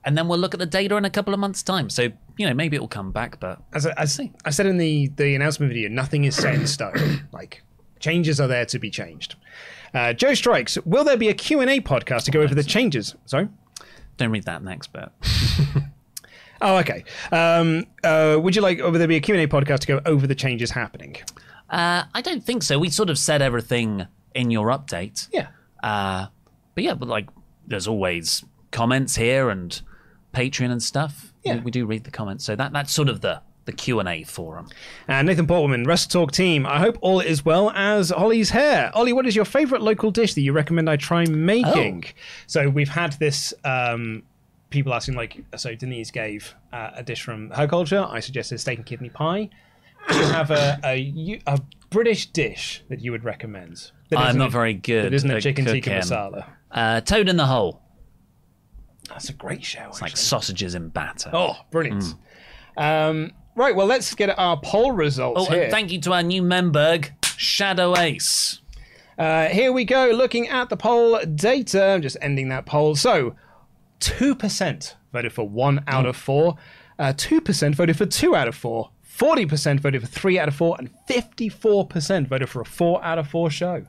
and 0.04 0.16
then 0.16 0.28
we'll 0.28 0.38
look 0.38 0.54
at 0.54 0.60
the 0.60 0.66
data 0.66 0.96
in 0.96 1.04
a 1.04 1.10
couple 1.10 1.32
of 1.34 1.40
months' 1.40 1.62
time. 1.62 1.90
So 1.90 2.08
you 2.36 2.46
know, 2.46 2.54
maybe 2.54 2.76
it 2.76 2.80
will 2.80 2.88
come 2.88 3.12
back. 3.12 3.40
But 3.40 3.60
As, 3.72 3.86
I, 3.86 3.92
as 3.96 4.20
I 4.44 4.50
said 4.50 4.66
in 4.66 4.76
the, 4.78 5.08
the 5.16 5.34
announcement 5.34 5.70
video, 5.70 5.88
nothing 5.88 6.24
is 6.24 6.34
set 6.36 6.54
in 6.54 6.66
stone. 6.66 7.26
like 7.32 7.62
changes 8.00 8.40
are 8.40 8.48
there 8.48 8.66
to 8.66 8.78
be 8.78 8.90
changed. 8.90 9.36
Uh, 9.92 10.12
Joe 10.12 10.34
strikes. 10.34 10.76
Will 10.84 11.04
there 11.04 11.16
be 11.16 11.28
a 11.28 11.34
Q 11.34 11.60
and 11.60 11.70
A 11.70 11.80
podcast 11.80 12.24
to 12.24 12.30
go 12.30 12.40
over 12.40 12.54
the 12.54 12.64
changes? 12.64 13.14
Sorry. 13.26 13.48
don't 14.16 14.30
read 14.30 14.44
that 14.44 14.62
next 14.62 14.92
bit. 14.92 15.08
Oh, 16.60 16.78
okay. 16.78 17.04
Um, 17.30 17.84
uh, 18.02 18.38
would 18.40 18.56
you 18.56 18.62
like? 18.62 18.78
Will 18.78 18.92
there 18.92 19.08
be 19.08 19.16
a 19.16 19.20
Q 19.20 19.34
and 19.34 19.44
A 19.44 19.46
podcast 19.46 19.80
to 19.80 19.86
go 19.86 20.00
over 20.06 20.26
the 20.26 20.34
changes 20.34 20.70
happening? 20.70 21.16
Uh, 21.68 22.04
I 22.14 22.22
don't 22.22 22.42
think 22.42 22.62
so. 22.62 22.78
We 22.78 22.88
sort 22.88 23.10
of 23.10 23.18
said 23.18 23.42
everything 23.42 24.06
in 24.34 24.50
your 24.50 24.68
update. 24.68 25.28
Yeah. 25.32 25.48
Uh, 25.82 26.28
but 26.74 26.84
yeah, 26.84 26.94
but 26.94 27.08
like, 27.08 27.28
there's 27.66 27.86
always 27.86 28.44
comments 28.70 29.16
here 29.16 29.50
and 29.50 29.80
Patreon 30.34 30.70
and 30.70 30.82
stuff. 30.82 31.32
Yeah. 31.44 31.54
we, 31.56 31.60
we 31.60 31.70
do 31.70 31.86
read 31.86 32.04
the 32.04 32.10
comments, 32.10 32.44
so 32.44 32.56
that 32.56 32.72
that's 32.72 32.92
sort 32.92 33.08
of 33.08 33.20
the 33.20 33.40
the 33.64 33.72
Q 33.72 33.98
and 34.00 34.08
A 34.08 34.24
forum. 34.24 34.68
And 35.08 35.26
Nathan 35.26 35.46
Portman, 35.46 35.84
Wrestle 35.84 36.10
Talk 36.10 36.32
team. 36.32 36.66
I 36.66 36.78
hope 36.78 36.98
all 37.00 37.20
is 37.20 37.44
well 37.44 37.70
as 37.70 38.12
Ollie's 38.12 38.50
hair. 38.50 38.90
Ollie, 38.94 39.12
what 39.14 39.26
is 39.26 39.34
your 39.34 39.46
favourite 39.46 39.82
local 39.82 40.10
dish 40.10 40.34
that 40.34 40.42
you 40.42 40.52
recommend 40.52 40.90
I 40.90 40.96
try 40.96 41.24
making? 41.26 42.04
So 42.46 42.68
we've 42.68 42.88
had 42.90 43.14
this. 43.14 43.54
Um, 43.64 44.22
people 44.70 44.92
asking 44.92 45.14
like, 45.14 45.42
so 45.56 45.74
Denise 45.74 46.10
gave 46.10 46.54
uh, 46.72 46.90
a 46.96 47.02
dish 47.02 47.22
from 47.22 47.50
her 47.50 47.66
culture. 47.68 48.04
I 48.06 48.20
suggested 48.20 48.58
steak 48.58 48.78
and 48.78 48.86
kidney 48.86 49.08
pie. 49.08 49.48
Do 50.10 50.18
you 50.18 50.26
have 50.26 50.50
a, 50.50 50.78
a 50.84 51.40
a 51.46 51.60
British 51.90 52.26
dish 52.26 52.82
that 52.90 53.00
you 53.00 53.12
would 53.12 53.24
recommend? 53.24 53.92
That 54.10 54.18
I'm 54.18 54.40
a- 54.40 54.50
very 54.50 54.74
good 54.74 55.06
That 55.06 55.14
isn't 55.14 55.30
a 55.30 55.40
chicken 55.40 55.64
tikka 55.64 55.90
masala. 55.90 56.44
Uh, 56.70 57.00
Toad 57.00 57.28
in 57.28 57.36
the 57.36 57.46
hole. 57.46 57.80
That's 59.08 59.28
a 59.28 59.32
great 59.34 59.62
show. 59.64 59.86
It's 59.88 60.02
like 60.02 60.16
sausages 60.16 60.74
in 60.74 60.88
batter. 60.88 61.30
Oh, 61.32 61.56
brilliant. 61.70 62.14
Um, 62.76 63.32
right, 63.54 63.74
well, 63.76 63.86
let's 63.86 64.14
get 64.14 64.36
our 64.38 64.58
poll 64.60 64.92
results 64.92 65.40
Oh, 65.40 65.44
here. 65.52 65.64
and 65.64 65.70
thank 65.70 65.92
you 65.92 66.00
to 66.02 66.12
our 66.12 66.22
new 66.22 66.42
member, 66.42 66.98
Shadow 67.36 67.96
Ace. 67.96 68.60
Uh, 69.18 69.46
here 69.46 69.72
we 69.72 69.84
go, 69.84 70.10
looking 70.10 70.48
at 70.48 70.68
the 70.70 70.76
poll 70.76 71.20
data. 71.34 71.84
I'm 71.90 72.02
just 72.02 72.16
ending 72.20 72.48
that 72.48 72.66
poll. 72.66 72.96
So, 72.96 73.36
2% 74.00 74.94
voted 75.12 75.32
for 75.32 75.48
one 75.48 75.84
out 75.86 76.06
of 76.06 76.16
four, 76.16 76.56
uh, 76.98 77.12
2% 77.16 77.74
voted 77.74 77.96
for 77.96 78.06
two 78.06 78.34
out 78.34 78.48
of 78.48 78.54
four, 78.54 78.90
40% 79.16 79.80
voted 79.80 80.00
for 80.00 80.06
three 80.08 80.38
out 80.38 80.48
of 80.48 80.54
four, 80.56 80.76
and 80.78 80.90
54% 81.08 82.26
voted 82.28 82.48
for 82.48 82.60
a 82.60 82.64
four 82.64 83.02
out 83.04 83.18
of 83.18 83.28
four 83.28 83.50
show. 83.50 83.84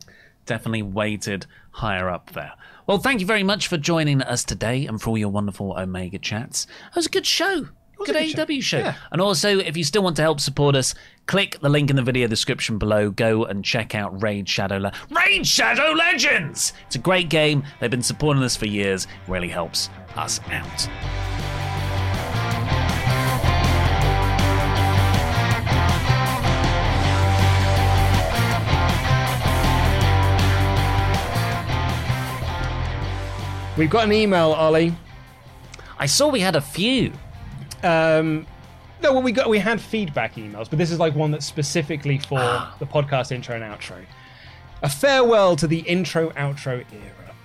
Definitely 0.45 0.83
weighted 0.83 1.47
higher 1.71 2.09
up 2.09 2.31
there. 2.33 2.53
Well, 2.87 2.99
thank 2.99 3.19
you 3.19 3.25
very 3.25 3.43
much 3.43 3.67
for 3.67 3.77
joining 3.77 4.21
us 4.21 4.43
today 4.43 4.85
and 4.85 5.01
for 5.01 5.09
all 5.11 5.17
your 5.17 5.29
wonderful 5.29 5.73
Omega 5.77 6.19
chats. 6.19 6.67
It 6.89 6.95
was 6.95 7.07
a 7.07 7.09
good 7.09 7.25
show. 7.25 7.69
Good 7.97 8.07
good 8.07 8.15
AEW 8.15 8.61
show. 8.61 8.79
Yeah. 8.79 8.95
And 9.11 9.21
also, 9.21 9.57
if 9.57 9.75
you 9.77 9.83
still 9.83 10.03
want 10.03 10.17
to 10.17 10.21
help 10.21 10.39
support 10.39 10.75
us, 10.75 10.93
click 11.25 11.57
the 11.61 11.69
link 11.69 11.89
in 11.89 11.95
the 11.95 12.03
video 12.03 12.27
description 12.27 12.77
below. 12.77 13.09
Go 13.09 13.45
and 13.45 13.63
check 13.63 13.95
out 13.95 14.21
Raid 14.21 14.47
Shadow 14.49 14.77
Le- 14.77 14.91
Raid 15.09 15.47
Shadow 15.47 15.93
Legends. 15.93 16.73
It's 16.87 16.95
a 16.95 16.99
great 16.99 17.29
game. 17.29 17.63
They've 17.79 17.89
been 17.89 18.03
supporting 18.03 18.43
us 18.43 18.55
for 18.55 18.67
years. 18.67 19.05
It 19.05 19.31
really 19.31 19.47
helps 19.49 19.89
us 20.15 20.39
out. 20.51 20.89
We've 33.77 33.89
got 33.89 34.05
an 34.05 34.13
email, 34.13 34.53
Ollie. 34.53 34.95
I 35.99 36.05
saw 36.05 36.29
we 36.29 36.39
had 36.39 36.55
a 36.55 36.61
few. 36.61 37.11
Um, 37.83 38.47
no, 39.03 39.11
well, 39.11 39.21
we 39.21 39.33
got 39.33 39.49
we 39.49 39.59
had 39.59 39.81
feedback 39.81 40.35
emails, 40.35 40.69
but 40.69 40.79
this 40.79 40.91
is 40.91 40.99
like 40.99 41.13
one 41.13 41.31
that's 41.31 41.45
specifically 41.45 42.17
for 42.19 42.39
the 42.79 42.85
podcast 42.85 43.33
intro 43.33 43.55
and 43.55 43.63
outro. 43.65 44.05
A 44.81 44.89
farewell 44.89 45.57
to 45.57 45.67
the 45.67 45.79
intro 45.79 46.29
outro 46.31 46.85
era. 46.93 47.35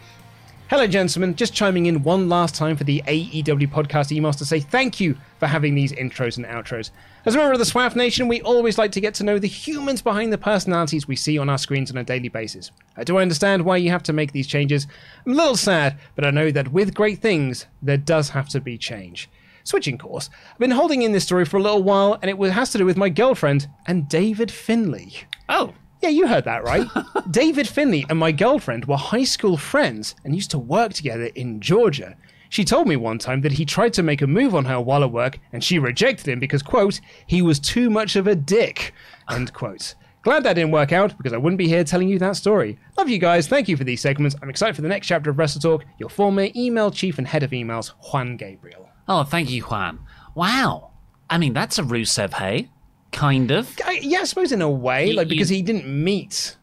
Hello, 0.69 0.87
gentlemen. 0.87 1.35
Just 1.35 1.53
chiming 1.53 1.87
in 1.87 2.05
one 2.05 2.29
last 2.29 2.55
time 2.55 2.77
for 2.77 2.85
the 2.85 3.03
AEW 3.09 3.67
podcast 3.67 4.17
emails 4.17 4.37
to 4.39 4.45
say 4.45 4.61
thank 4.61 5.01
you 5.01 5.17
for 5.39 5.47
having 5.47 5.75
these 5.75 5.93
intros 5.93 6.37
and 6.37 6.47
outros. 6.47 6.91
As 7.27 7.35
a 7.35 7.39
member 7.39 7.53
of 7.53 7.59
the 7.59 7.67
SWAF 7.67 7.95
Nation, 7.97 8.29
we 8.29 8.41
always 8.41 8.79
like 8.79 8.93
to 8.93 9.01
get 9.01 9.13
to 9.15 9.25
know 9.25 9.39
the 9.39 9.47
humans 9.47 10.01
behind 10.01 10.33
the 10.33 10.39
personalities 10.39 11.07
we 11.07 11.17
see 11.17 11.37
on 11.37 11.51
our 11.51 11.59
screens 11.59 11.91
on 11.91 11.99
a 11.99 12.05
daily 12.05 12.31
basis. 12.31 12.71
Uh, 12.97 13.01
I 13.01 13.05
do 13.05 13.19
understand 13.19 13.67
why 13.67 13.77
you 13.77 13.91
have 13.91 14.03
to 14.05 14.15
make 14.15 14.33
these 14.33 14.47
changes. 14.47 14.87
I'm 15.27 15.33
a 15.33 15.37
little 15.37 15.57
sad, 15.57 15.99
but 16.15 16.25
I 16.25 16.31
know 16.31 16.51
that 16.51 16.73
with 16.73 16.95
great 16.95 17.19
things, 17.19 17.67
there 17.83 17.99
does 17.99 18.31
have 18.31 18.49
to 18.51 18.61
be 18.61 18.79
change. 18.79 19.29
Switching 19.65 19.99
course, 19.99 20.31
I've 20.51 20.59
been 20.59 20.71
holding 20.71 21.03
in 21.03 21.13
this 21.13 21.25
story 21.25 21.45
for 21.45 21.59
a 21.59 21.63
little 21.63 21.83
while, 21.83 22.19
and 22.23 22.31
it 22.31 22.53
has 22.53 22.73
to 22.73 22.79
do 22.79 22.87
with 22.87 22.97
my 22.97 23.11
girlfriend 23.11 23.69
and 23.87 24.09
David 24.09 24.51
Finlay. 24.51 25.13
Oh, 25.51 25.75
Yeah, 26.01 26.09
you 26.09 26.27
heard 26.27 26.45
that 26.45 26.65
right. 26.65 26.87
David 27.31 27.69
Finlay 27.69 28.07
and 28.09 28.19
my 28.19 28.33
girlfriend 28.33 28.87
were 28.87 28.97
high 28.97 29.25
school 29.25 29.59
friends 29.59 30.15
and 30.25 30.35
used 30.35 30.51
to 30.53 30.59
work 30.59 30.95
together 30.95 31.29
in 31.35 31.61
Georgia. 31.61 32.17
She 32.51 32.65
told 32.65 32.87
me 32.87 32.97
one 32.97 33.19
time 33.19 33.41
that 33.41 33.53
he 33.53 33.65
tried 33.65 33.95
to 33.95 34.03
make 34.03 34.21
a 34.21 34.27
move 34.27 34.55
on 34.55 34.67
her 34.67 34.79
while 34.81 35.03
at 35.03 35.11
work 35.13 35.39
and 35.53 35.65
she 35.65 35.79
rejected 35.79 36.29
him 36.29 36.39
because, 36.41 36.63
quote, 36.63 37.01
he 37.27 37.41
was 37.41 37.59
too 37.59 37.89
much 37.89 38.15
of 38.17 38.27
a 38.27 38.35
dick, 38.35 38.93
end 39.31 39.53
quote. 39.55 39.95
Glad 40.23 40.43
that 40.43 40.53
didn't 40.53 40.73
work 40.73 40.93
out 40.93 41.17
because 41.17 41.33
I 41.33 41.39
wouldn't 41.39 41.57
be 41.59 41.67
here 41.69 41.83
telling 41.85 42.09
you 42.11 42.19
that 42.19 42.37
story. 42.37 42.79
Love 42.99 43.09
you 43.09 43.17
guys. 43.19 43.49
Thank 43.49 43.69
you 43.69 43.77
for 43.79 43.85
these 43.85 44.03
segments. 44.03 44.37
I'm 44.43 44.51
excited 44.51 44.77
for 44.77 44.83
the 44.83 44.89
next 44.89 45.07
chapter 45.07 45.31
of 45.31 45.39
Wrestle 45.39 45.63
Talk. 45.63 45.87
Your 45.99 46.11
former 46.11 46.49
email 46.55 46.91
chief 46.91 47.17
and 47.17 47.27
head 47.27 47.43
of 47.43 47.53
emails, 47.53 47.93
Juan 48.13 48.37
Gabriel. 48.37 48.91
oh, 49.09 49.25
thank 49.25 49.49
you, 49.49 49.63
Juan. 49.63 50.01
Wow. 50.35 50.91
I 51.31 51.39
mean, 51.39 51.55
that's 51.55 51.79
a 51.79 51.83
Rusev 51.83 52.35
Hey, 52.35 52.69
kind 53.13 53.51
of. 53.51 53.75
I, 53.85 54.01
yeah, 54.03 54.19
I 54.21 54.25
suppose 54.25 54.53
in 54.53 54.61
a 54.61 54.69
way, 54.69 55.09
You- 55.11 55.15
like 55.17 55.29
because 55.29 55.51
you- 55.51 55.57
he 55.59 55.63
didn't 55.63 55.87
meet 55.87 56.57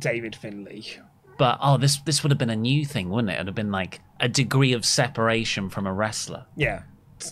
David 0.00 0.34
Finlay. 0.36 0.84
But 1.38 1.58
oh, 1.60 1.76
this 1.76 1.96
this 1.98 2.22
would 2.22 2.30
have 2.30 2.38
been 2.38 2.50
a 2.50 2.56
new 2.56 2.84
thing, 2.86 3.10
wouldn't 3.10 3.30
it? 3.30 3.34
It 3.34 3.38
would 3.38 3.46
have 3.48 3.54
been 3.56 3.72
like 3.72 4.00
a 4.22 4.28
degree 4.28 4.72
of 4.72 4.86
separation 4.86 5.68
from 5.68 5.86
a 5.86 5.92
wrestler. 5.92 6.46
Yeah, 6.56 6.84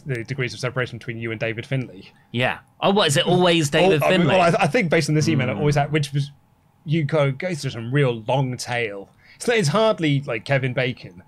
the 0.04 0.24
degrees 0.24 0.52
of 0.52 0.60
separation 0.60 0.98
between 0.98 1.18
you 1.18 1.30
and 1.30 1.40
David 1.40 1.64
Finlay. 1.64 2.12
Yeah. 2.32 2.58
Oh, 2.80 2.90
what 2.90 3.08
is 3.08 3.16
it? 3.16 3.26
Always 3.26 3.68
oh, 3.70 3.78
David 3.78 4.02
Oh, 4.02 4.06
I 4.06 4.10
mean, 4.10 4.20
Finlay. 4.20 4.38
well, 4.38 4.56
I, 4.58 4.64
I 4.64 4.66
think 4.66 4.90
based 4.90 5.08
on 5.08 5.14
this 5.14 5.28
email, 5.28 5.48
it 5.48 5.54
hmm. 5.54 5.60
always 5.60 5.76
had, 5.76 5.92
which 5.92 6.12
was 6.12 6.30
you 6.84 7.04
go 7.04 7.30
go 7.30 7.54
through 7.54 7.70
some 7.70 7.92
real 7.92 8.22
long 8.26 8.56
tail. 8.56 9.08
It's, 9.36 9.48
it's 9.48 9.68
hardly 9.68 10.20
like 10.22 10.44
Kevin 10.44 10.74
Bacon. 10.74 11.22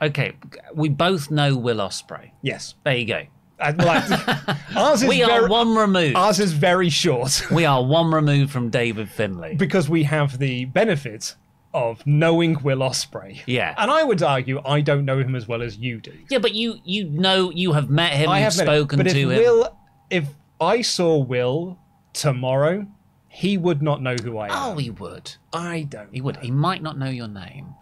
okay, 0.00 0.32
we 0.74 0.88
both 0.88 1.30
know 1.30 1.56
Will 1.56 1.78
Ospreay. 1.78 2.30
Yes, 2.42 2.74
There 2.84 2.96
you 2.96 3.06
go. 3.06 3.22
Uh, 3.60 3.72
I- 3.76 3.84
like, 3.84 4.56
ours 4.76 5.02
is 5.02 5.08
We 5.08 5.22
are 5.22 5.40
very, 5.40 5.48
one 5.48 5.74
removed. 5.74 6.16
Ours 6.16 6.38
is 6.38 6.52
very 6.52 6.88
short 6.88 7.42
we 7.50 7.64
are 7.64 7.84
one 7.84 8.12
removed 8.12 8.52
from 8.52 8.70
David 8.70 9.10
Finlay. 9.10 9.54
because 9.56 9.88
we 9.88 10.04
have 10.04 10.38
the 10.38 10.66
benefit 10.66 11.34
of 11.74 12.04
knowing 12.06 12.62
Will 12.62 12.78
Ospreay. 12.78 13.40
Yeah. 13.46 13.74
and 13.76 13.90
I 13.90 14.02
would 14.02 14.22
argue 14.22 14.60
I 14.64 14.80
don't 14.80 15.04
know 15.04 15.18
him 15.18 15.34
as 15.34 15.46
well 15.46 15.62
as 15.62 15.76
you 15.78 16.00
do. 16.00 16.12
Yeah, 16.30 16.38
but 16.38 16.54
you 16.54 16.78
you 16.84 17.04
know 17.10 17.50
you 17.50 17.72
have 17.74 17.90
met 17.90 18.12
him, 18.14 18.28
I 18.30 18.38
you've 18.38 18.44
have 18.44 18.56
met 18.56 18.68
him, 18.68 18.74
spoken 18.74 18.96
but 18.98 19.02
to 19.04 19.10
if 19.10 19.16
him. 19.16 19.28
Will, 19.28 19.78
if 20.10 20.28
I 20.60 20.82
saw 20.82 21.18
Will 21.18 21.78
tomorrow, 22.12 22.86
he 23.28 23.58
would 23.58 23.82
not 23.82 24.02
know 24.02 24.16
who 24.22 24.38
I 24.38 24.46
am. 24.46 24.52
oh, 24.54 24.76
he 24.78 24.90
would. 24.90 25.34
I 25.52 25.82
don't. 25.82 26.12
He 26.12 26.20
would. 26.20 26.38
He 26.38 26.50
might 26.50 26.82
not 26.82 26.98
know 26.98 27.10
your 27.10 27.28
name, 27.28 27.74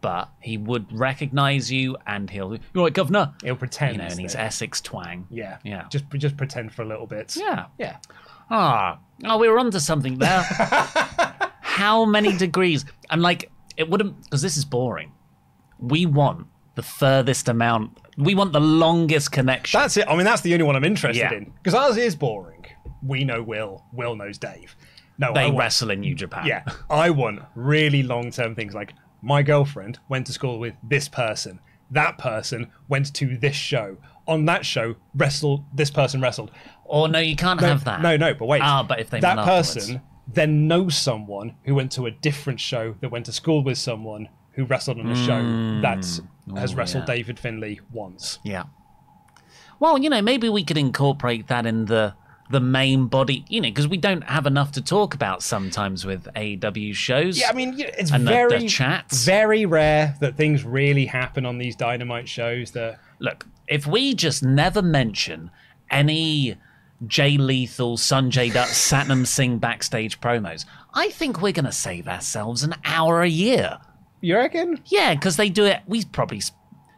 but 0.00 0.30
he 0.40 0.56
would 0.56 0.90
recognize 0.98 1.70
you, 1.70 1.96
and 2.06 2.28
he'll. 2.30 2.54
You're 2.74 2.84
right, 2.84 2.92
Governor. 2.92 3.34
He'll 3.44 3.54
pretend. 3.56 3.96
You 3.96 3.98
know, 4.02 4.08
and 4.08 4.18
he's 4.18 4.32
that- 4.32 4.44
Essex 4.46 4.80
twang. 4.80 5.26
Yeah, 5.30 5.58
Yeah. 5.62 5.84
Just 5.90 6.06
just 6.16 6.36
pretend 6.38 6.72
for 6.72 6.82
a 6.82 6.86
little 6.86 7.06
bit. 7.06 7.36
Yeah. 7.36 7.66
yeah. 7.78 7.98
Ah, 8.48 8.98
oh, 9.24 9.38
we 9.38 9.48
were 9.48 9.58
onto 9.58 9.78
something 9.80 10.18
there. 10.18 10.44
How 11.76 12.04
many 12.04 12.36
degrees? 12.36 12.84
And 13.10 13.20
like, 13.22 13.50
it 13.76 13.88
wouldn't 13.90 14.22
because 14.24 14.40
this 14.42 14.56
is 14.56 14.64
boring. 14.64 15.12
We 15.78 16.06
want 16.06 16.46
the 16.74 16.82
furthest 16.82 17.48
amount. 17.48 17.98
We 18.16 18.34
want 18.34 18.52
the 18.54 18.60
longest 18.60 19.30
connection. 19.32 19.78
That's 19.78 19.96
it. 19.98 20.08
I 20.08 20.16
mean, 20.16 20.24
that's 20.24 20.40
the 20.40 20.54
only 20.54 20.64
one 20.64 20.74
I'm 20.74 20.84
interested 20.84 21.20
Yeah. 21.20 21.34
in 21.34 21.52
because 21.62 21.74
ours 21.74 21.96
is 21.98 22.16
boring. 22.16 22.64
We 23.02 23.24
know 23.24 23.42
Will. 23.42 23.84
Will 23.92 24.16
knows 24.16 24.38
Dave. 24.38 24.74
No, 25.18 25.30
I 25.30 25.32
they 25.34 25.44
want, 25.46 25.58
wrestle 25.58 25.90
in 25.90 26.00
New 26.00 26.14
Japan. 26.14 26.46
Yeah, 26.46 26.64
I 26.90 27.10
want 27.10 27.40
really 27.54 28.02
long-term 28.02 28.54
things 28.54 28.74
like 28.74 28.92
my 29.22 29.42
girlfriend 29.42 29.98
went 30.08 30.26
to 30.28 30.32
school 30.32 30.58
with 30.58 30.74
this 30.82 31.08
person. 31.08 31.60
That 31.90 32.18
person 32.18 32.70
went 32.88 33.12
to 33.14 33.36
this 33.36 33.54
show. 33.56 33.98
On 34.26 34.44
that 34.46 34.66
show, 34.66 34.96
wrestled. 35.14 35.64
This 35.74 35.90
person 35.90 36.20
wrestled. 36.20 36.50
Or 36.84 37.08
no, 37.08 37.18
you 37.18 37.36
can't 37.36 37.60
have 37.60 37.84
that. 37.84 38.00
No, 38.02 38.16
no, 38.16 38.34
but 38.34 38.46
wait. 38.46 38.60
Ah, 38.62 38.82
but 38.82 38.98
if 38.98 39.08
they 39.10 39.20
that 39.20 39.38
afterwards. 39.38 39.74
person 39.74 40.00
then 40.26 40.66
know 40.66 40.88
someone 40.88 41.54
who 41.64 41.74
went 41.74 41.92
to 41.92 42.06
a 42.06 42.10
different 42.10 42.60
show 42.60 42.94
that 43.00 43.10
went 43.10 43.26
to 43.26 43.32
school 43.32 43.62
with 43.62 43.78
someone 43.78 44.28
who 44.52 44.64
wrestled 44.64 44.98
on 44.98 45.06
a 45.10 45.14
show 45.16 45.80
that 45.82 46.04
has 46.58 46.74
wrestled 46.74 47.04
Mm. 47.04 47.08
yeah. 47.08 47.14
David 47.14 47.38
Finlay 47.38 47.80
once. 47.92 48.38
Yeah. 48.42 48.64
Well, 49.78 49.98
you 49.98 50.08
know, 50.10 50.22
maybe 50.22 50.48
we 50.48 50.64
could 50.64 50.78
incorporate 50.78 51.48
that 51.48 51.66
in 51.66 51.86
the 51.86 52.14
the 52.48 52.60
main 52.60 53.06
body, 53.08 53.44
you 53.48 53.60
know, 53.60 53.68
because 53.68 53.88
we 53.88 53.96
don't 53.96 54.22
have 54.22 54.46
enough 54.46 54.70
to 54.70 54.80
talk 54.80 55.14
about 55.14 55.42
sometimes 55.42 56.06
with 56.06 56.28
AW 56.36 56.92
shows. 56.92 57.36
Yeah, 57.40 57.48
I 57.50 57.52
mean, 57.52 57.74
it's 57.76 58.12
And 58.12 58.24
the- 58.24 58.30
the 58.30 58.68
very 58.68 58.68
very 59.10 59.66
rare 59.66 60.14
that 60.20 60.36
things 60.36 60.62
really 60.64 61.06
happen 61.06 61.44
on 61.44 61.58
these 61.58 61.74
Dynamite 61.74 62.28
shows. 62.28 62.70
That 62.70 63.00
Look, 63.18 63.46
if 63.66 63.84
we 63.84 64.14
just 64.14 64.44
never 64.44 64.80
mention 64.80 65.50
any 65.90 66.56
Jay 67.06 67.36
Lethal, 67.36 67.96
Sanjay 67.96 68.52
Dutt, 68.52 68.68
Satnam 68.68 69.26
Singh 69.26 69.58
backstage 69.58 70.20
promos, 70.20 70.64
I 70.94 71.10
think 71.10 71.40
we're 71.40 71.52
going 71.52 71.66
to 71.66 71.72
save 71.72 72.08
ourselves 72.08 72.62
an 72.62 72.74
hour 72.84 73.22
a 73.22 73.28
year. 73.28 73.78
you 74.20 74.36
reckon? 74.36 74.80
Yeah, 74.86 75.14
because 75.14 75.36
they 75.36 75.50
do 75.50 75.64
it. 75.64 75.80
We 75.86 76.04
probably 76.04 76.40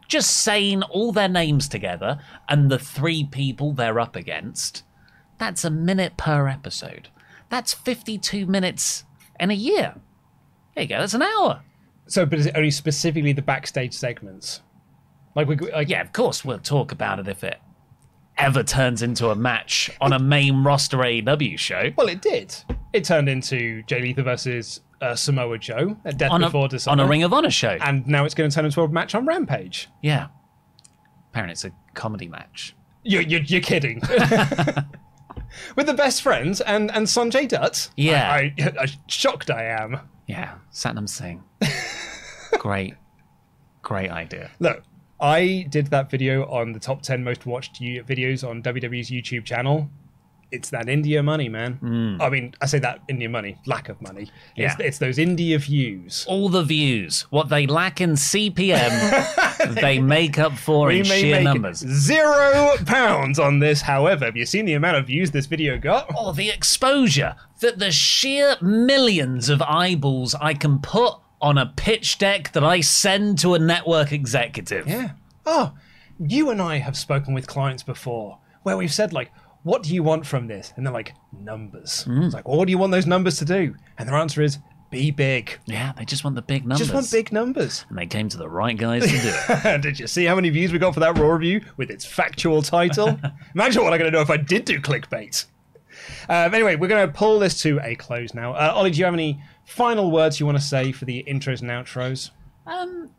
just 0.06 0.42
saying 0.42 0.82
all 0.84 1.12
their 1.12 1.28
names 1.28 1.68
together 1.68 2.18
and 2.48 2.70
the 2.70 2.78
three 2.78 3.24
people 3.24 3.72
they're 3.72 4.00
up 4.00 4.16
against. 4.16 4.84
That's 5.38 5.64
a 5.64 5.70
minute 5.70 6.16
per 6.16 6.48
episode. 6.48 7.08
That's 7.48 7.74
52 7.74 8.46
minutes 8.46 9.04
in 9.38 9.50
a 9.50 9.54
year. 9.54 9.96
There 10.74 10.82
you 10.82 10.88
go. 10.88 11.00
That's 11.00 11.14
an 11.14 11.22
hour. 11.22 11.62
So, 12.06 12.24
but 12.24 12.38
is 12.38 12.46
it 12.46 12.56
only 12.56 12.70
specifically 12.70 13.32
the 13.32 13.42
backstage 13.42 13.94
segments? 13.94 14.62
Like 15.34 15.46
we, 15.48 15.56
like 15.56 15.88
Yeah, 15.88 16.00
of 16.00 16.12
course 16.12 16.44
we'll 16.44 16.58
talk 16.58 16.92
about 16.92 17.18
it 17.18 17.28
if 17.28 17.44
it 17.44 17.58
ever 18.38 18.62
turns 18.62 19.02
into 19.02 19.28
a 19.30 19.34
match 19.34 19.90
on 20.00 20.12
a 20.12 20.18
main 20.18 20.62
roster 20.64 20.98
AEW 20.98 21.58
show. 21.58 21.90
Well, 21.96 22.08
it 22.08 22.22
did. 22.22 22.54
It 22.92 23.04
turned 23.04 23.28
into 23.28 23.82
Jay 23.84 24.00
Lethal 24.00 24.24
versus 24.24 24.80
uh, 25.00 25.14
Samoa 25.14 25.58
Joe 25.58 25.96
at 26.04 26.16
Death 26.18 26.30
On 26.30 26.42
a, 26.42 26.46
Before 26.46 26.68
on 26.88 27.00
a 27.00 27.06
Ring 27.06 27.22
of 27.22 27.32
Honor 27.32 27.50
show. 27.50 27.76
and 27.80 28.06
now 28.06 28.24
it's 28.24 28.34
going 28.34 28.48
to 28.50 28.54
turn 28.54 28.64
into 28.64 28.80
a 28.82 28.88
match 28.88 29.14
on 29.14 29.26
Rampage. 29.26 29.88
yeah. 30.02 30.28
Apparently 31.30 31.52
it's 31.52 31.64
a 31.64 31.72
comedy 31.94 32.26
match. 32.26 32.74
You're, 33.04 33.22
you're, 33.22 33.42
you're 33.42 33.60
kidding. 33.60 34.00
With 35.76 35.86
the 35.86 35.94
best 35.94 36.22
friends 36.22 36.60
and, 36.62 36.90
and 36.90 37.06
Sanjay 37.06 37.46
Dutt. 37.46 37.90
Yeah. 37.96 38.30
I, 38.32 38.54
I, 38.58 38.72
I, 38.80 38.86
shocked 39.08 39.50
I 39.50 39.64
am. 39.64 40.00
Yeah, 40.26 40.54
Satnam 40.72 41.08
Singh. 41.08 41.42
great, 42.58 42.94
great 43.82 44.10
idea. 44.10 44.50
Look, 44.58 44.82
I 45.20 45.66
did 45.68 45.88
that 45.88 46.10
video 46.10 46.46
on 46.48 46.72
the 46.72 46.78
top 46.78 47.02
10 47.02 47.24
most 47.24 47.44
watched 47.46 47.80
videos 47.80 48.48
on 48.48 48.62
WWE's 48.62 49.10
YouTube 49.10 49.44
channel. 49.44 49.90
It's 50.50 50.70
that 50.70 50.88
India 50.88 51.22
money, 51.22 51.50
man. 51.50 51.74
Hmm. 51.74 52.22
I 52.22 52.30
mean, 52.30 52.54
I 52.62 52.66
say 52.66 52.78
that 52.78 53.00
India 53.06 53.28
money, 53.28 53.58
lack 53.66 53.90
of 53.90 54.00
money. 54.00 54.22
It's. 54.56 54.78
Yeah. 54.78 54.86
it's 54.86 54.96
those 54.96 55.18
India 55.18 55.58
views. 55.58 56.24
All 56.26 56.48
the 56.48 56.62
views, 56.62 57.26
what 57.28 57.50
they 57.50 57.66
lack 57.66 58.00
in 58.00 58.12
CPM, 58.12 59.74
they 59.82 59.98
make 59.98 60.38
up 60.38 60.56
for 60.56 60.90
in 60.90 61.06
may 61.06 61.20
sheer 61.20 61.42
numbers. 61.42 61.78
zero 61.80 62.76
pounds 62.86 63.38
on 63.38 63.58
this. 63.58 63.82
However, 63.82 64.24
have 64.24 64.38
you 64.38 64.46
seen 64.46 64.64
the 64.64 64.72
amount 64.72 64.96
of 64.96 65.06
views 65.06 65.32
this 65.32 65.44
video 65.44 65.76
got? 65.76 66.06
Oh, 66.16 66.32
the 66.32 66.48
exposure, 66.48 67.34
That 67.60 67.78
the 67.78 67.92
sheer 67.92 68.56
millions 68.62 69.50
of 69.50 69.60
eyeballs 69.60 70.34
I 70.36 70.54
can 70.54 70.78
put 70.78 71.14
on 71.40 71.58
a 71.58 71.66
pitch 71.76 72.18
deck 72.18 72.52
that 72.52 72.64
I 72.64 72.80
send 72.80 73.38
to 73.40 73.54
a 73.54 73.58
network 73.58 74.12
executive. 74.12 74.86
Yeah. 74.88 75.10
Oh, 75.46 75.72
you 76.18 76.50
and 76.50 76.60
I 76.60 76.78
have 76.78 76.96
spoken 76.96 77.34
with 77.34 77.46
clients 77.46 77.82
before 77.82 78.38
where 78.62 78.76
we've 78.76 78.92
said 78.92 79.12
like, 79.12 79.30
"What 79.62 79.82
do 79.82 79.94
you 79.94 80.02
want 80.02 80.26
from 80.26 80.46
this?" 80.48 80.72
And 80.76 80.84
they're 80.84 80.92
like, 80.92 81.14
"Numbers." 81.32 82.04
It's 82.08 82.34
like, 82.34 82.48
well, 82.48 82.58
what 82.58 82.66
do 82.66 82.72
you 82.72 82.78
want 82.78 82.92
those 82.92 83.06
numbers 83.06 83.38
to 83.38 83.44
do? 83.44 83.74
And 83.98 84.08
their 84.08 84.16
answer 84.16 84.42
is, 84.42 84.58
"Be 84.90 85.10
big." 85.10 85.58
Yeah, 85.66 85.92
they 85.96 86.04
just 86.04 86.24
want 86.24 86.36
the 86.36 86.42
big 86.42 86.62
numbers. 86.62 86.78
Just 86.78 86.92
want 86.94 87.10
big 87.10 87.32
numbers. 87.32 87.84
And 87.88 87.96
they 87.96 88.06
came 88.06 88.28
to 88.30 88.36
the 88.36 88.48
right 88.48 88.76
guys 88.76 89.02
to 89.02 89.08
do 89.08 89.32
it. 89.68 89.80
Did 89.82 89.98
you 90.00 90.06
see 90.06 90.24
how 90.24 90.34
many 90.34 90.50
views 90.50 90.72
we 90.72 90.78
got 90.78 90.94
for 90.94 91.00
that 91.00 91.16
Raw 91.16 91.28
review 91.30 91.60
with 91.76 91.90
its 91.90 92.04
factual 92.04 92.62
title? 92.62 93.18
Imagine 93.54 93.84
what 93.84 93.92
I'm 93.92 93.98
going 94.00 94.12
to 94.12 94.18
do 94.18 94.22
if 94.22 94.30
I 94.30 94.36
did 94.36 94.64
do 94.64 94.80
clickbait. 94.80 95.46
Um, 96.28 96.54
anyway, 96.54 96.76
we're 96.76 96.88
going 96.88 97.06
to 97.06 97.12
pull 97.12 97.38
this 97.38 97.60
to 97.62 97.80
a 97.82 97.94
close 97.94 98.34
now. 98.34 98.54
Uh, 98.54 98.72
Ollie, 98.74 98.90
do 98.90 98.98
you 98.98 99.04
have 99.04 99.14
any 99.14 99.40
final 99.68 100.10
words 100.10 100.40
you 100.40 100.46
want 100.46 100.58
to 100.58 100.64
say 100.64 100.92
for 100.92 101.04
the 101.04 101.24
intros 101.28 101.60
and 101.60 101.70
outros? 101.70 102.30
um, 102.66 103.10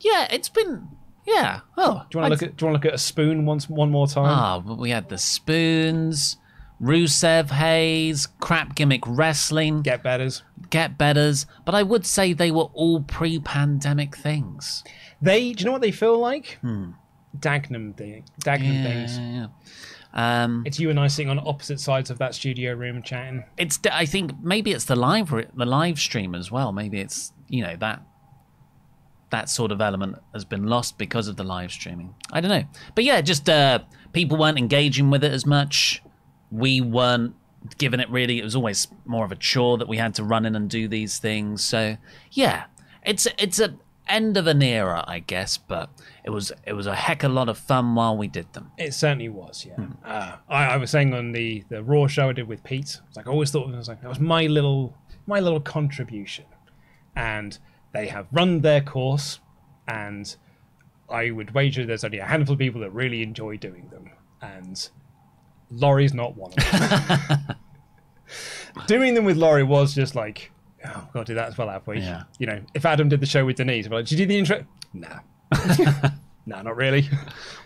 yeah, 0.00 0.26
it's 0.30 0.48
been. 0.48 0.88
Yeah. 1.24 1.60
Oh, 1.78 2.04
Do 2.10 2.18
you 2.18 2.20
want 2.22 2.26
to 2.26 2.28
look 2.30 2.42
at? 2.42 2.56
Do 2.56 2.64
you 2.66 2.72
want 2.72 2.82
to 2.82 2.86
look 2.88 2.92
at 2.92 2.94
a 2.94 2.98
spoon 3.02 3.46
once 3.46 3.70
one 3.70 3.90
more 3.90 4.08
time? 4.08 4.26
Ah, 4.26 4.58
but 4.58 4.76
we 4.78 4.90
had 4.90 5.08
the 5.08 5.18
spoons, 5.18 6.36
Rusev 6.80 7.50
Hayes, 7.50 8.26
crap 8.40 8.74
gimmick 8.74 9.02
wrestling, 9.06 9.82
Get 9.82 10.02
betters. 10.02 10.42
get 10.70 10.98
betters. 10.98 11.46
But 11.64 11.76
I 11.76 11.84
would 11.84 12.04
say 12.04 12.32
they 12.32 12.50
were 12.50 12.68
all 12.74 13.02
pre-pandemic 13.02 14.16
things. 14.16 14.82
They. 15.20 15.52
Do 15.52 15.60
you 15.60 15.66
know 15.66 15.72
what 15.72 15.82
they 15.82 15.92
feel 15.92 16.18
like? 16.18 16.58
Dagnum 17.38 17.96
thing. 17.96 18.24
Dagnum 18.44 18.82
things. 18.82 19.16
Hmm. 19.16 19.22
Yeah, 19.22 19.40
yeah. 19.42 19.46
Um, 20.14 20.62
It's 20.66 20.78
you 20.78 20.90
and 20.90 21.00
I 21.00 21.06
sitting 21.06 21.30
on 21.30 21.38
opposite 21.38 21.80
sides 21.80 22.10
of 22.10 22.18
that 22.18 22.34
studio 22.34 22.74
room 22.74 23.02
chatting. 23.02 23.44
it's. 23.56 23.78
I 23.90 24.04
think 24.06 24.32
maybe 24.42 24.72
it's 24.72 24.84
the 24.84 24.96
live 24.96 25.30
the 25.54 25.64
live 25.66 25.98
stream 25.98 26.34
as 26.34 26.50
well. 26.50 26.72
Maybe 26.72 27.00
it's 27.00 27.32
you 27.48 27.62
know 27.62 27.76
that 27.76 28.02
that 29.30 29.48
sort 29.48 29.72
of 29.72 29.80
element 29.80 30.16
has 30.34 30.44
been 30.44 30.66
lost 30.66 30.98
because 30.98 31.28
of 31.28 31.36
the 31.36 31.44
live 31.44 31.72
streaming. 31.72 32.14
I 32.30 32.40
don't 32.42 32.50
know, 32.50 32.64
but 32.94 33.04
yeah, 33.04 33.20
just 33.22 33.48
uh, 33.48 33.78
people 34.12 34.36
weren't 34.36 34.58
engaging 34.58 35.08
with 35.10 35.24
it 35.24 35.32
as 35.32 35.46
much. 35.46 36.02
We 36.50 36.82
weren't 36.82 37.34
giving 37.78 38.00
it 38.00 38.10
really. 38.10 38.38
It 38.38 38.44
was 38.44 38.54
always 38.54 38.88
more 39.06 39.24
of 39.24 39.32
a 39.32 39.36
chore 39.36 39.78
that 39.78 39.88
we 39.88 39.96
had 39.96 40.14
to 40.16 40.24
run 40.24 40.44
in 40.44 40.54
and 40.54 40.68
do 40.68 40.88
these 40.88 41.18
things. 41.18 41.64
So 41.64 41.96
yeah, 42.32 42.64
it's 43.02 43.26
it's 43.38 43.58
a 43.58 43.74
end 44.08 44.36
of 44.36 44.46
an 44.46 44.62
era, 44.62 45.04
I 45.06 45.20
guess, 45.20 45.56
but 45.56 45.90
it 46.24 46.30
was 46.30 46.52
it 46.66 46.72
was 46.74 46.86
a 46.86 46.94
heck 46.94 47.22
of 47.22 47.30
a 47.30 47.34
lot 47.34 47.48
of 47.48 47.58
fun 47.58 47.94
while 47.94 48.16
we 48.16 48.28
did 48.28 48.52
them. 48.52 48.72
It 48.78 48.94
certainly 48.94 49.28
was, 49.28 49.66
yeah. 49.66 49.86
Uh, 50.04 50.36
I, 50.48 50.64
I 50.66 50.76
was 50.76 50.90
saying 50.90 51.14
on 51.14 51.32
the 51.32 51.64
the 51.68 51.82
Raw 51.82 52.06
show 52.06 52.28
I 52.28 52.32
did 52.32 52.48
with 52.48 52.64
Pete, 52.64 53.00
it's 53.08 53.16
like 53.16 53.26
I 53.26 53.30
always 53.30 53.50
thought 53.50 53.68
it 53.68 53.76
was 53.76 53.88
like 53.88 54.02
that 54.02 54.08
was 54.08 54.20
my 54.20 54.46
little 54.46 54.96
my 55.26 55.40
little 55.40 55.60
contribution, 55.60 56.44
and 57.16 57.58
they 57.92 58.08
have 58.08 58.26
run 58.32 58.60
their 58.60 58.80
course, 58.80 59.40
and 59.88 60.34
I 61.08 61.30
would 61.30 61.52
wager 61.54 61.84
there's 61.86 62.04
only 62.04 62.18
a 62.18 62.26
handful 62.26 62.54
of 62.54 62.58
people 62.58 62.80
that 62.80 62.90
really 62.90 63.22
enjoy 63.22 63.56
doing 63.56 63.88
them, 63.90 64.10
and 64.40 64.88
Laurie's 65.70 66.14
not 66.14 66.36
one 66.36 66.52
of 66.52 66.70
them. 66.70 67.56
doing 68.86 69.14
them 69.14 69.24
with 69.24 69.36
Laurie 69.36 69.62
was 69.62 69.94
just 69.94 70.14
like, 70.14 70.50
oh, 70.86 71.00
we've 71.04 71.12
got 71.12 71.26
to 71.26 71.32
do 71.32 71.34
that 71.34 71.48
as 71.48 71.58
well, 71.58 71.68
have 71.68 71.86
we? 71.86 71.98
Yeah. 72.00 72.24
You 72.38 72.46
know, 72.46 72.60
if 72.74 72.84
Adam 72.86 73.08
did 73.08 73.20
the 73.20 73.26
show 73.26 73.44
with 73.44 73.56
Denise, 73.56 73.88
we're 73.88 73.96
like, 73.96 74.06
did 74.06 74.18
you 74.18 74.26
do 74.26 74.32
the 74.32 74.38
intro? 74.38 74.64
Nah. 74.92 75.18
nah, 76.46 76.62
not 76.62 76.76
really. 76.76 77.08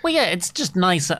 Well, 0.02 0.12
yeah, 0.12 0.24
it's 0.26 0.50
just 0.50 0.76
nice. 0.76 1.10
uh, 1.10 1.18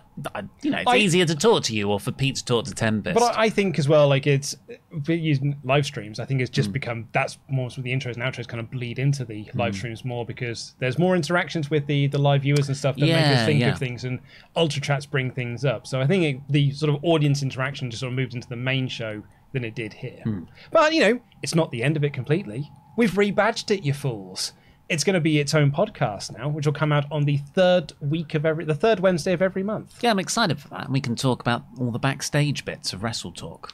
You 0.62 0.70
know, 0.70 0.78
it's 0.78 0.86
I- 0.90 0.97
easier 0.97 1.24
to 1.27 1.35
talk 1.35 1.62
to 1.64 1.74
you 1.74 1.90
or 1.90 1.98
for 1.98 2.12
Pete 2.12 2.36
to 2.36 2.44
talk 2.44 2.66
to 2.66 2.74
Ten 2.74 3.01
Best. 3.01 3.18
But 3.18 3.36
I, 3.36 3.44
I 3.44 3.48
think 3.51 3.78
as 3.78 3.89
well, 3.89 4.09
like 4.09 4.27
it's 4.27 4.56
for 5.05 5.12
using 5.12 5.56
live 5.64 5.86
streams. 5.86 6.20
I 6.20 6.24
think 6.27 6.40
it's 6.40 6.51
just 6.51 6.73
become 6.73 7.09
that's 7.12 7.39
more 7.48 7.70
so 7.70 7.81
the 7.82 7.93
intros 7.93 8.14
and 8.14 8.23
outros 8.23 8.47
kind 8.47 8.60
of 8.60 8.70
bleed 8.70 8.98
into 8.98 9.24
the 9.24 9.48
live 9.55 9.74
streams 9.74 10.05
more 10.05 10.24
because 10.27 10.74
there's 10.78 10.98
more 10.98 11.16
interactions 11.16 11.70
with 11.70 11.86
the 11.86 12.06
the 12.09 12.18
live 12.18 12.43
viewers 12.43 12.68
and 12.68 12.77
stuff 12.77 12.94
that 12.97 13.01
make 13.02 13.10
Yeah, 13.10 13.40
us 13.40 13.47
think 13.47 13.60
yeah. 13.60 13.73
of 13.73 13.78
things, 13.78 14.05
and 14.05 14.20
ultra 14.55 14.81
chats 14.82 15.06
bring 15.06 15.31
things 15.31 15.64
up. 15.64 15.86
So 15.86 16.01
I 16.01 16.06
think 16.06 16.24
it, 16.24 16.40
the 16.51 16.70
sort 16.73 16.94
of 16.94 17.02
audience 17.05 17.43
interaction 17.43 17.90
just 17.90 18.01
sort 18.01 18.12
of 18.12 18.16
moved 18.16 18.35
into 18.35 18.48
the 18.48 18.56
main 18.56 18.86
show 18.89 19.23
than 19.57 19.65
it 19.65 19.74
did 19.74 19.95
here. 19.95 20.23
But 20.70 20.93
you 20.93 21.01
know, 21.01 21.20
it's 21.43 21.55
not 21.55 21.70
the 21.70 21.83
end 21.83 21.97
of 21.97 22.05
it 22.05 22.12
completely. 22.12 22.70
We've 22.99 23.12
rebadged 23.12 23.70
it, 23.74 23.85
you 23.85 23.95
fools. 23.95 24.53
It's 24.91 25.03
going 25.03 25.15
to 25.15 25.20
be 25.20 25.41
its 25.41 25.55
own 25.55 25.73
podcast 25.73 26.37
now, 26.37 26.49
which 26.49 26.66
will 26.66 26.74
come 26.74 26.93
out 26.93 27.07
on 27.11 27.24
the 27.24 27.39
third 27.39 27.95
week 28.01 28.35
of 28.35 28.45
every, 28.45 28.66
the 28.66 28.74
third 28.74 29.01
Wednesday 29.01 29.33
of 29.33 29.41
every 29.41 29.62
month. 29.62 29.99
yeah, 30.03 30.11
I'm 30.11 30.19
excited 30.19 30.61
for 30.61 30.69
that. 30.69 30.85
And 30.85 30.93
we 30.93 31.01
can 31.01 31.16
talk 31.16 31.41
about 31.41 31.65
all 31.81 31.91
the 31.91 31.99
backstage 31.99 32.65
bits 32.66 32.93
of 32.93 33.03
Wrestle 33.03 33.33
Talk. 33.33 33.73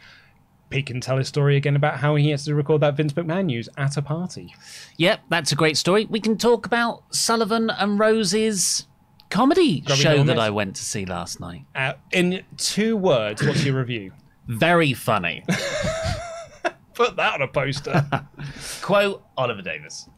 Pete 0.70 0.86
can 0.86 1.00
tell 1.00 1.18
his 1.18 1.28
story 1.28 1.56
again 1.56 1.76
about 1.76 1.98
how 1.98 2.14
he 2.14 2.30
has 2.30 2.44
to 2.44 2.54
record 2.54 2.80
that 2.80 2.94
Vince 2.96 3.12
McMahon 3.12 3.46
news 3.46 3.68
at 3.76 3.96
a 3.96 4.02
party. 4.02 4.54
Yep, 4.96 5.20
that's 5.28 5.50
a 5.52 5.56
great 5.56 5.76
story. 5.76 6.06
We 6.08 6.20
can 6.20 6.38
talk 6.38 6.64
about 6.64 7.02
Sullivan 7.14 7.68
and 7.68 7.98
Rose's 7.98 8.86
comedy 9.28 9.80
Grubby 9.80 10.00
show 10.00 10.22
that 10.24 10.38
I 10.38 10.50
went 10.50 10.76
to 10.76 10.82
see 10.84 11.04
last 11.04 11.40
night. 11.40 11.64
Uh, 11.74 11.94
in 12.12 12.42
two 12.56 12.96
words, 12.96 13.42
what's 13.44 13.64
your 13.64 13.76
review? 13.76 14.12
Very 14.48 14.92
funny. 14.92 15.44
Put 16.94 17.16
that 17.16 17.34
on 17.34 17.42
a 17.42 17.48
poster. 17.48 18.06
Quote 18.82 19.24
Oliver 19.36 19.62
Davis. 19.62 20.08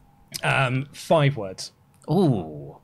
um, 0.43 0.87
five 0.93 1.37
words. 1.37 1.71
Ooh. 2.09 2.77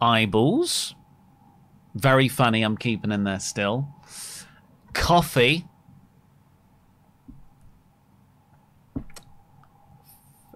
Eyeballs. 0.00 0.94
Very 1.94 2.28
funny. 2.28 2.62
I'm 2.62 2.76
keeping 2.76 3.12
in 3.12 3.24
there 3.24 3.40
still. 3.40 3.88
Coffee. 4.94 5.66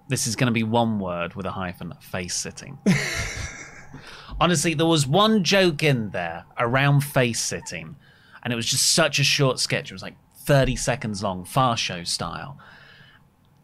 This 0.09 0.26
is 0.26 0.36
going 0.36 0.47
to 0.47 0.52
be 0.52 0.62
one 0.62 0.98
word 0.98 1.34
with 1.34 1.47
a 1.47 1.51
hyphen. 1.51 1.94
Face 2.01 2.34
sitting. 2.34 2.78
Honestly, 4.40 4.74
there 4.74 4.86
was 4.86 5.06
one 5.06 5.44
joke 5.44 5.82
in 5.82 6.10
there 6.10 6.44
around 6.59 7.01
face 7.02 7.40
sitting, 7.40 7.97
and 8.43 8.52
it 8.52 8.56
was 8.56 8.66
just 8.66 8.93
such 8.93 9.19
a 9.19 9.24
short 9.24 9.59
sketch. 9.60 9.90
It 9.90 9.94
was 9.94 10.02
like 10.02 10.16
30 10.36 10.77
seconds 10.77 11.23
long, 11.23 11.44
Fast 11.44 11.82
Show 11.82 12.05
style. 12.05 12.59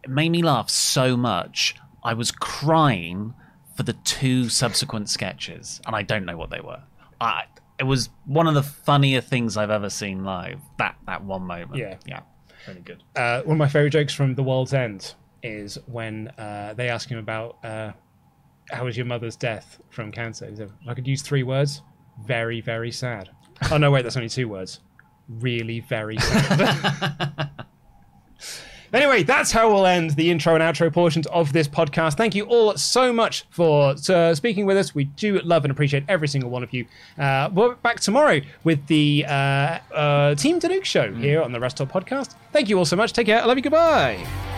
It 0.04 0.10
made 0.10 0.30
me 0.30 0.42
laugh 0.42 0.70
so 0.70 1.16
much. 1.16 1.74
I 2.04 2.14
was 2.14 2.30
crying 2.30 3.34
for 3.76 3.82
the 3.82 3.92
two 3.92 4.48
subsequent 4.48 5.08
sketches, 5.08 5.80
and 5.86 5.94
I 5.94 6.02
don't 6.02 6.24
know 6.24 6.36
what 6.36 6.50
they 6.50 6.60
were. 6.60 6.82
I, 7.20 7.44
it 7.78 7.84
was 7.84 8.10
one 8.24 8.46
of 8.46 8.54
the 8.54 8.62
funnier 8.62 9.20
things 9.20 9.56
I've 9.56 9.70
ever 9.70 9.90
seen 9.90 10.24
live. 10.24 10.60
That 10.78 10.96
that 11.06 11.24
one 11.24 11.42
moment. 11.42 11.76
Yeah. 11.76 11.96
yeah, 12.06 12.20
really 12.66 12.80
good. 12.80 13.02
Uh, 13.16 13.42
one 13.42 13.54
of 13.54 13.58
my 13.58 13.68
favorite 13.68 13.90
jokes 13.90 14.14
from 14.14 14.34
The 14.34 14.42
World's 14.42 14.74
End 14.74 15.14
is 15.42 15.78
when 15.86 16.28
uh, 16.38 16.74
they 16.76 16.88
ask 16.88 17.08
him 17.08 17.18
about 17.18 17.58
uh, 17.64 17.92
how 18.70 18.84
was 18.84 18.96
your 18.96 19.06
mother's 19.06 19.36
death 19.36 19.80
from 19.90 20.10
cancer. 20.10 20.48
He 20.48 20.56
said, 20.56 20.70
if 20.82 20.88
I 20.88 20.94
could 20.94 21.06
use 21.06 21.22
three 21.22 21.42
words, 21.42 21.82
very, 22.24 22.60
very 22.60 22.90
sad. 22.90 23.30
Oh, 23.70 23.76
no, 23.76 23.90
wait, 23.90 24.02
that's 24.02 24.16
only 24.16 24.28
two 24.28 24.48
words. 24.48 24.80
Really, 25.28 25.80
very 25.80 26.16
sad. 26.18 27.50
Anyway, 28.92 29.22
that's 29.22 29.52
how 29.52 29.70
we'll 29.70 29.84
end 29.84 30.12
the 30.12 30.30
intro 30.30 30.54
and 30.54 30.62
outro 30.62 30.90
portions 30.90 31.26
of 31.26 31.52
this 31.52 31.68
podcast. 31.68 32.16
Thank 32.16 32.34
you 32.34 32.44
all 32.44 32.74
so 32.76 33.12
much 33.12 33.44
for 33.50 33.94
uh, 34.08 34.34
speaking 34.34 34.64
with 34.64 34.78
us. 34.78 34.94
We 34.94 35.04
do 35.04 35.40
love 35.40 35.64
and 35.64 35.70
appreciate 35.70 36.04
every 36.08 36.28
single 36.28 36.48
one 36.48 36.62
of 36.62 36.72
you. 36.72 36.86
Uh, 37.18 37.50
we're 37.52 37.74
back 37.76 38.00
tomorrow 38.00 38.40
with 38.64 38.86
the 38.86 39.26
uh, 39.28 39.78
uh, 39.94 40.34
Team 40.36 40.58
Danuke 40.58 40.84
show 40.84 41.12
here 41.12 41.42
on 41.42 41.52
the 41.52 41.60
Rest 41.60 41.76
Stop 41.76 41.92
podcast. 41.92 42.34
Thank 42.52 42.70
you 42.70 42.78
all 42.78 42.86
so 42.86 42.96
much. 42.96 43.12
Take 43.12 43.26
care. 43.26 43.42
I 43.42 43.44
love 43.44 43.58
you. 43.58 43.62
Goodbye. 43.62 44.57